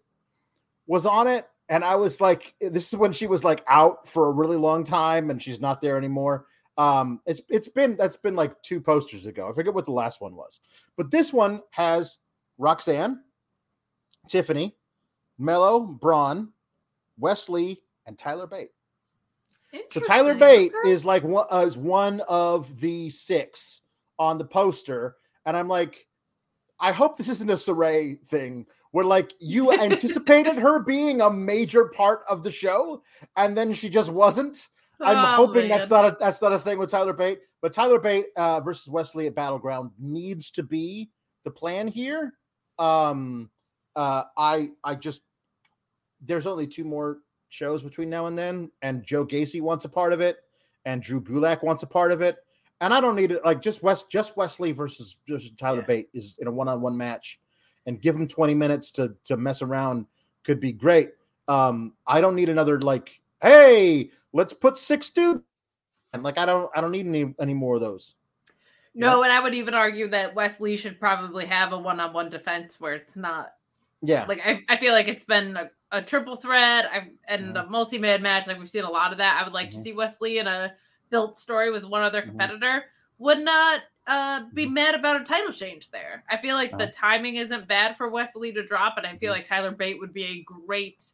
was 0.86 1.06
on 1.06 1.26
it 1.26 1.48
and 1.68 1.84
I 1.84 1.96
was 1.96 2.20
like 2.20 2.54
this 2.60 2.92
is 2.92 2.98
when 2.98 3.12
she 3.12 3.26
was 3.26 3.44
like 3.44 3.62
out 3.66 4.08
for 4.08 4.28
a 4.28 4.32
really 4.32 4.56
long 4.56 4.84
time 4.84 5.30
and 5.30 5.42
she's 5.42 5.60
not 5.60 5.80
there 5.80 5.96
anymore 5.96 6.46
um 6.78 7.20
it's 7.26 7.40
it's 7.48 7.68
been 7.68 7.96
that's 7.96 8.16
been 8.16 8.36
like 8.36 8.60
two 8.62 8.80
posters 8.80 9.26
ago 9.26 9.48
I 9.48 9.52
forget 9.54 9.72
what 9.72 9.86
the 9.86 9.92
last 9.92 10.20
one 10.20 10.34
was 10.34 10.60
but 10.96 11.10
this 11.10 11.32
one 11.32 11.62
has 11.70 12.18
Roxanne 12.58 13.20
Tiffany, 14.28 14.76
Melo, 15.38 15.80
Bron, 15.80 16.52
Wesley, 17.18 17.82
and 18.06 18.18
Tyler 18.18 18.46
Bate. 18.46 18.70
So 19.92 20.00
Tyler 20.00 20.34
Bate 20.34 20.72
Okay. 20.80 20.90
is 20.90 21.04
like 21.04 21.22
one 21.22 21.46
uh, 21.50 21.64
is 21.66 21.76
one 21.76 22.20
of 22.28 22.80
the 22.80 23.10
six 23.10 23.82
on 24.18 24.38
the 24.38 24.44
poster, 24.44 25.16
and 25.44 25.56
I'm 25.56 25.68
like, 25.68 26.06
I 26.80 26.92
hope 26.92 27.16
this 27.16 27.28
isn't 27.28 27.50
a 27.50 27.54
Sarray 27.54 28.20
thing 28.28 28.66
where 28.92 29.04
like 29.04 29.32
you 29.38 29.72
anticipated 29.80 30.56
her 30.56 30.80
being 30.80 31.20
a 31.20 31.30
major 31.30 31.86
part 31.86 32.22
of 32.28 32.42
the 32.42 32.50
show, 32.50 33.02
and 33.36 33.56
then 33.56 33.72
she 33.72 33.88
just 33.88 34.10
wasn't. 34.10 34.68
I'm 35.00 35.16
Oh, 35.16 35.46
hoping 35.46 35.68
that's 35.68 35.90
not 35.90 36.04
a 36.04 36.16
that's 36.18 36.40
not 36.40 36.52
a 36.52 36.58
thing 36.58 36.78
with 36.78 36.90
Tyler 36.90 37.12
Bate, 37.12 37.40
but 37.60 37.72
Tyler 37.72 37.98
Bate 37.98 38.26
uh, 38.36 38.60
versus 38.60 38.88
Wes 38.88 39.14
Lee 39.14 39.26
at 39.26 39.34
Battleground 39.34 39.90
needs 39.98 40.50
to 40.52 40.62
be 40.62 41.10
the 41.44 41.50
plan 41.50 41.86
here. 41.86 42.32
Um, 42.78 43.50
uh, 43.94 44.24
I 44.36 44.70
I 44.84 44.94
just 44.94 45.22
there's 46.20 46.46
only 46.46 46.66
two 46.66 46.84
more 46.84 47.18
shows 47.50 47.82
between 47.82 48.08
now 48.10 48.26
and 48.26 48.38
then, 48.38 48.70
and 48.82 49.04
Joe 49.04 49.24
Gacy 49.26 49.60
wants 49.60 49.84
a 49.84 49.88
part 49.88 50.12
of 50.12 50.20
it, 50.20 50.38
and 50.84 51.02
Drew 51.02 51.20
Gulak 51.20 51.62
wants 51.62 51.82
a 51.82 51.86
part 51.86 52.10
of 52.10 52.22
it, 52.22 52.36
and 52.80 52.92
I 52.94 53.00
don't 53.00 53.16
need 53.16 53.32
it. 53.32 53.44
Like 53.44 53.60
just 53.60 53.82
West, 53.82 54.10
just 54.10 54.36
Wes 54.36 54.58
Lee 54.60 54.72
versus 54.72 55.16
just 55.28 55.58
Tyler 55.58 55.80
Yeah. 55.80 55.86
Bate 55.86 56.08
is 56.14 56.36
in 56.40 56.46
a 56.46 56.50
one-on-one 56.50 56.96
match, 56.96 57.38
and 57.86 58.00
give 58.00 58.16
him 58.16 58.26
20 58.26 58.54
minutes 58.54 58.90
to 58.92 59.14
to 59.24 59.36
mess 59.36 59.60
around 59.62 60.06
could 60.44 60.60
be 60.60 60.72
great. 60.72 61.10
Um, 61.48 61.92
I 62.06 62.20
don't 62.20 62.34
need 62.34 62.48
another 62.48 62.80
like 62.80 63.20
hey, 63.46 64.10
let's 64.32 64.52
put 64.52 64.78
six 64.78 65.10
dudes. 65.10 65.40
And 66.12 66.22
like 66.22 66.38
I 66.38 66.46
don't 66.46 66.70
I 66.74 66.80
don't 66.80 66.92
need 66.92 67.06
any 67.06 67.34
any 67.40 67.54
more 67.54 67.74
of 67.76 67.80
those. 67.80 68.14
No, 68.94 69.22
and 69.22 69.30
I 69.32 69.40
would 69.40 69.54
even 69.54 69.74
argue 69.74 70.08
that 70.08 70.34
Wes 70.34 70.58
Lee 70.58 70.76
should 70.76 70.98
probably 70.98 71.44
have 71.44 71.72
a 71.74 71.78
one-on-one 71.78 72.30
defense 72.30 72.80
where 72.80 72.94
it's 72.94 73.14
not 73.16 73.52
Yeah. 74.00 74.24
like 74.26 74.40
I, 74.46 74.62
I 74.70 74.78
feel 74.78 74.92
like 74.94 75.06
it's 75.08 75.24
been 75.24 75.54
a, 75.56 75.70
a 75.92 76.00
triple 76.00 76.34
threat 76.36 76.86
I've, 76.90 77.08
and 77.28 77.54
Mhm. 77.54 77.66
a 77.66 77.70
multi-man 77.70 78.22
match. 78.22 78.46
Like 78.46 78.58
we've 78.58 78.70
seen 78.70 78.84
a 78.84 78.90
lot 78.90 79.12
of 79.12 79.18
that. 79.18 79.38
I 79.38 79.44
would 79.44 79.52
like 79.52 79.70
to 79.72 79.76
Mhm. 79.76 79.82
see 79.82 79.92
Wes 79.92 80.20
Lee 80.22 80.38
in 80.38 80.46
a 80.46 80.74
built 81.10 81.36
story 81.36 81.70
with 81.70 81.84
one 81.84 82.02
other 82.02 82.22
Mhm. 82.22 82.28
competitor. 82.28 82.84
Would 83.18 83.40
not 83.40 83.82
uh, 84.08 84.44
be 84.54 84.66
Mhm. 84.66 84.72
mad 84.72 84.94
about 84.94 85.20
a 85.20 85.24
title 85.24 85.52
change 85.52 85.90
there. 85.90 86.22
I 86.30 86.36
feel 86.36 86.54
like 86.54 86.70
the 86.70 86.84
Uh-huh. 86.84 86.92
timing 86.94 87.36
isn't 87.36 87.66
bad 87.66 87.96
for 87.96 88.08
Wes 88.08 88.36
Lee 88.36 88.52
to 88.52 88.62
drop, 88.62 88.98
and 88.98 89.06
I 89.06 89.16
feel 89.18 89.32
like 89.32 89.44
Tyler 89.44 89.72
Bate 89.72 89.98
would 89.98 90.12
be 90.12 90.24
a 90.24 90.42
great, 90.44 91.04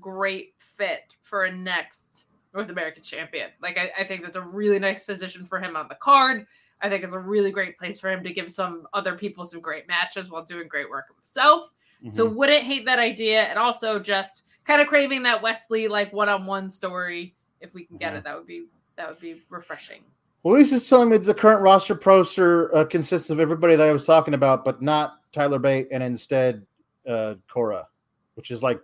great 0.00 0.54
fit 0.58 1.14
for 1.22 1.44
a 1.44 1.52
next 1.52 2.26
North 2.54 2.68
American 2.70 3.02
champion. 3.02 3.50
Like 3.60 3.78
I, 3.78 3.90
I 3.98 4.04
think 4.04 4.22
that's 4.22 4.36
a 4.36 4.42
really 4.42 4.78
nice 4.78 5.04
position 5.04 5.44
for 5.44 5.58
him 5.58 5.76
on 5.76 5.88
the 5.88 5.94
card. 5.96 6.46
I 6.80 6.88
think 6.88 7.04
it's 7.04 7.12
a 7.12 7.18
really 7.18 7.50
great 7.50 7.78
place 7.78 8.00
for 8.00 8.10
him 8.10 8.24
to 8.24 8.32
give 8.32 8.50
some 8.50 8.86
other 8.92 9.14
people 9.14 9.44
some 9.44 9.60
great 9.60 9.86
matches 9.86 10.30
while 10.30 10.44
doing 10.44 10.68
great 10.68 10.90
work 10.90 11.06
himself. 11.14 11.72
So 12.08 12.28
Mhm. 12.28 12.34
wouldn't 12.34 12.64
hate 12.64 12.84
that 12.86 12.98
idea, 12.98 13.42
and 13.44 13.58
also 13.58 14.00
just 14.00 14.42
kind 14.64 14.82
of 14.82 14.88
craving 14.88 15.22
that 15.22 15.40
Wes 15.40 15.70
Lee 15.70 15.86
like 15.86 16.12
one-on-one 16.12 16.68
story. 16.68 17.36
If 17.60 17.74
we 17.74 17.84
can 17.84 17.96
get 17.98 18.12
Mhm. 18.12 18.16
it, 18.18 18.24
that 18.24 18.36
would 18.36 18.46
be 18.46 18.66
that 18.96 19.08
would 19.08 19.20
be 19.20 19.40
refreshing. 19.48 20.02
Luis 20.44 20.72
is 20.72 20.88
telling 20.88 21.08
me 21.08 21.16
that 21.16 21.24
the 21.24 21.32
current 21.32 21.62
roster 21.62 21.94
poster 21.94 22.74
uh, 22.74 22.84
consists 22.84 23.30
of 23.30 23.38
everybody 23.38 23.76
that 23.76 23.88
I 23.88 23.92
was 23.92 24.04
talking 24.04 24.34
about, 24.34 24.64
but 24.64 24.82
not 24.82 25.20
Tyler 25.32 25.60
Bate, 25.60 25.86
and 25.92 26.02
instead 26.02 26.66
uh, 27.08 27.36
Cora, 27.48 27.86
which 28.34 28.50
is 28.50 28.62
like 28.62 28.80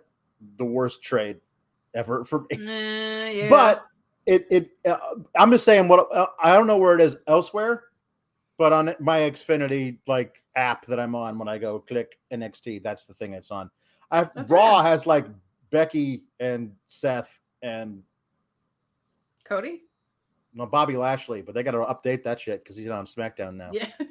the 0.57 0.65
worst 0.65 1.01
trade 1.01 1.39
ever 1.93 2.23
for 2.23 2.45
me. 2.49 2.57
Yeah. 3.39 3.49
But 3.49 3.85
it 4.25 4.45
it 4.51 4.69
uh, 4.85 4.97
I'm 5.35 5.51
just 5.51 5.65
saying 5.65 5.87
what 5.87 6.07
uh, 6.11 6.27
I 6.41 6.53
don't 6.53 6.67
know 6.67 6.77
where 6.77 6.95
it 6.95 7.01
is 7.01 7.17
elsewhere, 7.27 7.85
but 8.57 8.73
on 8.73 8.93
my 8.99 9.19
Xfinity 9.19 9.97
like 10.07 10.41
app 10.55 10.85
that 10.87 10.99
I'm 10.99 11.15
on 11.15 11.37
when 11.39 11.47
I 11.47 11.57
go 11.57 11.79
click 11.79 12.19
NXT, 12.31 12.83
that's 12.83 13.05
the 13.05 13.13
thing 13.15 13.33
it's 13.33 13.51
on. 13.51 13.69
I 14.11 14.27
Raw 14.47 14.75
weird. 14.75 14.85
has 14.85 15.07
like 15.07 15.25
Becky 15.71 16.25
and 16.39 16.73
Seth 16.87 17.39
and 17.61 18.03
Cody, 19.43 19.83
no 20.53 20.65
Bobby 20.65 20.97
Lashley, 20.97 21.41
but 21.41 21.55
they 21.55 21.63
got 21.63 21.71
to 21.71 21.77
update 21.79 22.23
that 22.23 22.39
shit 22.39 22.63
because 22.63 22.75
he's 22.75 22.89
on 22.89 23.05
SmackDown 23.05 23.55
now. 23.55 23.71
yeah, 23.73 23.89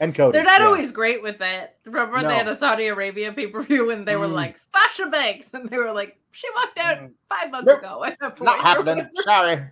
And 0.00 0.14
Cody, 0.14 0.32
they're 0.36 0.44
not 0.44 0.60
yeah. 0.60 0.66
always 0.66 0.90
great 0.92 1.22
with 1.22 1.38
that. 1.40 1.76
Remember 1.84 2.14
when 2.16 2.26
they 2.26 2.34
had 2.34 2.48
a 2.48 2.56
Saudi 2.56 2.86
Arabia 2.86 3.32
pay 3.32 3.46
per 3.48 3.60
view 3.62 3.90
and 3.90 4.08
they 4.08 4.16
were 4.16 4.28
Mm. 4.28 4.32
like 4.32 4.56
Sasha 4.56 5.06
Banks, 5.10 5.52
and 5.52 5.68
they 5.68 5.76
were 5.76 5.92
like, 5.92 6.18
she 6.32 6.48
walked 6.54 6.78
out 6.78 6.98
Mm. 6.98 7.12
five 7.28 7.50
months 7.50 7.66
Nope. 7.68 7.78
ago. 7.80 8.06
Not 8.40 8.60
happening. 8.60 9.08
Sorry. 9.24 9.62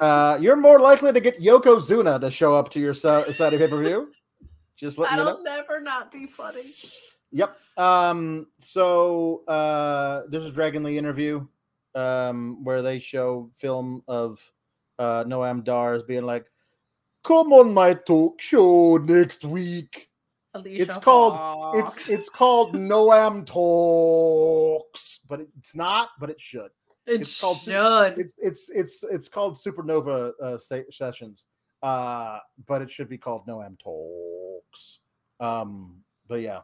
uh, 0.00 0.38
you're 0.40 0.56
more 0.56 0.78
likely 0.78 1.12
to 1.12 1.20
get 1.20 1.40
Yokozuna 1.40 2.20
to 2.20 2.30
show 2.30 2.54
up 2.54 2.70
to 2.70 2.80
your 2.80 2.94
Saudi 2.94 3.32
pay 3.58 3.68
per 3.68 3.78
view. 3.82 4.12
Just 4.76 4.98
let 4.98 5.10
you 5.10 5.16
know. 5.16 5.24
That'll 5.24 5.42
never 5.42 5.80
not 5.80 6.12
be 6.12 6.26
funny. 6.26 6.62
Yep. 7.32 7.58
Um, 7.76 8.46
so 8.58 9.42
uh 9.48 10.22
there's 10.28 10.46
a 10.46 10.52
Dragon 10.52 10.82
Lee 10.84 10.96
interview 10.96 11.46
um 11.96 12.62
where 12.64 12.80
they 12.82 13.00
show 13.00 13.50
film 13.56 14.02
of 14.06 14.40
uh 15.00 15.24
Noam 15.24 15.64
Dar 15.64 15.94
as 15.94 16.04
being 16.04 16.22
like, 16.24 16.46
come 17.28 17.52
on 17.52 17.74
my 17.74 17.92
talk 17.94 18.40
show 18.40 18.96
next 18.96 19.44
week. 19.44 20.08
Alicia 20.54 20.82
It's 20.84 20.96
called- 20.96 21.76
It's 21.76 22.08
it's 22.08 22.28
called 22.30 22.74
Noam 22.74 23.44
Talks, 23.44 25.20
but 25.28 25.40
it's 25.58 25.74
not, 25.76 26.08
but 26.20 26.30
it 26.30 26.40
should. 26.40 26.70
it 27.06 27.20
it's 27.20 27.38
called- 27.40 27.58
should. 27.58 28.18
It's 28.18 28.32
it's 28.38 28.70
it's 28.70 29.04
it's 29.04 29.28
called 29.28 29.54
Supernova 29.56 30.32
uh 30.42 30.58
se- 30.58 30.90
sessions. 30.90 31.44
Uh 31.82 32.38
but 32.66 32.80
it 32.82 32.90
should 32.90 33.08
be 33.08 33.18
called 33.18 33.46
Noam 33.46 33.78
Talks. 33.78 35.00
Um 35.40 36.02
but 36.28 36.40
yeah. 36.40 36.62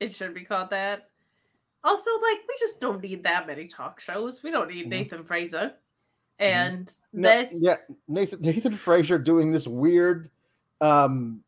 It 0.00 0.12
should 0.12 0.34
be 0.34 0.44
called 0.44 0.70
that. 0.70 1.10
Also, 1.84 2.10
like, 2.28 2.40
we 2.48 2.54
just 2.60 2.80
don't 2.80 3.00
need 3.02 3.22
that 3.24 3.46
many 3.46 3.66
talk 3.66 4.00
shows. 4.00 4.42
We 4.44 4.50
don't 4.50 4.68
need 4.68 4.86
Mhm. 4.86 4.90
Nathan 4.90 5.24
Frazer. 5.24 5.74
And 6.38 6.90
No, 7.12 7.28
this, 7.28 7.56
yeah, 7.60 7.76
Nathan 8.06 8.40
Nathan 8.40 8.74
Frazer 8.74 9.18
doing 9.18 9.50
this 9.52 9.66
weird 9.66 10.30
um 10.80 11.42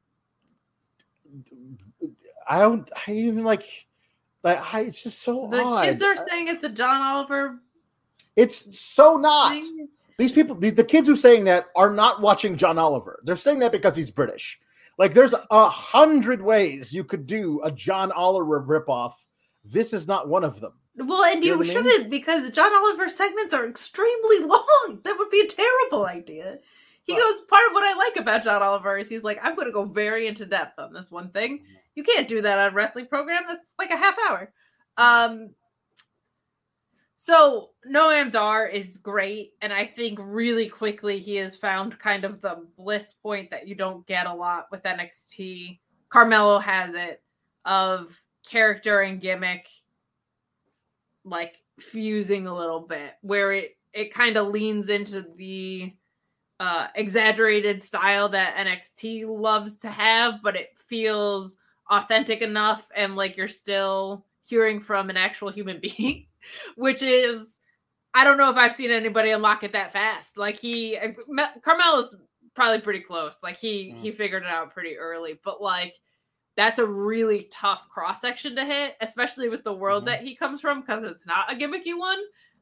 I 2.49 2.61
don't 2.61 2.91
I 3.07 3.12
even 3.12 3.45
like 3.45 3.87
like 4.43 4.75
I, 4.75 4.81
it's 4.81 5.03
just 5.03 5.23
so 5.23 5.49
the 5.51 5.62
odd. 5.62 5.85
kids 5.85 6.03
are 6.03 6.17
saying 6.17 6.49
it's 6.49 6.65
a 6.65 6.69
John 6.69 7.03
Oliver 7.03 7.61
it's 8.37 8.79
so 8.79 9.17
not. 9.17 9.53
thing. 9.53 9.89
These 10.19 10.33
people 10.33 10.57
the, 10.57 10.71
the 10.71 10.85
kids 10.85 11.07
who 11.09 11.15
are 11.15 11.17
saying 11.17 11.45
that 11.45 11.67
are 11.77 11.91
not 11.91 12.21
watching 12.21 12.57
John 12.57 12.79
Oliver. 12.79 13.21
They're 13.25 13.37
saying 13.37 13.59
that 13.61 13.73
because 13.73 13.97
he's 13.97 14.11
British. 14.11 14.59
Like 14.99 15.15
there's 15.15 15.35
a 15.51 15.69
hundred 15.69 16.43
ways 16.43 16.93
you 16.93 17.05
could 17.05 17.27
do 17.27 17.61
a 17.65 17.71
John 17.71 18.12
Oliver 18.12 18.62
ripoff. 18.62 19.12
This 19.65 19.93
is 19.93 20.07
not 20.07 20.29
one 20.29 20.45
of 20.45 20.61
them. 20.61 20.73
Well, 21.01 21.25
and 21.25 21.43
You 21.45 21.51
you, 21.51 21.57
know 21.57 21.63
I 21.63 21.65
mean? 21.65 21.73
shouldn't 21.73 22.11
because 22.11 22.51
John 22.51 22.73
Oliver's 22.75 23.15
segments 23.17 23.53
are 23.53 23.67
extremely 23.69 24.41
long. 24.45 25.01
That 25.05 25.17
would 25.19 25.31
be 25.31 25.41
a 25.41 25.47
terrible 25.47 26.07
idea. 26.07 26.59
He 27.03 27.15
Right. 27.15 27.23
goes, 27.23 27.41
part 27.43 27.63
of 27.69 27.73
what 27.73 27.85
I 27.85 27.97
like 27.97 28.17
about 28.17 28.45
John 28.45 28.63
Oliver 28.63 28.99
is 28.99 29.09
he's 29.09 29.25
like, 29.25 29.39
I'm 29.43 29.55
going 29.55 29.67
to 29.67 29.73
go 29.73 29.85
very 29.85 30.27
into 30.27 30.45
depth 30.47 30.79
on 30.79 30.93
this 30.93 31.11
one 31.11 31.31
thing. 31.31 31.65
You 31.95 32.05
can't 32.05 32.29
do 32.29 32.43
that 32.43 32.59
on 32.59 32.71
a 32.73 32.75
wrestling 32.75 33.07
program. 33.07 33.43
That's 33.49 33.73
like 33.79 33.91
a 33.91 33.97
half 33.97 34.17
hour. 34.29 34.53
Um, 34.97 35.51
so 37.17 37.71
Noam 37.91 38.31
Dar 38.33 38.67
is 38.67 38.97
great, 38.97 39.53
and 39.61 39.73
I 39.73 39.85
think 39.85 40.19
really 40.23 40.69
quickly 40.69 41.19
he 41.19 41.37
has 41.37 41.55
found 41.57 41.99
kind 41.99 42.25
of 42.25 42.41
the 42.41 42.67
bliss 42.79 43.13
point 43.13 43.51
that 43.51 43.69
you 43.69 43.75
don't 43.75 44.07
get 44.07 44.27
a 44.27 44.33
lot 44.33 44.69
with 44.71 44.83
NXT. 44.85 45.79
Carmelo 46.09 46.59
has 46.59 46.95
it 46.95 47.23
of 47.67 48.19
character 48.49 49.01
and 49.03 49.21
gimmick 49.21 49.69
like 51.25 51.57
fusing 51.79 52.47
a 52.47 52.57
little 52.57 52.81
bit 52.81 53.13
where 53.23 53.53
it 53.53 53.77
it 53.93 54.13
kind 54.13 54.37
of 54.37 54.49
leans 54.49 54.89
into 54.89 55.25
the 55.37 55.93
uh 56.59 56.87
exaggerated 56.95 57.83
style 57.83 58.29
that 58.29 58.57
NXT 58.57 59.27
loves 59.27 59.79
to 59.79 59.91
have 59.91 60.43
but 60.43 60.57
it 60.57 60.69
feels 60.87 61.55
authentic 61.91 62.41
enough 62.43 62.89
and 62.95 63.17
like 63.17 63.37
you're 63.37 63.49
still 63.49 64.25
hearing 64.43 64.81
from 64.81 65.11
an 65.11 65.17
actual 65.17 65.51
human 65.51 65.81
being 65.97 66.27
which 66.77 67.03
is 67.03 67.59
I 68.13 68.25
don't 68.25 68.39
know 68.39 68.51
if 68.51 68.57
I've 68.57 68.75
seen 68.75 68.91
anybody 68.91 69.31
unlock 69.31 69.63
it 69.63 69.73
that 69.73 69.93
fast. 69.93 70.37
Like 70.37 70.59
he 70.59 70.99
Carmelo's 71.63 72.17
probably 72.55 72.81
pretty 72.81 73.01
close. 73.01 73.39
Like 73.43 73.57
he 73.57 73.95
he 73.99 74.11
figured 74.11 74.43
it 74.43 74.49
out 74.49 74.73
pretty 74.73 74.97
early 74.97 75.39
but 75.45 75.63
like 75.63 75.95
that's 76.57 76.79
a 76.79 76.87
really 76.87 77.45
tough 77.51 77.89
cross 77.89 78.21
section 78.21 78.57
to 78.57 78.65
hit, 78.65 78.97
especially 79.01 79.49
with 79.49 79.65
the 79.65 79.73
world 79.73 80.03
Mhm. 80.03 80.07
that 80.07 80.23
he 80.23 80.35
comes 80.35 80.61
from, 80.61 80.81
because 80.81 81.05
it's 81.05 81.27
not 81.27 81.51
a 81.53 81.57
gimmicky 81.57 81.97
one. 81.97 82.21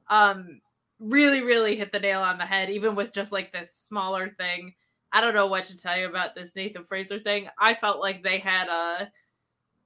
Um, 0.08 0.60
really, 0.98 1.42
really 1.42 1.76
hit 1.76 1.92
the 1.92 2.00
nail 2.00 2.20
on 2.20 2.38
the 2.38 2.46
head, 2.46 2.70
even 2.70 2.94
with 2.94 3.12
just 3.12 3.32
like 3.32 3.52
this 3.52 3.72
smaller 3.74 4.30
thing. 4.30 4.74
I 5.12 5.20
don't 5.20 5.34
know 5.34 5.46
what 5.46 5.64
to 5.64 5.76
tell 5.76 5.96
you 5.98 6.06
about 6.06 6.34
this 6.34 6.54
Nathan 6.54 6.84
Frazer 6.84 7.18
thing. 7.18 7.48
I 7.58 7.74
felt 7.74 8.00
like 8.00 8.22
they 8.22 8.38
had 8.38 8.68
a 8.68 9.10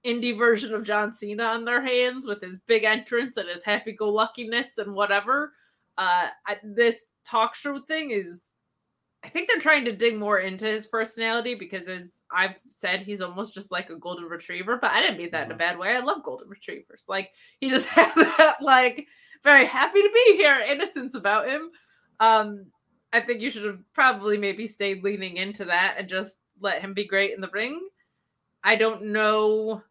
indie 0.04 0.36
version 0.36 0.74
of 0.74 0.82
John 0.84 1.12
Cena 1.12 1.44
on 1.44 1.64
their 1.64 1.80
hands 1.80 2.26
with 2.26 2.42
his 2.42 2.58
big 2.66 2.82
entrance 2.82 3.36
and 3.36 3.48
his 3.48 3.62
happy-go-luckiness 3.62 4.78
and 4.78 4.94
whatever. 4.94 5.54
Uh, 5.96 6.28
I, 6.46 6.58
this 6.64 7.04
talk 7.24 7.54
show 7.54 7.78
thing 7.78 8.10
is 8.10 8.42
I 9.24 9.28
think 9.28 9.48
they're 9.48 9.60
trying 9.60 9.84
to 9.84 9.94
dig 9.94 10.16
more 10.18 10.40
into 10.40 10.66
his 10.66 10.88
personality 10.88 11.54
because, 11.54 11.86
as 11.86 12.21
I've 12.34 12.54
said, 12.70 13.02
he's 13.02 13.20
almost 13.20 13.54
just 13.54 13.70
like 13.70 13.90
a 13.90 13.96
golden 13.96 14.24
retriever. 14.24 14.76
But 14.76 14.90
I 14.92 15.00
didn't 15.02 15.18
mean 15.18 15.30
that 15.32 15.46
in 15.46 15.52
a 15.52 15.56
bad 15.56 15.78
way. 15.78 15.94
I 15.94 16.00
love 16.00 16.22
golden 16.22 16.48
retrievers. 16.48 17.04
Like 17.08 17.30
he 17.60 17.70
just 17.70 17.86
has 17.88 18.14
that 18.14 18.56
like 18.60 19.06
very 19.44 19.66
happy 19.66 20.00
to 20.02 20.10
be 20.12 20.36
here 20.36 20.58
innocence 20.60 21.14
about 21.14 21.48
him. 21.48 21.70
Um, 22.20 22.66
I 23.12 23.20
think 23.20 23.40
you 23.40 23.50
should 23.50 23.64
have 23.64 23.80
probably 23.92 24.38
maybe 24.38 24.66
stayed 24.66 25.02
leaning 25.04 25.36
into 25.36 25.66
that 25.66 25.96
and 25.98 26.08
just 26.08 26.38
let 26.60 26.80
him 26.80 26.94
be 26.94 27.06
great 27.06 27.34
in 27.34 27.40
the 27.40 27.50
ring. 27.52 27.80
I 28.64 28.76
don't 28.76 29.06
know. 29.06 29.82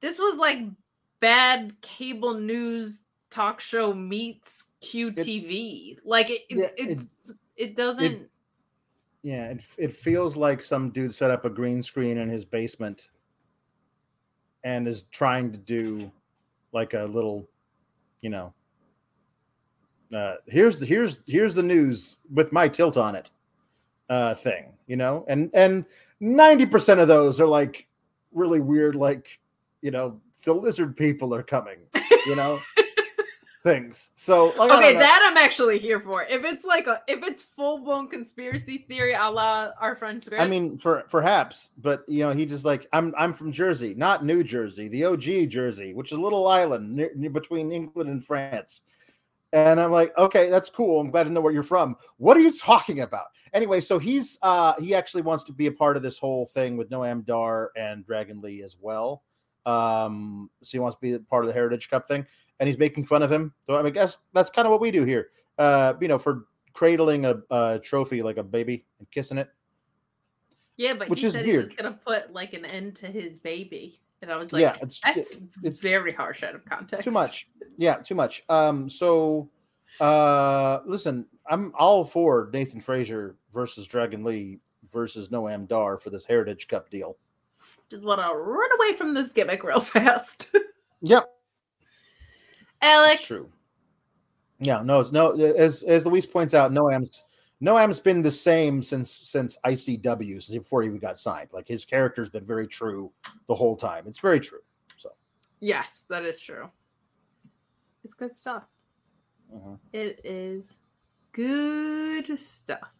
This 0.00 0.18
was 0.18 0.36
like 0.36 0.58
bad 1.20 1.74
cable 1.80 2.34
news 2.34 3.02
talk 3.30 3.60
show 3.60 3.92
meets 3.92 4.66
QTV. 4.82 5.98
like 6.04 6.30
it, 6.30 6.42
it 6.48 6.58
Yeah, 6.58 6.64
it- 6.76 6.90
it's 6.90 7.34
it, 7.56 7.76
doesn't 7.76 8.28
Yeah, 9.24 9.46
it, 9.46 9.62
it 9.78 9.90
feels 9.90 10.36
like 10.36 10.60
some 10.60 10.90
dude 10.90 11.14
set 11.14 11.30
up 11.30 11.46
a 11.46 11.50
green 11.50 11.82
screen 11.82 12.18
in 12.18 12.28
his 12.28 12.44
basement 12.44 13.08
and 14.64 14.86
is 14.86 15.04
trying 15.12 15.50
to 15.50 15.56
do 15.56 16.12
like 16.74 16.92
a 16.92 17.04
little, 17.04 17.48
you 18.20 18.28
know, 18.28 18.52
uh, 20.14 20.34
here's 20.46 20.78
the 20.78 20.84
here's 20.84 21.20
here's 21.26 21.54
the 21.54 21.62
news 21.62 22.18
with 22.34 22.52
my 22.52 22.68
tilt 22.68 22.98
on 22.98 23.14
it 23.14 23.30
uh 24.10 24.34
thing, 24.34 24.66
you 24.86 24.96
know, 24.96 25.24
and 25.26 25.50
and 25.54 25.86
ninety 26.20 26.66
percent 26.66 27.00
of 27.00 27.08
those 27.08 27.40
are 27.40 27.48
like 27.48 27.86
really 28.34 28.60
weird, 28.60 28.94
like 28.94 29.40
you 29.80 29.90
know, 29.90 30.20
the 30.44 30.52
lizard 30.52 30.94
people 30.98 31.34
are 31.34 31.42
coming, 31.42 31.78
you 32.26 32.36
know. 32.36 32.60
things. 33.64 34.10
So 34.14 34.52
like, 34.58 34.70
Okay, 34.70 34.92
that 34.92 35.28
I'm 35.28 35.36
actually 35.36 35.78
here 35.78 35.98
for. 35.98 36.22
If 36.24 36.44
it's 36.44 36.64
like 36.64 36.86
a 36.86 37.02
if 37.08 37.24
it's 37.24 37.42
full 37.42 37.78
blown 37.78 38.08
conspiracy 38.08 38.84
theory 38.86 39.14
a 39.14 39.28
la 39.28 39.70
our 39.80 39.96
friend 39.96 40.24
I 40.38 40.46
mean, 40.46 40.78
for 40.78 41.04
perhaps, 41.10 41.70
but 41.78 42.04
you 42.06 42.24
know, 42.24 42.32
he 42.32 42.46
just 42.46 42.64
like 42.64 42.86
I'm. 42.92 43.12
I'm 43.18 43.32
from 43.32 43.50
Jersey, 43.50 43.94
not 43.96 44.24
New 44.24 44.44
Jersey, 44.44 44.88
the 44.88 45.04
OG 45.04 45.48
Jersey, 45.48 45.94
which 45.94 46.12
is 46.12 46.18
a 46.18 46.20
little 46.20 46.46
island 46.46 46.94
near, 46.94 47.10
near 47.16 47.30
between 47.30 47.72
England 47.72 48.10
and 48.10 48.24
France. 48.24 48.82
And 49.52 49.80
I'm 49.80 49.92
like, 49.92 50.16
okay, 50.18 50.50
that's 50.50 50.68
cool. 50.68 51.00
I'm 51.00 51.10
glad 51.10 51.24
to 51.24 51.30
know 51.30 51.40
where 51.40 51.52
you're 51.52 51.62
from. 51.62 51.96
What 52.18 52.36
are 52.36 52.40
you 52.40 52.52
talking 52.58 53.00
about? 53.00 53.26
Anyway, 53.52 53.80
so 53.80 53.98
he's 53.98 54.38
uh 54.42 54.74
he 54.78 54.94
actually 54.94 55.22
wants 55.22 55.44
to 55.44 55.52
be 55.52 55.66
a 55.66 55.72
part 55.72 55.96
of 55.96 56.02
this 56.02 56.18
whole 56.18 56.46
thing 56.46 56.76
with 56.76 56.90
Noam 56.90 57.24
Dar 57.24 57.70
and 57.76 58.04
Dragon 58.04 58.40
Lee 58.40 58.62
as 58.62 58.76
well. 58.78 59.22
Um, 59.66 60.50
so 60.62 60.72
he 60.72 60.78
wants 60.78 60.96
to 60.96 61.00
be 61.00 61.12
a 61.14 61.20
part 61.20 61.44
of 61.44 61.48
the 61.48 61.54
Heritage 61.54 61.88
Cup 61.88 62.06
thing, 62.06 62.26
and 62.60 62.68
he's 62.68 62.78
making 62.78 63.06
fun 63.06 63.22
of 63.22 63.30
him. 63.32 63.52
So 63.66 63.74
I 63.74 63.78
mean, 63.78 63.86
I 63.86 63.90
guess 63.90 64.16
that's 64.32 64.50
kind 64.50 64.66
of 64.66 64.72
what 64.72 64.80
we 64.80 64.90
do 64.90 65.04
here. 65.04 65.28
Uh, 65.58 65.94
you 66.00 66.08
know, 66.08 66.18
for 66.18 66.46
cradling 66.72 67.24
a, 67.24 67.36
a 67.50 67.78
trophy 67.78 68.22
like 68.22 68.36
a 68.36 68.42
baby 68.42 68.84
and 68.98 69.10
kissing 69.10 69.38
it. 69.38 69.48
yeah, 70.76 70.92
but 70.92 71.08
which 71.08 71.20
he 71.20 71.26
is 71.28 71.32
said 71.32 71.46
he 71.46 71.56
was 71.56 71.72
gonna 71.72 71.98
put 72.04 72.32
like 72.32 72.52
an 72.52 72.64
end 72.64 72.96
to 72.96 73.06
his 73.06 73.36
baby, 73.36 74.00
and 74.22 74.30
I 74.30 74.36
was 74.36 74.52
like, 74.52 74.62
yeah, 74.62 74.76
it's 74.82 75.00
that's 75.00 75.40
it's 75.62 75.80
very 75.80 76.12
harsh 76.12 76.42
out 76.42 76.54
of 76.54 76.64
context. 76.64 77.04
too 77.04 77.12
much. 77.12 77.48
Yeah, 77.76 77.96
too 77.96 78.14
much. 78.14 78.42
Um, 78.48 78.90
so 78.90 79.50
uh 80.00 80.80
listen, 80.86 81.26
I'm 81.48 81.72
all 81.78 82.04
for 82.04 82.50
Nathan 82.52 82.80
Frazer 82.80 83.36
versus 83.52 83.86
Dragon 83.86 84.24
Lee 84.24 84.58
versus 84.92 85.28
Noam 85.28 85.68
Dar 85.68 85.98
for 85.98 86.10
this 86.10 86.26
Heritage 86.26 86.66
Cup 86.68 86.90
deal. 86.90 87.16
Just 87.90 88.02
want 88.02 88.20
to 88.20 88.36
run 88.36 88.70
away 88.78 88.94
from 88.96 89.14
this 89.14 89.32
gimmick 89.32 89.62
real 89.62 89.80
fast. 89.80 90.54
Yep, 91.02 91.28
Alex, 92.82 93.14
that's 93.16 93.26
true. 93.28 93.52
Yeah, 94.58 94.82
no, 94.82 95.00
it's 95.00 95.12
no 95.12 95.32
as 95.32 95.82
as 95.82 96.06
Luis 96.06 96.24
points 96.26 96.54
out, 96.54 96.72
Noam's 96.72 97.22
Noam's 97.60 98.00
been 98.00 98.22
the 98.22 98.30
same 98.30 98.82
since 98.82 99.10
since 99.10 99.58
ICW 99.64 100.42
since 100.42 100.56
before 100.58 100.82
he 100.82 100.88
even 100.88 100.98
got 100.98 101.18
signed. 101.18 101.50
Like 101.52 101.68
his 101.68 101.84
character's 101.84 102.28
been 102.30 102.44
very 102.44 102.66
true 102.66 103.12
the 103.48 103.54
whole 103.54 103.76
time. 103.76 104.04
It's 104.06 104.18
very 104.18 104.40
true. 104.40 104.60
So 104.96 105.10
yes, 105.60 106.04
that 106.08 106.24
is 106.24 106.40
true. 106.40 106.70
It's 108.02 108.14
good 108.14 108.34
stuff. 108.34 108.68
mhm. 109.52 109.78
It 109.92 110.20
is 110.24 110.74
good 111.32 112.38
stuff. 112.38 112.94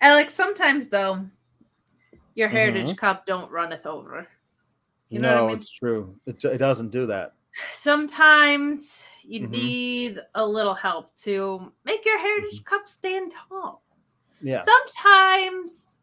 Alex, 0.00 0.34
sometimes 0.34 0.88
though, 0.88 1.24
your 2.36 2.48
Heritage 2.48 2.96
Cup 2.96 3.26
don't 3.26 3.50
runneth 3.50 3.86
over. 3.86 4.28
You 5.08 5.18
know 5.18 5.28
what 5.28 5.36
I 5.36 5.40
no, 5.40 5.46
mean? 5.48 5.56
it's 5.56 5.70
true. 5.70 6.20
It, 6.26 6.44
it 6.44 6.58
doesn't 6.58 6.90
do 6.90 7.06
that. 7.06 7.32
Sometimes 7.70 9.06
you 9.22 9.40
Mhm. 9.48 9.50
need 9.50 10.18
a 10.34 10.46
little 10.46 10.74
help 10.74 11.14
to 11.16 11.72
make 11.84 12.04
your 12.04 12.18
Heritage 12.18 12.62
Cup 12.64 12.86
stand 12.88 13.32
tall. 13.32 13.82
Mm-hmm. 14.36 14.48
Yeah. 14.48 14.62
Sometimes 14.62 15.96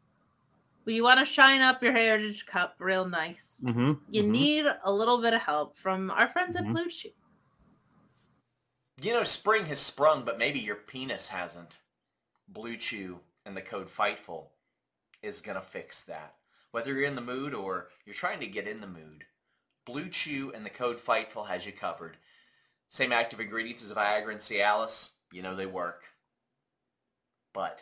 when 0.85 0.95
you 0.95 1.03
want 1.03 1.19
to 1.19 1.26
shine 1.26 1.61
up 1.61 1.84
your 1.84 1.93
Heritage 1.93 2.45
Cup 2.45 2.76
real 2.80 3.05
nice, 3.05 3.64
Mhm, 3.65 3.99
you 4.10 4.23
mhm. 4.23 4.30
need 4.30 4.65
a 4.84 4.91
little 4.91 5.22
bit 5.22 5.34
of 5.34 5.41
help 5.41 5.77
from 5.77 6.10
our 6.11 6.27
friends 6.30 6.55
at 6.55 6.65
Blue 6.68 6.89
Chew. 6.89 7.11
You 9.01 9.11
know, 9.14 9.23
spring 9.23 9.65
has 9.68 9.80
sprung, 9.80 10.23
but 10.23 10.38
maybe 10.39 10.60
your 10.60 10.76
penis 10.76 11.27
hasn't. 11.27 11.77
Blue 12.47 12.77
Chew 12.77 13.19
and 13.45 13.55
the 13.55 13.61
code 13.61 13.89
FIGHTFUL 13.89 14.47
is 15.23 15.41
going 15.41 15.55
to 15.55 15.65
fix 15.65 16.03
that. 16.03 16.35
Whether 16.71 16.93
you're 16.93 17.07
in 17.07 17.15
the 17.15 17.21
mood 17.21 17.53
or 17.53 17.87
you're 18.05 18.13
trying 18.13 18.39
to 18.41 18.47
get 18.47 18.67
in 18.67 18.81
the 18.81 18.87
mood, 18.87 19.25
Blue 19.85 20.09
Chew 20.09 20.51
and 20.53 20.65
the 20.65 20.69
code 20.69 20.99
FIGHTFUL 20.99 21.47
has 21.47 21.65
you 21.65 21.71
covered. 21.71 22.17
Same 22.89 23.11
active 23.11 23.39
ingredients 23.39 23.83
as 23.83 23.91
Viagra 23.91 24.31
and 24.31 24.39
Cialis. 24.39 25.09
You 25.31 25.41
know 25.41 25.55
they 25.55 25.65
work. 25.65 26.03
But 27.53 27.81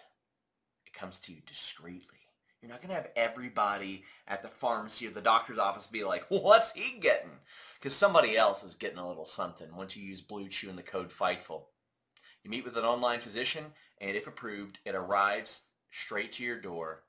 it 0.86 0.94
comes 0.94 1.20
to 1.22 1.34
you 1.34 1.40
discreetly. 1.46 2.18
You're 2.62 2.70
not 2.70 2.82
going 2.82 2.90
to 2.90 2.96
have 2.96 3.10
everybody 3.16 4.04
at 4.28 4.44
the 4.44 4.48
pharmacy 4.48 5.08
or 5.08 5.12
the 5.12 5.22
doctor's 5.22 5.58
office 5.58 5.88
be 5.88 6.04
like, 6.04 6.26
what's 6.30 6.74
he 6.74 7.00
getting? 7.00 7.32
Because 7.80 7.96
somebody 7.96 8.38
else 8.38 8.64
is 8.64 8.76
getting 8.76 9.00
a 9.00 9.08
little 9.08 9.26
something 9.26 9.76
once 9.76 9.96
you 9.96 10.04
use 10.04 10.22
Blue 10.22 10.48
Chew 10.48 10.70
and 10.70 10.78
the 10.78 10.84
code 10.84 11.10
FIGHTFUL. 11.12 11.64
You 12.44 12.50
meet 12.50 12.66
with 12.66 12.78
an 12.78 12.86
online 12.86 13.20
physician, 13.20 13.66
and 14.00 14.16
if 14.16 14.28
approved, 14.28 14.80
it 14.86 14.96
arrives 14.96 15.62
straight 15.92 16.32
to 16.34 16.44
your 16.44 16.60
door 16.60 17.04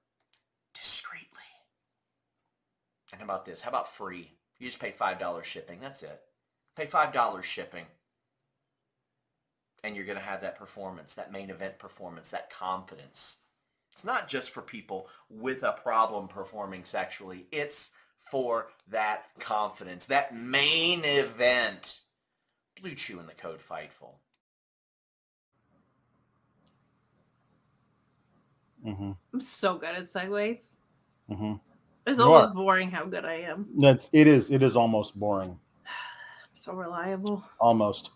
discreetly. 0.74 1.28
And 3.12 3.20
how 3.20 3.24
about 3.24 3.44
this? 3.44 3.60
How 3.60 3.70
about 3.70 3.94
free? 3.94 4.30
You 4.58 4.66
just 4.66 4.80
pay 4.80 4.92
$5 4.92 5.44
shipping. 5.44 5.80
That's 5.80 6.02
it. 6.02 6.20
Pay 6.76 6.86
$5 6.86 7.42
shipping. 7.42 7.84
And 9.84 9.96
you're 9.96 10.06
going 10.06 10.18
to 10.18 10.24
have 10.24 10.42
that 10.42 10.58
performance, 10.58 11.14
that 11.14 11.32
main 11.32 11.50
event 11.50 11.78
performance, 11.78 12.30
that 12.30 12.50
confidence. 12.50 13.38
It's 13.92 14.04
not 14.04 14.28
just 14.28 14.50
for 14.50 14.62
people 14.62 15.08
with 15.28 15.64
a 15.64 15.72
problem 15.72 16.28
performing 16.28 16.84
sexually. 16.84 17.46
It's 17.50 17.90
for 18.30 18.68
that 18.88 19.24
confidence, 19.40 20.06
that 20.06 20.34
main 20.34 21.04
event. 21.04 22.00
Blue 22.80 22.94
Chew 22.94 23.18
and 23.18 23.28
the 23.28 23.34
code 23.34 23.60
FIGHTFUL. 23.60 24.14
Mhm, 28.86 29.16
I'm 29.32 29.40
so 29.40 29.76
good 29.76 29.94
at 29.94 30.04
segues. 30.04 30.64
mhm. 31.30 31.60
It's 32.06 32.18
You 32.18 32.24
almost 32.24 32.48
are. 32.48 32.54
boring 32.54 32.90
how 32.90 33.04
good 33.04 33.24
I 33.24 33.34
am. 33.42 33.68
That's 33.78 34.10
it 34.12 34.26
is 34.26 34.50
it 34.50 34.62
is 34.62 34.76
almost 34.76 35.18
boring. 35.18 35.50
I'm 35.86 36.54
so 36.54 36.72
reliable. 36.72 37.44
Almost. 37.60 38.10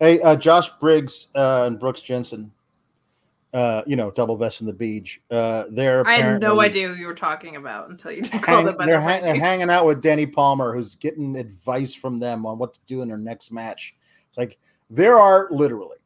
Hey, 0.00 0.20
uh, 0.22 0.36
Josh 0.36 0.70
Briggs 0.80 1.28
uh, 1.34 1.64
and 1.66 1.78
Brooks 1.78 2.00
Jensen, 2.00 2.50
uh, 3.52 3.82
you 3.86 3.96
know, 3.96 4.10
double 4.10 4.36
vest 4.36 4.62
in 4.62 4.66
the 4.66 4.72
beach. 4.72 5.20
Uh, 5.30 5.64
they're 5.70 6.06
I 6.06 6.14
had 6.16 6.40
no 6.40 6.60
idea 6.60 6.88
who 6.88 6.94
you 6.94 7.06
were 7.06 7.14
talking 7.14 7.56
about 7.56 7.90
until 7.90 8.10
you 8.12 8.22
just 8.22 8.32
hang- 8.32 8.42
called 8.42 8.68
it 8.68 8.78
they're, 8.86 9.00
hang- 9.02 9.22
they're 9.22 9.38
hanging 9.38 9.68
out 9.68 9.84
with 9.84 10.02
Dani 10.02 10.32
Palmer, 10.32 10.74
who's 10.74 10.94
getting 10.94 11.36
advice 11.36 11.94
from 11.94 12.18
them 12.18 12.46
on 12.46 12.58
what 12.58 12.72
to 12.74 12.80
do 12.86 13.02
in 13.02 13.08
their 13.08 13.18
next 13.18 13.52
match. 13.52 13.94
It's 14.30 14.38
like 14.38 14.56
there 14.88 15.18
are 15.18 15.48
literally 15.50 15.98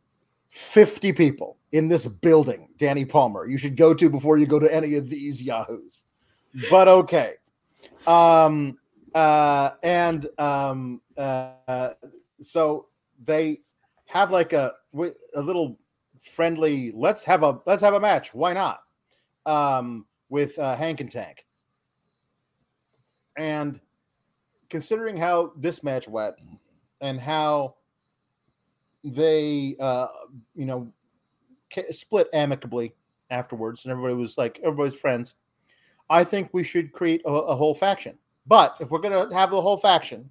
50 0.48 1.12
people 1.12 1.56
in 1.72 1.88
this 1.88 2.06
building, 2.06 2.68
Dani 2.78 3.08
Palmer, 3.08 3.46
you 3.46 3.58
should 3.58 3.76
go 3.76 3.94
to 3.94 4.10
before 4.10 4.38
you 4.38 4.46
go 4.46 4.58
to 4.58 4.72
any 4.74 4.96
of 4.96 5.08
these 5.08 5.42
Yahoos. 5.42 6.04
But 6.70 6.88
okay. 6.88 7.34
Um, 8.06 8.78
uh, 9.14 9.70
and 9.82 10.26
um, 10.38 11.00
uh, 11.16 11.90
so 12.40 12.86
they 13.24 13.60
have 14.06 14.30
like 14.30 14.52
a 14.52 14.74
a 14.94 15.40
little 15.40 15.78
friendly. 16.20 16.92
Let's 16.94 17.24
have 17.24 17.42
a 17.42 17.60
let's 17.66 17.82
have 17.82 17.94
a 17.94 18.00
match. 18.00 18.34
Why 18.34 18.52
not? 18.52 18.80
Um, 19.46 20.06
with 20.28 20.58
uh, 20.58 20.76
Hank 20.76 21.00
and 21.00 21.10
Tank. 21.10 21.44
And 23.36 23.80
considering 24.68 25.16
how 25.16 25.52
this 25.56 25.82
match 25.82 26.08
went 26.08 26.36
and 27.00 27.20
how 27.20 27.76
they, 29.02 29.76
uh, 29.80 30.08
you 30.54 30.66
know, 30.66 30.92
split 31.90 32.28
amicably 32.32 32.94
afterwards, 33.30 33.84
and 33.84 33.92
everybody 33.92 34.14
was 34.14 34.36
like 34.38 34.58
everybody's 34.62 34.98
friends. 34.98 35.34
I 36.08 36.24
think 36.24 36.50
we 36.52 36.64
should 36.64 36.92
create 36.92 37.22
a, 37.24 37.30
a 37.30 37.56
whole 37.56 37.74
faction. 37.74 38.18
But 38.46 38.76
if 38.80 38.90
we're 38.90 38.98
gonna 39.00 39.32
have 39.34 39.50
the 39.50 39.60
whole 39.60 39.76
faction 39.76 40.30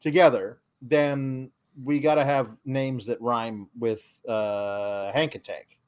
together, 0.00 0.58
then 0.80 1.50
we 1.82 2.00
got 2.00 2.16
to 2.16 2.24
have 2.24 2.50
names 2.64 3.06
that 3.06 3.20
rhyme 3.20 3.68
with 3.78 4.20
uh, 4.28 5.10
Hank 5.12 5.34
and 5.34 5.44
Tank. 5.44 5.78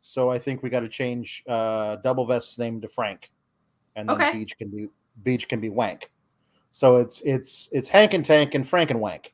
So 0.00 0.30
I 0.30 0.38
think 0.38 0.62
we 0.62 0.70
got 0.70 0.80
to 0.80 0.88
change 0.88 1.42
uh, 1.48 1.96
Double 1.96 2.24
Vest's 2.26 2.58
name 2.58 2.80
to 2.80 2.88
Frank, 2.88 3.30
and 3.96 4.08
then 4.08 4.16
Okay. 4.16 4.32
Beach 4.32 4.56
can 4.56 4.68
be 4.68 4.88
Beach 5.24 5.48
can 5.48 5.60
be 5.60 5.68
Wank. 5.68 6.10
So 6.72 6.96
it's 6.96 7.20
it's 7.22 7.68
it's 7.72 7.88
Hank 7.88 8.14
and 8.14 8.24
Tank 8.24 8.54
and 8.54 8.66
Frank 8.66 8.90
and 8.90 9.00
Wank 9.00 9.32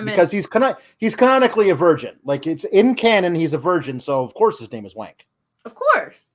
I 0.00 0.04
mean, 0.04 0.12
because 0.14 0.30
he's 0.30 0.46
cano- 0.46 0.76
he's 0.98 1.14
canonically 1.14 1.70
a 1.70 1.74
virgin. 1.74 2.16
Like 2.24 2.46
it's 2.46 2.64
in 2.64 2.94
canon, 2.94 3.34
he's 3.34 3.52
a 3.52 3.58
virgin. 3.58 4.00
So 4.00 4.22
of 4.22 4.34
course 4.34 4.58
his 4.58 4.70
name 4.72 4.84
is 4.86 4.94
Wank. 4.94 5.26
of 5.64 5.74
course. 5.74 6.34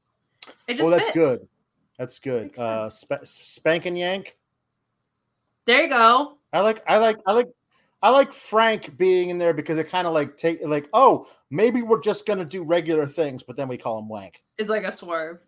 It 0.67 0.73
just 0.75 0.81
Well, 0.83 0.91
that's 0.91 1.05
fits. 1.09 1.15
good. 1.15 1.47
That's 1.97 2.19
good. 2.19 2.57
Uh, 2.59 2.89
sp- 2.91 3.23
Spank 3.25 3.85
and 3.85 3.97
Yank. 3.97 4.35
There 5.65 5.81
you 5.83 5.89
go. 5.89 6.37
I 6.53 6.61
like 6.61 6.83
I 6.87 6.97
like 6.97 7.17
I 7.25 7.33
like 7.33 7.49
I 8.01 8.09
like 8.11 8.33
Frank 8.33 8.97
being 8.97 9.29
in 9.29 9.37
there 9.39 9.53
because 9.53 9.77
it 9.77 9.89
kind 9.89 10.05
of 10.05 10.13
like 10.13 10.37
take 10.37 10.59
like 10.65 10.87
oh 10.93 11.27
maybe 11.49 11.81
we're 11.81 12.01
just 12.01 12.25
gonna 12.25 12.45
do 12.45 12.63
regular 12.63 13.07
things, 13.07 13.41
but 13.43 13.55
then 13.57 13.67
we 13.67 13.77
call 13.77 13.97
him 13.99 14.07
Wank. 14.07 14.41
It's 14.57 14.69
like 14.69 14.83
a 14.83 14.91
swerve. 14.91 15.39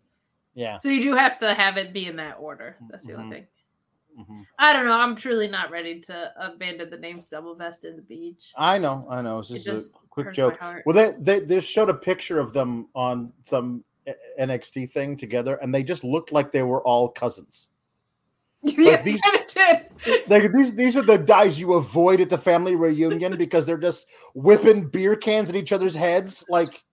Yeah. 0.56 0.77
So 0.77 0.89
you 0.89 1.02
do 1.03 1.14
have 1.15 1.38
to 1.39 1.53
have 1.53 1.77
it 1.77 1.94
be 1.94 2.07
in 2.07 2.15
that 2.15 2.38
order. 2.39 2.77
That's 2.89 3.06
the 3.06 3.14
Mhm. 3.14 3.19
only 3.19 3.35
thing. 3.38 3.48
Mhm. 4.18 4.44
I 4.57 4.73
don't 4.73 4.85
know. 4.85 4.99
I'm 4.99 5.15
truly 5.15 5.48
not 5.48 5.69
ready 5.69 5.99
to 6.02 6.31
abandon 6.39 6.89
the 6.89 6.98
names 6.98 7.27
Double 7.27 7.53
Vest 7.56 7.85
in 7.85 7.95
the 7.95 8.02
Beach. 8.02 8.52
I 8.57 8.77
know, 8.77 9.06
I 9.10 9.22
know. 9.22 9.39
It's 9.39 9.52
It 9.52 9.56
just, 9.56 9.65
just 9.65 9.95
a 9.95 10.07
quick 10.10 10.34
joke. 10.34 10.57
Well, 10.85 10.95
they, 10.95 11.14
they 11.19 11.39
they 11.45 11.60
showed 11.60 11.89
a 11.89 11.94
picture 11.94 12.39
of 12.39 12.52
them 12.53 12.88
on 12.95 13.31
some 13.44 13.84
NXT 14.39 14.91
thing 14.91 15.18
together, 15.18 15.56
and 15.61 15.73
they 15.73 15.84
just 15.84 16.03
looked 16.03 16.31
like 16.31 16.52
they 16.52 16.64
were 16.64 16.81
all 16.81 17.10
cousins. 17.10 17.68
yeah, 18.64 19.02
these- 19.02 19.22
of 19.34 19.48
did. 19.48 19.85
Like 20.27 20.52
these 20.52 20.73
these 20.73 20.95
are 20.98 21.02
the 21.03 21.18
guys 21.18 21.60
you 21.60 21.73
avoid 21.73 22.22
at 22.22 22.30
the 22.30 22.38
family 22.38 22.76
reunion 22.76 23.35
because 23.38 23.65
they're 23.65 23.77
just 23.77 24.06
whipping 24.34 24.88
beer 24.88 25.15
cans 25.15 25.49
at 25.49 25.56
each 25.56 25.72
other's 25.72 25.95
heads. 25.95 26.44
Like 26.49 26.84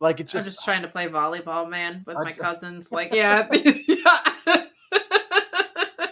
like 0.00 0.18
it's 0.20 0.34
I'm 0.34 0.38
just, 0.40 0.56
just 0.56 0.64
trying 0.64 0.82
to 0.82 0.88
play 0.88 1.06
volleyball, 1.06 1.68
man, 1.68 2.02
with 2.06 2.16
I 2.16 2.24
my 2.24 2.32
ju- 2.32 2.40
cousins. 2.40 2.90
Like, 2.90 3.14
yeah, 3.14 3.46
yeah. 3.52 4.18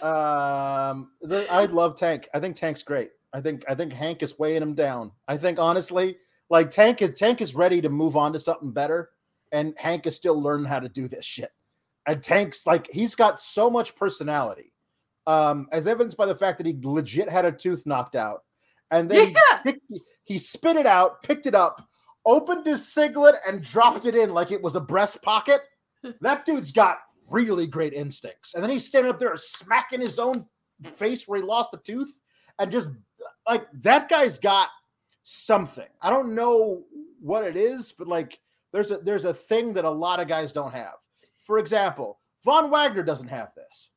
Um 0.01 1.11
the, 1.21 1.45
I 1.51 1.65
love 1.65 1.95
Tank. 1.97 2.27
I 2.33 2.39
think 2.39 2.55
Tank's 2.55 2.83
great. 2.83 3.11
I 3.33 3.41
think 3.41 3.63
I 3.69 3.75
think 3.75 3.93
Hank 3.93 4.23
is 4.23 4.37
weighing 4.37 4.61
him 4.61 4.73
down. 4.73 5.11
I 5.27 5.37
think 5.37 5.59
honestly, 5.59 6.17
like 6.49 6.71
Tank 6.71 7.01
is 7.01 7.17
Tank 7.17 7.41
is 7.41 7.55
ready 7.55 7.81
to 7.81 7.89
move 7.89 8.17
on 8.17 8.33
to 8.33 8.39
something 8.39 8.71
better, 8.71 9.09
and 9.51 9.73
Hank 9.77 10.05
is 10.07 10.15
still 10.15 10.41
learning 10.41 10.65
how 10.65 10.79
to 10.79 10.89
do 10.89 11.07
this 11.07 11.25
shit. 11.25 11.51
And 12.07 12.21
Tank's 12.21 12.65
like 12.65 12.89
he's 12.91 13.15
got 13.15 13.39
so 13.39 13.69
much 13.69 13.95
personality, 13.95 14.73
um, 15.27 15.67
as 15.71 15.87
evidenced 15.87 16.17
by 16.17 16.25
the 16.25 16.35
fact 16.35 16.57
that 16.57 16.67
he 16.67 16.77
legit 16.81 17.29
had 17.29 17.45
a 17.45 17.51
tooth 17.51 17.85
knocked 17.85 18.15
out, 18.15 18.43
and 18.89 19.09
then 19.09 19.27
he 19.29 19.33
Yeah. 19.33 19.57
picked, 19.63 19.91
he 20.23 20.39
spit 20.39 20.75
it 20.75 20.87
out, 20.87 21.21
picked 21.23 21.45
it 21.45 21.55
up, 21.55 21.87
opened 22.25 22.65
his 22.65 22.91
singlet, 22.91 23.35
and 23.47 23.61
dropped 23.63 24.05
it 24.05 24.15
in 24.15 24.33
like 24.33 24.51
it 24.51 24.61
was 24.61 24.75
a 24.75 24.81
breast 24.81 25.21
pocket. 25.21 25.61
That 26.21 26.45
dude's 26.47 26.71
got 26.71 26.97
really 27.31 27.67
great 27.67 27.93
instincts. 27.93 28.53
And 28.53 28.63
then 28.63 28.69
he's 28.69 28.85
standing 28.85 29.09
up 29.09 29.19
there 29.19 29.35
smacking 29.37 30.01
his 30.01 30.19
own 30.19 30.45
face 30.95 31.27
where 31.27 31.39
he 31.39 31.45
lost 31.45 31.71
the 31.71 31.77
tooth, 31.79 32.19
and 32.59 32.71
just 32.71 32.89
like 33.47 33.65
that 33.81 34.09
guy's 34.09 34.37
got 34.37 34.69
something. 35.23 35.87
I 36.01 36.09
don't 36.09 36.35
know 36.35 36.83
what 37.19 37.43
it 37.43 37.55
is, 37.55 37.93
but 37.97 38.07
like 38.07 38.39
there's 38.71 38.91
a 38.91 38.97
there's 38.97 39.25
a 39.25 39.33
thing 39.33 39.73
that 39.73 39.85
a 39.85 39.89
lot 39.89 40.19
of 40.19 40.27
guys 40.27 40.51
don't 40.51 40.73
have. 40.73 40.93
For 41.43 41.59
example, 41.59 42.19
Von 42.43 42.69
Wagner 42.69 43.03
doesn't 43.03 43.27
have 43.27 43.49
this, 43.55 43.89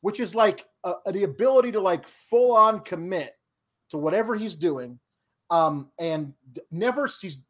which 0.00 0.20
is 0.20 0.34
like 0.34 0.66
uh, 0.84 0.94
the 1.10 1.24
ability 1.24 1.72
to 1.72 1.80
like 1.80 2.06
full 2.06 2.54
on 2.54 2.80
commit 2.80 3.34
to 3.90 3.98
whatever 3.98 4.34
he's 4.34 4.56
doing, 4.56 4.98
um, 5.50 5.90
and 5.98 6.32
never 6.70 7.08
sees. 7.08 7.42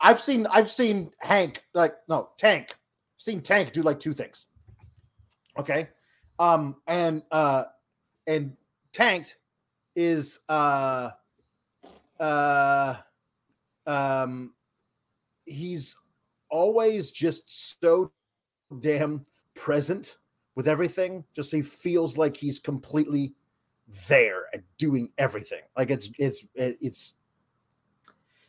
I've 0.00 0.20
seen 0.20 0.46
I've 0.50 0.68
seen 0.68 1.10
Hank 1.20 1.62
like 1.74 1.94
no 2.08 2.30
Tank, 2.38 2.74
seen 3.22 3.40
Tank 3.40 3.72
do 3.72 3.82
like 3.82 4.00
two 4.00 4.14
things. 4.14 4.46
Okay, 5.58 5.88
um, 6.38 6.76
and 6.86 7.22
uh, 7.30 7.64
and 8.26 8.56
Tanked 8.92 9.36
is 9.94 10.40
uh, 10.48 11.10
uh, 12.18 12.94
um, 13.86 14.54
he's 15.44 15.96
always 16.50 17.10
just 17.10 17.80
so 17.80 18.12
damn 18.80 19.24
present 19.54 20.16
with 20.54 20.68
everything. 20.68 21.24
Just 21.34 21.52
he 21.52 21.62
feels 21.62 22.16
like 22.16 22.36
he's 22.36 22.58
completely 22.58 23.34
there 24.08 24.44
and 24.52 24.62
doing 24.78 25.10
everything. 25.18 25.62
Like 25.76 25.90
it's 25.90 26.10
it's 26.18 26.44
it's. 26.54 27.14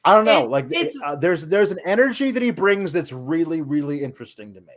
I 0.06 0.14
don't 0.16 0.26
know. 0.26 0.44
It- 0.44 0.50
like 0.50 0.66
it's- 0.72 1.00
uh, 1.04 1.16
there's 1.16 1.46
there's 1.46 1.72
an 1.72 1.80
energy 1.86 2.32
that 2.32 2.42
he 2.44 2.52
brings 2.52 2.92
that's 2.94 3.12
really 3.14 3.62
really 3.62 4.04
interesting 4.04 4.54
to 4.54 4.62
me. 4.62 4.74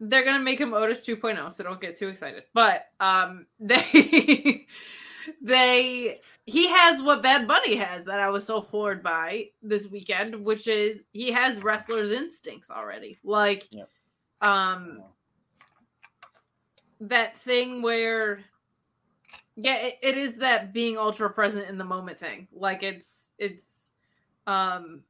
they're 0.00 0.24
gonna 0.24 0.40
make 0.44 0.60
him 0.60 0.74
Otis 0.74 1.00
2.0, 1.00 1.52
so 1.54 1.64
don't 1.64 1.80
get 1.80 1.96
too 1.96 2.08
excited. 2.08 2.44
But 2.52 2.86
um, 3.00 3.46
they 3.60 4.66
they 5.40 6.20
he 6.44 6.68
has 6.68 7.02
what 7.02 7.22
Bad 7.22 7.48
Bunny 7.48 7.76
has 7.76 8.04
that 8.04 8.20
I 8.20 8.28
was 8.28 8.44
so 8.44 8.60
floored 8.60 9.02
by 9.02 9.46
this 9.62 9.86
weekend, 9.86 10.44
which 10.44 10.68
is 10.68 11.04
he 11.12 11.32
has 11.32 11.62
wrestler's 11.62 12.12
instincts 12.12 12.70
already. 12.70 13.18
Like, 13.24 13.66
Yep. 13.70 13.88
um, 14.42 15.02
that 17.00 17.36
thing 17.36 17.80
where 17.82 18.40
yeah 19.56 19.76
it, 19.76 19.98
it 20.02 20.16
is 20.18 20.34
that 20.34 20.72
being 20.72 20.96
ultra 20.98 21.30
present 21.30 21.68
in 21.68 21.78
the 21.78 21.84
moment 21.84 22.18
thing 22.18 22.48
like 22.52 22.82
it's 22.82 23.30
it's 23.38 23.83
um 24.46 25.02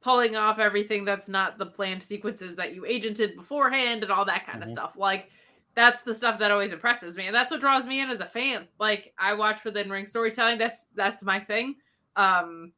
pulling 0.00 0.34
off 0.34 0.58
everything 0.58 1.04
that's 1.04 1.28
not 1.28 1.58
the 1.58 1.66
planned 1.66 2.02
sequences 2.02 2.56
that 2.56 2.74
you 2.74 2.82
agented 2.82 3.36
beforehand 3.36 4.02
and 4.02 4.10
all 4.10 4.24
that 4.24 4.46
kind 4.46 4.62
of 4.62 4.68
Mhm. 4.68 4.72
stuff 4.72 4.96
like 4.96 5.30
that's 5.74 6.02
the 6.02 6.14
stuff 6.14 6.38
that 6.38 6.50
always 6.50 6.72
impresses 6.72 7.16
me 7.16 7.26
and 7.26 7.34
that's 7.34 7.50
what 7.50 7.60
draws 7.60 7.86
me 7.86 8.00
in 8.00 8.08
as 8.10 8.20
a 8.20 8.26
fan 8.26 8.66
like 8.78 9.12
i 9.18 9.34
watch 9.34 9.58
for 9.60 9.70
the 9.70 9.80
in-ring 9.80 10.06
storytelling 10.06 10.56
that's 10.58 10.86
that's 10.94 11.22
my 11.22 11.38
thing 11.38 11.76
um 12.16 12.72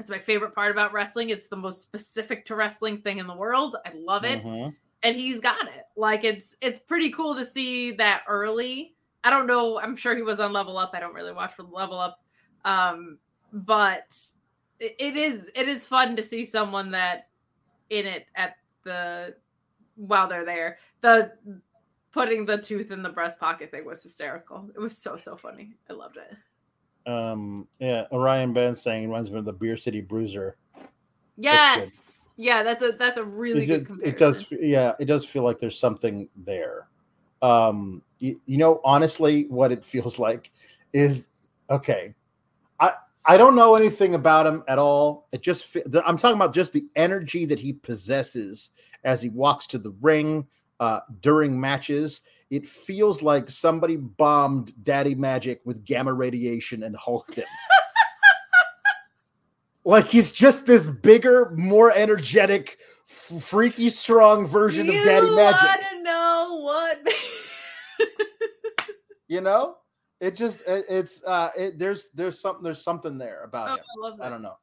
it's 0.00 0.10
my 0.10 0.18
favorite 0.18 0.54
part 0.54 0.70
about 0.70 0.92
wrestling 0.92 1.28
it's 1.30 1.48
the 1.48 1.56
most 1.56 1.82
specific 1.82 2.44
to 2.46 2.56
wrestling 2.56 2.98
thing 3.02 3.18
in 3.18 3.26
the 3.26 3.36
world 3.36 3.76
i 3.84 3.92
love 3.94 4.24
it 4.24 4.42
Mhm. 4.42 4.74
and 5.04 5.14
he's 5.14 5.38
got 5.40 5.66
it. 5.68 5.84
Like 5.96 6.24
it's 6.24 6.56
it's 6.60 6.78
pretty 6.80 7.10
cool 7.12 7.36
to 7.36 7.44
see 7.44 7.92
that 7.92 8.22
early. 8.26 8.96
I 9.22 9.30
don't 9.30 9.46
know. 9.46 9.78
I'm 9.78 9.94
sure 9.94 10.16
he 10.16 10.22
was 10.22 10.40
on 10.40 10.52
Level 10.52 10.76
Up. 10.76 10.90
I 10.92 10.98
don't 10.98 11.14
really 11.14 11.32
watch 11.32 11.54
for 11.54 11.62
Level 11.62 12.00
Up, 12.00 12.20
um, 12.64 13.18
but 13.52 14.16
it, 14.80 15.16
is 15.16 15.50
it 15.54 15.68
is 15.68 15.84
fun 15.84 16.16
to 16.16 16.22
see 16.22 16.44
someone 16.44 16.90
that 16.92 17.28
in 17.90 18.06
it 18.06 18.26
at 18.34 18.56
the 18.84 19.34
while 19.96 20.28
they're 20.28 20.44
there. 20.44 20.78
The 21.00 21.32
putting 22.12 22.46
the 22.46 22.58
tooth 22.58 22.90
in 22.90 23.02
the 23.02 23.08
breast 23.08 23.38
pocket 23.38 23.70
thing 23.70 23.84
was 23.84 24.02
hysterical. 24.02 24.68
It 24.74 24.80
was 24.80 24.96
so 24.96 25.16
so 25.16 25.36
funny. 25.36 25.74
I 25.90 25.92
loved 25.92 26.16
it. 26.18 27.10
Um, 27.10 27.66
yeah, 27.78 28.04
Orion 28.12 28.52
Ben 28.52 28.74
saying 28.74 29.04
reminds 29.08 29.30
me 29.30 29.38
of 29.38 29.44
the 29.44 29.52
Beer 29.52 29.76
City 29.76 30.00
Bruiser. 30.00 30.56
Yes. 31.36 32.26
Yeah, 32.36 32.62
that's 32.62 32.82
a 32.82 32.92
that's 32.92 33.18
a 33.18 33.24
really 33.24 33.62
it, 33.62 33.66
good 33.66 33.78
did- 33.78 33.86
comparison. 33.86 34.14
it 34.14 34.18
does 34.18 34.52
yeah 34.60 34.92
it 35.00 35.06
does 35.06 35.24
feel 35.24 35.42
like 35.42 35.58
there's 35.58 35.78
something 35.78 36.28
there 36.36 36.86
um 37.42 38.02
you, 38.18 38.40
you 38.46 38.58
know 38.58 38.80
honestly 38.84 39.46
what 39.48 39.72
it 39.72 39.84
feels 39.84 40.18
like 40.26 40.50
is 40.92 41.28
okay 41.70 42.14
i 43.28 43.36
don't 43.36 43.54
know 43.54 43.76
anything 43.76 44.14
about 44.14 44.46
him 44.46 44.64
at 44.66 44.78
all. 44.78 45.28
It 45.32 45.42
just 45.42 45.76
I'm 46.04 46.16
talking 46.16 46.36
about 46.36 46.54
just 46.54 46.72
the 46.72 46.86
energy 46.96 47.44
that 47.44 47.58
he 47.58 47.74
possesses 47.74 48.70
as 49.04 49.22
he 49.22 49.28
walks 49.28 49.66
to 49.68 49.78
the 49.78 49.90
ring 50.00 50.46
uh 50.80 51.00
during 51.20 51.60
matches. 51.60 52.22
It 52.50 52.66
feels 52.66 53.22
like 53.22 53.50
somebody 53.50 53.96
bombed 53.96 54.72
daddy 54.82 55.14
magic 55.14 55.60
with 55.64 55.84
gamma 55.84 56.12
radiation 56.12 56.82
and 56.82 56.96
hulked 56.96 57.34
him. 57.34 57.46
Like 59.84 60.08
he's 60.08 60.30
just 60.30 60.66
this 60.66 60.86
bigger 60.86 61.50
more 61.56 61.90
energetic 61.92 62.78
f- 63.08 63.42
freaky 63.42 63.88
strong 63.88 64.46
version 64.46 64.86
of 64.86 64.94
daddy 64.96 65.34
magic. 65.34 65.62
want 65.62 65.82
to 65.92 66.02
know 66.02 66.60
what? 66.60 67.08
you 69.28 69.40
know 69.40 69.76
it 70.20 70.34
just 70.36 70.62
it, 70.66 70.84
it's 70.88 71.22
uh 71.24 71.50
it, 71.56 71.78
there's 71.78 72.10
there's 72.14 72.40
something 72.40 72.62
there's 72.62 72.82
something 72.82 73.18
there 73.18 73.44
about 73.44 73.80
Oh, 74.00 74.08
him 74.12 74.20
I 74.22 74.26
i 74.26 74.28
don't 74.28 74.42
know 74.42 74.58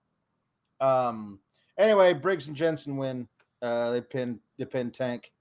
um 0.86 1.40
anyway 1.78 2.14
briggs 2.14 2.48
and 2.48 2.56
jensen 2.58 2.98
win 2.98 3.28
uh 3.62 3.92
they 3.92 4.02
pin 4.02 4.40
they 4.58 4.66
pin 4.66 4.92
tank 4.92 5.32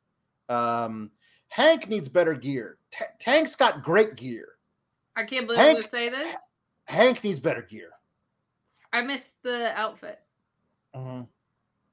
um 0.49 1.11
hank 1.49 1.89
needs 1.89 2.09
better 2.09 2.35
gear 2.35 2.78
Ta- 2.93 3.07
tank's 3.19 3.57
got 3.57 3.82
great 3.82 4.15
gear 4.16 4.49
I 5.16 5.23
can't 5.24 5.47
believe 5.47 5.61
I'm 5.61 5.66
Hank- 5.66 5.78
gonna 5.78 5.91
say 5.91 6.09
this. 6.09 6.36
hank 6.86 7.23
needs 7.24 7.41
better 7.41 7.62
gear 7.62 7.91
I 8.93 9.03
missed 9.03 9.43
the 9.43 9.73
outfit. 9.77 10.20
Mhm. 10.95 11.27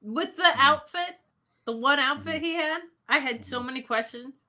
With 0.02 0.36
the 0.36 0.42
Mhm. 0.44 0.54
outfit, 0.58 1.16
the 1.64 1.76
one 1.76 1.98
outfit 1.98 2.36
Mm-hmm. 2.36 2.44
he 2.44 2.54
had, 2.54 2.82
I 3.08 3.18
had 3.18 3.44
so 3.44 3.60
many 3.60 3.82
questions. 3.82 4.44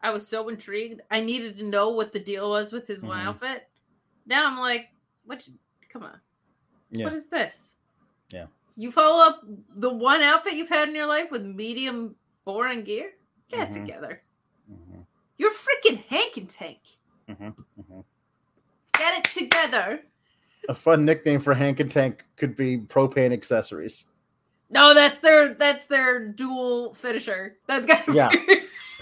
I 0.00 0.10
was 0.10 0.26
so 0.26 0.48
intrigued. 0.48 1.00
I 1.10 1.20
needed 1.20 1.58
to 1.58 1.64
know 1.64 1.90
what 1.90 2.12
the 2.12 2.20
deal 2.20 2.50
was 2.50 2.72
with 2.72 2.86
his 2.86 3.02
one 3.02 3.18
Mhm. 3.18 3.26
outfit. 3.28 3.68
Now 4.26 4.46
I'm 4.46 4.58
like, 4.58 4.90
what? 5.24 5.46
Come 5.88 6.02
on. 6.04 6.20
Yeah. 6.90 7.04
What 7.06 7.14
is 7.14 7.26
this? 7.26 7.68
Yeah. 8.30 8.46
You 8.76 8.92
follow 8.92 9.24
up 9.26 9.42
the 9.76 9.92
one 9.92 10.20
outfit 10.22 10.54
you've 10.54 10.68
had 10.68 10.88
in 10.88 10.94
your 10.94 11.06
life 11.06 11.30
with 11.30 11.42
medium 11.44 12.14
boring 12.44 12.84
gear? 12.84 13.12
Get 13.48 13.68
it 13.68 13.72
Mhm. 13.72 13.86
together. 13.86 14.22
Mhm. 14.70 15.04
You're 15.36 15.52
freaking 15.52 16.04
Hank 16.04 16.36
and 16.36 16.48
Tank. 16.48 16.80
Mhm. 17.28 17.54
Mhm. 17.80 18.04
Get 18.92 19.18
it 19.18 19.24
together. 19.24 20.04
a 20.68 20.74
fun 20.74 21.04
nickname 21.04 21.40
for 21.40 21.54
hank 21.54 21.80
and 21.80 21.90
tank 21.90 22.24
could 22.36 22.54
be 22.54 22.76
propane 22.76 23.32
accessories 23.32 24.04
No, 24.70 24.92
that's 24.94 25.20
their 25.20 25.54
that's 25.54 25.84
their 25.86 26.28
dual 26.28 26.94
finisher. 26.94 27.56
That's 27.66 27.86
got 27.86 28.06
Yeah. 28.14 28.28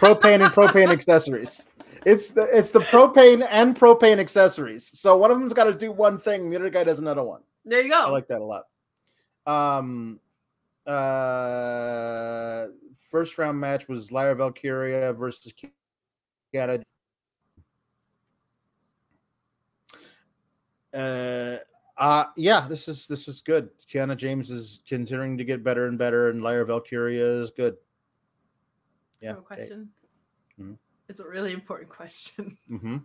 propane 0.00 0.42
and 0.42 0.52
propane 0.52 0.92
accessories. 0.92 1.66
It's 2.04 2.28
the 2.30 2.48
it's 2.52 2.70
the 2.70 2.80
propane 2.80 3.46
and 3.50 3.74
propane 3.78 4.18
accessories. 4.18 4.86
So 4.98 5.16
one 5.16 5.30
of 5.30 5.38
them's 5.40 5.52
got 5.52 5.64
to 5.64 5.74
do 5.74 5.90
one 5.90 6.18
thing, 6.18 6.50
the 6.50 6.56
other 6.56 6.70
guy 6.70 6.84
does 6.84 7.00
another 7.00 7.24
one. 7.24 7.42
there 7.64 7.80
you 7.82 7.90
go. 7.90 8.00
I 8.00 8.10
like 8.10 8.28
that 8.28 8.40
a 8.40 8.44
lot. 8.44 8.64
Um, 9.46 10.20
uh, 10.86 12.68
first 13.10 13.38
round 13.38 13.58
match 13.58 13.88
was 13.88 14.12
Lyra 14.12 14.36
Valkyria 14.36 15.12
versus 15.12 15.52
Kiana. 16.54 16.82
Uh, 20.94 21.58
uh, 21.98 22.24
yeah, 22.36 22.66
this 22.68 22.88
is 22.88 23.06
this 23.06 23.28
is 23.28 23.40
good. 23.40 23.70
Kiana 23.90 24.16
James 24.16 24.50
is 24.50 24.80
continuing 24.88 25.38
to 25.38 25.44
get 25.44 25.64
better 25.64 25.86
and 25.86 25.96
better, 25.98 26.28
and 26.30 26.42
Lyra 26.42 26.66
Valkyria 26.66 27.42
is 27.42 27.50
good. 27.50 27.76
Yeah, 29.20 29.30
have 29.30 29.36
a 29.38 29.40
okay. 29.40 29.54
question. 29.56 29.88
Mhm. 30.60 30.78
It's 31.08 31.20
a 31.20 31.28
really 31.28 31.52
important 31.52 31.90
question. 31.90 32.58
Mm-hmm. 32.70 32.96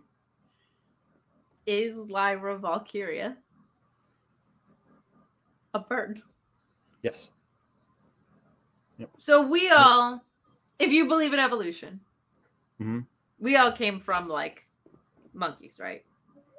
Is 1.64 1.96
Lyra 1.96 2.58
Valkyria 2.58 3.36
a 5.74 5.78
bird? 5.78 6.20
Yes. 7.02 7.28
So 9.16 9.46
we 9.46 9.70
all, 9.70 10.22
if 10.78 10.90
you 10.90 11.06
believe 11.06 11.32
in 11.32 11.38
evolution, 11.38 12.00
Mhm. 12.80 13.06
we 13.38 13.56
all 13.56 13.72
came 13.72 14.00
from 14.00 14.28
like 14.28 14.66
monkeys, 15.32 15.78
right? 15.78 16.04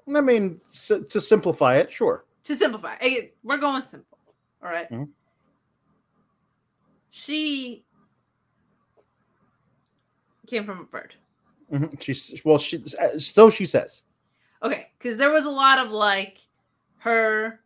I 0.08 0.22
mean, 0.22 0.60
s- 0.70 0.92
to 1.10 1.22
simplify 1.22 1.78
it, 1.78 1.92
sure. 1.92 2.26
To 2.46 2.56
simplify, 2.56 2.96
we're 3.44 3.58
going 3.58 3.86
simple. 3.86 4.18
All 4.62 4.70
right? 4.70 4.90
Mhm. 4.90 5.10
She 7.10 7.86
came 10.48 10.64
from 10.66 10.80
a 10.80 10.84
bird. 10.84 11.16
Mhm. 11.72 12.02
She's 12.02 12.42
well, 12.44 12.58
she 12.58 12.84
so 13.18 13.50
she 13.50 13.66
says. 13.66 14.04
Okay, 14.62 14.92
because 14.98 15.18
there 15.18 15.32
was 15.32 15.46
a 15.46 15.50
lot 15.52 15.80
of 15.80 15.92
like 15.92 16.40
her 16.98 17.62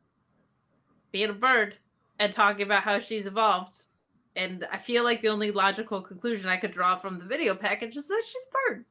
being 1.12 1.30
a 1.30 1.34
bird 1.34 1.78
and 2.20 2.32
talking 2.34 2.64
about 2.64 2.84
how 2.84 3.00
she's 3.00 3.26
evolved. 3.26 3.84
And 4.36 4.68
I 4.72 4.78
feel 4.78 5.04
like 5.04 5.22
the 5.22 5.30
only 5.30 5.52
logical 5.52 6.02
conclusion 6.02 6.50
I 6.50 6.58
could 6.58 6.72
draw 6.72 6.96
from 6.96 7.18
the 7.18 7.26
video 7.26 7.56
package 7.56 7.96
is 7.98 8.08
that 8.08 8.24
she's 8.26 8.44
a 8.44 8.70
bird. 8.74 8.86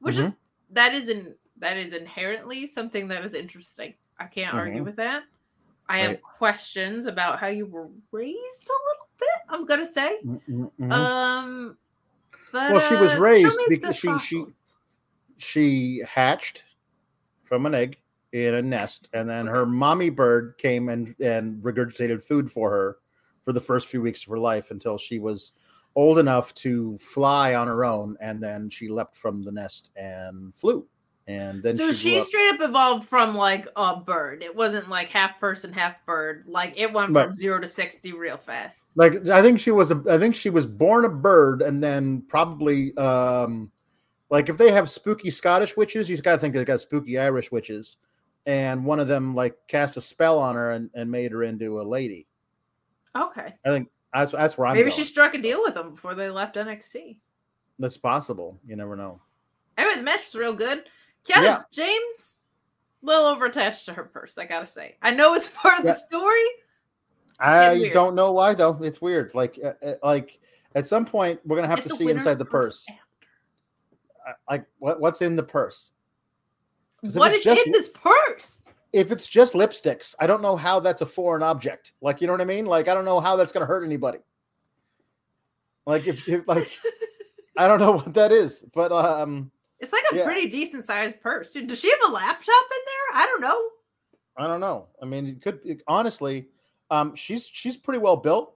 Which 0.00 0.16
is 0.16 0.32
that 0.70 0.94
is 0.94 1.08
in 1.08 1.34
that 1.58 1.76
is 1.76 1.92
inherently 1.92 2.66
something 2.66 3.08
that 3.08 3.24
is 3.24 3.34
interesting. 3.34 3.94
I 4.18 4.24
can't 4.26 4.54
argue 4.54 4.82
Mhm. 4.82 4.86
with 4.86 4.96
that. 4.96 5.24
I 5.88 5.98
have 5.98 6.20
questions 6.22 7.06
about 7.06 7.38
how 7.38 7.46
you 7.46 7.66
were 7.66 7.88
raised 8.10 8.68
a 8.68 8.78
little 8.88 9.08
bit, 9.18 9.40
I'm 9.48 9.64
gonna 9.66 9.86
say. 9.86 10.18
Um 10.90 11.76
but 12.52 12.72
Well, 12.72 12.80
she 12.80 12.94
was 12.94 13.12
uh, 13.12 13.20
raised 13.20 13.58
because 13.68 13.96
she- 13.96 14.18
she- 14.18 14.46
she 15.38 16.02
hatched 16.06 16.64
from 17.42 17.66
an 17.66 17.74
egg 17.74 17.98
in 18.32 18.54
a 18.54 18.62
nest, 18.62 19.08
and 19.12 19.28
then 19.28 19.46
her 19.46 19.64
mommy 19.66 20.10
bird 20.10 20.56
came 20.58 20.88
and 20.88 21.14
and 21.20 21.62
regurgitated 21.62 22.22
food 22.24 22.50
for 22.50 22.70
her 22.70 22.98
for 23.44 23.52
the 23.52 23.60
first 23.60 23.86
few 23.88 24.00
weeks 24.02 24.22
of 24.24 24.30
her 24.30 24.38
life 24.38 24.70
until 24.70 24.98
she 24.98 25.18
was 25.18 25.52
old 25.94 26.18
enough 26.18 26.52
to 26.54 26.98
fly 26.98 27.54
on 27.54 27.66
her 27.68 27.84
own, 27.84 28.16
and 28.20 28.42
then 28.42 28.68
she 28.70 28.88
leapt 28.88 29.16
from 29.16 29.42
the 29.42 29.52
nest 29.52 29.90
and 29.96 30.54
flew. 30.54 30.86
And 31.28 31.60
then 31.62 31.74
so 31.76 31.90
she, 31.90 31.96
she, 31.96 32.10
grew 32.12 32.18
up- 32.20 32.24
straight 32.26 32.54
up 32.54 32.60
evolved 32.60 33.08
from 33.08 33.34
like 33.36 33.66
a 33.74 33.96
bird. 33.96 34.42
It 34.44 34.54
wasn't 34.54 34.88
like 34.88 35.08
half 35.08 35.40
person, 35.40 35.72
half 35.72 36.04
bird. 36.06 36.44
Like 36.46 36.74
it 36.76 36.92
went 36.92 37.10
Right. 37.12 37.26
from 37.26 37.34
zero 37.34 37.60
to 37.60 37.66
sixty 37.66 38.12
real 38.12 38.36
fast. 38.36 38.86
like 38.94 39.28
I 39.28 39.42
think 39.42 39.58
she 39.58 39.72
was 39.72 39.90
a 39.90 40.00
I 40.08 40.18
think 40.18 40.36
she 40.36 40.50
was 40.50 40.66
born 40.66 41.04
a 41.04 41.08
bird 41.08 41.62
and 41.62 41.82
then 41.82 42.22
probably 42.28 42.96
um 42.96 43.72
like 44.30 44.48
if 44.48 44.56
they 44.56 44.70
have 44.70 44.88
spooky 44.88 45.30
Scottish 45.32 45.76
witches, 45.76 46.08
you 46.08 46.16
got 46.18 46.32
to 46.32 46.38
think 46.38 46.54
they 46.54 46.64
got 46.64 46.78
spooky 46.80 47.18
Irish 47.18 47.50
witches, 47.52 47.96
and 48.44 48.84
one 48.84 49.00
of 49.00 49.08
them 49.08 49.34
like 49.34 49.56
cast 49.68 49.96
a 49.96 50.00
spell 50.00 50.38
on 50.38 50.54
her 50.56 50.72
and, 50.72 50.90
and 50.94 51.10
made 51.10 51.30
her 51.32 51.42
into 51.44 51.80
a 51.80 51.82
lady. 51.82 52.26
Okay, 53.16 53.54
I 53.64 53.68
think 53.68 53.88
that's 54.12 54.32
that's 54.32 54.58
where 54.58 54.66
I'm. 54.68 54.74
maybe 54.74 54.90
going. 54.90 54.96
she 54.96 55.04
struck 55.04 55.34
a 55.34 55.40
deal 55.42 55.62
with 55.62 55.74
them 55.74 55.90
before 55.92 56.14
they 56.14 56.28
left 56.28 56.56
NXT. 56.56 57.16
That's 57.78 57.96
possible. 57.96 58.58
You 58.66 58.76
never 58.76 58.94
know. 58.96 59.20
Anyway, 59.78 59.96
the 59.96 60.02
match 60.02 60.20
was 60.26 60.34
real 60.34 60.56
good. 60.56 60.84
Kiana 61.28 61.42
Yeah. 61.44 61.62
James, 61.72 62.40
a 63.02 63.06
little 63.06 63.24
overattached 63.34 63.84
to 63.86 63.92
her 63.94 64.04
purse. 64.04 64.38
I 64.38 64.44
gotta 64.46 64.66
say. 64.66 64.96
I 65.02 65.10
know 65.10 65.34
it's 65.34 65.48
part 65.54 65.80
of 65.80 65.84
Yeah. 65.84 65.92
the 65.92 65.98
story. 65.98 66.44
I 67.38 67.90
don't 67.92 68.14
know 68.14 68.32
why 68.32 68.54
though. 68.54 68.78
It's 68.82 69.00
weird. 69.00 69.32
Like 69.34 69.58
uh, 69.62 69.72
uh, 69.84 69.94
like 70.02 70.38
at 70.74 70.86
some 70.88 71.04
point 71.04 71.40
we're 71.44 71.56
gonna 71.56 71.68
have 71.68 71.80
It's 71.80 71.88
to 71.88 71.96
see 71.96 72.10
inside 72.10 72.38
the 72.38 72.44
purse. 72.44 72.84
after. 72.88 73.00
Uh, 74.28 74.32
Like 74.50 74.66
what 74.78 75.00
what's 75.00 75.20
in 75.22 75.36
the 75.36 75.42
purse? 75.42 75.92
What 77.02 77.32
is 77.32 77.44
just- 77.44 77.66
in 77.66 77.72
this 77.72 77.90
purse? 77.90 78.62
if 78.92 79.12
it's 79.12 79.26
just 79.26 79.52
lipsticks, 79.52 80.14
I 80.20 80.26
don't 80.26 80.40
know 80.40 80.56
how 80.56 80.80
that's 80.80 81.02
a 81.02 81.06
foreign 81.06 81.42
object. 81.42 81.92
Like, 82.00 82.22
you 82.22 82.26
know 82.26 82.32
what 82.32 82.40
I 82.40 82.46
mean? 82.46 82.64
Like, 82.64 82.88
I 82.88 82.94
don't 82.94 83.04
know 83.04 83.20
how 83.20 83.36
that's 83.36 83.52
to 83.52 83.66
hurt 83.66 83.84
anybody. 83.84 84.18
Like, 85.84 86.06
if, 86.06 86.26
if 86.26 86.48
like, 86.48 86.70
I 87.58 87.68
don't 87.68 87.78
know 87.78 87.92
what 87.92 88.14
that 88.14 88.32
is, 88.32 88.64
but 88.72 88.92
um, 88.92 89.50
It's 89.80 89.92
like 89.92 90.04
a 90.12 90.16
Yeah. 90.16 90.24
pretty 90.24 90.48
decent 90.48 90.84
sized 90.86 91.20
purse. 91.20 91.52
Does 91.52 91.78
she 91.80 91.90
have 91.90 91.98
a 92.08 92.12
laptop 92.12 92.38
in 92.48 92.78
there? 92.86 93.22
I 93.22 93.26
don't 93.26 93.40
know. 93.40 93.68
I 94.38 94.46
don't 94.46 94.60
know. 94.60 94.88
I 95.02 95.04
mean, 95.06 95.26
it 95.26 95.42
could 95.42 95.60
it- 95.64 95.82
honestly, 95.86 96.48
um, 96.90 97.14
she's 97.14 97.46
she's 97.46 97.76
pretty 97.76 97.98
well 97.98 98.16
built. 98.16 98.54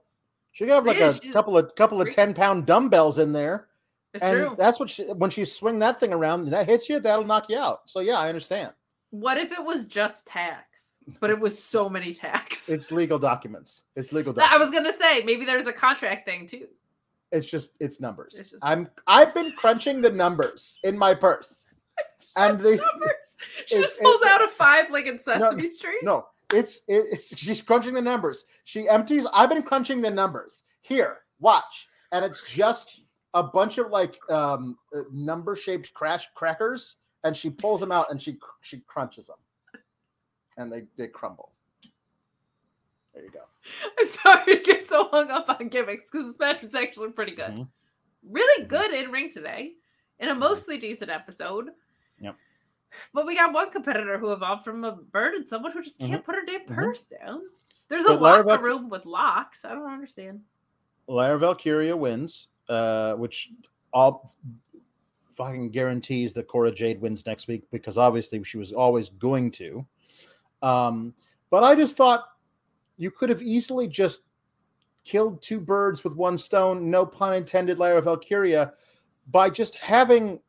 She 0.51 0.65
could 0.65 0.73
have 0.73 0.85
like 0.85 0.97
Yeah, 0.97 1.13
a 1.29 1.33
couple 1.33 1.57
of 1.57 1.73
couple 1.75 2.01
of 2.01 2.09
ten 2.13 2.33
pound 2.33 2.65
dumbbells 2.65 3.17
in 3.19 3.31
there, 3.33 3.67
It's 4.13 4.23
and 4.23 4.37
true. 4.37 4.55
that's 4.57 4.79
what 4.79 4.89
she, 4.89 5.03
when 5.05 5.29
she 5.29 5.45
swing 5.45 5.79
that 5.79 5.99
thing 5.99 6.13
around, 6.13 6.41
and 6.41 6.53
that 6.53 6.67
hits 6.67 6.89
you, 6.89 6.99
that'll 6.99 7.25
knock 7.25 7.45
you 7.49 7.57
out. 7.57 7.89
So 7.89 7.99
yeah, 7.99 8.17
I 8.19 8.27
understand. 8.27 8.73
What 9.11 9.37
if 9.37 9.51
it 9.51 9.63
was 9.63 9.85
just 9.85 10.27
tax, 10.27 10.95
but 11.19 11.29
it 11.29 11.39
was 11.39 11.61
so 11.61 11.89
many 11.97 12.13
tax? 12.13 12.69
It's 12.69 12.91
legal 12.91 13.17
documents. 13.19 13.83
It's 13.95 14.11
legal. 14.11 14.33
documents. 14.33 14.55
I 14.55 14.57
was 14.59 14.71
gonna 14.71 14.93
say 14.93 15.21
maybe 15.23 15.45
there's 15.45 15.67
a 15.67 15.73
contract 15.73 16.25
thing 16.25 16.47
too. 16.47 16.67
It's 17.31 17.47
just 17.47 17.71
it's 17.79 17.99
numbers. 17.99 18.35
It's 18.37 18.51
just- 18.51 18.63
I'm 18.63 18.89
I've 19.07 19.33
been 19.33 19.51
crunching 19.53 20.01
the 20.01 20.09
numbers 20.09 20.79
in 20.83 20.97
my 20.97 21.13
purse. 21.13 21.65
And 22.35 22.59
they- 22.59 22.77
numbers. 22.77 23.37
She 23.67 23.75
it's- 23.75 23.89
just 23.91 24.01
pulls 24.01 24.21
it- 24.21 24.27
out 24.27 24.43
a 24.43 24.47
five 24.47 24.89
like 24.91 25.05
in 25.07 25.17
Sesame 25.17 25.67
Street. 25.67 25.99
No, 26.03 26.27
it's 26.53 26.77
it, 26.87 27.05
it's 27.11 27.35
she's 27.37 27.61
crunching 27.61 27.93
the 27.93 28.01
numbers. 28.01 28.45
She 28.65 28.87
empties. 28.87 29.25
I've 29.33 29.49
been 29.49 29.63
crunching 29.63 30.01
the 30.01 30.09
numbers. 30.09 30.63
Here, 30.81 31.19
watch, 31.39 31.87
and 32.11 32.23
it's 32.25 32.41
just 32.41 33.01
a 33.33 33.41
bunch 33.43 33.77
of 33.77 33.89
like 33.91 34.17
um 34.29 34.77
number 35.11 35.55
shaped 35.55 35.93
crash 35.93 36.27
crackers, 36.35 36.97
and 37.23 37.35
she 37.35 37.49
pulls 37.49 37.79
them 37.79 37.91
out 37.91 38.11
and 38.11 38.21
she 38.21 38.37
she 38.61 38.81
crunches 38.87 39.27
them, 39.27 39.81
and 40.57 40.71
they 40.71 40.83
they 40.97 41.07
crumble. 41.07 41.51
There 43.13 43.23
you 43.23 43.31
go. 43.31 43.41
I'm 43.99 44.05
sorry 44.05 44.57
to 44.57 44.61
get 44.63 44.87
so 44.87 45.07
hung 45.09 45.29
up 45.31 45.49
on 45.49 45.67
gimmicks 45.69 46.05
because 46.11 46.27
this 46.27 46.39
match 46.39 46.61
was 46.61 46.75
actually 46.75 47.11
pretty 47.11 47.33
good. 47.35 47.51
Mhm. 47.51 47.67
Really 48.29 48.65
good 48.65 48.93
in 48.93 49.11
ring 49.11 49.29
today, 49.31 49.73
in 50.19 50.29
a 50.29 50.35
mostly 50.35 50.77
decent 50.77 51.09
episode. 51.11 51.69
Yep. 52.19 52.35
But 53.13 53.25
we 53.25 53.35
got 53.35 53.53
one 53.53 53.71
competitor 53.71 54.17
who 54.17 54.31
evolved 54.33 54.63
from 54.65 54.83
a 54.83 54.91
bird 54.93 55.33
and 55.35 55.47
someone 55.47 55.71
who 55.71 55.81
just 55.81 55.99
can't 55.99 56.23
put 56.25 56.35
her 56.35 56.45
damn 56.45 56.61
Mhm. 56.65 56.75
purse 56.75 57.05
down. 57.05 57.41
There's 57.87 58.03
But 58.03 58.15
a 58.15 58.19
locker 58.19 58.43
Val- 58.43 58.57
room 58.59 58.89
with 58.89 59.05
locks. 59.05 59.63
I 59.65 59.69
don't 59.73 59.91
understand. 59.91 60.41
Lyra 61.07 61.37
Valkyria 61.39 61.95
wins, 61.95 62.47
uh, 62.69 63.15
which 63.15 63.49
all 63.93 64.33
fucking 65.35 65.71
guarantees 65.71 66.33
that 66.33 66.47
Cora 66.47 66.71
Jade 66.71 67.01
wins 67.01 67.25
next 67.25 67.47
week 67.47 67.63
because 67.71 67.97
obviously 67.97 68.43
she 68.43 68.57
was 68.57 68.71
always 68.71 69.09
going 69.09 69.49
to. 69.51 69.85
Um, 70.61 71.13
but 71.49 71.63
I 71.63 71.75
just 71.75 71.97
thought 71.97 72.27
you 73.01 73.09
could 73.09 73.29
have 73.31 73.41
easily 73.41 73.87
just 73.87 74.21
killed 75.03 75.41
two 75.41 75.59
birds 75.59 76.03
with 76.03 76.13
one 76.15 76.37
stone, 76.37 76.91
no 76.91 77.03
pun 77.03 77.33
intended, 77.33 77.79
Lyra 77.79 77.99
Valkyria, 77.99 78.73
by 79.31 79.49
just 79.49 79.75
having 79.75 80.39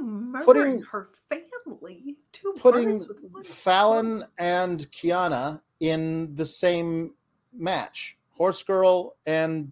Murdering 0.00 0.44
Putting- 0.44 0.82
her 0.84 1.10
family. 1.28 2.16
Two 2.32 2.54
putting 2.58 2.98
birds 2.98 3.08
with 3.08 3.20
one 3.30 3.42
Fallon 3.44 4.18
stone. 4.20 4.28
and 4.38 4.90
Kiana 4.92 5.60
in 5.80 6.34
the 6.36 6.44
same 6.44 7.14
match. 7.52 8.16
Horse 8.30 8.62
girl 8.62 9.16
and 9.26 9.70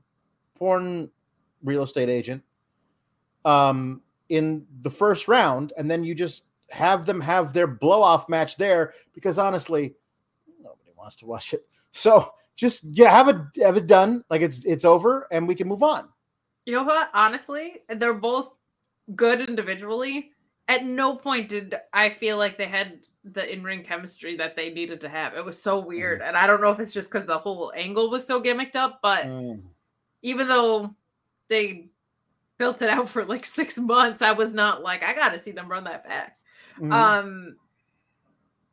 porn 0.57 1.11
real 1.63 1.83
estate 1.85 2.09
agent 2.09 2.43
um 3.45 4.01
in 4.29 4.67
the 4.83 4.91
first 4.91 5.29
round 5.29 5.73
and 5.77 5.91
then 5.91 6.03
you 6.05 6.15
just 6.15 6.43
have 6.71 7.05
them 7.07 7.21
have 7.21 7.53
their 7.53 7.67
blow 7.67 8.03
off 8.03 8.29
match 8.29 8.57
there 8.57 8.95
because 9.15 9.39
honestly 9.39 9.95
wants 10.97 11.17
to 11.17 11.27
watch 11.27 11.53
it. 11.55 11.67
So 11.93 12.33
just 12.57 12.85
yeah, 12.85 13.11
have 13.11 13.29
it 13.29 13.37
have 13.63 13.77
it 13.77 13.87
done 13.87 14.25
like 14.31 14.43
it's 14.43 14.65
it's 14.65 14.85
over 14.85 15.27
and 15.31 15.47
we 15.47 15.55
can 15.55 15.69
move 15.69 15.83
on. 15.83 16.09
You 16.65 16.75
know 16.75 16.83
what? 16.85 17.11
Honestly, 17.15 17.83
they're 17.89 18.15
both 18.15 18.51
good 19.15 19.41
individually. 19.41 20.33
At 20.69 20.85
no 20.85 21.15
point 21.15 21.49
did 21.49 21.77
I 21.93 22.11
feel 22.11 22.39
like 22.39 22.59
they 22.59 22.67
had 22.67 23.07
the 23.25 23.53
in-ring 23.53 23.85
chemistry 23.85 24.37
that 24.37 24.57
they 24.57 24.71
needed 24.71 25.01
to 25.03 25.09
have. 25.09 25.35
It 25.35 25.45
was 25.45 25.61
so 25.61 25.79
weird, 25.79 26.23
and 26.23 26.37
I 26.37 26.47
don't 26.47 26.61
know 26.61 26.71
if 26.71 26.81
it's 26.81 26.93
just 26.93 27.11
because 27.11 27.27
the 27.27 27.39
whole 27.39 27.73
angle 27.77 28.11
was 28.11 28.27
so 28.27 28.43
gimmicked 28.43 28.75
up. 28.77 29.01
But 29.03 29.27
Mm. 29.27 29.63
even 30.23 30.49
though 30.49 30.95
they 31.49 31.89
built 32.59 32.83
it 32.83 32.91
out 32.91 33.09
for 33.09 33.25
like 33.25 33.45
six 33.45 33.79
months, 33.79 34.23
I 34.23 34.33
was 34.33 34.53
not 34.53 34.83
like 34.83 35.05
I 35.05 35.15
got 35.15 35.31
to 35.31 35.39
see 35.39 35.53
them 35.53 35.71
run 35.71 35.85
that 35.85 36.05
back. 36.05 36.39
Mhm. 36.81 36.93
Um, 36.93 37.57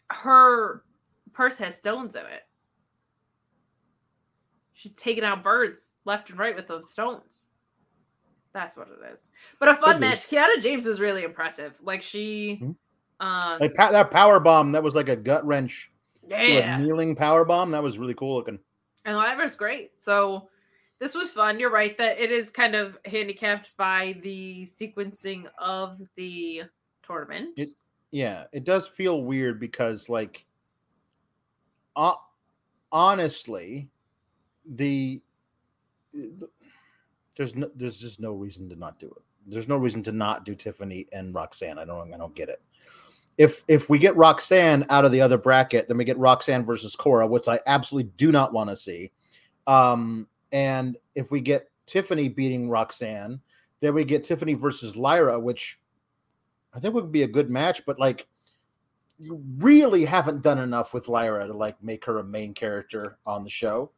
her 0.09 0.83
purse 1.33 1.57
has 1.59 1.75
stones 1.75 2.15
in 2.15 2.21
it. 2.25 2.43
She's 4.73 4.91
taking 4.93 5.23
out 5.23 5.43
birds 5.43 5.91
left 6.05 6.29
and 6.29 6.39
right 6.39 6.55
with 6.55 6.67
those 6.67 6.89
stones. 6.91 7.47
That's 8.53 8.75
what 8.75 8.87
it 8.87 9.13
is. 9.13 9.29
But 9.59 9.69
a 9.69 9.75
fun 9.75 9.93
Could 9.95 10.01
be. 10.01 10.07
match. 10.07 10.27
Kiana 10.27 10.61
James 10.61 10.85
is 10.87 10.99
really 10.99 11.23
impressive. 11.23 11.77
Like 11.81 12.01
she, 12.01 12.59
Mhm. 12.61 12.75
um, 13.19 13.59
like 13.59 13.73
pa- 13.75 13.91
that 13.91 14.11
power 14.11 14.39
bomb 14.39 14.71
that 14.73 14.83
was 14.83 14.95
like 14.95 15.09
a 15.09 15.15
gut 15.15 15.45
wrench 15.45 15.91
yeah, 16.27 16.77
a 16.77 16.79
kneeling 16.81 17.15
power 17.15 17.43
bomb 17.45 17.71
that 17.71 17.83
was 17.83 17.97
really 17.97 18.13
cool 18.13 18.35
looking. 18.37 18.59
and 19.05 19.17
Lyra's 19.17 19.55
great. 19.55 19.99
So 19.99 20.49
This 20.99 21.15
was 21.15 21.31
fun. 21.33 21.59
You're 21.59 21.69
right 21.71 21.97
that 21.97 22.17
it 22.17 22.31
is 22.31 22.49
kind 22.49 22.75
of 22.75 22.97
handicapped 23.03 23.75
by 23.75 24.15
the 24.23 24.61
sequencing 24.65 25.47
of 25.57 25.99
the 26.15 26.63
tournament. 27.01 27.59
It- 27.59 27.75
yeah, 28.11 28.45
it 28.53 28.63
does 28.63 28.87
feel 28.87 29.23
weird 29.23 29.59
because 29.59 30.07
like 30.07 30.45
uh, 31.95 32.15
honestly, 32.91 33.89
the, 34.65 35.21
the 36.13 36.49
there's 37.35 37.55
no 37.55 37.69
there's 37.75 37.97
just 37.97 38.19
no 38.19 38.33
reason 38.33 38.69
to 38.69 38.75
not 38.75 38.99
do 38.99 39.07
it. 39.07 39.23
There's 39.47 39.67
no 39.67 39.77
reason 39.77 40.03
to 40.03 40.11
not 40.11 40.45
do 40.45 40.55
Tiffany 40.55 41.07
and 41.11 41.33
Roxanne. 41.33 41.79
I 41.79 41.85
don't 41.85 42.13
I 42.13 42.17
don't 42.17 42.35
get 42.35 42.49
it. 42.49 42.61
If 43.37 43.63
if 43.67 43.89
we 43.89 43.97
get 43.97 44.15
Roxanne 44.15 44.85
out 44.89 45.05
of 45.05 45.11
the 45.11 45.21
other 45.21 45.37
bracket, 45.37 45.87
then 45.87 45.97
we 45.97 46.05
get 46.05 46.17
Roxanne 46.17 46.65
versus 46.65 46.95
Cora, 46.95 47.25
which 47.27 47.47
I 47.47 47.59
absolutely 47.65 48.11
do 48.17 48.31
not 48.31 48.53
want 48.53 48.69
to 48.69 48.75
see. 48.75 49.11
Um, 49.65 50.27
and 50.51 50.97
if 51.15 51.31
we 51.31 51.41
get 51.41 51.69
Tiffany 51.87 52.29
beating 52.29 52.69
Roxanne, 52.69 53.39
then 53.81 53.93
we 53.93 54.03
get 54.03 54.23
Tiffany 54.23 54.53
versus 54.53 54.95
Lyra, 54.95 55.39
which 55.39 55.79
I 56.73 56.79
think 56.79 56.93
would 56.93 57.11
be 57.11 57.23
a 57.23 57.27
good 57.27 57.49
match, 57.49 57.85
but 57.85 57.99
like 57.99 58.27
you 59.19 59.41
really 59.57 60.05
haven't 60.05 60.41
done 60.41 60.59
enough 60.59 60.93
with 60.93 61.07
Lyra 61.07 61.47
to 61.47 61.53
like 61.53 61.81
make 61.83 62.03
her 62.05 62.17
a 62.19 62.23
main 62.23 62.53
character 62.53 63.17
on 63.25 63.43
the 63.43 63.49
show. 63.49 63.91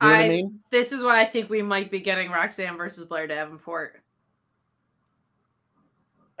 You 0.00 0.08
know 0.08 0.14
I 0.14 0.22
I- 0.24 0.28
mean? 0.28 0.60
This 0.70 0.92
is 0.92 1.02
why 1.02 1.20
I 1.20 1.24
think 1.24 1.50
we 1.50 1.62
might 1.62 1.90
be 1.90 2.00
getting 2.00 2.30
Roxanne 2.30 2.76
versus 2.76 3.04
Blair 3.04 3.26
Davenport. 3.26 4.02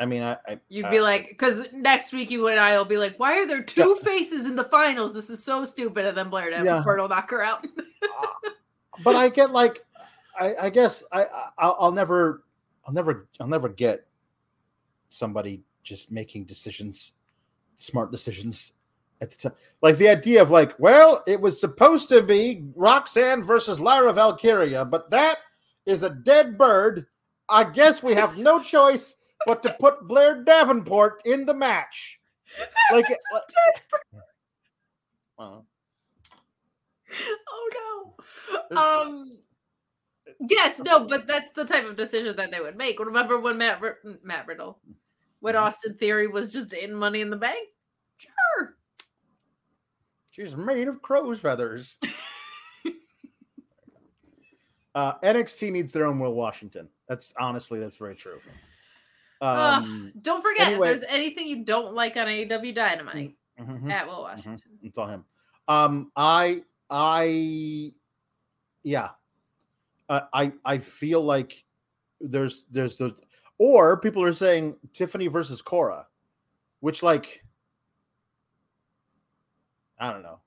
I 0.00 0.06
mean, 0.06 0.22
I, 0.22 0.36
I 0.48 0.58
You'd 0.68 0.86
I- 0.86 0.90
be 0.90 1.00
like, 1.00 1.28
because 1.28 1.66
next 1.72 2.12
week 2.12 2.30
you 2.30 2.48
and 2.48 2.58
I 2.58 2.76
will 2.76 2.84
be 2.84 2.96
like, 2.96 3.20
why 3.20 3.38
are 3.38 3.46
there 3.46 3.62
two 3.62 3.94
faces 4.02 4.46
in 4.46 4.56
the 4.56 4.64
finals? 4.64 5.14
This 5.14 5.30
is 5.30 5.44
so 5.44 5.64
stupid. 5.64 6.06
And 6.06 6.16
then 6.16 6.28
Blair 6.30 6.50
Davenport 6.50 7.00
will 7.00 7.08
knock 7.08 7.30
her 7.30 7.42
out. 7.42 7.66
Uh, 8.02 8.50
but 9.04 9.14
I 9.14 9.28
get 9.28 9.52
like, 9.52 9.84
I, 10.38 10.56
I 10.62 10.70
guess 10.70 11.04
I, 11.12 11.22
I 11.24 11.48
I'll, 11.56 11.76
I'll 11.78 11.92
never, 11.92 12.42
I'll 12.84 12.92
never, 12.92 13.28
I'll 13.38 13.46
never 13.46 13.68
get 13.68 14.04
somebody 15.08 15.62
just 15.84 16.10
making 16.10 16.44
decisions, 16.46 17.12
smart 17.82 18.10
decisions 18.10 18.72
at 19.20 19.30
the 19.30 19.36
time. 19.36 19.52
Like 19.80 19.96
the 19.96 20.08
idea 20.08 20.42
of 20.42 20.50
like, 20.50 20.78
well, 20.78 21.22
it 21.26 21.40
was 21.40 21.60
supposed 21.60 22.08
to 22.10 22.22
be 22.22 22.64
Roxanne 22.74 23.42
versus 23.42 23.80
Lyra 23.80 24.12
Valkyria, 24.12 24.84
but 24.84 25.10
that 25.10 25.38
is 25.86 26.02
a 26.02 26.10
dead 26.10 26.56
bird. 26.56 27.06
I 27.48 27.64
guess 27.64 28.02
we 28.02 28.14
have 28.14 28.38
no 28.38 28.62
choice 28.62 29.16
but 29.46 29.62
to 29.64 29.76
put 29.78 30.06
Blair 30.06 30.42
Davenport 30.42 31.22
in 31.24 31.44
the 31.44 31.54
match. 31.54 32.20
Like, 32.92 33.06
Well, 35.38 35.66
oh 37.48 38.14
no. 38.70 38.76
Um. 38.78 39.38
Yes, 40.48 40.80
no, 40.80 41.06
but 41.06 41.26
that's 41.26 41.52
the 41.52 41.64
type 41.64 41.84
of 41.84 41.96
decision 41.96 42.34
that 42.36 42.50
they 42.50 42.60
would 42.60 42.76
make. 42.76 42.98
Remember 42.98 43.38
when 43.38 43.58
Matt 43.58 43.80
Ri- 43.80 44.16
Matt 44.22 44.46
Riddle, 44.46 44.78
when 45.42 45.54
Mhm. 45.56 45.60
Austin 45.62 45.94
Theory 45.94 46.28
was 46.28 46.52
just 46.52 46.72
in 46.72 46.94
Money 46.94 47.20
in 47.20 47.28
the 47.28 47.36
Bank? 47.36 47.68
Sure. 48.16 48.76
She's 50.30 50.56
made 50.56 50.86
of 50.88 51.02
crow's 51.02 51.40
feathers. 51.40 51.94
uh, 54.94 55.14
NXT 55.22 55.72
needs 55.72 55.92
their 55.92 56.06
own 56.06 56.18
Will 56.20 56.34
Washington. 56.34 56.88
That's 57.08 57.34
honestly, 57.38 57.80
that's 57.80 57.96
very 57.96 58.14
true. 58.14 58.40
Um, 59.40 60.12
Don't 60.22 60.40
forget, 60.42 60.68
Anyway. 60.68 60.92
if 60.92 61.00
there's 61.00 61.12
anything 61.12 61.48
you 61.48 61.64
don't 61.64 61.94
like 61.94 62.16
on 62.16 62.28
AEW 62.28 62.72
Dynamite, 62.72 63.34
mhm, 63.58 63.90
at 63.90 64.06
Will 64.06 64.22
Washington. 64.22 64.78
it's 64.82 64.96
all 64.96 65.08
him. 65.08 65.24
Um, 65.66 66.12
I, 66.14 66.62
I, 66.88 67.92
yeah, 68.84 69.08
uh, 70.08 70.20
I, 70.32 70.52
I 70.64 70.78
feel 70.78 71.20
like 71.22 71.64
there's, 72.20 72.64
there's, 72.70 72.96
there's, 72.96 73.14
or 73.62 73.96
people 73.96 74.24
are 74.24 74.32
saying 74.32 74.74
Tiffany 74.92 75.28
versus 75.28 75.62
Cora, 75.62 76.04
which 76.80 77.00
like, 77.00 77.44
I 80.00 80.12
don't 80.12 80.24
know. 80.24 80.40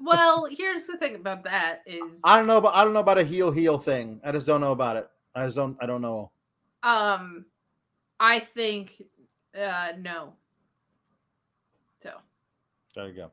Well, 0.00 0.46
here's 0.48 0.86
the 0.86 0.96
thing 0.98 1.16
about 1.16 1.42
that 1.42 1.82
is 1.84 2.20
I 2.22 2.38
don't 2.38 2.46
know, 2.46 2.60
but 2.60 2.76
I 2.76 2.84
don't 2.84 2.92
know 2.92 3.00
about 3.00 3.18
a 3.18 3.24
heel 3.24 3.50
heel 3.50 3.76
thing. 3.76 4.20
I 4.22 4.30
just 4.30 4.46
don't 4.46 4.60
know 4.60 4.70
about 4.70 4.96
it. 4.96 5.10
I 5.34 5.46
just 5.46 5.56
don't. 5.56 5.76
I 5.80 5.86
don't 5.86 6.00
know. 6.00 6.30
um 6.84 7.44
I 8.20 8.38
think 8.38 9.02
uh 9.60 9.94
no. 9.98 10.32
So 12.04 12.12
There 12.94 13.08
you 13.08 13.14
go. 13.14 13.30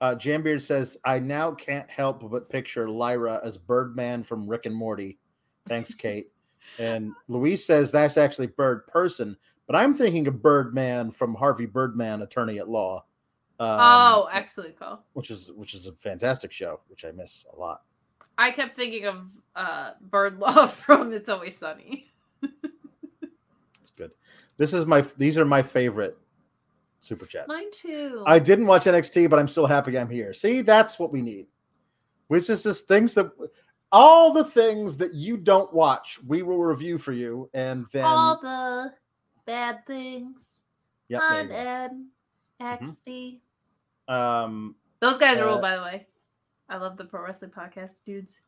Uh, 0.00 0.14
Jambeard 0.14 0.60
says, 0.60 0.96
"I 1.04 1.18
now 1.18 1.50
can't 1.50 1.90
help 1.90 2.30
but 2.30 2.48
picture 2.48 2.88
Lyra 2.88 3.40
as 3.42 3.58
Birdman 3.58 4.22
from 4.22 4.46
Rick 4.46 4.66
and 4.66 4.74
Morty." 4.74 5.18
Thanks, 5.66 5.94
Kate. 5.96 6.30
And 6.78 7.12
Louise 7.28 7.64
says 7.64 7.90
that's 7.92 8.16
actually 8.16 8.48
Bird 8.48 8.86
Person, 8.86 9.36
but 9.66 9.76
I'm 9.76 9.94
thinking 9.94 10.26
of 10.26 10.42
Birdman 10.42 11.10
from 11.10 11.34
Harvey 11.34 11.66
Birdman, 11.66 12.22
Attorney 12.22 12.58
at 12.58 12.68
Law. 12.68 13.04
Um, 13.58 13.68
Oh, 13.80 14.28
excellent 14.32 14.78
call. 14.78 15.04
which 15.14 15.30
is 15.30 15.50
which 15.52 15.74
is 15.74 15.86
a 15.86 15.92
fantastic 15.92 16.52
show, 16.52 16.80
which 16.88 17.04
I 17.04 17.12
miss 17.12 17.44
a 17.52 17.58
lot. 17.58 17.82
I 18.38 18.50
kept 18.50 18.76
thinking 18.76 19.06
of 19.06 19.22
uh 19.54 19.92
Bird 20.00 20.38
Love 20.38 20.72
from 20.84 21.12
It's 21.12 21.28
Always 21.28 21.56
Sunny. 21.56 22.10
It's 22.42 23.90
good. 23.96 24.10
This 24.58 24.72
is 24.72 24.84
my. 24.86 25.02
These 25.16 25.38
are 25.38 25.44
my 25.44 25.62
favorite 25.62 26.18
super 27.00 27.24
chats. 27.26 27.48
Mine 27.48 27.70
too. 27.72 28.22
I 28.26 28.38
didn't 28.38 28.66
watch 28.66 28.84
NXT, 28.84 29.30
but 29.30 29.38
I'm 29.38 29.48
still 29.48 29.66
happy 29.66 29.96
I'm 29.98 30.10
here. 30.10 30.34
See, 30.34 30.60
that's 30.60 30.98
what 30.98 31.12
we 31.12 31.22
need. 31.22 31.46
Which 32.28 32.50
is 32.50 32.62
just 32.64 32.88
things 32.88 33.14
that 33.14 33.30
all 33.92 34.32
the 34.32 34.44
things 34.44 34.96
that 34.98 35.14
you 35.14 35.36
don't 35.36 35.72
watch, 35.72 36.18
we 36.26 36.42
will 36.42 36.62
review 36.62 36.98
for 36.98 37.12
you, 37.12 37.48
and 37.54 37.86
then 37.92 38.04
all 38.04 38.40
the 38.40 38.92
bad 39.46 39.86
things 39.86 40.56
Yep, 41.08 41.20
there 41.20 41.34
you 41.34 41.40
on 41.40 41.48
go. 41.48 41.54
Ed 41.54 41.90
Mm-hmm. 42.60 44.12
Um, 44.12 44.74
Those 45.00 45.18
guys 45.18 45.38
are 45.38 45.46
Uh, 45.48 45.52
old, 45.52 45.60
by 45.60 45.76
the 45.76 45.82
way. 45.82 46.06
I 46.68 46.78
love 46.78 46.96
the 46.96 47.04
pro 47.04 47.22
wrestling 47.22 47.50
podcast, 47.50 48.02
dudes. 48.04 48.40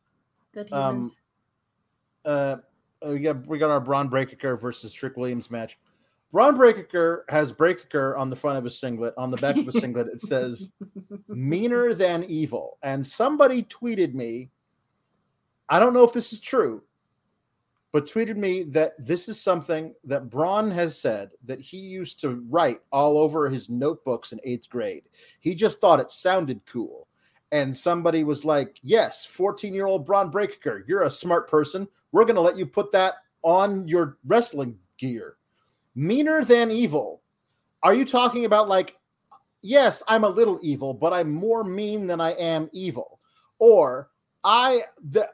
Good 0.51 0.71
Um, 0.73 0.95
humans. 0.95 1.15
uh, 2.25 2.55
we 3.05 3.19
got 3.19 3.45
we 3.47 3.59
got 3.59 3.69
our 3.69 3.79
Bron 3.79 4.09
Breakker 4.09 4.57
versus 4.57 4.93
Trick 4.93 5.15
Williams 5.15 5.51
match. 5.51 5.77
Bron 6.31 6.55
Breakker 6.57 7.25
has 7.29 7.51
Breakker 7.51 8.15
on 8.17 8.29
the 8.29 8.35
front 8.35 8.57
of 8.57 8.63
his 8.63 8.79
singlet. 8.79 9.13
On 9.17 9.31
the 9.31 9.37
back 9.37 9.57
of 9.57 9.65
his 9.65 9.79
singlet, 9.79 10.07
it 10.07 10.21
says 10.21 10.71
"meaner 11.27 11.93
than 11.93 12.23
evil." 12.25 12.77
And 12.81 13.05
somebody 13.05 13.63
tweeted 13.63 14.13
me. 14.13 14.49
I 15.69 15.79
don't 15.79 15.93
know 15.93 16.03
if 16.03 16.13
this 16.13 16.33
is 16.33 16.39
true, 16.39 16.81
but 17.91 18.07
tweeted 18.07 18.37
me 18.37 18.63
that 18.63 18.93
this 18.97 19.29
is 19.29 19.39
something 19.39 19.93
that 20.03 20.29
Bron 20.29 20.71
has 20.71 20.99
said 20.99 21.29
that 21.45 21.61
he 21.61 21.77
used 21.77 22.19
to 22.21 22.43
write 22.49 22.79
all 22.91 23.17
over 23.17 23.49
his 23.49 23.69
notebooks 23.69 24.31
in 24.31 24.39
eighth 24.43 24.69
grade. 24.69 25.03
He 25.39 25.53
just 25.53 25.79
thought 25.79 25.99
it 25.99 26.11
sounded 26.11 26.61
cool. 26.65 27.07
And 27.51 27.75
somebody 27.75 28.23
was 28.23 28.45
like, 28.45 28.77
Yes, 28.83 29.25
14 29.25 29.73
year 29.73 29.87
old 29.87 30.05
Bron 30.05 30.29
Breakker, 30.29 30.85
you're 30.87 31.03
a 31.03 31.09
smart 31.09 31.49
person. 31.49 31.87
We're 32.11 32.25
going 32.25 32.35
to 32.35 32.41
let 32.41 32.57
you 32.57 32.65
put 32.65 32.91
that 32.91 33.15
on 33.43 33.87
your 33.87 34.17
wrestling 34.25 34.77
gear. 34.97 35.37
Meaner 35.95 36.43
than 36.43 36.71
evil. 36.71 37.21
Are 37.81 37.93
you 37.93 38.05
talking 38.05 38.45
about 38.45 38.67
like, 38.67 38.97
yes, 39.61 40.03
I'm 40.07 40.23
a 40.23 40.29
little 40.29 40.59
evil, 40.61 40.93
but 40.93 41.13
I'm 41.13 41.31
more 41.31 41.63
mean 41.63 42.07
than 42.07 42.21
I 42.21 42.31
am 42.31 42.69
evil? 42.71 43.19
Or 43.57 44.09
I 44.43 44.83
the 45.09 45.29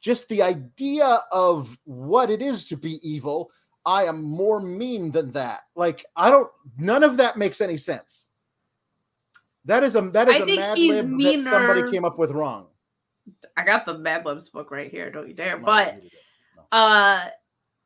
just 0.00 0.28
the 0.28 0.42
idea 0.42 1.20
of 1.32 1.76
what 1.84 2.30
it 2.30 2.40
is 2.40 2.64
to 2.66 2.76
be 2.76 2.98
evil, 3.08 3.50
I 3.84 4.04
am 4.04 4.22
more 4.22 4.60
mean 4.60 5.10
than 5.10 5.32
that. 5.32 5.62
Like 5.74 6.04
I 6.16 6.30
don't 6.30 6.50
none 6.78 7.02
of 7.02 7.16
that 7.16 7.36
makes 7.36 7.60
any 7.60 7.76
sense. 7.76 8.28
That 9.64 9.82
is 9.82 9.96
a 9.96 10.02
that 10.10 10.28
is 10.28 10.36
I 10.36 10.38
a 10.38 10.46
mad 10.46 10.78
lib 10.78 11.20
that 11.20 11.42
somebody 11.50 11.90
came 11.90 12.04
up 12.04 12.18
with 12.18 12.30
wrong. 12.30 12.66
I 13.56 13.64
got 13.64 13.84
the 13.86 13.98
Mad 13.98 14.24
Libs 14.24 14.48
book 14.48 14.70
right 14.70 14.90
here. 14.90 15.10
Don't 15.10 15.28
you 15.28 15.34
dare. 15.34 15.58
No, 15.58 15.64
But 15.64 15.94
you 15.96 16.00
did 16.02 16.12
it. 16.12 16.18
No. 16.56 16.78
uh 16.78 17.28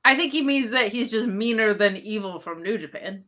I 0.05 0.17
think 0.17 0.33
he 0.33 0.43
means 0.43 0.71
that 0.71 0.89
he's 0.89 1.11
just 1.11 1.27
meaner 1.27 1.75
than 1.75 1.97
evil 1.97 2.41
from 2.41 2.63
New 2.63 2.79
Japan. 2.79 3.25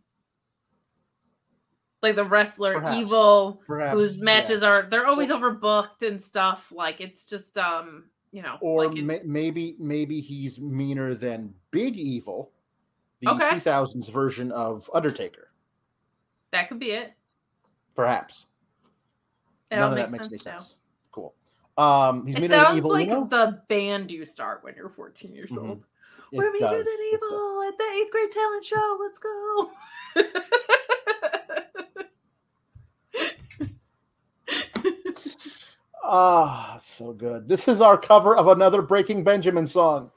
Like 2.02 2.16
the 2.16 2.24
wrestler 2.24 2.74
Perhaps. 2.80 2.96
evil 2.96 3.62
Perhaps, 3.66 3.92
whose 3.94 4.18
yeah. 4.18 4.24
matches 4.24 4.62
are 4.64 4.88
they're 4.90 5.06
always 5.06 5.30
overbooked 5.30 6.02
and 6.06 6.20
stuff. 6.20 6.72
Like 6.74 7.00
it's 7.00 7.24
just 7.24 7.56
um, 7.58 8.04
you 8.32 8.42
know, 8.42 8.56
or 8.60 8.86
like 8.86 8.96
ma- 9.04 9.14
maybe 9.24 9.76
maybe 9.78 10.20
he's 10.20 10.58
meaner 10.58 11.14
than 11.14 11.54
Big 11.70 11.96
Evil, 11.96 12.50
the 13.20 13.28
Okay. 13.30 13.50
2000s 13.50 14.10
version 14.10 14.50
of 14.50 14.90
Undertaker. 14.92 15.50
that 16.50 16.68
could 16.68 16.80
be 16.80 16.90
it. 16.90 17.12
Perhaps 17.94 18.46
It 19.70 19.76
none 19.76 19.92
of 19.92 19.96
that 19.98 20.10
makes 20.10 20.26
any 20.26 20.38
sense 20.38 20.44
now. 20.46 20.56
sense. 20.56 20.76
Cool. 21.12 21.34
Um, 21.78 22.26
he's 22.26 22.34
It 22.34 22.40
meaner 22.40 22.48
than 22.56 22.64
sounds 22.64 22.76
Evil 22.78 22.90
like 22.90 23.08
Uno? 23.08 23.26
the 23.26 23.62
band 23.68 24.10
you 24.10 24.26
start 24.26 24.64
when 24.64 24.74
you're 24.74 24.88
14 24.88 25.32
years 25.34 25.50
Mhm. 25.52 25.68
old. 25.68 25.84
It 26.32 26.38
We're 26.38 26.50
meaner 26.50 26.68
than 26.68 26.98
evil 27.12 27.62
at 27.68 27.78
the 27.78 27.84
eighth 27.94 28.10
grade 28.10 28.30
talent 28.32 28.64
show. 28.64 28.98
Let's 29.00 29.18
go. 29.18 29.70
Ah, 36.02 36.78
so 36.82 37.12
good. 37.12 37.48
This 37.48 37.68
is 37.68 37.80
our 37.80 37.96
cover 37.96 38.36
of 38.36 38.48
another 38.48 38.82
Breaking 38.82 39.22
Benjamin 39.22 39.66
song. 39.66 40.10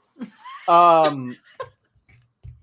Um, 0.68 1.36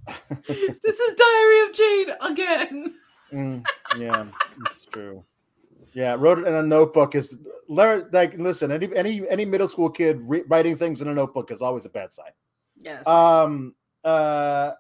this 0.48 1.00
is 1.00 1.16
Diary 1.16 1.62
of 1.62 1.74
Jane 1.74 2.10
again. 2.22 2.96
mm, 3.32 3.66
yeah, 3.98 4.26
it's 4.66 4.86
true. 4.86 5.24
Yeah, 5.94 6.16
wrote 6.18 6.40
it 6.40 6.48
in 6.48 6.56
a 6.56 6.64
notebook 6.64 7.16
is 7.16 7.36
like 7.70 8.38
listen. 8.38 8.72
Any 8.72 8.94
any 8.96 9.28
any 9.30 9.46
middle 9.46 9.68
school 9.68 9.90
kid 9.90 10.20
re- 10.24 10.44
writing 10.48 10.76
things 10.76 11.02
in 11.02 11.08
a 11.08 11.14
notebook 11.14 11.52
is 11.52 11.62
always 11.62 11.86
a 11.86 11.90
bad 11.90 12.12
sign. 12.12 12.32
Yes. 12.78 13.08
Um, 13.08 13.76
uh, 14.04 14.72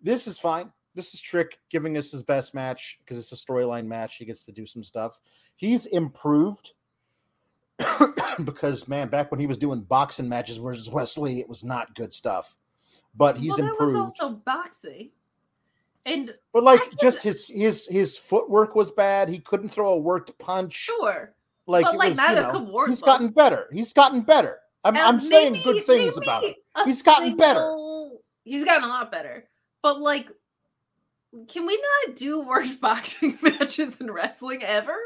this 0.00 0.26
is 0.26 0.38
fine. 0.38 0.72
This 0.94 1.12
is 1.12 1.20
Trick 1.20 1.58
giving 1.68 1.98
us 1.98 2.10
his 2.10 2.22
best 2.22 2.54
match 2.54 2.98
because 3.00 3.18
it's 3.18 3.32
a 3.32 3.36
storyline 3.36 3.86
match. 3.86 4.16
He 4.16 4.24
gets 4.24 4.44
to 4.46 4.52
do 4.52 4.64
some 4.64 4.82
stuff. 4.82 5.20
He's 5.56 5.86
improved 5.86 6.72
because 8.44 8.88
man, 8.88 9.08
back 9.08 9.30
when 9.30 9.40
he 9.40 9.46
was 9.46 9.58
doing 9.58 9.80
boxing 9.80 10.28
matches 10.28 10.56
versus 10.58 10.88
Wesley, 10.88 11.40
it 11.40 11.48
was 11.48 11.64
not 11.64 11.94
good 11.94 12.12
stuff. 12.12 12.56
But 13.14 13.36
he's 13.36 13.50
well, 13.58 13.68
improved. 13.70 13.94
was 13.98 14.12
also 14.20 14.34
boxing. 14.44 15.10
And 16.04 16.34
but 16.52 16.62
like 16.62 16.80
can- 16.80 16.98
just 17.00 17.22
his 17.22 17.48
his 17.48 17.86
his 17.88 18.16
footwork 18.16 18.74
was 18.74 18.90
bad. 18.90 19.28
He 19.28 19.38
couldn't 19.38 19.68
throw 19.70 19.92
a 19.92 19.96
worked 19.98 20.38
punch. 20.38 20.74
sure. 20.74 21.34
Like, 21.68 21.84
but, 21.84 21.96
like, 21.96 22.10
was, 22.10 22.16
neither 22.16 22.42
you 22.42 22.52
know, 22.52 22.66
could 22.84 22.90
he's 22.90 23.02
gotten 23.02 23.28
better. 23.30 23.66
He's 23.72 23.92
gotten 23.92 24.20
better. 24.20 24.58
I'm, 24.84 24.96
I'm 24.96 25.18
And 25.18 25.22
saying 25.24 25.52
maybe- 25.54 25.64
good 25.64 25.84
things 25.84 26.16
about 26.16 26.44
him. 26.44 26.54
He's 26.84 27.02
gotten 27.02 27.36
better. 27.36 28.08
He's 28.44 28.64
gotten 28.64 28.84
a 28.84 28.86
lot 28.86 29.10
better. 29.10 29.48
But 29.82 30.00
like, 30.00 30.28
can 31.48 31.66
we 31.66 31.82
not 32.06 32.16
do 32.16 32.40
worked 32.46 32.80
boxing 32.80 33.36
matches 33.42 34.00
in 34.00 34.12
wrestling 34.12 34.62
ever? 34.62 34.96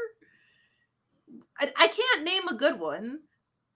I, 1.61 1.71
I 1.77 1.87
can't 1.87 2.23
name 2.23 2.47
a 2.49 2.55
good 2.55 2.79
one. 2.79 3.19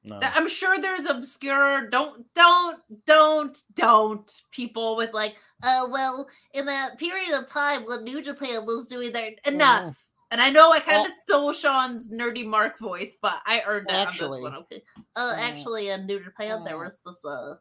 No. 0.03 0.19
I'm 0.21 0.47
sure 0.47 0.79
there's 0.79 1.05
obscure. 1.05 1.89
Don't, 1.89 2.25
don't, 2.35 2.79
don't, 3.05 3.57
don't. 3.73 4.41
People 4.51 4.95
with 4.95 5.13
like, 5.13 5.35
oh 5.63 5.89
well, 5.89 6.27
in 6.53 6.65
that 6.65 6.99
period 6.99 7.33
of 7.33 7.47
time 7.47 7.85
when 7.85 8.03
New 8.03 8.21
Japan 8.21 8.65
was 8.65 8.85
doing 8.85 9.13
their 9.13 9.31
enough. 9.45 10.05
And 10.31 10.41
I 10.41 10.49
know 10.49 10.71
I 10.71 10.79
kind 10.79 11.05
of 11.05 11.13
stole 11.13 11.53
Sean's 11.53 12.11
nerdy 12.11 12.45
Mark 12.45 12.79
voice, 12.79 13.15
but 13.21 13.35
I 13.45 13.61
earned 13.65 13.87
it 13.89 13.95
Actually, 13.95 14.39
on 14.39 14.43
this 14.43 14.51
one. 14.51 14.61
Okay. 14.63 14.83
Uh, 15.15 15.19
uh, 15.19 15.35
actually, 15.37 15.89
in 15.89 16.05
New 16.05 16.23
Japan, 16.23 16.63
there 16.63 16.75
uh, 16.75 16.83
was 16.83 16.99
this. 17.05 17.23
Uh, 17.23 17.55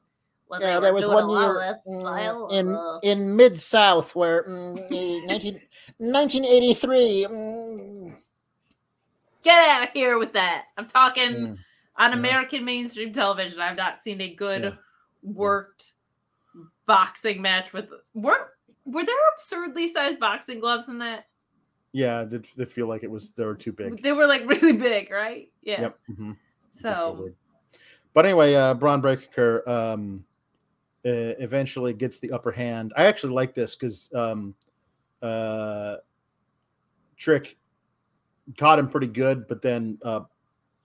yeah, 0.60 0.80
there 0.80 0.94
was 0.94 1.06
one 1.06 1.30
year 1.30 1.58
that 1.60 1.80
mm, 1.86 2.00
style. 2.00 2.48
in 2.48 2.74
uh, 2.74 2.98
in 3.02 3.34
mid 3.36 3.60
South 3.60 4.14
where 4.14 4.44
mm, 4.44 4.78
eh, 4.90 5.26
19, 5.26 5.60
1983. 5.98 7.26
mm, 7.30 8.16
get 9.44 9.68
out 9.68 9.84
of 9.88 9.92
here 9.94 10.18
with 10.18 10.32
that. 10.32 10.66
I'm 10.76 10.86
talking 10.86 11.30
Mm. 11.32 11.58
on 11.96 12.10
Yeah. 12.10 12.18
American 12.18 12.64
mainstream 12.64 13.12
television. 13.12 13.60
I've 13.60 13.76
not 13.76 14.02
seen 14.02 14.20
a 14.20 14.34
good 14.34 14.62
Yeah. 14.64 14.74
worked 15.22 15.92
boxing 16.86 17.40
match 17.40 17.72
with. 17.72 17.88
Were 18.14 18.50
were 18.86 19.04
there 19.04 19.16
absurdly 19.34 19.88
sized 19.88 20.20
boxing 20.20 20.60
gloves 20.60 20.88
in 20.88 20.98
that? 20.98 21.26
Yeah, 21.92 22.24
did, 22.24 22.46
did 22.56 22.70
feel 22.70 22.86
like 22.86 23.02
it 23.04 23.10
was 23.10 23.30
they 23.30 23.44
were 23.44 23.54
too 23.54 23.72
big. 23.72 24.02
They 24.02 24.12
were 24.12 24.26
like 24.26 24.42
really 24.48 24.72
big, 24.72 25.10
right? 25.10 25.50
Yeah. 25.62 25.80
Yep. 25.82 25.98
mhm. 26.10 26.36
So 26.72 27.30
But 28.12 28.26
anyway, 28.26 28.54
uh, 28.54 28.74
Bron 28.74 29.00
Breakker 29.00 29.68
um, 29.68 30.24
uh, 31.06 31.34
eventually 31.38 31.92
gets 31.94 32.18
the 32.18 32.30
upper 32.32 32.50
hand. 32.52 32.92
I 32.96 33.06
actually 33.06 33.32
like 33.32 33.54
this 33.54 33.74
because 33.76 34.08
um, 34.14 34.54
uh, 35.22 35.96
Trick 37.16 37.56
caught 38.58 38.78
him 38.78 38.88
pretty 38.88 39.06
good, 39.06 39.48
but 39.48 39.62
then 39.62 39.98
uh, 40.02 40.20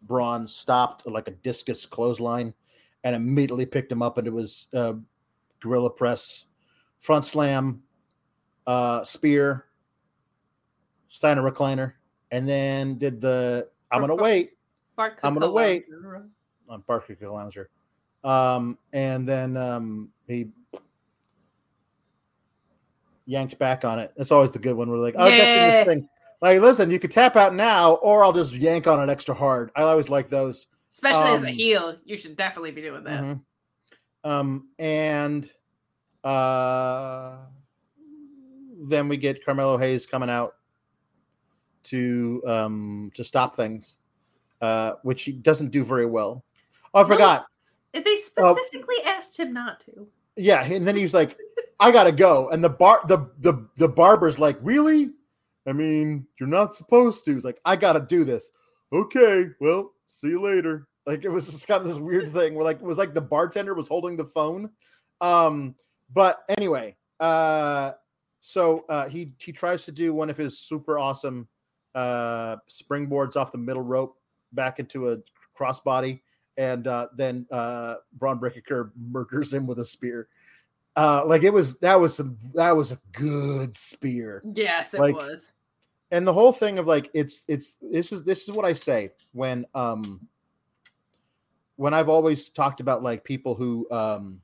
Bron 0.04 0.48
stopped 0.48 1.06
like 1.08 1.28
a 1.28 1.32
discus 1.32 1.86
clothesline 1.86 2.54
and 3.04 3.16
immediately 3.16 3.66
picked 3.66 3.92
him 3.92 4.02
up, 4.02 4.18
and 4.18 4.28
it 4.28 4.34
was 4.34 4.68
uh, 4.74 4.94
gorilla 5.62 5.90
press, 5.90 6.46
front 7.00 7.26
slam, 7.26 7.82
uh, 8.68 9.04
spear, 9.04 9.66
Steiner 11.10 11.42
recliner, 11.42 11.94
and 12.32 12.48
then 12.48 12.98
did 12.98 13.20
the 13.20 13.68
I'm 13.92 14.02
gonna 14.02 14.16
wait 14.16 14.52
I'm 15.24 15.34
gonna 15.34 15.52
wait. 15.52 15.86
On 16.68 16.84
Barker 16.86 17.16
Lounger. 17.22 17.70
Um, 18.24 18.78
and 18.92 19.28
then 19.28 19.56
um, 19.58 20.10
he 20.28 20.50
yanked 23.26 23.58
back 23.58 23.86
on 23.86 23.98
it. 23.98 24.12
That's 24.18 24.32
always 24.32 24.52
the 24.52 24.60
good 24.60 24.76
one. 24.76 24.90
We're 24.90 24.98
like, 24.98 25.16
oh, 25.18 25.24
I 25.24 25.30
got 25.30 25.38
you 25.38 25.72
this 25.72 25.86
thing. 25.86 26.10
Like, 26.42 26.62
listen, 26.62 26.90
you 26.90 27.00
could 27.00 27.12
tap 27.12 27.36
out 27.36 27.54
now, 27.54 27.96
or 27.96 28.24
I'll 28.24 28.32
just 28.34 28.54
yank 28.54 28.88
on 28.88 29.02
it 29.08 29.12
extra 29.12 29.36
hard. 29.36 29.72
I 29.76 29.82
always 29.84 30.10
like 30.10 30.30
those. 30.30 30.68
Especially 30.92 31.32
as 31.32 31.44
a 31.44 31.50
Um, 31.50 31.54
heel, 31.54 31.98
you 32.06 32.18
should 32.18 32.36
definitely 32.38 32.72
be 32.72 32.82
doing 32.82 33.04
that. 33.04 33.22
Mhm. 33.24 33.42
Um, 34.24 34.70
and 34.80 35.50
uh, 36.24 37.38
then 38.88 39.08
we 39.08 39.18
get 39.18 39.44
Carmelo 39.46 39.78
Hayes 39.78 40.06
coming 40.06 40.30
out 40.30 40.56
to 41.84 42.42
um, 42.48 43.12
to 43.16 43.24
stop 43.24 43.56
things, 43.56 43.98
uh, 44.62 44.94
which 45.04 45.24
he 45.24 45.32
doesn't 45.32 45.70
do 45.72 45.84
very 45.84 46.06
well. 46.06 46.44
Oh, 46.94 47.00
I 47.00 47.04
No. 47.04 47.08
forgot. 47.08 47.46
They 47.94 48.04
Oh. 48.06 48.56
specifically 48.56 48.98
asked 49.06 49.38
him 49.40 49.54
not 49.54 49.80
to. 49.82 50.08
Yeah, 50.36 50.64
and 50.64 50.88
then 50.88 50.96
he 50.96 51.04
was 51.04 51.14
like, 51.14 51.38
"I 51.80 51.92
gotta 51.92 52.12
go," 52.12 52.50
and 52.50 52.64
the 52.64 52.70
bar, 52.70 53.02
the 53.08 53.30
the 53.40 53.68
the 53.78 53.88
barber's 53.88 54.40
like, 54.40 54.58
"Really? 54.62 55.12
I 55.70 55.74
mean, 55.74 56.28
you're 56.40 56.50
not 56.50 56.76
supposed 56.76 57.26
to." 57.26 57.34
He's 57.34 57.46
like, 57.46 57.60
"I 57.66 57.76
gotta 57.76 58.00
do 58.02 58.24
this." 58.24 58.52
Okay, 58.92 59.48
well, 59.60 59.94
see 60.08 60.30
you 60.30 60.42
later. 60.42 60.88
Like 61.06 61.26
it 61.26 61.30
was 61.30 61.46
just 61.46 61.68
kind 61.68 61.82
of 61.82 61.88
this 61.88 61.98
weird 61.98 62.32
thing 62.34 62.56
where 62.56 62.66
like 62.66 62.78
it 62.78 62.84
was 62.84 62.98
like 62.98 63.14
the 63.14 63.22
bartender 63.22 63.74
was 63.74 63.88
holding 63.88 64.18
the 64.18 64.26
phone. 64.26 64.70
Um, 65.22 65.76
but 66.14 66.44
anyway, 66.58 66.96
uh, 67.20 67.92
so 68.42 68.86
uh, 68.90 69.08
he 69.10 69.34
he 69.38 69.52
tries 69.52 69.86
to 69.86 69.92
do 69.92 70.14
one 70.14 70.30
of 70.30 70.38
his 70.38 70.60
super 70.60 70.98
awesome 70.98 71.48
uh 71.96 72.56
springboards 72.70 73.36
off 73.36 73.52
the 73.52 73.58
middle 73.58 73.82
rope 73.82 74.16
back 74.54 74.78
into 74.78 75.10
a 75.10 75.18
crossbody 75.60 76.20
and 76.60 76.88
uh, 76.88 77.08
then 77.16 77.48
uh, 77.52 77.96
Bron 78.14 78.38
Breakker 78.38 78.92
murders 78.98 79.54
him 79.54 79.66
with 79.66 79.80
a 79.80 79.86
spear. 79.86 80.28
Uh, 80.96 81.24
like 81.26 81.44
it 81.44 81.54
was 81.54 81.78
that 81.78 82.00
was 82.00 82.16
some 82.16 82.38
that 82.54 82.76
was 82.76 82.92
a 82.92 83.00
good 83.14 83.74
spear, 83.76 84.44
Yes, 84.54 84.94
it 84.94 85.00
Like, 85.00 85.16
was. 85.16 85.54
And 86.12 86.26
the 86.26 86.34
whole 86.34 86.52
thing 86.54 86.80
of 86.80 86.88
like 86.88 87.10
it's 87.14 87.44
it's 87.48 87.78
this 87.82 88.12
is 88.12 88.24
this 88.24 88.44
is 88.44 88.52
what 88.52 88.66
I 88.66 88.74
say 88.74 89.12
when 89.34 89.66
um 89.76 90.28
when 91.76 91.94
I've 91.94 92.10
always 92.10 92.50
talked 92.50 92.80
about 92.80 93.04
like 93.04 93.24
people 93.24 93.56
who 93.56 93.90
um 93.92 94.42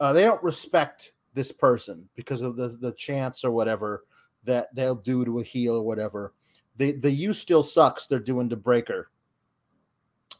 uh, 0.00 0.12
they 0.12 0.22
don't 0.22 0.42
respect 0.42 1.12
this 1.34 1.52
person 1.52 2.08
because 2.16 2.42
of 2.42 2.56
the 2.56 2.68
the 2.68 2.92
chance 2.92 3.44
or 3.44 3.52
whatever 3.52 4.04
that 4.44 4.74
they'll 4.74 4.96
do 4.96 5.24
to 5.24 5.38
a 5.38 5.44
heel 5.44 5.76
or 5.76 5.82
whatever. 5.82 6.34
The 6.76 6.92
the 6.92 7.10
you 7.10 7.32
still 7.32 7.62
sucks 7.62 8.06
they're 8.06 8.18
doing 8.18 8.48
to 8.48 8.56
Breakker. 8.56 9.08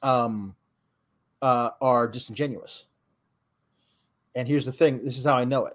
Um, 0.02 0.56
uh, 1.42 1.70
are 1.80 2.08
disingenuous. 2.08 2.86
And 4.34 4.48
here's 4.48 4.66
the 4.66 4.72
thing: 4.72 5.04
this 5.04 5.18
is 5.18 5.24
how 5.24 5.36
I 5.36 5.44
know 5.44 5.66
it. 5.66 5.74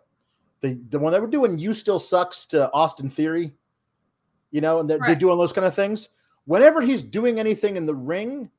The 0.62 0.80
the 0.90 1.00
one 1.00 1.14
that 1.14 1.22
we're 1.22 1.28
doing, 1.28 1.60
you 1.60 1.74
still 1.74 2.00
sucks 2.00 2.46
to 2.48 2.72
Austin 2.72 3.10
Theory. 3.10 3.54
You 4.58 4.62
know, 4.62 4.80
and 4.80 4.90
they're, 4.90 4.98
they're 5.06 5.14
doing 5.14 5.38
those 5.38 5.54
kind 5.54 5.68
of 5.68 5.76
things. 5.76 6.10
Whenever 6.46 6.82
he's 6.82 7.04
doing 7.04 7.40
anything 7.40 7.78
in 7.78 7.86
the 7.86 7.94
ring, 7.94 8.50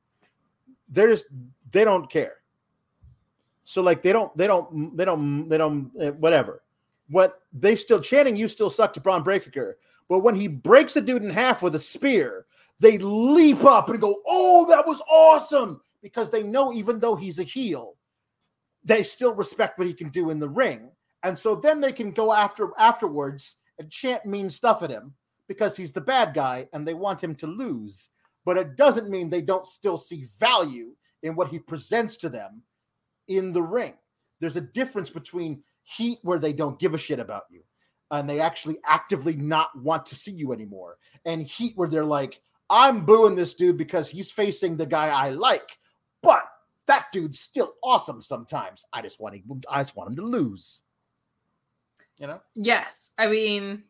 they're 0.87 1.09
just 1.09 1.25
they 1.71 1.83
don't 1.83 2.09
care. 2.09 2.35
So 3.65 3.81
like 3.81 4.01
they 4.01 4.13
don't 4.13 4.33
they 4.37 4.47
don't 4.47 4.95
they 4.95 5.03
don't 5.03 5.49
they 5.49 5.57
don't 5.57 5.91
eh, 5.99 6.11
whatever. 6.11 6.63
What 7.09 7.41
they 7.51 7.75
still 7.75 7.99
chanting, 7.99 8.37
you 8.37 8.47
still 8.47 8.69
suck 8.69 8.93
to 8.93 9.01
Bron 9.01 9.23
Breakker. 9.23 9.77
But 10.07 10.19
when 10.19 10.35
he 10.35 10.47
breaks 10.47 10.95
a 10.95 11.01
dude 11.01 11.21
in 11.21 11.29
half 11.29 11.61
with 11.61 11.75
a 11.75 11.79
spear, 11.79 12.45
they 12.79 12.97
leap 12.97 13.65
up 13.65 13.89
and 13.89 13.99
go, 13.99 14.21
"Oh, 14.25 14.67
that 14.69 14.87
was 14.87 15.01
awesome!" 15.11 15.81
Because 16.01 16.29
they 16.29 16.43
know 16.43 16.71
even 16.71 17.01
though 17.01 17.17
he's 17.17 17.39
a 17.39 17.43
heel, 17.43 17.97
they 18.85 19.03
still 19.03 19.33
respect 19.33 19.77
what 19.77 19.87
he 19.87 19.93
can 19.93 20.07
do 20.11 20.29
in 20.29 20.39
the 20.39 20.47
ring, 20.47 20.91
and 21.23 21.37
so 21.37 21.55
then 21.55 21.81
they 21.81 21.91
can 21.91 22.11
go 22.11 22.31
after 22.31 22.69
afterwards 22.77 23.57
and 23.77 23.91
chant 23.91 24.25
mean 24.25 24.49
stuff 24.49 24.81
at 24.81 24.89
him 24.89 25.13
because 25.49 25.75
he's 25.75 25.91
the 25.91 25.99
bad 25.99 26.33
guy 26.33 26.69
and 26.71 26.87
they 26.87 26.93
want 26.93 27.21
him 27.21 27.35
to 27.35 27.47
lose. 27.47 28.09
But 28.45 28.57
it 28.57 28.77
doesn't 28.77 29.09
mean 29.09 29.29
they 29.29 29.41
don't 29.41 29.67
still 29.67 29.97
see 29.97 30.27
value 30.39 30.95
in 31.23 31.35
what 31.35 31.49
he 31.49 31.59
presents 31.59 32.15
to 32.17 32.29
them 32.29 32.61
in 33.27 33.51
the 33.51 33.61
ring. 33.61 33.95
There's 34.39 34.55
a 34.55 34.61
difference 34.61 35.09
between 35.09 35.63
heat 35.83 36.19
where 36.21 36.39
they 36.39 36.53
don't 36.53 36.79
give 36.79 36.93
a 36.93 36.97
shit 36.97 37.19
about 37.19 37.43
you 37.49 37.63
and 38.11 38.29
they 38.29 38.39
actually 38.39 38.77
actively 38.85 39.35
not 39.35 39.77
want 39.77 40.05
to 40.07 40.15
see 40.15 40.31
you 40.31 40.51
anymore, 40.51 40.97
and 41.25 41.43
heat 41.43 41.73
where 41.75 41.87
they're 41.87 42.05
like, 42.05 42.41
I'm 42.69 43.05
booing 43.05 43.35
this 43.35 43.53
dude 43.53 43.77
because 43.77 44.09
he's 44.09 44.31
facing 44.31 44.77
the 44.77 44.85
guy 44.85 45.09
I 45.09 45.29
like, 45.29 45.69
but 46.21 46.43
that 46.87 47.07
dude's 47.11 47.39
still 47.39 47.73
awesome 47.83 48.21
sometimes. 48.21 48.83
I 48.91 49.01
just 49.01 49.19
want 49.19 49.35
him, 49.35 49.61
I 49.69 49.83
just 49.83 49.95
want 49.95 50.09
him 50.09 50.15
to 50.17 50.23
lose. 50.23 50.81
You 52.17 52.27
know? 52.27 52.41
Yes, 52.55 53.11
I 53.17 53.27
mean, 53.27 53.83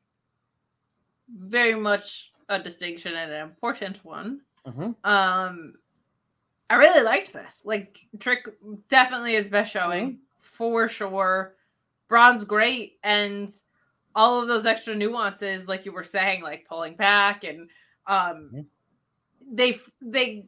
very 1.38 1.76
much 1.76 2.32
a 2.50 2.62
distinction 2.62 3.14
and 3.16 3.32
an 3.32 3.42
important 3.42 4.04
one. 4.04 4.42
Mhm. 4.66 4.96
Um, 5.04 5.74
I 6.70 6.76
really 6.76 7.04
liked 7.04 7.34
this. 7.34 7.64
Like 7.66 8.00
Trick 8.20 8.46
definitely 8.90 9.34
his 9.34 9.50
best 9.50 9.72
showing 9.72 10.20
for 10.40 10.88
sure. 10.88 11.56
Bron's 12.08 12.44
great, 12.46 13.00
and 13.04 13.50
all 14.16 14.42
of 14.42 14.48
those 14.48 14.66
extra 14.66 14.96
nuances, 14.96 15.68
like 15.68 15.86
you 15.86 15.92
were 15.92 16.04
saying, 16.04 16.42
like 16.42 16.66
pulling 16.68 16.96
back 16.96 17.44
and 17.44 17.70
um, 18.08 18.50
Mhm. 18.54 18.66
they 19.52 19.80
they 20.02 20.46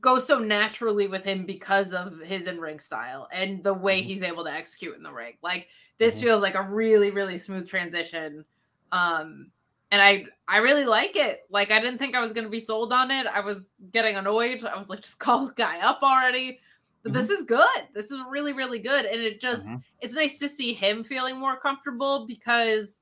go 0.00 0.18
so 0.18 0.38
naturally 0.38 1.06
with 1.06 1.24
him 1.24 1.46
because 1.46 1.92
of 1.94 2.18
his 2.20 2.46
in 2.46 2.60
ring 2.60 2.78
style 2.78 3.28
and 3.32 3.62
the 3.64 3.72
way 3.72 4.00
Mhm. 4.00 4.04
he's 4.04 4.22
able 4.22 4.44
to 4.44 4.52
execute 4.52 4.96
in 4.96 5.02
the 5.02 5.12
ring. 5.12 5.36
Like 5.42 5.68
this 5.98 6.18
Mhm. 6.18 6.22
feels 6.22 6.42
like 6.42 6.54
a 6.54 6.62
really 6.62 7.10
really 7.10 7.38
smooth 7.38 7.68
transition. 7.68 8.44
Um, 8.92 9.52
and 9.90 10.00
I 10.02 10.26
I 10.48 10.58
really 10.58 10.84
like 10.84 11.16
it. 11.16 11.40
Like 11.50 11.70
I 11.70 11.80
didn't 11.80 11.98
think 11.98 12.14
I 12.14 12.20
was 12.20 12.32
going 12.32 12.44
to 12.44 12.50
be 12.50 12.60
sold 12.60 12.92
on 12.92 13.10
it. 13.10 13.26
I 13.26 13.40
was 13.40 13.68
getting 13.92 14.16
annoyed. 14.16 14.64
I 14.64 14.76
was 14.76 14.88
like, 14.88 15.00
just 15.00 15.18
call 15.26 15.46
the 15.46 15.54
guy 15.54 15.80
up 15.80 16.00
already. 16.02 16.60
But 17.02 17.14
this 17.14 17.30
is 17.30 17.44
good. 17.44 17.88
This 17.94 18.10
is 18.10 18.20
really 18.28 18.52
really 18.52 18.78
good, 18.78 19.06
and 19.06 19.20
it 19.22 19.40
just 19.40 19.66
Mhm. 19.66 19.82
it's 20.00 20.12
nice 20.14 20.38
to 20.40 20.48
see 20.48 20.74
him 20.74 21.02
feeling 21.02 21.38
more 21.38 21.58
comfortable 21.58 22.26
because 22.26 23.00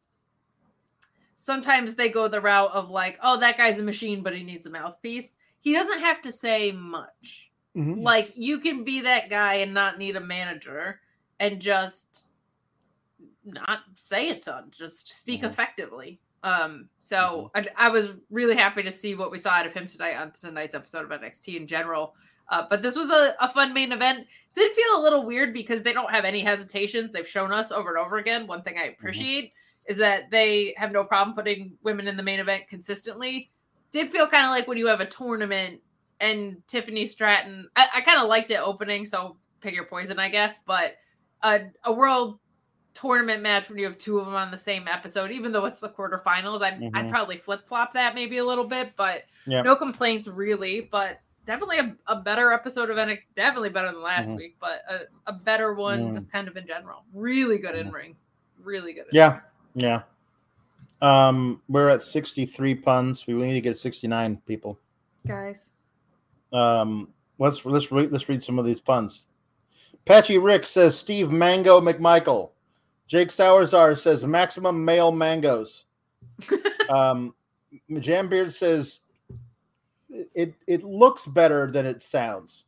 sometimes 1.37 1.95
they 1.95 2.09
go 2.09 2.29
the 2.29 2.41
route 2.41 2.71
of 2.73 2.91
like, 2.91 3.19
oh, 3.23 3.39
that 3.41 3.57
guy's 3.57 3.79
a 3.79 3.83
machine, 3.83 4.23
but 4.23 4.35
he 4.37 4.43
needs 4.43 4.67
a 4.67 4.71
mouthpiece. 4.71 5.37
He 5.61 5.73
doesn't 5.73 6.01
have 6.01 6.21
to 6.23 6.33
say 6.33 6.73
much. 6.73 7.51
Mhm. 7.77 8.03
Like 8.03 8.33
you 8.37 8.61
can 8.61 8.85
be 8.85 9.01
that 9.01 9.31
guy 9.31 9.55
and 9.55 9.75
not 9.75 9.99
need 9.99 10.17
a 10.17 10.21
manager 10.21 11.01
and 11.41 11.61
just 11.61 12.29
not 13.45 13.81
say 13.97 14.31
a 14.31 14.39
ton, 14.39 14.71
just 14.71 15.09
speak 15.19 15.43
Mhm. 15.43 15.49
effectively. 15.49 16.21
Um, 16.43 16.89
so 17.01 17.51
I, 17.55 17.67
I 17.77 17.89
was 17.89 18.09
really 18.31 18.57
happy 18.57 18.83
to 18.83 18.93
see 18.93 19.15
what 19.15 19.31
we 19.31 19.39
saw 19.39 19.51
out 19.51 19.67
of 19.67 19.73
him 19.73 19.87
tonight 19.87 20.17
on 20.17 20.33
tonight's 20.33 20.75
episode 20.75 21.11
of 21.11 21.21
NXT 21.21 21.57
in 21.57 21.67
general. 21.67 22.15
Uh, 22.49 22.63
but 22.69 22.81
this 22.81 22.97
was 22.97 23.11
a, 23.11 23.35
a 23.41 23.49
fun 23.49 23.75
main 23.75 23.93
event. 23.93 24.27
Did 24.55 24.73
feel 24.73 25.01
a 25.01 25.03
little 25.03 25.27
weird 25.27 25.53
because 25.53 25.83
they 25.83 25.93
don't 25.93 26.11
have 26.11 26.25
any 26.25 26.41
hesitations. 26.41 27.13
They've 27.13 27.29
shown 27.29 27.53
us 27.53 27.73
over 27.73 27.95
and 27.95 28.05
over 28.05 28.19
again. 28.19 28.47
One 28.47 28.63
thing 28.63 28.77
I 28.79 28.87
appreciate 28.87 29.53
is 29.87 29.99
that 29.99 30.31
they 30.31 30.75
have 30.77 30.93
no 30.93 31.05
problem 31.05 31.35
putting 31.35 31.73
women 31.83 32.09
in 32.09 32.17
the 32.17 32.23
main 32.23 32.41
event 32.41 32.69
consistently. 32.69 33.51
Did 33.91 34.11
feel 34.11 34.27
kind 34.27 34.45
of 34.45 34.51
like 34.51 34.69
when 34.69 34.79
you 34.79 34.87
have 34.87 35.01
a 35.01 35.07
tournament 35.07 35.81
and 36.21 36.63
Tiffany 36.67 37.07
Stratton. 37.07 37.69
I, 37.77 37.89
I 37.97 38.01
kind 38.01 38.21
of 38.21 38.29
liked 38.29 38.51
it 38.51 38.61
opening, 38.61 39.07
so 39.07 39.37
pick 39.61 39.75
your 39.75 39.85
poison, 39.85 40.19
I 40.19 40.29
guess. 40.29 40.61
But 40.67 40.97
a, 41.43 41.61
a 41.85 41.93
world 41.93 42.39
tournament 43.01 43.43
match 43.43 43.69
when 43.69 43.79
you 43.79 43.85
have 43.85 43.99
two 43.99 44.19
of 44.19 44.27
them 44.27 44.35
on 44.35 44.51
the 44.51 44.59
same 44.59 44.89
episode, 44.89 45.31
even 45.31 45.53
though 45.53 45.65
it's 45.67 45.79
the 45.79 45.89
quarterfinals, 45.89 46.63
I'd, 46.63 46.75
I'd 46.95 47.07
Mhm. 47.07 47.11
probably 47.11 47.37
flip 47.37 47.67
flop 47.67 47.93
that 47.93 48.15
maybe 48.15 48.39
a 48.39 48.45
little 48.45 48.65
bit, 48.65 48.93
but 48.97 49.25
Yeah. 49.47 49.63
no 49.63 49.77
complaints 49.77 50.27
really. 50.29 50.81
But 50.81 51.21
definitely 51.47 51.79
a, 51.79 51.97
a 52.07 52.17
better 52.17 52.53
episode 52.53 52.91
of 52.91 52.97
NXT, 52.99 53.25
definitely 53.35 53.71
better 53.71 53.93
than 53.93 54.03
last 54.03 54.31
Mhm. 54.31 54.37
week, 54.37 54.57
but 54.61 54.83
a, 54.89 55.01
a 55.31 55.33
better 55.33 55.75
one 55.75 56.11
Mm. 56.11 56.15
just 56.15 56.31
kind 56.33 56.49
of 56.49 56.57
in 56.57 56.67
general. 56.67 57.05
Really 57.15 57.59
good 57.59 57.75
in 57.75 57.89
Mhm. 57.91 57.93
ring, 57.93 58.17
really 58.63 58.93
good. 58.93 59.05
in 59.05 59.17
Yeah, 59.17 59.41
yeah. 59.75 60.03
Um, 61.01 61.63
we're 61.69 61.89
at 61.91 62.03
63 62.03 62.75
puns. 62.75 63.27
We 63.27 63.35
need 63.35 63.55
to 63.55 63.61
get 63.61 63.77
69 63.79 64.39
people. 64.47 64.79
guys. 65.27 65.71
Um, 66.53 67.09
let's 67.39 67.65
let's 67.67 67.93
read 67.93 68.11
let's 68.11 68.29
read 68.29 68.43
some 68.43 68.59
of 68.59 68.65
these 68.65 68.81
puns. 68.81 69.27
Patchy 70.07 70.39
Rick 70.39 70.65
says 70.65 70.99
Steve 70.99 71.31
Mango 71.31 71.81
McMichael. 71.83 72.51
Jake 73.09 73.29
Sauerzar 73.31 73.97
says 73.99 74.25
maximum 74.25 74.85
male 74.85 75.11
mangoes. 75.11 75.85
um, 76.91 77.35
Jambeard 77.91 78.53
says 78.53 79.01
it 80.11 80.55
it 80.67 80.83
looks 80.85 81.27
better 81.27 81.71
than 81.71 81.87
it 81.87 82.03
sounds. 82.03 82.65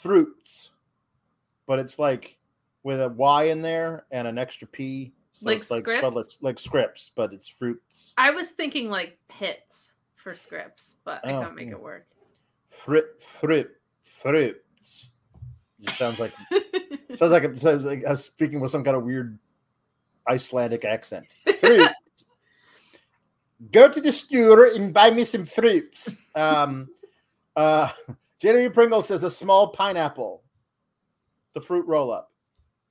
Fruits, 0.00 0.70
but 1.66 1.78
it's 1.78 1.98
like 1.98 2.36
with 2.84 3.00
a 3.00 3.08
Y 3.08 3.44
in 3.44 3.62
there 3.62 4.04
and 4.10 4.28
an 4.28 4.38
extra 4.38 4.68
P. 4.68 5.12
So 5.32 5.46
Like 5.48 5.58
it's 5.58 5.70
like 5.70 5.88
spelled 5.88 6.14
like, 6.14 6.26
scripts? 6.28 6.42
like 6.42 6.58
scripts, 6.58 7.10
but 7.16 7.32
it's 7.32 7.48
fruits. 7.48 8.12
I 8.18 8.30
was 8.30 8.50
thinking 8.50 8.90
like 8.90 9.18
pits 9.28 9.92
for 10.14 10.34
scripts, 10.34 10.96
but 11.04 11.26
I 11.26 11.32
Oh, 11.32 11.40
couldn't 11.40 11.56
make 11.56 11.66
yeah. 11.68 11.72
it 11.72 11.80
work. 11.82 12.06
Fruit, 12.68 13.04
fruit, 13.20 13.70
fruits. 14.02 15.08
It 15.80 15.90
sounds 15.90 16.20
like 16.20 16.32
sounds 17.14 17.32
like 17.32 17.58
sounds 17.58 17.84
like 17.84 18.04
I'm 18.06 18.16
speaking 18.16 18.60
with 18.60 18.70
some 18.70 18.84
kind 18.84 18.96
of 18.96 19.04
weird 19.04 19.38
Icelandic 20.28 20.84
accent. 20.84 21.34
Fruit. 21.60 21.90
Go 23.72 23.88
to 23.88 24.00
the 24.00 24.12
store 24.12 24.66
and 24.66 24.92
buy 24.92 25.10
me 25.10 25.24
some 25.24 25.44
fruits. 25.44 26.08
Um, 26.34 26.88
uh, 27.54 27.90
Jeremy 28.40 28.68
Pringle 28.70 29.02
says 29.02 29.22
a 29.22 29.30
small 29.30 29.68
pineapple, 29.68 30.42
the 31.54 31.60
fruit 31.60 31.86
roll 31.86 32.10
up 32.12 32.32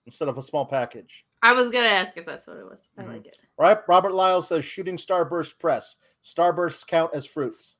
instead 0.05 0.29
of 0.29 0.37
a 0.37 0.41
small 0.41 0.65
package. 0.65 1.25
I 1.43 1.51
was 1.53 1.69
gonna 1.71 1.87
ask 1.87 2.15
if 2.17 2.25
that's 2.25 2.47
what 2.47 2.57
it 2.57 2.63
was. 2.65 2.87
I 2.97 3.01
Mhm. 3.03 3.13
like 3.13 3.25
it. 3.25 3.37
Right? 3.57 3.77
Robert 3.87 4.13
Lyle 4.13 4.41
says 4.41 4.63
shooting 4.63 4.95
starburst 4.95 5.59
press. 5.59 5.95
Starbursts 6.23 6.85
count 6.87 7.13
as 7.13 7.25
fruits. 7.25 7.75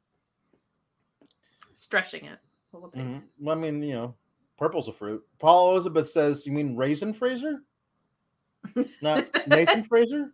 Stretching 1.73 2.25
it. 2.25 2.39
We'll 2.71 2.89
take 2.89 3.03
it. 3.05 3.21
I 3.47 3.55
mean, 3.55 3.81
you 3.83 3.93
know, 3.93 4.15
purple's 4.57 4.87
a 4.87 4.93
fruit. 4.93 5.23
Paul 5.39 5.71
Elizabeth 5.73 6.09
says, 6.09 6.45
"You 6.45 6.51
mean 6.51 6.75
raisin 6.75 7.13
Fraser, 7.13 7.63
not 9.01 9.25
Nathan 9.47 9.83
Frazer?" 9.83 10.31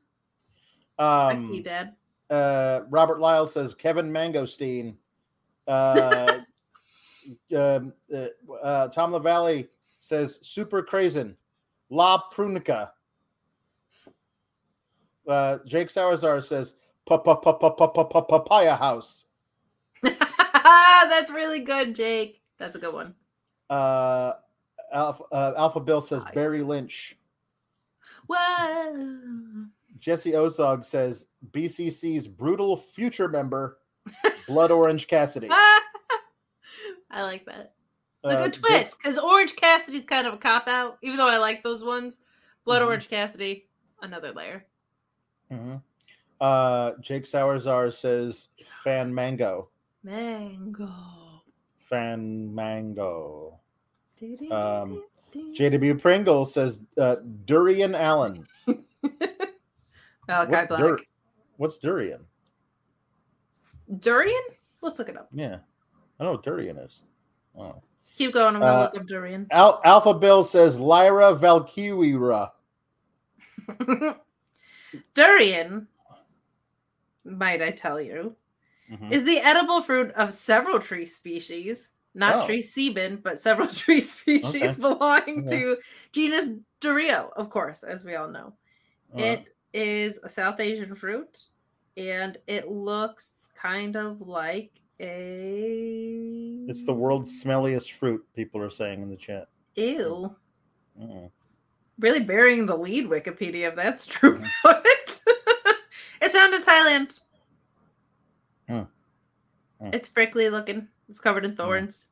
I 1.00 1.34
Um, 1.34 1.40
see, 1.46 1.62
Dad. 1.62 1.94
uh, 2.30 2.82
Robert 2.90 3.20
Lyle 3.20 3.46
says 3.48 3.76
Kevin 3.76 4.12
Mangosteen. 4.12 4.96
Uh, 5.68 6.40
um, 7.56 7.94
uh, 8.14 8.28
uh, 8.64 8.88
Tom 8.90 9.12
LaValle 9.12 9.68
says 10.00 10.40
Super 10.42 10.82
Crazen. 10.82 11.36
La 11.90 12.22
Prunica. 12.34 12.92
Uh, 15.28 15.58
Jake 15.66 15.90
Sauerzar 15.90 16.44
says 16.44 16.74
"Pa- 17.06 17.18
pa- 17.18 17.36
pa- 17.36 17.54
pa- 17.54 17.70
pa- 17.70 17.88
pa- 17.88 18.04
pa- 18.06 18.22
Papaya 18.22 18.76
House. 18.76 19.26
That's 20.04 21.32
really 21.32 21.60
good, 21.60 21.96
Jake. 21.96 22.42
That's 22.58 22.76
a 22.76 22.80
good 22.80 22.94
one. 22.94 23.14
Uh, 23.70 24.34
Alpha, 24.94 25.24
uh, 25.32 25.54
Alpha 25.58 25.80
Bill 25.80 26.02
says. 26.02 26.24
Barry 26.34 26.62
Lynch. 26.64 27.16
Whoa. 28.28 29.66
Jesse 30.00 30.32
Ozog 30.34 30.86
says 30.86 31.26
BCC's 31.52 32.28
brutal 32.28 32.78
future 32.78 33.28
member, 33.28 33.80
Blood 34.48 34.72
Orange 34.72 35.08
Cassidy. 35.08 35.50
I 37.10 37.22
like 37.24 37.46
that. 37.46 37.74
It's 38.24 38.34
a 38.34 38.38
Uh, 38.38 38.44
good 38.44 38.54
twist 38.54 38.98
because 39.00 39.18
Orange 39.18 39.56
Cassidy's 39.56 40.04
kind 40.04 40.28
of 40.28 40.34
a 40.34 40.38
cop 40.38 40.68
out, 40.68 40.98
even 41.02 41.18
though 41.18 41.30
I 41.30 41.38
like 41.38 41.64
those 41.64 41.84
ones. 41.84 42.22
Blood 42.66 42.82
Mhm. 42.82 42.86
Orange 42.88 43.10
Cassidy, 43.10 43.68
another 44.02 44.32
layer. 44.34 44.66
Mhm. 45.52 45.82
Uh, 46.40 46.92
Jake 47.00 47.24
Sauerzar 47.24 47.92
says 47.94 48.50
Fan 48.84 49.14
Mango. 49.14 49.70
Mango. 50.04 50.88
Fan 51.80 52.54
Mango. 52.54 53.60
Um, 54.52 55.04
JW 55.58 56.00
Pringle 56.02 56.46
says 56.46 56.80
uh, 57.00 57.18
Durian 57.46 57.96
Allen. 57.96 58.46
Malachi 60.28 60.52
What's 60.52 60.68
dur- 60.68 61.00
What's 61.58 61.78
durian? 61.78 62.22
Durian? 64.00 64.42
Let's 64.82 65.00
look 65.00 65.10
it 65.10 65.18
up. 65.18 65.30
Yeah, 65.34 65.56
I 66.20 66.24
don't 66.24 66.28
know 66.28 66.32
what 66.34 66.44
durian 66.44 66.78
is. 66.78 67.00
Oh. 67.58 67.82
Keep 68.18 68.34
going. 68.34 68.56
I'm 68.56 68.62
gonna 68.62 68.74
Uh, 68.74 68.82
look 68.94 69.02
up 69.02 69.08
durian. 69.08 69.48
Al- 69.52 69.82
Alpha 69.86 70.14
Bill 70.14 70.44
says 70.44 70.80
Lyra 70.80 71.34
Valkyria. 71.36 72.52
durian, 75.14 75.88
might 77.26 77.62
I 77.62 77.72
tell 77.72 78.00
you, 78.02 78.36
Mhm. 78.92 79.12
is 79.12 79.24
the 79.24 79.40
edible 79.40 79.82
fruit 79.82 80.12
of 80.12 80.32
several 80.34 80.80
tree 80.80 81.06
species, 81.06 81.92
not 82.18 82.44
Oh. 82.44 82.46
tree 82.48 82.62
sebin, 82.62 83.22
but 83.24 83.40
several 83.40 83.68
tree 83.84 84.00
species 84.02 84.56
Okay. 84.56 84.74
belonging 84.82 85.46
Okay. 85.48 85.60
to 85.60 85.78
genus 86.12 86.50
Durio, 86.82 87.32
of 87.38 87.50
course, 87.50 87.84
as 87.84 88.04
we 88.04 88.16
all 88.16 88.30
know. 88.30 88.54
Uh, 89.16 89.22
It 89.22 89.46
is 89.74 90.20
a 90.24 90.30
South 90.30 90.60
Asian 90.60 90.96
fruit, 90.96 91.44
and 91.96 92.38
it 92.48 92.68
looks 92.70 93.48
kind 93.56 93.96
of 93.96 94.22
like 94.22 94.72
a. 95.00 96.66
it's 96.68 96.86
the 96.86 96.94
world's 96.94 97.44
smelliest 97.44 97.92
fruit. 97.94 98.26
People 98.36 98.62
are 98.62 98.70
saying 98.70 99.02
in 99.02 99.10
the 99.10 99.16
chat. 99.18 99.48
Ew. 99.76 100.36
Mm. 101.00 101.30
Really 102.00 102.20
burying 102.20 102.66
the 102.66 102.76
lead, 102.78 103.08
Wikipedia, 103.08 103.70
if 103.70 103.76
that's 103.76 104.06
true. 104.06 104.44
Mhm. 104.66 104.84
It's 106.20 106.34
found 106.34 106.54
in 106.54 106.62
Thailand. 106.62 107.20
Hmm. 108.68 108.84
It's 109.94 110.10
prickly 110.10 110.50
looking. 110.50 110.88
It's 111.10 111.20
covered 111.20 111.46
in 111.46 111.56
thorns. 111.56 112.08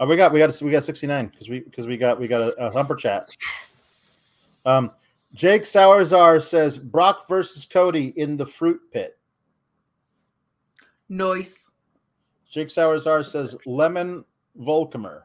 Oh, 0.00 0.06
we 0.06 0.16
got 0.16 0.32
we 0.32 0.40
got 0.40 0.60
we 0.60 0.70
got 0.70 0.82
sixty 0.82 1.06
nine 1.06 1.28
because 1.28 1.48
we 1.48 1.60
because 1.60 1.86
we 1.86 1.96
got 1.96 2.18
we 2.18 2.26
got 2.26 2.40
a, 2.40 2.66
a 2.66 2.70
humper 2.72 2.96
chat. 2.96 3.28
Yes. 3.58 4.60
Um, 4.66 4.90
Jake 5.34 5.62
Sauerzar 5.62 6.42
says 6.42 6.78
Brock 6.78 7.28
versus 7.28 7.66
Cody 7.66 8.12
in 8.16 8.36
the 8.36 8.46
fruit 8.46 8.80
pit. 8.92 9.18
Noise. 11.08 11.68
Jake 12.50 12.68
Sauerzar 12.68 13.24
says 13.24 13.56
lemon 13.66 14.24
Volcomer. 14.56 15.22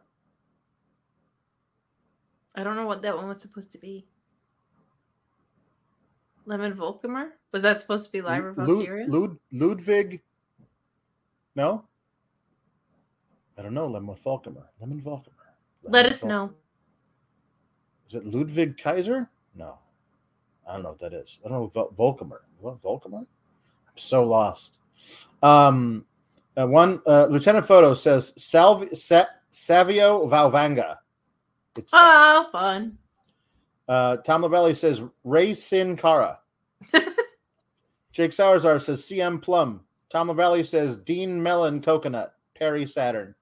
I 2.56 2.64
don't 2.64 2.76
know 2.76 2.86
what 2.86 3.02
that 3.04 3.16
one 3.16 3.28
was 3.28 3.42
supposed 3.42 3.72
to 3.72 3.78
be. 3.78 4.06
Lemon 6.46 6.74
Volcomer? 6.74 7.30
Was 7.52 7.64
that 7.64 7.80
supposed 7.80 8.06
to 8.06 8.12
be 8.12 8.22
Lyra 8.22 8.54
Lud- 8.58 8.68
Valkyria? 8.68 9.06
Lud- 9.08 9.38
Ludwig. 9.52 10.22
No? 11.56 11.86
I 13.60 13.62
don't 13.62 13.74
know. 13.74 13.88
Lemon 13.88 14.16
Volcomer. 14.24 14.70
Lemon 14.80 15.02
Volcomer. 15.02 15.36
Let 15.84 16.06
us 16.06 16.24
know. 16.24 16.52
Is 18.08 18.16
it 18.16 18.26
Ludwig 18.26 18.78
Kaiser? 18.78 19.30
No. 19.54 19.78
I 20.68 20.74
don't 20.74 20.84
know 20.84 20.90
what 20.90 21.00
that 21.00 21.14
is. 21.14 21.40
I 21.46 21.50
don't 21.50 21.60
know. 21.60 21.68
Vol- 21.68 21.92
Volcomer. 21.96 22.42
What 22.60 22.82
Volcomer? 22.82 23.18
I'm 23.20 23.98
so 23.98 24.24
lost. 24.24 24.78
Um, 25.44 26.06
uh, 26.58 26.68
one 26.68 27.02
uh, 27.06 27.26
Lieutenant 27.30 27.66
Photo 27.66 27.94
says 27.94 28.34
Salvi- 28.38 28.96
Sa- 28.96 29.28
Savio 29.50 30.28
Valvanga. 30.28 30.98
It's 31.76 31.92
Oh, 31.94 32.48
fun. 32.52 32.98
uh, 33.88 34.18
Tom 34.18 34.42
Lavelli 34.44 34.76
says 34.76 35.02
Ray 35.24 35.54
Sin 35.54 35.96
Cara. 35.98 36.40
Jake 38.12 38.32
Sauerzar 38.32 38.82
says 38.82 39.02
CM 39.06 39.42
Plum. 39.42 39.82
Tom 40.10 40.28
Lavelli 40.30 40.66
says 40.66 40.98
Dean 40.98 41.42
Mellon 41.42 41.82
Coconut. 41.82 42.34
Perry 42.56 42.86
Saturn. 42.86 43.36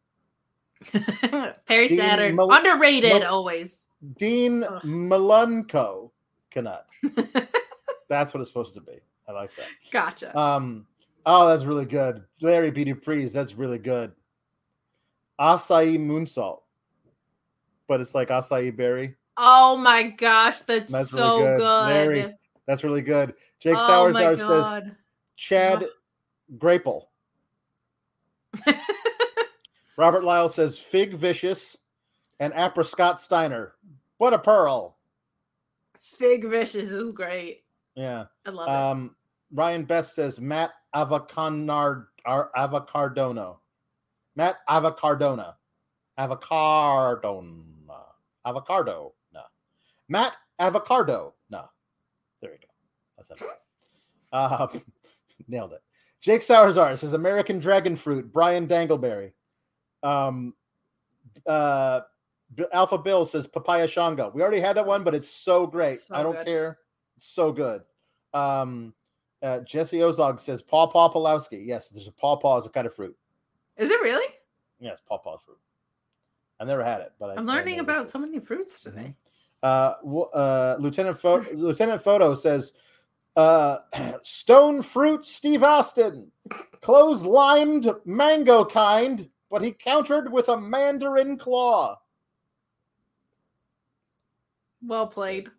Perry 1.65 1.87
Dean 1.87 1.97
Saturn. 1.97 2.35
Mel- 2.35 2.51
Underrated 2.51 3.21
Mel- 3.21 3.33
always. 3.33 3.85
Dean 4.17 4.63
Ugh. 4.63 4.81
Melunco 4.83 6.11
Coconut. 6.51 6.85
That's 8.09 8.33
what 8.33 8.41
it's 8.41 8.49
supposed 8.49 8.73
to 8.75 8.81
be. 8.81 8.99
I 9.27 9.31
like 9.33 9.51
that. 9.57 9.65
gotcha. 9.91 10.37
Um, 10.37 10.85
oh, 11.25 11.49
that's 11.49 11.65
really 11.65 11.83
good. 11.83 12.23
Larry 12.39 12.71
B. 12.71 12.85
Dupree's, 12.85 13.33
that's 13.33 13.55
really 13.55 13.77
good. 13.77 14.13
Acai 15.41 15.99
moonsault. 15.99 16.61
But 17.89 17.99
it's 17.99 18.15
like 18.15 18.29
acai 18.29 18.73
berry. 18.73 19.15
oh 19.35 19.75
my 19.75 20.03
gosh, 20.03 20.61
that's, 20.65 20.93
That's 20.93 21.11
really 21.11 21.23
so 21.27 21.39
good. 21.39 21.57
good. 21.57 21.87
Very 21.87 22.33
That's 22.67 22.83
really 22.85 23.01
good. 23.01 23.33
Jake 23.59 23.75
oh 23.77 24.11
says. 24.13 24.83
Chad 25.35 25.85
Grapel. 26.57 27.07
Robert 29.97 30.23
Lyle 30.23 30.49
says 30.49 30.77
Fig 30.77 31.15
Vicious 31.15 31.75
and 32.39 32.53
Apra 32.53 32.85
Scott 32.85 33.19
Steiner. 33.19 33.73
What 34.17 34.33
a 34.33 34.39
pearl. 34.39 34.97
Fig 35.99 36.47
Vicious 36.49 36.91
is 36.91 37.11
great. 37.11 37.63
Yeah. 37.95 38.25
I 38.45 38.49
love 38.49 38.69
Um, 38.69 39.15
Ryan 39.53 39.85
Best 39.85 40.13
says 40.15 40.39
Matt 40.39 40.71
Avocanard 40.95 42.07
Ar- 42.25 42.51
Avocardono. 42.55 43.57
Matt 44.35 44.57
Avocardona. 44.69 45.55
Avocardona. 46.19 48.03
Avocado. 48.45 49.13
No. 49.33 49.41
Matt 50.09 50.33
Avocardo. 50.59 51.33
No. 51.49 51.69
There 52.41 52.51
we 52.51 52.57
go. 52.57 52.67
That's 53.17 53.31
it. 53.31 53.47
Uh, 54.31 54.67
nailed 55.47 55.73
it. 55.73 55.81
Jake 56.21 56.41
Sauerzar 56.41 56.97
says 56.97 57.13
American 57.13 57.59
Dragon 57.59 57.95
Fruit. 57.95 58.31
Brian 58.31 58.67
Dangleberry. 58.67 59.31
Um, 60.03 60.53
uh, 61.45 62.01
Alpha 62.73 62.97
Bill 62.97 63.25
says 63.25 63.47
Papaya 63.47 63.87
Shango. 63.87 64.31
We 64.33 64.41
already 64.41 64.59
had 64.59 64.77
that 64.77 64.85
one, 64.85 65.03
but 65.03 65.13
it's 65.13 65.29
so 65.29 65.67
great. 65.67 65.97
So 65.97 66.15
I 66.15 66.23
don't 66.23 66.33
good. 66.33 66.45
care. 66.45 66.79
So 67.17 67.51
good. 67.51 67.81
Um, 68.33 68.93
uh, 69.41 69.59
Jesse 69.59 69.97
Ozog 69.97 70.39
says 70.39 70.61
Paw 70.61 70.87
Paw 70.87 71.11
Pulowski. 71.11 71.65
Yes, 71.65 71.89
there's 71.89 72.07
a 72.07 72.11
Paw 72.11 72.37
Paw 72.37 72.57
is 72.57 72.65
a 72.65 72.69
kind 72.69 72.87
of 72.87 72.95
fruit. 72.95 73.15
Is 73.77 73.89
it 73.89 74.01
really? 74.01 74.33
Yes, 74.79 74.99
Paw 75.07 75.17
Paw 75.17 75.37
fruit. 75.37 75.59
I've 76.59 76.67
never 76.67 76.83
had 76.83 77.01
it, 77.01 77.13
but 77.19 77.29
I, 77.29 77.35
I'm 77.35 77.49
I 77.49 77.55
learning 77.55 77.79
about 77.79 78.09
so 78.09 78.17
many 78.17 78.39
fruits 78.39 78.81
today. 78.81 79.13
Uh, 79.61 79.93
uh, 80.33 80.77
Lieutenant 80.79 81.19
Pho- 81.19 81.45
Lieutenant 81.53 82.01
Photo 82.01 82.33
says, 82.33 82.73
uh, 83.35 83.79
"Stone 84.23 84.81
fruit, 84.81 85.25
Steve 85.25 85.63
Austin, 85.63 86.31
close 86.81 87.21
limed 87.23 87.91
mango 88.05 88.65
kind, 88.65 89.29
but 89.49 89.61
he 89.61 89.71
countered 89.71 90.31
with 90.31 90.49
a 90.49 90.57
mandarin 90.59 91.37
claw." 91.37 91.99
Well 94.81 95.07
played. 95.07 95.49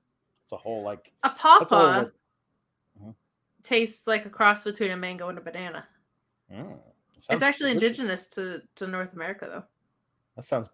It's 0.44 0.52
a 0.52 0.56
whole 0.56 0.82
like 0.82 1.12
A 1.22 1.28
that's 1.28 1.42
a 1.44 1.46
whole, 1.48 1.58
pawpaw 1.60 1.98
like- 1.98 2.12
Mhm. 3.02 3.14
tastes 3.62 4.06
like 4.06 4.26
a 4.26 4.30
cross 4.30 4.62
between 4.64 4.90
a 4.90 4.96
mango 4.96 5.28
and 5.28 5.38
a 5.38 5.40
banana. 5.42 5.86
Mm, 6.50 6.80
It's 7.30 7.42
actually 7.42 7.74
delicious. 7.74 7.98
indigenous 7.98 8.26
to, 8.28 8.62
to 8.76 8.86
North 8.86 9.12
America, 9.12 9.46
though. 9.46 9.64
That 10.36 10.42
sounds. 10.44 10.70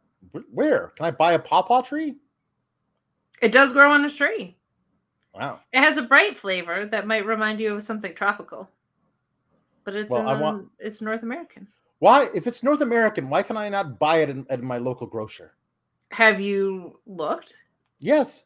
Where 0.53 0.89
can 0.91 1.07
I 1.07 1.11
buy 1.11 1.33
a 1.33 1.39
pawpaw 1.39 1.83
tree? 1.83 2.17
It 3.43 3.51
does 3.51 3.73
grow 3.73 3.91
on 3.93 4.05
a 4.05 4.11
tree. 4.11 4.57
Wow. 5.35 5.61
It 5.73 5.81
has 5.81 5.97
a 5.97 6.03
bright 6.03 6.37
flavor 6.37 6.87
that 6.87 7.07
might 7.09 7.27
remind 7.27 7.59
you 7.59 7.75
of 7.75 7.83
something 7.83 8.15
tropical, 8.15 8.71
but 9.83 9.97
it's 9.97 10.09
Well, 10.11 10.29
in, 10.31 10.41
want- 10.41 10.71
it's 10.79 11.01
North 11.01 11.23
American. 11.25 11.67
Why, 12.05 12.29
if 12.35 12.47
it's 12.47 12.63
North 12.63 12.83
American, 12.83 13.31
why 13.31 13.43
can 13.43 13.57
I 13.57 13.71
not 13.71 13.99
buy 13.99 14.19
it 14.19 14.29
in, 14.29 14.45
at 14.51 14.63
my 14.63 14.77
local 14.77 15.07
grocer? 15.07 15.55
Have 16.11 16.39
you 16.39 16.99
looked? 17.07 17.55
Yes. 17.99 18.45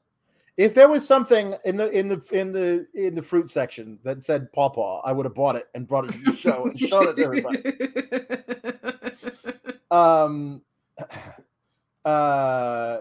If 0.56 0.76
there 0.76 0.88
was 0.88 1.04
something 1.04 1.56
in 1.64 1.76
the 1.76 1.90
in 1.90 2.06
the 2.06 2.24
in 2.30 2.52
the 2.52 2.86
in 2.94 3.16
the 3.16 3.22
fruit 3.22 3.50
section 3.50 3.98
that 4.04 4.22
said 4.22 4.52
pawpaw, 4.52 5.00
I 5.04 5.10
would 5.10 5.26
have 5.26 5.34
bought 5.34 5.56
it 5.56 5.66
and 5.74 5.88
brought 5.88 6.04
it 6.04 6.12
to 6.12 6.30
the 6.30 6.36
show 6.36 6.66
and 6.66 6.78
shown 6.78 7.08
it 7.08 7.16
to 7.16 7.24
everybody. 7.24 7.62
Um, 9.90 10.62
uh, 12.04 12.98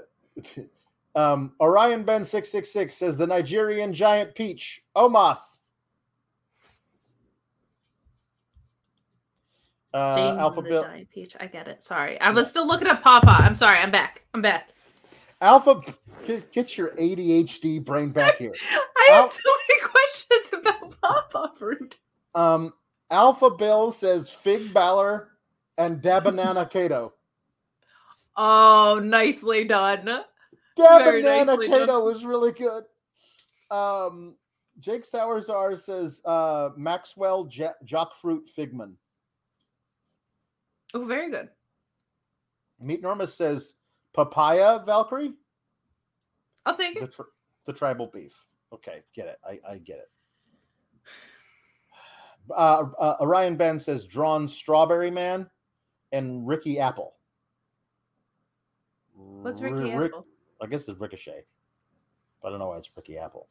um, 1.15 1.51
Orion 1.61 2.03
Ben 2.03 2.23
six 2.25 2.49
six 2.51 2.73
six 2.73 2.97
says 2.97 3.15
the 3.15 3.27
Nigerian 3.27 3.93
giant 3.93 4.33
peach, 4.33 4.81
Omas. 4.95 5.59
Uh, 9.93 10.15
James 10.15 10.39
Alpha 10.39 10.57
and 10.59 10.65
the 10.65 10.69
Bill, 10.69 10.81
giant 10.83 11.09
peach. 11.09 11.35
I 11.39 11.47
get 11.47 11.67
it. 11.67 11.83
Sorry, 11.83 12.19
I 12.19 12.29
was 12.31 12.47
still 12.47 12.67
looking 12.67 12.87
at 12.87 13.01
Papa. 13.01 13.29
I'm 13.39 13.55
sorry. 13.55 13.77
I'm 13.79 13.91
back. 13.91 14.23
I'm 14.33 14.41
back. 14.41 14.69
Alpha, 15.41 15.81
get, 16.25 16.51
get 16.51 16.77
your 16.77 16.89
ADHD 16.95 17.83
brain 17.83 18.11
back 18.11 18.37
here. 18.37 18.53
I 18.97 19.09
had 19.11 19.21
Al- 19.21 19.29
so 19.29 19.49
many 19.69 19.81
questions 19.91 20.53
about 20.53 21.01
Papa 21.01 21.51
fruit. 21.57 21.97
Um, 22.35 22.73
Alpha 23.11 23.49
Bill 23.51 23.91
says 23.91 24.29
Fig 24.29 24.73
Balor 24.73 25.29
and 25.77 26.01
Dabanana 26.01 26.69
Kato. 26.71 27.13
Oh, 28.35 28.99
nicely 29.03 29.63
done. 29.63 30.21
Dabanana 30.77 31.65
Kato 31.65 32.03
was 32.03 32.25
really 32.25 32.51
good. 32.51 32.83
Um, 33.71 34.35
Jake 34.79 35.03
Sauerzar 35.09 35.79
says 35.79 36.21
uh, 36.25 36.69
Maxwell 36.75 37.47
ja- 37.51 37.71
Jockfruit 37.85 38.41
Figman. 38.55 38.93
Oh, 40.97 41.05
very 41.05 41.29
good. 41.29 41.49
Meat 42.79 43.01
Norma 43.03 43.27
says 43.27 43.73
Papaya 44.13 44.79
Valkyrie. 44.85 45.33
I'll 46.65 46.75
take 46.75 46.99
The, 46.99 47.05
it. 47.05 47.15
the 47.67 47.73
tribal 47.73 48.07
beef. 48.11 48.33
Okay, 48.73 49.01
get 49.15 49.27
it. 49.27 49.37
I, 49.47 49.59
I 49.73 49.77
get 49.77 49.97
it. 49.97 50.09
Uh, 52.49 52.85
uh, 52.99 53.15
Orion 53.21 53.57
Ben 53.57 53.77
says 53.79 54.05
Drawn 54.05 54.47
Strawberry 54.47 55.11
Man 55.11 55.47
and 56.11 56.47
Ricky 56.47 56.79
Apple. 56.79 57.13
What's 59.15 59.61
Ricky 59.61 59.91
R- 59.91 59.99
Rick- 59.99 60.11
Apple? 60.13 60.25
I 60.61 60.65
guess 60.67 60.87
it's 60.87 60.99
Ricochet. 60.99 61.43
But 62.41 62.47
I 62.47 62.51
don't 62.51 62.59
know 62.59 62.69
why 62.69 62.77
it's 62.77 62.89
Ricky 62.95 63.17
Apple. 63.17 63.47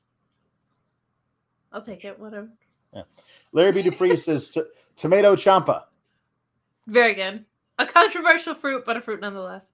I'll 1.72 1.82
take 1.82 2.04
it. 2.04 2.18
Whatever. 2.18 2.48
Yeah. 2.94 3.02
Larry 3.52 3.72
B. 3.72 3.82
Dupree 3.82 4.16
says 4.16 4.50
t- 4.50 4.62
tomato 4.96 5.36
champa. 5.36 5.86
Very 6.86 7.14
good. 7.14 7.44
A 7.78 7.86
controversial 7.86 8.54
fruit, 8.54 8.84
but 8.86 8.96
a 8.96 9.00
fruit 9.00 9.20
nonetheless. 9.20 9.72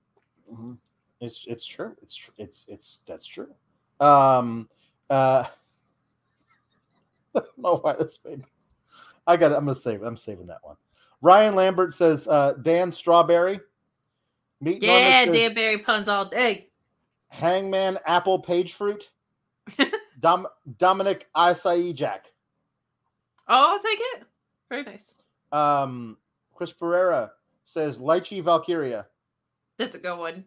Mhm. 0.53 0.79
It's 1.21 1.45
it's 1.47 1.65
true. 1.65 1.95
It's 2.03 2.17
tr- 2.17 2.31
it's 2.37 2.65
it's 2.69 2.99
that's 3.07 3.27
true. 3.27 3.55
Um 4.01 4.69
uh 5.11 5.45
I 7.35 7.41
don't 7.41 7.59
know 7.59 7.77
why 7.77 7.95
this 7.95 8.19
made 8.25 8.43
I 9.27 9.37
got 9.37 9.53
it. 9.53 9.57
I'm 9.57 9.65
gonna 9.65 9.75
save 9.75 10.03
I'm 10.03 10.17
saving 10.17 10.47
that 10.49 10.59
one. 10.63 10.77
Ryan 11.21 11.55
Lambert 11.55 11.95
says 11.95 12.27
uh 12.27 12.55
Dan 12.63 12.91
Strawberry. 12.91 13.61
Meat 14.61 14.83
Yeah, 14.83 15.25
Dan 15.27 15.55
Berry 15.55 15.79
puns 15.79 16.09
all 16.09 16.25
day. 16.25 16.71
Hangman 17.29 17.99
Apple 18.07 18.39
Page 18.41 18.73
Fruit. 18.75 19.11
Dom- 20.21 20.49
Dominic 20.79 21.29
Acai 21.37 21.95
Jack. 21.95 22.27
Oh, 23.49 23.73
I'll 23.75 23.81
take 23.81 23.99
it. 24.15 24.25
Very 24.69 24.83
nice. 24.83 25.13
Um 25.53 26.17
Chris 26.63 26.73
Pereira 26.73 27.33
says 27.65 27.99
Lychee 27.99 28.41
Valkyria. 28.41 29.07
That's 29.79 29.97
a 29.97 29.99
good 29.99 30.17
one. 30.17 30.45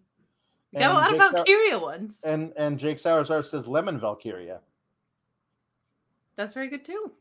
You 0.71 0.79
got 0.79 0.81
And 0.81 0.91
a 0.91 0.95
lot 0.95 1.07
of 1.11 1.17
Jake 1.17 1.21
Sau- 1.23 1.31
Valkyria 1.35 1.77
ones. 1.77 2.19
And 2.23 2.53
and 2.55 2.79
Jake 2.79 2.99
Sauerzar 2.99 3.43
says 3.43 3.67
Lemon 3.67 3.99
Valkyria. 3.99 4.61
That's 6.37 6.53
very 6.53 6.69
good 6.69 6.85
too. 6.85 7.11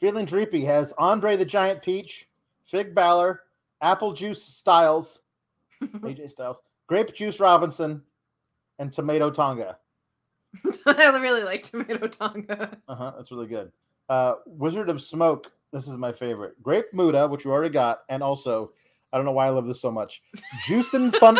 Feeling 0.00 0.24
Dreepy 0.24 0.64
has 0.64 0.94
Andre 0.96 1.36
the 1.36 1.44
Giant 1.44 1.82
Peach, 1.82 2.26
Fig 2.64 2.94
Balor, 2.94 3.42
Apple 3.82 4.14
Juice 4.14 4.42
Styles, 4.42 5.20
AJ 5.82 6.30
Styles, 6.30 6.62
Grape 6.86 7.14
Juice 7.14 7.40
Robinson, 7.40 8.00
and 8.78 8.90
Tomato 8.90 9.30
Tonga. 9.30 9.76
I 10.86 11.18
really 11.18 11.42
like 11.44 11.64
tomato 11.64 12.06
tonga. 12.06 12.78
Uh 12.88 12.94
huh. 12.94 13.12
That's 13.14 13.30
really 13.30 13.46
good. 13.46 13.70
Uh, 14.08 14.36
Wizard 14.46 14.88
of 14.88 15.02
Smoke. 15.02 15.52
This 15.72 15.86
is 15.86 15.96
my 15.96 16.12
favorite. 16.12 16.60
Grape 16.62 16.86
Muda, 16.92 17.28
which 17.28 17.44
you 17.44 17.50
already 17.50 17.72
got, 17.72 18.00
and 18.08 18.22
also, 18.22 18.72
I 19.12 19.16
don't 19.16 19.26
know 19.26 19.32
why 19.32 19.46
I 19.46 19.50
love 19.50 19.66
this 19.66 19.80
so 19.80 19.90
much. 19.90 20.22
Juicin' 20.66 21.14
Fun. 21.16 21.38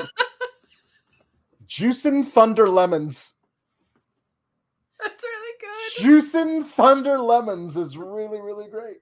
Juicin' 1.69 2.25
Thunder 2.25 2.69
Lemons. 2.69 3.35
That's 5.01 5.25
really 5.25 5.55
good. 5.61 6.05
Juicin' 6.05 6.67
Thunder 6.67 7.19
Lemons 7.19 7.77
is 7.77 7.97
really, 7.97 8.41
really 8.41 8.69
great. 8.69 8.99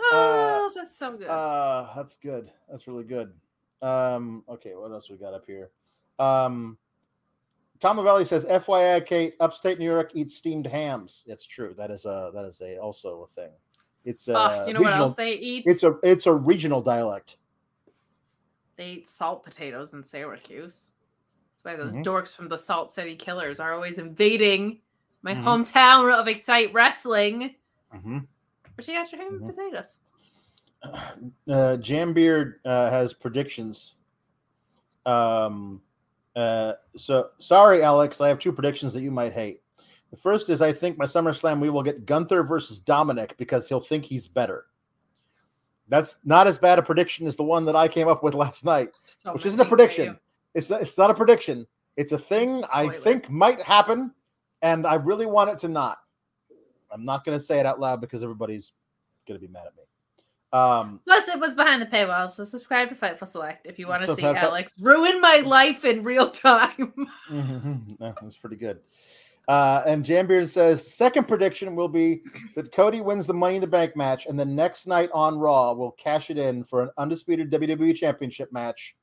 Oh, 0.00 0.70
that's 0.74 0.98
so 0.98 1.16
good. 1.16 1.26
Uh, 1.26 1.88
that's 1.96 2.16
good. 2.16 2.50
That's 2.70 2.86
really 2.86 3.04
good. 3.04 3.32
Um, 3.82 4.44
okay, 4.48 4.74
what 4.74 4.92
else 4.92 5.10
we 5.10 5.16
got 5.16 5.34
up 5.34 5.44
here? 5.46 5.70
Um, 6.18 6.78
Tom 7.80 7.96
Valley 8.02 8.24
says, 8.24 8.44
"FYI, 8.44 9.04
Kate, 9.06 9.34
upstate 9.40 9.78
New 9.78 9.84
York 9.84 10.10
eats 10.14 10.36
steamed 10.36 10.66
hams." 10.66 11.24
It's 11.26 11.46
true. 11.46 11.74
That 11.76 11.90
is 11.90 12.04
a 12.04 12.30
that 12.34 12.44
is 12.44 12.60
a 12.60 12.78
also 12.78 13.22
a 13.22 13.28
thing. 13.28 13.50
It's 14.04 14.28
uh, 14.28 14.62
oh, 14.62 14.66
you 14.66 14.74
know 14.74 14.80
what 14.80 14.92
else 14.94 15.14
they 15.16 15.34
eat? 15.34 15.64
It's 15.66 15.82
a 15.82 15.96
it's 16.02 16.26
a 16.26 16.32
regional 16.32 16.80
dialect. 16.80 17.36
They 18.76 18.90
eat 18.90 19.08
salt 19.08 19.44
potatoes 19.44 19.92
in 19.94 20.04
Syracuse. 20.04 20.90
That's 21.52 21.64
why 21.64 21.76
those 21.76 21.94
Mhm. 21.96 22.04
dorks 22.04 22.34
from 22.34 22.48
the 22.48 22.56
Salt 22.56 22.92
City 22.92 23.16
Killers 23.16 23.58
are 23.58 23.74
always 23.74 23.98
invading 23.98 24.80
my 25.22 25.34
Mhm. 25.34 25.42
hometown 25.42 26.14
of 26.16 26.28
Excite 26.28 26.72
Wrestling. 26.72 27.56
Mm-hmm. 27.92 28.18
But 28.76 28.86
you 28.86 28.94
got 28.94 29.10
your 29.10 29.20
ham 29.20 29.34
and 29.34 29.42
Mhm. 29.42 29.56
potatoes. 29.56 29.96
Uh, 31.48 31.76
Jambeard 31.78 32.54
uh, 32.64 32.88
has 32.90 33.12
predictions. 33.12 33.94
Um, 35.04 35.82
uh, 36.36 36.74
so 36.96 37.30
sorry, 37.38 37.82
Alex. 37.82 38.20
I 38.20 38.28
have 38.28 38.38
two 38.38 38.52
predictions 38.52 38.92
that 38.92 39.00
you 39.02 39.10
might 39.10 39.32
hate. 39.32 39.62
The 40.10 40.16
first 40.16 40.48
is 40.48 40.62
I 40.62 40.72
think 40.72 40.96
by 40.96 41.04
SummerSlam 41.04 41.60
we 41.60 41.70
will 41.70 41.82
get 41.82 42.06
Gunther 42.06 42.42
versus 42.42 42.78
Dominic 42.78 43.36
because 43.36 43.68
he'll 43.68 43.80
think 43.80 44.04
he's 44.04 44.26
better. 44.26 44.66
That's 45.88 46.18
not 46.24 46.46
as 46.46 46.58
bad 46.58 46.78
a 46.78 46.82
prediction 46.82 47.26
as 47.26 47.36
the 47.36 47.42
one 47.44 47.64
that 47.66 47.76
I 47.76 47.88
came 47.88 48.08
up 48.08 48.22
with 48.22 48.34
last 48.34 48.64
night, 48.64 48.88
So 49.06 49.32
which 49.32 49.46
isn't 49.46 49.60
a 49.60 49.64
prediction. 49.64 50.18
It's 50.54 50.70
not, 50.70 50.82
it's 50.82 50.96
not 50.98 51.10
a 51.10 51.14
prediction. 51.14 51.66
It's 51.96 52.12
a 52.12 52.18
thing 52.18 52.62
I 52.74 52.88
think 52.88 53.28
might 53.30 53.60
happen, 53.62 54.12
and 54.62 54.86
I 54.86 54.94
really 54.94 55.26
want 55.26 55.50
it 55.50 55.58
to 55.60 55.68
not. 55.68 55.98
I'm 56.90 57.04
not 57.04 57.24
going 57.24 57.38
to 57.38 57.44
say 57.44 57.58
it 57.58 57.66
out 57.66 57.80
loud 57.80 58.00
because 58.00 58.22
everybody's 58.22 58.72
going 59.26 59.38
to 59.40 59.46
be 59.46 59.52
mad 59.52 59.64
at 59.66 59.76
me. 59.76 59.82
Um, 60.50 61.00
Plus, 61.04 61.28
it 61.28 61.38
was 61.38 61.54
behind 61.54 61.82
the 61.82 61.86
paywall, 61.86 62.30
so 62.30 62.44
subscribe 62.44 62.88
to 62.88 62.94
Fightful 62.94 63.26
Select 63.28 63.66
if 63.66 63.78
you 63.78 63.86
want 63.86 64.02
to 64.04 64.14
see 64.14 64.24
Alex 64.24 64.72
ruin 64.80 65.20
my 65.20 65.42
life 65.44 65.84
in 65.84 66.02
real 66.02 66.30
time. 66.30 66.94
Mhm. 67.30 68.00
No, 68.00 68.14
That's 68.22 68.36
pretty 68.36 68.56
good. 68.56 68.78
Uh, 69.48 69.82
and 69.86 70.04
Jambeard 70.04 70.46
says 70.46 70.94
second 70.94 71.26
prediction 71.26 71.74
will 71.74 71.88
be 71.88 72.20
that 72.54 72.70
Cody 72.70 73.00
wins 73.00 73.26
the 73.26 73.32
Money 73.32 73.54
in 73.54 73.62
the 73.62 73.66
Bank 73.66 73.96
match, 73.96 74.26
and 74.26 74.38
the 74.38 74.44
next 74.44 74.86
night 74.86 75.08
on 75.14 75.38
Raw 75.38 75.72
will 75.72 75.92
cash 75.92 76.28
it 76.30 76.36
in 76.36 76.62
for 76.62 76.82
an 76.82 76.90
undisputed 76.98 77.50
WWE 77.50 77.96
Championship 77.96 78.52
match 78.52 78.94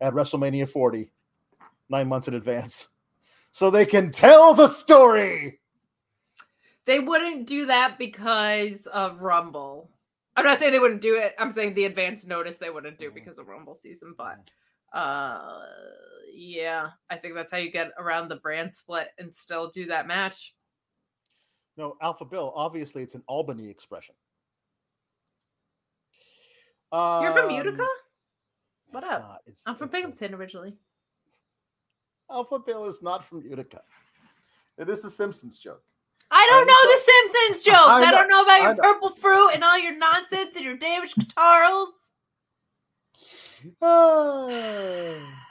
at 0.00 0.12
WrestleMania 0.12 0.68
40, 0.68 1.08
nine 1.88 2.08
months 2.08 2.26
in 2.26 2.34
advance, 2.34 2.88
so 3.52 3.70
they 3.70 3.86
can 3.86 4.10
tell 4.10 4.54
the 4.54 4.66
story. 4.66 5.60
They 6.84 6.98
wouldn't 6.98 7.46
do 7.46 7.66
that 7.66 7.98
because 7.98 8.86
of 8.86 9.22
Rumble. 9.22 9.88
I'm 10.36 10.44
not 10.44 10.58
saying 10.58 10.72
they 10.72 10.78
wouldn't 10.80 11.00
do 11.00 11.16
it. 11.16 11.34
I'm 11.38 11.52
saying 11.52 11.74
the 11.74 11.84
advance 11.84 12.26
notice 12.26 12.56
they 12.56 12.70
wouldn't 12.70 12.98
do 12.98 13.10
because 13.10 13.38
of 13.38 13.48
Rumble 13.48 13.74
season. 13.74 14.14
But 14.18 14.50
uh 14.92 15.60
yeah, 16.36 16.90
I 17.10 17.16
think 17.16 17.34
that's 17.34 17.50
how 17.50 17.58
you 17.58 17.70
get 17.70 17.92
around 17.98 18.28
the 18.28 18.36
brand 18.36 18.74
split 18.74 19.08
and 19.18 19.34
still 19.34 19.70
do 19.70 19.86
that 19.86 20.06
match. 20.06 20.54
No, 21.76 21.96
Alpha 22.02 22.24
Bill. 22.24 22.52
Obviously, 22.54 23.02
it's 23.02 23.14
an 23.14 23.22
Albany 23.26 23.68
expression. 23.68 24.14
Um, 26.92 27.22
You're 27.22 27.32
from 27.32 27.50
Utica? 27.50 27.86
What 28.90 29.04
up? 29.04 29.22
not. 29.22 29.40
It's- 29.46 29.62
I'm 29.66 29.76
from 29.76 29.88
Binghamton 29.88 30.34
originally. 30.34 30.76
Alpha 32.30 32.58
Bill 32.58 32.86
is 32.86 33.02
not 33.02 33.24
from 33.24 33.42
Utica. 33.42 33.82
It 34.78 34.88
is 34.88 35.04
a 35.04 35.10
Simpsons 35.10 35.58
joke. 35.58 35.82
I 36.30 36.46
don't 36.50 36.66
know 36.66 36.90
the 36.92 36.98
Simpsons 37.52 37.64
jokes. 37.64 37.88
I 37.88 38.04
I, 38.06 38.10
don't 38.10 38.28
know 38.28 38.42
about 38.42 38.62
your 38.62 38.74
know. 38.74 38.82
purple 38.82 39.10
fruit 39.10 39.50
and 39.54 39.62
all 39.64 39.78
your 39.78 39.96
nonsense 39.96 40.56
and 40.56 40.64
your 40.64 40.76
damaged 40.76 41.16
guitars. 41.16 41.88
Ah. 43.82 45.45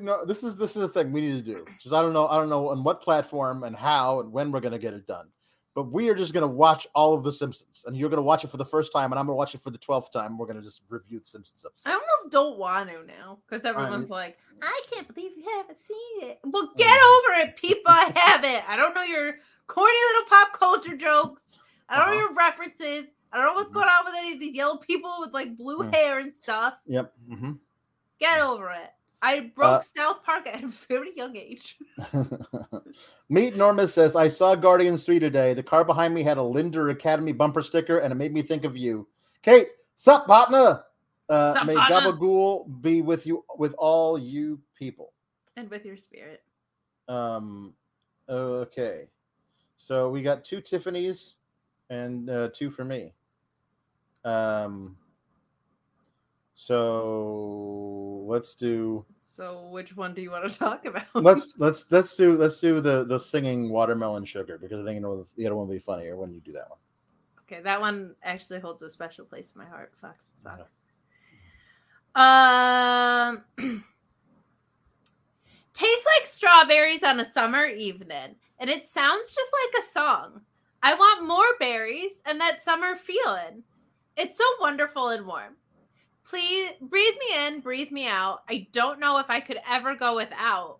Know 0.00 0.24
this 0.24 0.42
is 0.42 0.56
this 0.56 0.76
is 0.76 0.82
the 0.82 0.88
thing 0.88 1.12
we 1.12 1.20
need 1.20 1.44
to 1.44 1.54
do. 1.54 1.64
Just 1.80 1.94
I 1.94 2.00
don't 2.02 2.12
know 2.12 2.26
I 2.28 2.36
don't 2.36 2.48
know 2.48 2.68
on 2.70 2.82
what 2.84 3.00
platform 3.02 3.64
and 3.64 3.76
how 3.76 4.20
and 4.20 4.32
when 4.32 4.50
we're 4.52 4.60
gonna 4.60 4.78
get 4.78 4.94
it 4.94 5.06
done. 5.06 5.28
But 5.74 5.84
we 5.90 6.10
are 6.10 6.14
just 6.14 6.34
gonna 6.34 6.46
watch 6.46 6.86
all 6.94 7.14
of 7.14 7.24
the 7.24 7.32
Simpsons, 7.32 7.84
and 7.86 7.96
you're 7.96 8.10
gonna 8.10 8.20
watch 8.20 8.44
it 8.44 8.50
for 8.50 8.58
the 8.58 8.64
first 8.64 8.92
time, 8.92 9.10
and 9.10 9.18
I'm 9.18 9.24
gonna 9.26 9.36
watch 9.36 9.54
it 9.54 9.62
for 9.62 9.70
the 9.70 9.78
twelfth 9.78 10.12
time. 10.12 10.36
We're 10.36 10.46
gonna 10.46 10.60
just 10.62 10.82
review 10.90 11.18
the 11.20 11.24
Simpsons 11.24 11.64
episode. 11.64 11.88
I 11.88 11.92
almost 11.94 12.30
don't 12.30 12.58
want 12.58 12.90
to 12.90 13.06
now 13.06 13.38
because 13.48 13.64
everyone's 13.64 14.02
mean- 14.10 14.10
like, 14.10 14.38
I 14.60 14.82
can't 14.92 15.12
believe 15.14 15.32
you 15.36 15.44
haven't 15.58 15.78
seen 15.78 15.96
it. 16.22 16.40
Well, 16.44 16.70
get 16.76 16.88
over 17.00 17.40
it, 17.48 17.56
people. 17.56 17.82
I 17.86 18.12
haven't. 18.14 18.68
I 18.68 18.76
don't 18.76 18.94
know 18.94 19.02
your 19.02 19.36
corny 19.66 19.96
little 20.12 20.28
pop 20.28 20.52
culture 20.58 20.96
jokes. 20.96 21.42
I 21.88 21.96
don't 21.96 22.06
know 22.06 22.12
Uh-huh. 22.12 22.20
your 22.28 22.34
references. 22.34 23.10
I 23.32 23.38
don't 23.38 23.46
know 23.46 23.54
what's 23.54 23.72
going 23.72 23.88
on 23.88 24.04
with 24.04 24.14
any 24.18 24.34
of 24.34 24.40
these 24.40 24.54
yellow 24.54 24.76
people 24.76 25.16
with 25.20 25.32
like 25.32 25.56
blue 25.56 25.78
Mm. 25.78 25.94
hair 25.94 26.18
and 26.18 26.34
stuff. 26.34 26.74
Yep. 26.86 27.12
Mm-hmm. 27.30 27.52
Get 28.20 28.40
over 28.40 28.70
it. 28.72 28.90
I 29.22 29.52
broke 29.54 29.68
Uh, 29.68 29.80
South 29.80 30.24
Park 30.24 30.48
at 30.48 30.64
a 30.64 30.68
very 30.68 31.16
young 31.16 31.36
age. 31.36 31.78
Meet 33.28 33.56
Norma 33.56 33.86
says, 33.86 34.16
I 34.16 34.28
saw 34.28 34.54
Guardians 34.54 35.04
3 35.06 35.18
today. 35.20 35.54
The 35.54 35.62
car 35.62 35.84
behind 35.84 36.12
me 36.12 36.22
had 36.22 36.36
a 36.38 36.42
Linder 36.42 36.90
Academy 36.90 37.32
bumper 37.32 37.62
sticker, 37.62 37.98
and 37.98 38.12
it 38.12 38.16
made 38.16 38.32
me 38.32 38.42
think 38.42 38.64
of 38.64 38.76
you. 38.76 39.06
Kate, 39.42 39.68
sup, 39.96 40.26
partner? 40.26 40.84
Uh, 41.28 41.54
Sup, 41.54 41.66
may? 41.66 41.74
Gabagool 41.74 42.82
be 42.82 43.00
with 43.00 43.26
you, 43.26 43.44
with 43.56 43.74
all 43.78 44.18
you 44.18 44.60
people. 44.76 45.12
And 45.56 45.70
with 45.70 45.84
your 45.86 45.96
spirit. 45.96 46.42
Um, 47.08 47.72
okay. 48.28 49.08
So 49.76 50.10
we 50.10 50.22
got 50.22 50.44
two 50.44 50.60
Tiffany's 50.60 51.36
and 51.90 52.28
uh, 52.28 52.48
two 52.52 52.70
for 52.70 52.84
me. 52.84 53.14
Um, 54.24 54.96
so 56.54 57.71
let's 58.32 58.54
do 58.54 59.04
So, 59.14 59.68
which 59.68 59.96
one 59.96 60.14
do 60.14 60.22
you 60.22 60.30
want 60.30 60.50
to 60.50 60.58
talk 60.66 60.84
about? 60.86 61.04
let's 61.14 61.48
let's 61.58 61.86
let's 61.90 62.16
do 62.16 62.36
let's 62.36 62.58
do 62.58 62.80
the 62.80 63.04
the 63.04 63.18
singing 63.18 63.68
watermelon 63.70 64.24
sugar 64.24 64.58
because 64.58 64.80
I 64.80 64.84
think 64.84 64.96
you 64.96 65.00
know 65.00 65.26
the 65.36 65.46
other 65.46 65.54
one 65.54 65.68
will 65.68 65.74
be 65.74 65.78
funnier 65.78 66.16
when 66.16 66.32
you 66.32 66.40
do 66.40 66.52
that 66.52 66.68
one. 66.68 66.78
Okay, 67.42 67.62
that 67.62 67.80
one 67.80 68.14
actually 68.22 68.60
holds 68.60 68.82
a 68.82 68.90
special 68.90 69.24
place 69.24 69.52
in 69.54 69.60
my 69.60 69.68
heart. 69.68 69.92
Fox 70.00 70.26
and 70.32 70.40
Socks. 70.40 70.72
Um, 72.14 73.42
tastes 75.72 76.06
like 76.16 76.26
strawberries 76.26 77.02
on 77.02 77.20
a 77.20 77.32
summer 77.32 77.66
evening, 77.66 78.36
and 78.58 78.70
it 78.70 78.88
sounds 78.88 79.34
just 79.34 79.50
like 79.52 79.82
a 79.82 79.86
song. 79.88 80.40
I 80.82 80.94
want 80.94 81.26
more 81.28 81.56
berries 81.60 82.12
and 82.26 82.40
that 82.40 82.62
summer 82.62 82.96
feeling. 82.96 83.62
It's 84.16 84.36
so 84.36 84.44
wonderful 84.60 85.08
and 85.08 85.26
warm 85.26 85.56
please 86.24 86.70
breathe 86.80 87.14
me 87.18 87.46
in, 87.46 87.60
breathe 87.60 87.90
me 87.90 88.06
out. 88.06 88.42
I 88.48 88.66
don't 88.72 89.00
know 89.00 89.18
if 89.18 89.30
I 89.30 89.40
could 89.40 89.58
ever 89.68 89.94
go 89.94 90.16
without. 90.16 90.78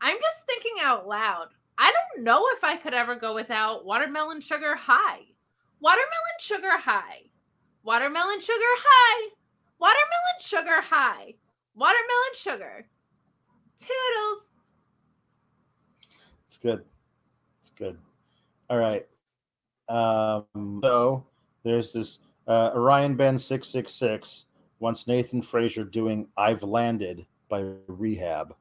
I'm 0.00 0.16
just 0.20 0.46
thinking 0.46 0.82
out 0.82 1.06
loud. 1.06 1.48
I 1.78 1.92
don't 1.92 2.24
know 2.24 2.44
if 2.56 2.62
I 2.62 2.76
could 2.76 2.94
ever 2.94 3.16
go 3.16 3.34
without 3.34 3.84
watermelon 3.84 4.40
sugar 4.40 4.74
high. 4.74 5.20
Watermelon 5.80 6.38
sugar 6.40 6.78
high. 6.78 7.22
Watermelon 7.82 8.40
sugar 8.40 8.54
high. 8.58 9.28
Watermelon 9.78 10.40
sugar 10.40 10.80
high. 10.80 11.34
Watermelon 11.74 12.34
sugar. 12.34 12.86
Toodles. 13.78 14.44
It's 16.46 16.56
good. 16.58 16.84
It's 17.60 17.70
good. 17.70 17.98
All 18.70 18.78
right. 18.78 19.06
Um, 19.88 20.80
so 20.82 21.26
there's 21.64 21.92
this 21.92 22.20
uh, 22.46 22.70
Orion 22.74 23.16
Ben 23.16 23.38
666 23.38 24.46
once 24.84 25.06
Nathan 25.06 25.40
Frazer 25.40 25.82
doing 25.82 26.28
I've 26.36 26.62
Landed 26.62 27.24
by 27.48 27.64
Rehab. 27.86 28.54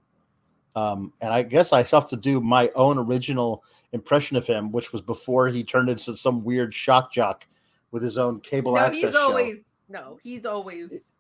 Um, 0.74 1.12
and 1.20 1.34
I 1.34 1.44
guess 1.44 1.74
I 1.74 1.84
have 1.84 2.08
to 2.08 2.16
do 2.16 2.40
my 2.40 2.72
own 2.76 2.98
original 2.98 3.62
impression 3.92 4.38
of 4.38 4.48
him, 4.48 4.72
which 4.72 4.94
was 4.94 5.02
before 5.02 5.50
he 5.50 5.66
turned 5.66 5.90
into 5.90 6.16
some 6.16 6.46
weird 6.46 6.74
shock 6.74 7.12
jock 7.12 7.46
with 7.92 8.02
his 8.02 8.18
own 8.18 8.40
cable 8.40 8.76
no, 8.76 8.80
access. 8.80 9.02
He's 9.02 9.12
show. 9.12 9.22
always 9.22 9.58
no, 9.90 10.18
he's 10.24 10.46
always 10.46 11.12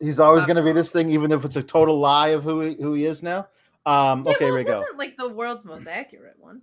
he's 0.00 0.18
always 0.18 0.44
going 0.44 0.56
to 0.56 0.62
be 0.64 0.72
this 0.72 0.90
thing, 0.90 1.08
even 1.08 1.30
if 1.30 1.44
it's 1.44 1.56
a 1.56 1.62
total 1.62 2.00
lie 2.00 2.30
of 2.30 2.42
who 2.42 2.60
he, 2.62 2.74
who 2.74 2.94
he 2.94 3.06
is 3.06 3.22
now. 3.22 3.46
Um, 3.86 4.24
yeah, 4.26 4.32
okay, 4.32 4.46
well, 4.46 4.56
we 4.56 4.64
go. 4.64 4.84
like 4.96 5.16
the 5.16 5.28
world's 5.28 5.64
most 5.64 5.86
accurate 5.86 6.36
one. 6.40 6.62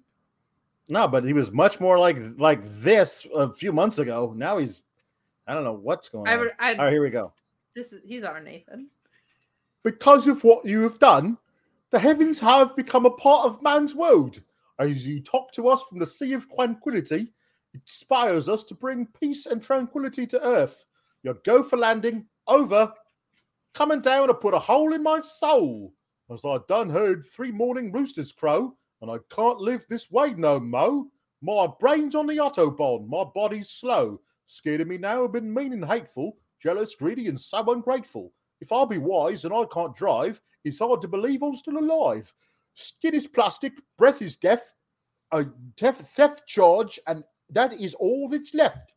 No, 0.90 1.08
but 1.08 1.24
he 1.24 1.32
was 1.32 1.50
much 1.52 1.80
more 1.80 1.98
like 1.98 2.18
like 2.38 2.62
this 2.82 3.26
a 3.34 3.50
few 3.54 3.72
months 3.72 4.00
ago. 4.00 4.34
Now 4.36 4.58
he's 4.58 4.84
I 5.48 5.54
don't 5.54 5.64
know 5.64 5.80
what's 5.82 6.10
going 6.10 6.28
I, 6.28 6.38
on. 6.38 6.50
I, 6.60 6.72
All 6.74 6.84
right, 6.84 6.92
here 6.92 7.02
we 7.02 7.10
go 7.10 7.32
this 7.76 7.94
is 7.94 8.02
he's 8.06 8.24
our 8.24 8.40
Nathan. 8.40 8.90
Because 9.84 10.28
of 10.28 10.44
what 10.44 10.66
you 10.66 10.82
have 10.82 11.00
done, 11.00 11.38
the 11.91 12.00
heavens 12.00 12.40
have 12.40 12.76
become 12.76 13.06
a 13.06 13.12
part 13.12 13.46
of 13.46 13.64
man's 13.64 13.96
world. 13.96 14.41
As 14.78 15.06
you 15.06 15.22
talk 15.22 15.52
to 15.54 15.68
us 15.70 15.82
from 15.84 16.00
the 16.00 16.08
sea 16.08 16.34
of 16.34 16.50
tranquility, 16.54 17.34
it 17.74 17.82
inspires 17.82 18.50
us 18.50 18.64
to 18.66 18.74
bring 18.74 19.08
peace 19.20 19.46
and 19.46 19.62
tranquility 19.62 20.26
to 20.28 20.46
earth. 20.46 20.86
Your 21.24 21.36
go 21.46 21.64
for 21.64 21.78
landing, 21.78 22.26
over. 22.48 22.91
Coming 23.74 24.02
down 24.02 24.28
to 24.28 24.34
put 24.34 24.54
a 24.54 24.60
hole 24.60 24.94
in 24.94 25.04
my 25.04 25.22
soul. 25.22 25.94
As 26.32 26.41
I 26.46 26.58
done 26.68 26.90
heard 26.90 27.26
three 27.26 27.52
morning 27.52 27.91
roosters 27.91 28.32
crow, 28.32 28.76
and 29.02 29.10
I 29.10 29.18
can't 29.30 29.60
live 29.60 29.86
this 29.90 30.12
way 30.12 30.34
no 30.34 30.60
mo. 30.60 31.08
My 31.41 31.68
brain's 31.80 32.16
on 32.16 32.28
the 32.28 32.38
autobahn, 32.38 33.08
my 33.08 33.24
body's 33.24 33.70
slow. 33.70 34.20
Scared 34.46 34.82
of 34.82 34.88
me 34.88 34.98
now, 34.98 35.24
I've 35.24 35.32
been 35.32 35.54
mean 35.54 35.74
and 35.74 35.86
hateful, 35.86 36.38
jealous, 36.61 36.95
greedy, 36.95 37.27
and 37.27 37.40
so 37.40 37.72
ungrateful. 37.72 38.31
If 38.61 38.72
I 38.72 38.86
be 38.86 38.98
wise 38.98 39.45
and 39.45 39.53
I 39.53 39.65
can't 39.73 39.95
drive, 39.95 40.41
it's 40.64 40.80
hard 40.80 41.02
to 41.02 41.07
believe 41.07 41.41
I'm 41.41 41.56
still 41.56 41.77
alive. 41.77 42.34
Skin 42.76 43.15
is 43.15 43.27
plastic, 43.27 43.73
breath 43.98 44.22
is 44.22 44.36
death, 44.36 44.73
a 45.31 45.45
theft, 45.77 46.02
theft 46.15 46.48
charge, 46.48 46.99
and 47.07 47.23
that 47.49 47.73
is 47.73 47.94
all 47.95 48.27
that's 48.30 48.53
left. 48.53 48.91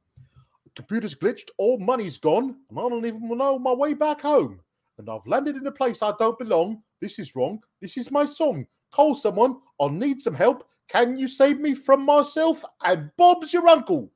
Computer's 0.75 1.15
glitched, 1.15 1.51
all 1.59 1.79
money's 1.79 2.19
gone, 2.19 2.57
and 2.71 2.79
I 2.79 2.83
don't 2.89 3.05
even 3.05 3.37
know 3.37 3.59
my 3.59 3.73
way 3.73 3.93
back 3.93 4.23
home. 4.23 4.61
And 4.99 5.09
I've 5.09 5.27
landed 5.27 5.57
in 5.57 5.67
a 5.67 5.73
place 5.73 6.03
I 6.03 6.13
don't 6.19 6.39
belong. 6.39 6.83
This 7.01 7.19
is 7.19 7.37
wrong. 7.37 7.61
This 7.81 7.97
is 7.97 8.11
my 8.11 8.25
song. 8.25 8.67
Call 8.93 9.15
someone. 9.15 9.57
I'll 9.81 9.89
need 9.89 10.23
some 10.23 10.35
help. 10.35 10.67
Can 10.89 11.19
you 11.19 11.29
save 11.29 11.61
me 11.61 11.75
from 11.75 12.05
myself? 12.05 12.65
And 12.85 13.11
Bob's 13.17 13.53
your 13.53 13.69
uncle. 13.69 14.11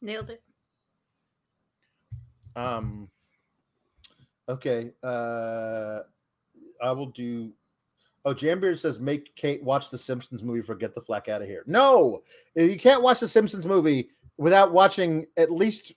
Nailed 0.00 0.30
it. 0.30 0.42
Um. 2.58 3.08
Okay. 4.48 4.90
Uh, 5.02 6.00
I 6.82 6.92
will 6.92 7.06
do. 7.06 7.52
Oh, 8.24 8.34
Jambeard 8.34 8.78
says 8.78 8.98
make 8.98 9.34
Kate 9.36 9.62
watch 9.62 9.90
the 9.90 9.98
Simpsons 9.98 10.42
movie 10.42 10.62
for 10.62 10.74
Get 10.74 10.94
the 10.94 11.00
Flack 11.00 11.28
Out 11.28 11.40
of 11.40 11.48
Here. 11.48 11.62
No, 11.66 12.22
you 12.54 12.76
can't 12.76 13.02
watch 13.02 13.20
the 13.20 13.28
Simpsons 13.28 13.66
movie 13.66 14.10
without 14.36 14.72
watching 14.72 15.26
at 15.36 15.50
least 15.50 15.94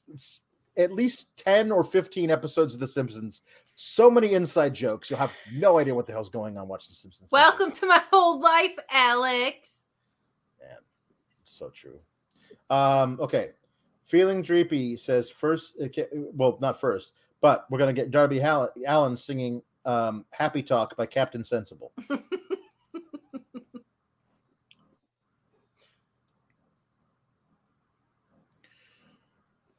at 0.78 0.92
least 0.92 1.36
ten 1.36 1.72
or 1.72 1.84
fifteen 1.84 2.30
episodes 2.30 2.74
of 2.74 2.80
the 2.80 2.88
Simpsons. 2.88 3.42
So 3.76 4.12
many 4.12 4.34
inside 4.34 4.74
jokes, 4.74 5.10
you'll 5.10 5.20
have 5.20 5.32
no 5.54 5.80
idea 5.80 5.96
what 5.96 6.06
the 6.06 6.14
hell's 6.14 6.30
going 6.30 6.58
on. 6.58 6.68
Watch 6.68 6.88
the 6.88 6.94
Simpsons. 6.94 7.32
movie. 7.32 7.42
Welcome 7.42 7.72
to 7.72 7.86
my 7.88 8.02
whole 8.12 8.40
life, 8.40 8.76
Alex. 8.92 9.84
Man, 10.60 10.78
so 11.44 11.70
true. 11.70 12.00
Um, 12.70 13.18
okay. 13.20 13.52
Feeling 14.12 14.44
Dreepy 14.44 15.00
says 15.00 15.30
first, 15.30 15.76
it 15.80 16.10
well, 16.12 16.58
not 16.60 16.82
first, 16.82 17.14
but 17.40 17.66
we're 17.70 17.78
going 17.78 17.96
to 17.96 18.02
get 18.02 18.12
Darby 18.12 18.42
Allin 18.42 19.16
singing 19.16 19.62
um, 19.86 20.26
Happy 20.32 20.62
Talk 20.62 20.98
by 20.98 21.06
Captain 21.06 21.46
Sensible. 21.46 21.94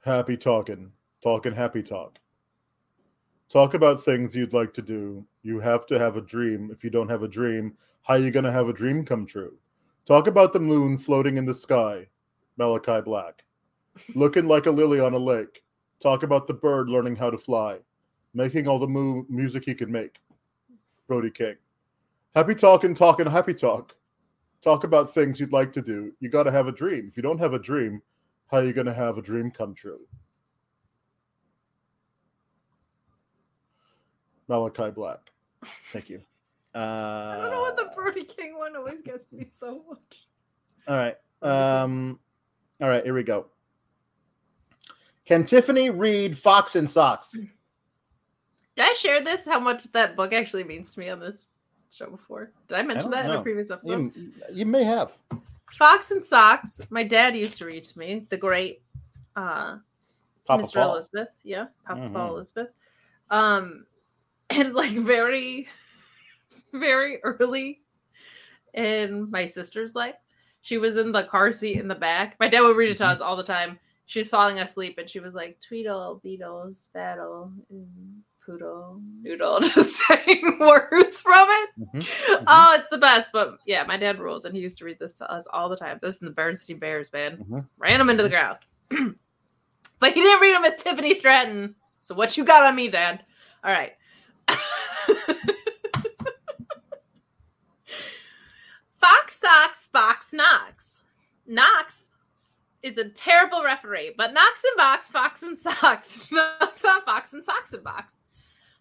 happy 0.02 0.38
talking, 0.38 0.92
talking 1.22 1.52
happy 1.52 1.82
talk. 1.82 2.18
Talk 3.50 3.74
about 3.74 4.02
things 4.02 4.34
you'd 4.34 4.54
like 4.54 4.72
to 4.72 4.80
do. 4.80 5.26
You 5.42 5.60
have 5.60 5.84
to 5.88 5.98
have 5.98 6.16
a 6.16 6.22
dream. 6.22 6.70
If 6.72 6.82
you 6.82 6.88
don't 6.88 7.10
have 7.10 7.22
a 7.22 7.28
dream, 7.28 7.76
how 8.00 8.14
are 8.14 8.18
you 8.18 8.30
going 8.30 8.46
to 8.46 8.52
have 8.52 8.70
a 8.70 8.72
dream 8.72 9.04
come 9.04 9.26
true? 9.26 9.58
Talk 10.06 10.26
about 10.26 10.54
the 10.54 10.60
moon 10.60 10.96
floating 10.96 11.36
in 11.36 11.44
the 11.44 11.52
sky. 11.52 12.06
Malakai 12.58 13.04
Black. 13.04 13.44
Looking 14.14 14.46
like 14.46 14.66
a 14.66 14.70
lily 14.70 15.00
on 15.00 15.14
a 15.14 15.18
lake. 15.18 15.62
Talk 16.00 16.22
about 16.22 16.46
the 16.46 16.54
bird 16.54 16.88
learning 16.88 17.16
how 17.16 17.30
to 17.30 17.38
fly. 17.38 17.78
Making 18.34 18.66
all 18.66 18.78
the 18.78 18.86
mu- 18.86 19.24
music 19.28 19.64
he 19.66 19.74
can 19.74 19.92
make. 19.92 20.18
Brody 21.06 21.30
King. 21.30 21.56
Happy 22.34 22.54
talking, 22.54 22.94
talking, 22.94 23.26
happy 23.26 23.54
talk. 23.54 23.94
Talk 24.62 24.84
about 24.84 25.12
things 25.12 25.38
you'd 25.38 25.52
like 25.52 25.72
to 25.72 25.82
do. 25.82 26.12
You 26.20 26.28
got 26.30 26.44
to 26.44 26.50
have 26.50 26.68
a 26.68 26.72
dream. 26.72 27.06
If 27.08 27.16
you 27.16 27.22
don't 27.22 27.38
have 27.38 27.52
a 27.52 27.58
dream, 27.58 28.00
how 28.50 28.58
are 28.58 28.64
you 28.64 28.72
going 28.72 28.86
to 28.86 28.94
have 28.94 29.18
a 29.18 29.22
dream 29.22 29.50
come 29.50 29.74
true? 29.74 30.00
Malakai 34.48 34.94
Black. 34.94 35.18
Thank 35.92 36.08
you. 36.08 36.22
Uh, 36.74 36.78
I 36.78 37.38
don't 37.40 37.50
know 37.50 37.60
what 37.60 37.76
the 37.76 37.90
Brody 37.94 38.24
King 38.24 38.56
one 38.56 38.76
always 38.76 39.02
gets 39.02 39.30
me 39.32 39.46
so 39.52 39.82
much. 39.88 40.28
All 40.88 40.96
right. 40.96 41.16
Um, 41.42 42.18
all 42.80 42.88
right, 42.88 43.04
here 43.04 43.14
we 43.14 43.22
go. 43.22 43.46
Can 45.24 45.44
Tiffany 45.44 45.90
read 45.90 46.36
Fox 46.36 46.74
and 46.76 46.88
Socks? 46.88 47.30
Did 47.32 47.48
I 48.78 48.92
share 48.94 49.22
this? 49.22 49.46
How 49.46 49.60
much 49.60 49.84
that 49.92 50.16
book 50.16 50.32
actually 50.32 50.64
means 50.64 50.92
to 50.94 51.00
me 51.00 51.08
on 51.10 51.20
this 51.20 51.48
show 51.90 52.08
before? 52.10 52.50
Did 52.68 52.78
I 52.78 52.82
mention 52.82 53.10
don't 53.10 53.22
that 53.22 53.30
in 53.30 53.36
a 53.36 53.42
previous 53.42 53.70
episode? 53.70 54.16
You, 54.16 54.32
you 54.52 54.66
may 54.66 54.82
have. 54.84 55.12
Fox 55.72 56.10
and 56.10 56.24
Socks. 56.24 56.80
My 56.90 57.04
dad 57.04 57.36
used 57.36 57.58
to 57.58 57.66
read 57.66 57.84
to 57.84 57.98
me. 57.98 58.26
The 58.28 58.36
great 58.36 58.82
uh 59.36 59.76
Papa 60.46 60.62
Mr. 60.64 60.74
Paul. 60.74 60.92
Elizabeth. 60.92 61.28
Yeah, 61.44 61.66
Papa 61.86 62.00
Mhm. 62.00 62.12
Paul 62.12 62.34
Elizabeth. 62.34 62.68
Um 63.30 63.86
and 64.50 64.74
like 64.74 64.90
very 64.92 65.68
very 66.74 67.22
early 67.22 67.80
in 68.74 69.30
my 69.30 69.44
sister's 69.44 69.94
life. 69.94 70.16
She 70.62 70.78
was 70.78 70.96
in 70.96 71.12
the 71.12 71.24
car 71.24 71.52
seat 71.52 71.78
in 71.78 71.88
the 71.88 71.94
back. 71.94 72.36
My 72.40 72.48
dad 72.48 72.60
would 72.62 72.76
read 72.76 72.90
it 72.90 72.96
to 72.98 73.04
Mhm. 73.04 73.12
us 73.12 73.20
all 73.20 73.36
the 73.36 73.42
time. 73.44 73.78
She 74.12 74.18
was 74.18 74.28
falling 74.28 74.58
asleep 74.58 74.98
and 74.98 75.08
she 75.08 75.20
was 75.20 75.32
like, 75.32 75.58
Tweedle, 75.66 76.20
Beetles, 76.22 76.90
Battle, 76.92 77.50
and 77.70 78.22
Poodle, 78.44 79.00
Noodle, 79.22 79.60
just 79.62 80.02
saying 80.06 80.58
words 80.60 81.22
from 81.22 81.48
it. 81.48 81.70
Mhm, 81.80 82.02
mhm. 82.02 82.44
Oh, 82.46 82.74
it's 82.78 82.90
the 82.90 82.98
best. 82.98 83.30
But 83.32 83.56
yeah, 83.64 83.84
my 83.84 83.96
dad 83.96 84.18
rules, 84.20 84.44
and 84.44 84.54
he 84.54 84.60
used 84.60 84.76
to 84.80 84.84
read 84.84 84.98
this 84.98 85.14
to 85.14 85.32
us 85.32 85.46
all 85.50 85.70
the 85.70 85.78
time. 85.78 85.98
This 86.02 86.20
and 86.20 86.28
the 86.28 86.34
Bernstein 86.34 86.78
Bears, 86.78 87.10
man. 87.10 87.38
Mhm. 87.38 87.66
Ran 87.78 88.02
him 88.02 88.10
into 88.10 88.22
the 88.22 88.28
ground. 88.28 88.58
but 88.90 90.12
he 90.12 90.20
didn't 90.20 90.42
read 90.42 90.56
them 90.56 90.64
as 90.66 90.82
Tiffany 90.82 91.14
Stratton. 91.14 91.74
So 92.00 92.14
what 92.14 92.36
you 92.36 92.44
got 92.44 92.64
on 92.64 92.76
me, 92.76 92.90
Dad? 92.90 93.24
All 93.64 93.72
right. 93.72 93.94
Fox 99.00 99.40
Sox, 99.40 99.88
Fox 99.90 100.34
Knox. 100.34 101.00
Knox 101.46 102.10
is 102.82 102.98
a 102.98 103.08
terrible 103.08 103.62
referee, 103.62 104.14
but 104.16 104.32
Knox 104.32 104.64
and 104.64 104.76
Box, 104.76 105.06
Fox 105.10 105.42
and 105.42 105.58
socks, 105.58 106.28
Knox 106.32 106.84
on 106.84 107.02
Fox 107.02 107.32
and 107.32 107.44
socks 107.44 107.72
and 107.72 107.84
Box. 107.84 108.16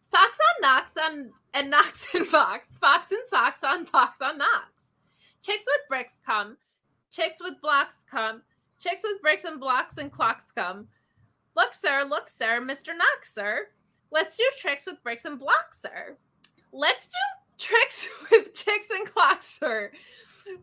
Socks 0.01 0.39
on 0.39 0.61
Knox 0.61 0.97
on 0.97 1.31
and 1.53 1.69
Knox 1.69 2.13
and 2.15 2.29
box, 2.31 2.77
Fox 2.77 3.11
and 3.11 3.21
Socks 3.27 3.63
on 3.63 3.85
box 3.85 4.19
on 4.21 4.39
Knox. 4.39 4.87
Chicks 5.41 5.63
with 5.67 5.87
bricks 5.89 6.15
come. 6.25 6.57
Chicks 7.11 7.37
with 7.41 7.61
blocks 7.61 8.03
come. 8.09 8.41
Chicks 8.79 9.03
with 9.03 9.21
bricks 9.21 9.43
and 9.43 9.59
blocks 9.59 9.97
and 9.97 10.11
clocks 10.11 10.51
come. 10.51 10.87
Look, 11.55 11.73
sir, 11.73 12.03
look, 12.07 12.29
sir, 12.29 12.59
Mr. 12.61 12.97
Knox, 12.97 13.33
sir. 13.33 13.67
Let's 14.11 14.37
do 14.37 14.43
tricks 14.59 14.87
with 14.87 15.01
bricks 15.03 15.25
and 15.25 15.37
blocks, 15.37 15.81
sir. 15.81 16.17
Let's 16.73 17.07
do 17.07 17.67
tricks 17.67 18.09
with 18.31 18.53
chicks 18.53 18.87
and 18.89 19.05
clocks, 19.05 19.57
sir. 19.59 19.91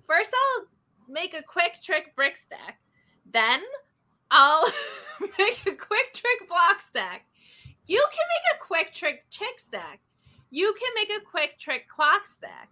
First, 0.07 0.35
I'll 0.35 0.67
make 1.09 1.35
a 1.35 1.43
quick 1.43 1.81
trick 1.83 2.15
brick 2.17 2.37
stack. 2.37 2.81
Then, 3.33 3.61
I'll 4.31 4.67
make 5.39 5.67
a 5.67 5.73
quick 5.73 6.15
trick 6.15 6.49
block 6.49 6.81
stack. 6.81 7.27
You 7.87 8.05
can 8.11 8.27
make 8.29 8.61
a 8.61 8.65
quick 8.65 8.93
trick 8.93 9.25
chick 9.31 9.59
stack. 9.59 10.01
You 10.51 10.75
can 10.79 10.91
make 10.95 11.11
a 11.11 11.25
quick 11.25 11.59
trick 11.59 11.89
clock 11.89 12.27
stack. 12.27 12.71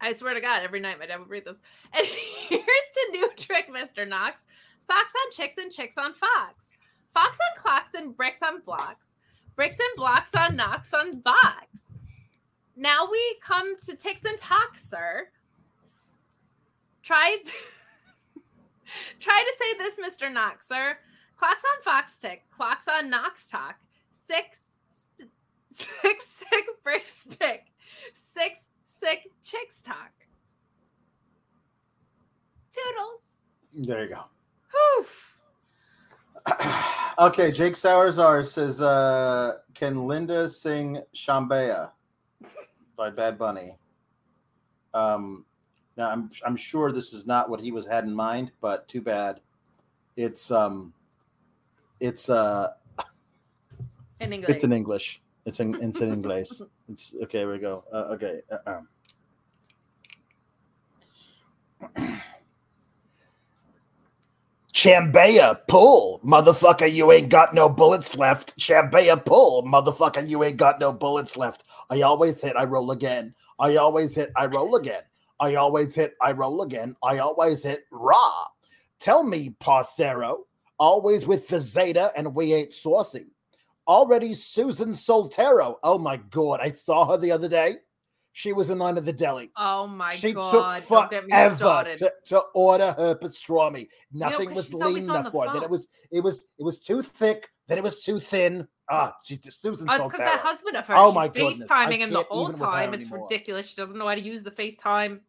I 0.00 0.12
swear 0.12 0.34
to 0.34 0.40
God, 0.40 0.62
every 0.62 0.80
night 0.80 0.98
my 0.98 1.06
dad 1.06 1.18
would 1.18 1.28
read 1.28 1.44
this. 1.44 1.56
And 1.96 2.06
here's 2.06 2.60
to 2.60 3.08
new 3.12 3.30
trick, 3.36 3.68
Mr. 3.68 4.06
Knox. 4.06 4.42
Socks 4.78 5.12
on 5.24 5.32
chicks 5.32 5.58
and 5.58 5.72
chicks 5.72 5.98
on 5.98 6.14
Fox. 6.14 6.68
Fox 7.14 7.38
on 7.40 7.62
clocks 7.62 7.94
and 7.94 8.16
bricks 8.16 8.42
on 8.42 8.60
blocks. 8.60 9.08
Bricks 9.56 9.78
and 9.78 9.96
blocks 9.96 10.34
on 10.34 10.54
knocks 10.54 10.94
on 10.94 11.20
box. 11.20 11.82
Now 12.76 13.08
we 13.10 13.38
come 13.42 13.76
to 13.76 13.96
ticks 13.96 14.24
and 14.24 14.38
talks, 14.38 14.88
sir. 14.88 15.28
Try 17.02 17.38
try 19.20 19.44
to 19.46 19.58
say 19.58 19.78
this, 19.78 19.98
Mr. 19.98 20.32
Knox, 20.32 20.68
sir. 20.68 20.96
Clocks 21.36 21.62
on 21.64 21.82
Fox 21.82 22.18
tick, 22.18 22.44
clocks 22.50 22.88
on 22.88 23.10
Knox 23.10 23.46
talk. 23.46 23.76
Six 24.10 24.76
st- 24.90 25.30
six 25.70 26.26
sick 26.26 26.64
bricks 26.82 27.10
stick. 27.10 27.66
Six 28.12 28.64
sick 28.86 29.30
chicks 29.42 29.80
talk. 29.80 30.12
Toodles. 32.72 33.86
There 33.86 34.04
you 34.04 34.10
go. 34.10 34.24
Whew. 34.72 35.06
okay, 37.18 37.52
Jake 37.52 37.74
Sauerzar 37.74 38.44
says, 38.46 38.80
uh, 38.82 39.58
"Can 39.74 40.06
Linda 40.06 40.48
sing 40.48 41.00
Chambea 41.14 41.92
by 42.96 43.10
Bad 43.10 43.38
Bunny?" 43.38 43.76
Um, 44.94 45.44
now 45.98 46.08
I'm 46.10 46.30
I'm 46.46 46.56
sure 46.56 46.92
this 46.92 47.12
is 47.12 47.26
not 47.26 47.50
what 47.50 47.60
he 47.60 47.72
was 47.72 47.84
had 47.84 48.04
in 48.04 48.14
mind, 48.14 48.52
but 48.60 48.88
too 48.88 49.02
bad. 49.02 49.40
It's 50.16 50.50
um, 50.50 50.94
it's 52.00 52.30
uh, 52.30 52.68
In 54.20 54.32
English. 54.32 54.50
it's 54.50 54.64
in 54.64 54.72
English. 54.72 55.20
It's 55.44 55.60
in 55.60 55.74
it's 55.82 56.00
in 56.00 56.12
English. 56.12 56.48
It's 56.90 57.14
okay. 57.24 57.40
Here 57.40 57.52
we 57.52 57.58
go. 57.58 57.84
Uh, 57.92 58.14
okay. 58.14 58.40
Uh, 58.50 58.78
um. 58.78 58.88
Chambea, 64.72 65.60
pull, 65.68 66.20
motherfucker, 66.24 66.90
you 66.90 67.12
ain't 67.12 67.28
got 67.28 67.52
no 67.52 67.68
bullets 67.68 68.16
left. 68.16 68.56
Chambea, 68.58 69.22
pull, 69.22 69.64
motherfucker, 69.64 70.26
you 70.26 70.42
ain't 70.44 70.56
got 70.56 70.80
no 70.80 70.92
bullets 70.92 71.36
left. 71.36 71.64
I 71.90 72.00
always 72.02 72.40
hit. 72.40 72.56
I 72.56 72.64
roll 72.64 72.92
again. 72.92 73.34
I 73.58 73.76
always 73.76 74.14
hit. 74.14 74.32
I 74.34 74.46
roll 74.46 74.76
again. 74.76 75.02
I 75.40 75.54
always 75.54 75.94
hit. 75.94 76.14
I 76.20 76.32
roll 76.32 76.62
again. 76.62 76.96
I 77.02 77.18
always 77.18 77.62
hit. 77.62 77.84
Raw. 77.90 78.44
Tell 79.00 79.22
me, 79.22 79.50
Parcero. 79.60 80.44
Always 80.78 81.26
with 81.26 81.48
the 81.48 81.60
Zeta, 81.60 82.12
and 82.16 82.34
we 82.34 82.54
ain't 82.54 82.72
saucy. 82.72 83.26
Already 83.86 84.34
Susan 84.34 84.92
Soltero. 84.92 85.76
Oh 85.82 85.98
my 85.98 86.18
god, 86.18 86.60
I 86.60 86.70
saw 86.70 87.10
her 87.10 87.16
the 87.16 87.32
other 87.32 87.48
day. 87.48 87.76
She 88.32 88.52
was 88.52 88.70
in 88.70 88.78
line 88.78 88.96
at 88.96 89.04
the 89.04 89.12
deli. 89.12 89.50
Oh 89.56 89.88
my 89.88 90.14
she 90.14 90.32
god! 90.32 90.76
She 90.76 90.86
took 90.86 91.20
forever 91.20 91.94
to, 91.96 92.12
to 92.26 92.40
order 92.54 92.94
her 92.96 93.16
pastrami. 93.16 93.88
Nothing 94.12 94.54
was 94.54 94.66
she's 94.66 94.74
always 94.74 94.94
lean 94.94 95.04
enough 95.04 95.32
for 95.32 95.46
it. 95.46 95.52
Then 95.52 95.64
it 95.64 95.70
was 95.70 95.88
it 96.12 96.20
was 96.20 96.44
it 96.58 96.62
was 96.62 96.78
too 96.78 97.02
thick. 97.02 97.48
Then 97.66 97.78
it 97.78 97.82
was 97.82 98.04
too 98.04 98.20
thin. 98.20 98.68
Ah, 98.90 99.14
she's 99.24 99.40
just 99.40 99.60
Susan 99.60 99.88
Oh, 99.90 99.94
it's 99.96 100.04
because 100.04 100.20
that 100.20 100.38
husband 100.38 100.76
of 100.76 100.86
hers. 100.86 100.96
Oh 100.98 101.08
she's 101.08 101.14
my 101.14 101.24
I 101.24 101.28
FaceTiming 101.28 101.98
him 101.98 102.10
the 102.10 102.22
whole 102.22 102.42
even 102.42 102.52
with 102.52 102.60
her 102.60 102.66
time. 102.66 102.94
It's 102.94 103.06
anymore. 103.06 103.26
ridiculous. 103.28 103.66
She 103.66 103.74
doesn't 103.74 103.98
know 103.98 104.06
how 104.06 104.14
to 104.14 104.20
use 104.20 104.44
the 104.44 104.52
FaceTime. 104.52 105.20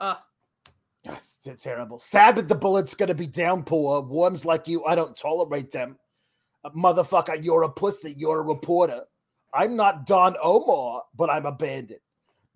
Ugh. 0.00 0.16
That's 1.04 1.38
that's 1.44 1.62
terrible. 1.62 1.98
Sad 1.98 2.36
that 2.36 2.48
the 2.48 2.54
bullet's 2.54 2.94
gonna 2.94 3.14
be 3.14 3.26
downpour. 3.26 4.02
Worms 4.02 4.44
like 4.44 4.68
you, 4.68 4.84
I 4.84 4.94
don't 4.94 5.16
tolerate 5.16 5.72
them. 5.72 5.98
Uh, 6.64 6.70
motherfucker, 6.70 7.42
you're 7.42 7.62
a 7.62 7.70
pussy. 7.70 8.14
You're 8.18 8.40
a 8.40 8.44
reporter. 8.44 9.04
I'm 9.54 9.76
not 9.76 10.06
Don 10.06 10.36
Omar, 10.42 11.02
but 11.16 11.30
I'm 11.30 11.46
a 11.46 11.52
bandit. 11.52 12.02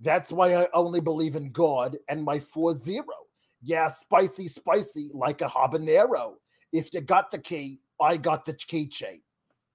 That's 0.01 0.31
why 0.31 0.55
I 0.55 0.69
only 0.75 1.01
believe 1.01 1.37
in 1.37 1.51
God 1.53 1.97
and 2.09 2.23
my 2.23 2.39
four 2.39 2.79
zero. 2.83 3.07
Yeah, 3.63 3.91
spicy, 3.93 4.49
spicy, 4.49 5.09
like 5.15 5.41
a 5.41 5.49
habanero. 5.49 6.35
If 6.73 6.93
you 6.93 7.01
got 7.01 7.31
the 7.31 7.39
key, 7.39 7.81
I 8.01 8.19
got 8.19 8.45
the 8.45 8.53
keychain. 8.53 9.21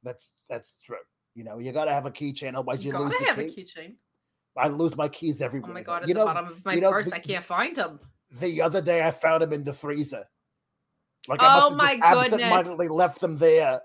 That's 0.03 0.29
that's 0.47 0.75
true. 0.85 0.97
You 1.33 1.43
know, 1.43 1.57
you 1.57 1.71
gotta 1.71 1.91
have 1.91 2.05
a 2.05 2.11
keychain, 2.11 2.53
otherwise 2.53 2.83
you, 2.85 2.91
You 2.91 2.99
lose 2.99 3.13
gotta 3.13 3.23
the 3.23 3.29
have 3.31 3.39
a 3.39 3.43
key. 3.45 3.63
keychain. 3.63 3.93
I 4.59 4.67
lose 4.67 4.95
my 4.95 5.07
keys 5.07 5.41
everywhere. 5.41 5.71
Oh 5.71 5.73
my 5.73 5.83
god! 5.83 6.03
At 6.03 6.07
you 6.09 6.13
the 6.13 6.19
know, 6.19 6.25
bottom 6.25 6.47
of 6.47 6.65
my 6.65 6.73
you 6.73 6.81
know, 6.81 6.91
purse, 6.91 7.07
the- 7.09 7.15
I 7.15 7.19
can't 7.19 7.43
find 7.45 7.75
them. 7.75 7.99
the 8.39 8.61
other 8.61 8.81
day 8.81 9.05
I 9.05 9.11
found 9.11 9.41
them 9.41 9.53
in 9.53 9.63
the 9.63 9.73
freezer. 9.73 10.25
Like 11.27 11.41
Oh 11.41 11.45
I 11.45 11.55
must 11.55 11.69
have 11.69 11.77
my 11.77 11.85
just 11.95 12.01
goodness. 12.01 12.33
absentmindedly 12.33 12.87
left 12.87 13.21
them 13.21 13.37
there. 13.37 13.81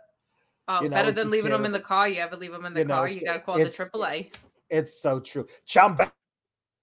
Oh, 0.68 0.82
You 0.82 0.88
know, 0.88 0.94
better 0.94 1.12
than 1.12 1.30
leaving 1.30 1.50
them 1.50 1.64
in 1.66 1.72
the 1.72 1.80
car. 1.80 2.08
You 2.08 2.20
ever 2.20 2.36
leave 2.36 2.52
them 2.52 2.64
in 2.64 2.72
the 2.74 2.80
You 2.80 2.86
know, 2.86 2.94
car? 2.96 3.08
You 3.08 3.22
gotta 3.24 3.40
call 3.40 3.58
the 3.58 3.64
AAA. 3.66 4.32
It's 4.70 5.00
so 5.00 5.20
true. 5.20 5.46
Chamba, 5.68 6.10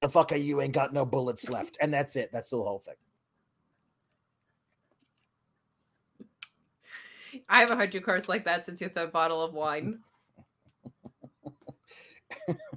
the 0.02 0.08
fucker, 0.08 0.42
you 0.42 0.62
ain't 0.62 0.74
got 0.74 0.94
no 0.94 1.04
bullets 1.06 1.50
left, 1.50 1.78
and 1.82 1.92
that's 1.94 2.16
it. 2.16 2.30
That's 2.32 2.50
the 2.52 2.58
whole 2.58 2.80
thing. 2.80 2.96
I 7.50 7.60
haven't 7.62 7.78
heard 7.80 7.94
you 7.96 8.02
curse 8.02 8.28
like 8.30 8.46
that 8.46 8.66
since 8.66 8.82
your 8.82 8.90
third 8.92 9.12
bottle 9.12 9.42
of 9.44 9.54
wine. 9.54 10.00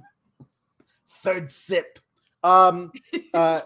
Third 1.25 1.51
sip. 1.51 1.99
Um, 2.43 2.91
uh, 3.33 3.61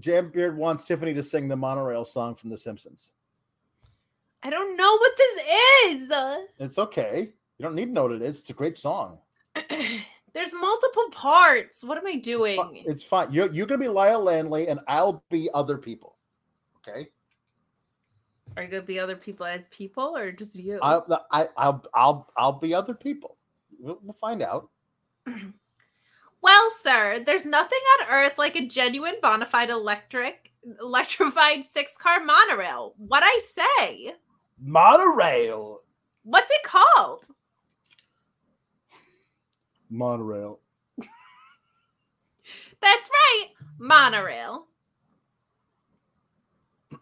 Jambeard 0.00 0.54
wants 0.56 0.84
Tiffany 0.84 1.12
to 1.14 1.22
sing 1.22 1.48
the 1.48 1.56
monorail 1.56 2.04
song 2.04 2.34
from 2.34 2.50
The 2.50 2.58
Simpsons. 2.58 3.10
I 4.42 4.50
don't 4.50 4.76
know 4.76 4.92
what 4.92 5.12
this 5.16 5.44
is. 5.86 6.10
It's 6.58 6.78
okay. 6.78 7.30
You 7.58 7.62
don't 7.62 7.74
need 7.74 7.86
to 7.86 7.92
know 7.92 8.04
what 8.04 8.12
it 8.12 8.22
is. 8.22 8.40
It's 8.40 8.50
a 8.50 8.54
great 8.54 8.76
song. 8.76 9.18
There's 9.70 10.52
multiple 10.52 11.08
parts. 11.12 11.82
What 11.84 11.96
am 11.96 12.06
I 12.06 12.12
It's, 12.12 12.26
doing? 12.26 12.56
fi- 12.56 12.82
it's 12.86 13.02
fine. 13.02 13.32
You're 13.32 13.52
you're 13.52 13.66
gonna 13.66 13.80
be 13.80 13.88
Lyle 13.88 14.20
Lanley, 14.20 14.66
and 14.68 14.80
I'll 14.88 15.22
be 15.30 15.48
other 15.54 15.78
people. 15.78 16.16
Okay. 16.86 17.08
Are 18.56 18.64
you 18.64 18.68
gonna 18.68 18.82
be 18.82 18.98
other 18.98 19.16
people 19.16 19.46
as 19.46 19.64
people 19.70 20.16
or 20.16 20.32
just 20.32 20.56
you? 20.56 20.78
I, 20.82 21.00
I, 21.30 21.48
I'll, 21.56 21.84
I'll, 21.94 22.30
I'll 22.36 22.58
be 22.58 22.74
other 22.74 22.94
people. 22.94 23.38
We'll, 23.78 23.98
we'll 24.02 24.12
find 24.14 24.42
out. 24.42 24.68
Well, 26.44 26.70
sir, 26.78 27.22
there's 27.24 27.46
nothing 27.46 27.78
on 28.02 28.08
earth 28.10 28.36
like 28.36 28.54
a 28.54 28.66
genuine 28.66 29.14
bona 29.22 29.46
fide 29.46 29.70
electric 29.70 30.52
electrified 30.78 31.64
six 31.64 31.96
car 31.96 32.22
monorail. 32.22 32.92
What 32.98 33.22
I 33.24 33.40
say? 33.48 34.12
Monorail. 34.60 35.80
What's 36.22 36.50
it 36.50 36.62
called? 36.62 37.24
Monorail. 39.88 40.60
That's 42.82 43.08
right, 43.08 43.46
monorail. 43.78 44.66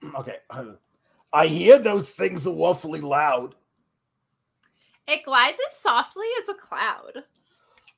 okay. 0.20 0.36
I 1.32 1.48
hear 1.48 1.81
those 1.81 2.09
things 2.10 2.47
are 2.47 2.51
awfully 2.51 3.01
loud. 3.01 3.56
It 5.09 5.24
glides 5.24 5.59
as 5.69 5.77
softly 5.78 6.28
as 6.40 6.48
a 6.48 6.55
cloud. 6.55 7.24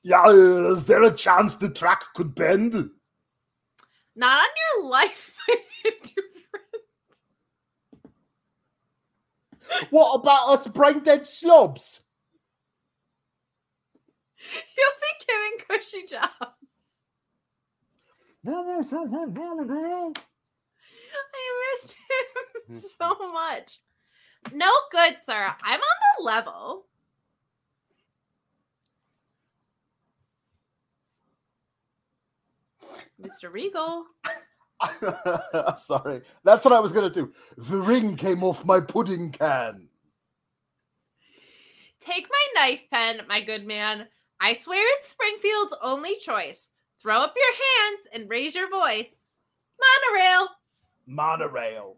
Yeah, 0.05 0.29
is 0.29 0.85
there 0.85 1.03
a 1.03 1.11
chance 1.11 1.57
the 1.57 1.71
track 1.71 2.05
could 2.15 2.35
bend? 2.35 2.91
Not 4.15 4.39
on 4.39 4.49
your 4.77 4.85
life. 4.91 5.35
my 5.49 5.57
dear 6.03 6.25
friend. 9.71 9.85
What 9.89 10.15
about 10.17 10.51
us 10.51 10.67
brain 10.67 11.01
dead 11.01 11.27
slobs? 11.27 12.03
You'll 14.77 15.01
be 15.01 15.25
giving 15.27 15.59
cushy 15.81 16.07
jobs. 16.07 16.35
I 18.47 18.53
missed 21.81 21.97
him 22.69 22.81
so 22.99 23.33
much. 23.33 23.81
No 24.53 24.71
good, 24.93 25.19
sir. 25.19 25.55
I'm 25.63 25.81
on 25.81 25.97
the 26.19 26.25
level. 26.25 26.85
Mr. 33.21 33.53
Regal. 33.53 34.05
I'm 34.81 35.77
Sorry. 35.77 36.23
That's 36.45 36.65
what 36.65 36.75
I 36.75 36.81
was 36.81 36.93
gonna 36.93 37.11
do. 37.11 37.33
The 37.57 37.81
ring 37.81 38.17
came 38.17 38.43
off 38.43 38.65
my 38.65 38.81
pudding 38.81 39.31
can. 39.31 39.89
Take 42.01 42.27
my 42.29 42.63
knife 42.63 42.83
pen, 42.91 43.21
my 43.29 43.41
good 43.41 43.67
man. 43.67 44.07
I 44.41 44.53
swear 44.53 44.83
it's 44.99 45.09
Springfield's 45.09 45.75
only 45.83 46.19
choice. 46.19 46.71
Throw 47.01 47.19
up 47.19 47.35
your 47.37 47.53
hands 47.53 48.09
and 48.13 48.29
raise 48.29 48.55
your 48.55 48.69
voice. 48.71 49.17
Monorail. 49.81 50.49
Monorail. 51.07 51.97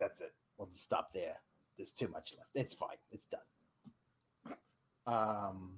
That's 0.00 0.20
it. 0.20 0.32
We'll 0.58 0.68
just 0.68 0.84
stop 0.84 1.12
there. 1.12 1.36
There's 1.76 1.92
too 1.92 2.08
much 2.08 2.34
left. 2.36 2.50
It's 2.54 2.74
fine. 2.74 2.96
It's 3.10 3.26
done. 3.26 4.56
Um. 5.06 5.73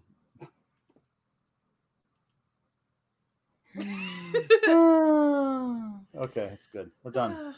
okay, 6.17 6.51
it's 6.53 6.67
good. 6.73 6.91
We're 7.03 7.11
done. 7.11 7.55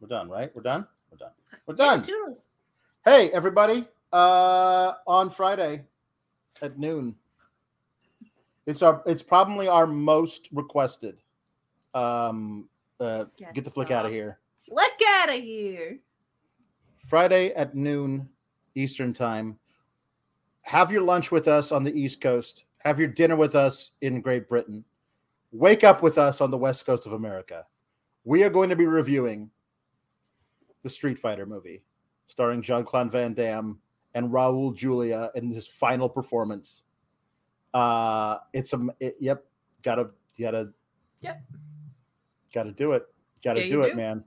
We're 0.00 0.08
done, 0.08 0.30
right? 0.30 0.50
We're 0.54 0.62
done. 0.62 0.86
We're 1.10 1.18
done. 1.18 1.30
We're 1.66 1.74
done. 1.74 2.02
toodles. 2.02 2.48
Hey, 3.04 3.30
everybody! 3.30 3.86
Uh, 4.12 4.92
on 5.06 5.28
Friday 5.28 5.82
at 6.62 6.78
noon, 6.78 7.14
it's 8.66 8.80
our. 8.80 9.02
It's 9.04 9.22
probably 9.22 9.68
our 9.68 9.86
most 9.86 10.48
requested. 10.52 11.18
Um, 11.92 12.68
uh, 13.00 13.24
Get 13.36 13.54
get 13.54 13.64
the 13.64 13.70
flick 13.70 13.90
out 13.90 14.06
of 14.06 14.12
here. 14.12 14.38
Flick 14.66 15.02
out 15.06 15.28
of 15.28 15.42
here. 15.42 15.98
Friday 16.96 17.52
at 17.52 17.74
noon 17.74 18.30
Eastern 18.74 19.12
time. 19.12 19.58
Have 20.62 20.90
your 20.90 21.02
lunch 21.02 21.30
with 21.30 21.48
us 21.48 21.70
on 21.70 21.84
the 21.84 21.92
East 21.92 22.22
Coast. 22.22 22.64
Have 22.78 22.98
your 22.98 23.08
dinner 23.08 23.36
with 23.36 23.54
us 23.54 23.90
in 24.00 24.22
Great 24.22 24.48
Britain. 24.48 24.84
Wake 25.54 25.84
up 25.84 26.02
with 26.02 26.18
us 26.18 26.40
on 26.40 26.50
the 26.50 26.58
West 26.58 26.84
Coast 26.84 27.06
of 27.06 27.12
America. 27.12 27.64
We 28.24 28.42
are 28.42 28.50
going 28.50 28.70
to 28.70 28.76
be 28.76 28.86
reviewing 28.86 29.48
the 30.82 30.90
Street 30.90 31.16
Fighter 31.16 31.46
movie 31.46 31.84
starring 32.26 32.60
Jean 32.60 32.82
Claude 32.84 33.12
Van 33.12 33.34
Damme 33.34 33.78
and 34.14 34.30
Raul 34.30 34.74
Julia 34.74 35.30
in 35.36 35.52
his 35.52 35.64
final 35.68 36.08
performance. 36.08 36.82
Uh, 37.72 38.38
it's 38.52 38.72
a, 38.72 38.84
it, 38.98 39.14
yep, 39.20 39.44
gotta, 39.82 40.10
gotta, 40.40 40.70
Yep. 41.20 41.40
gotta 42.52 42.72
do 42.72 42.92
it. 42.92 43.04
Gotta 43.44 43.64
Yeah, 43.64 43.72
do 43.72 43.82
it, 43.82 43.90
do. 43.90 43.96
man. 43.96 44.24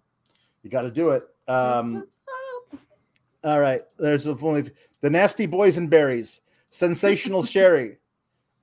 You 0.63 0.69
gotta 0.69 0.91
do 0.91 1.09
it. 1.09 1.23
Um, 1.49 2.07
all 3.43 3.59
right. 3.59 3.81
There's 3.99 4.27
only 4.27 4.71
the 5.01 5.09
nasty 5.09 5.45
boys 5.45 5.75
and 5.77 5.89
berries, 5.89 6.39
sensational 6.69 7.43
sherry, 7.43 7.97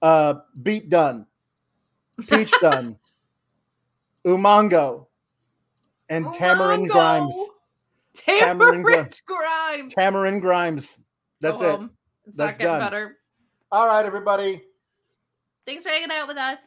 uh, 0.00 0.36
beat 0.62 0.88
done, 0.88 1.26
peach 2.28 2.52
done, 2.60 2.98
umango, 4.26 5.06
and 6.08 6.32
tamarind 6.34 6.88
grimes. 6.88 7.34
Tamarind, 8.14 8.84
Tamarind 8.84 9.20
grimes. 9.26 9.94
Tamarind 9.94 10.40
grimes. 10.40 10.98
That's 11.40 11.60
oh, 11.60 11.74
it. 11.74 11.80
It's 12.26 12.36
That's 12.36 12.52
not 12.54 12.58
getting 12.58 12.72
done. 12.72 12.80
better. 12.80 13.16
All 13.72 13.86
right, 13.86 14.06
everybody. 14.06 14.62
Thanks 15.66 15.82
for 15.84 15.90
hanging 15.90 16.10
out 16.12 16.28
with 16.28 16.36
us. 16.36 16.58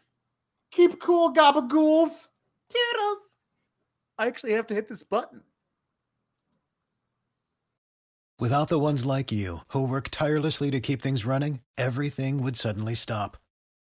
Keep 0.72 1.00
cool, 1.02 1.34
gabagools. 1.34 2.28
Toodles. 2.70 3.38
I 4.18 4.28
actually 4.28 4.54
have 4.54 4.68
to 4.68 4.74
hit 4.74 4.90
this 4.90 5.04
button. 5.04 5.42
Without 8.40 8.68
the 8.68 8.78
ones 8.78 9.06
like 9.06 9.32
you, 9.32 9.60
who 9.70 9.88
work 9.88 10.10
tirelessly 10.12 10.70
to 10.72 10.80
keep 10.80 11.02
things 11.02 11.26
running, 11.26 11.62
everything 11.78 12.44
would 12.44 12.56
suddenly 12.56 12.94
stop. 12.94 13.38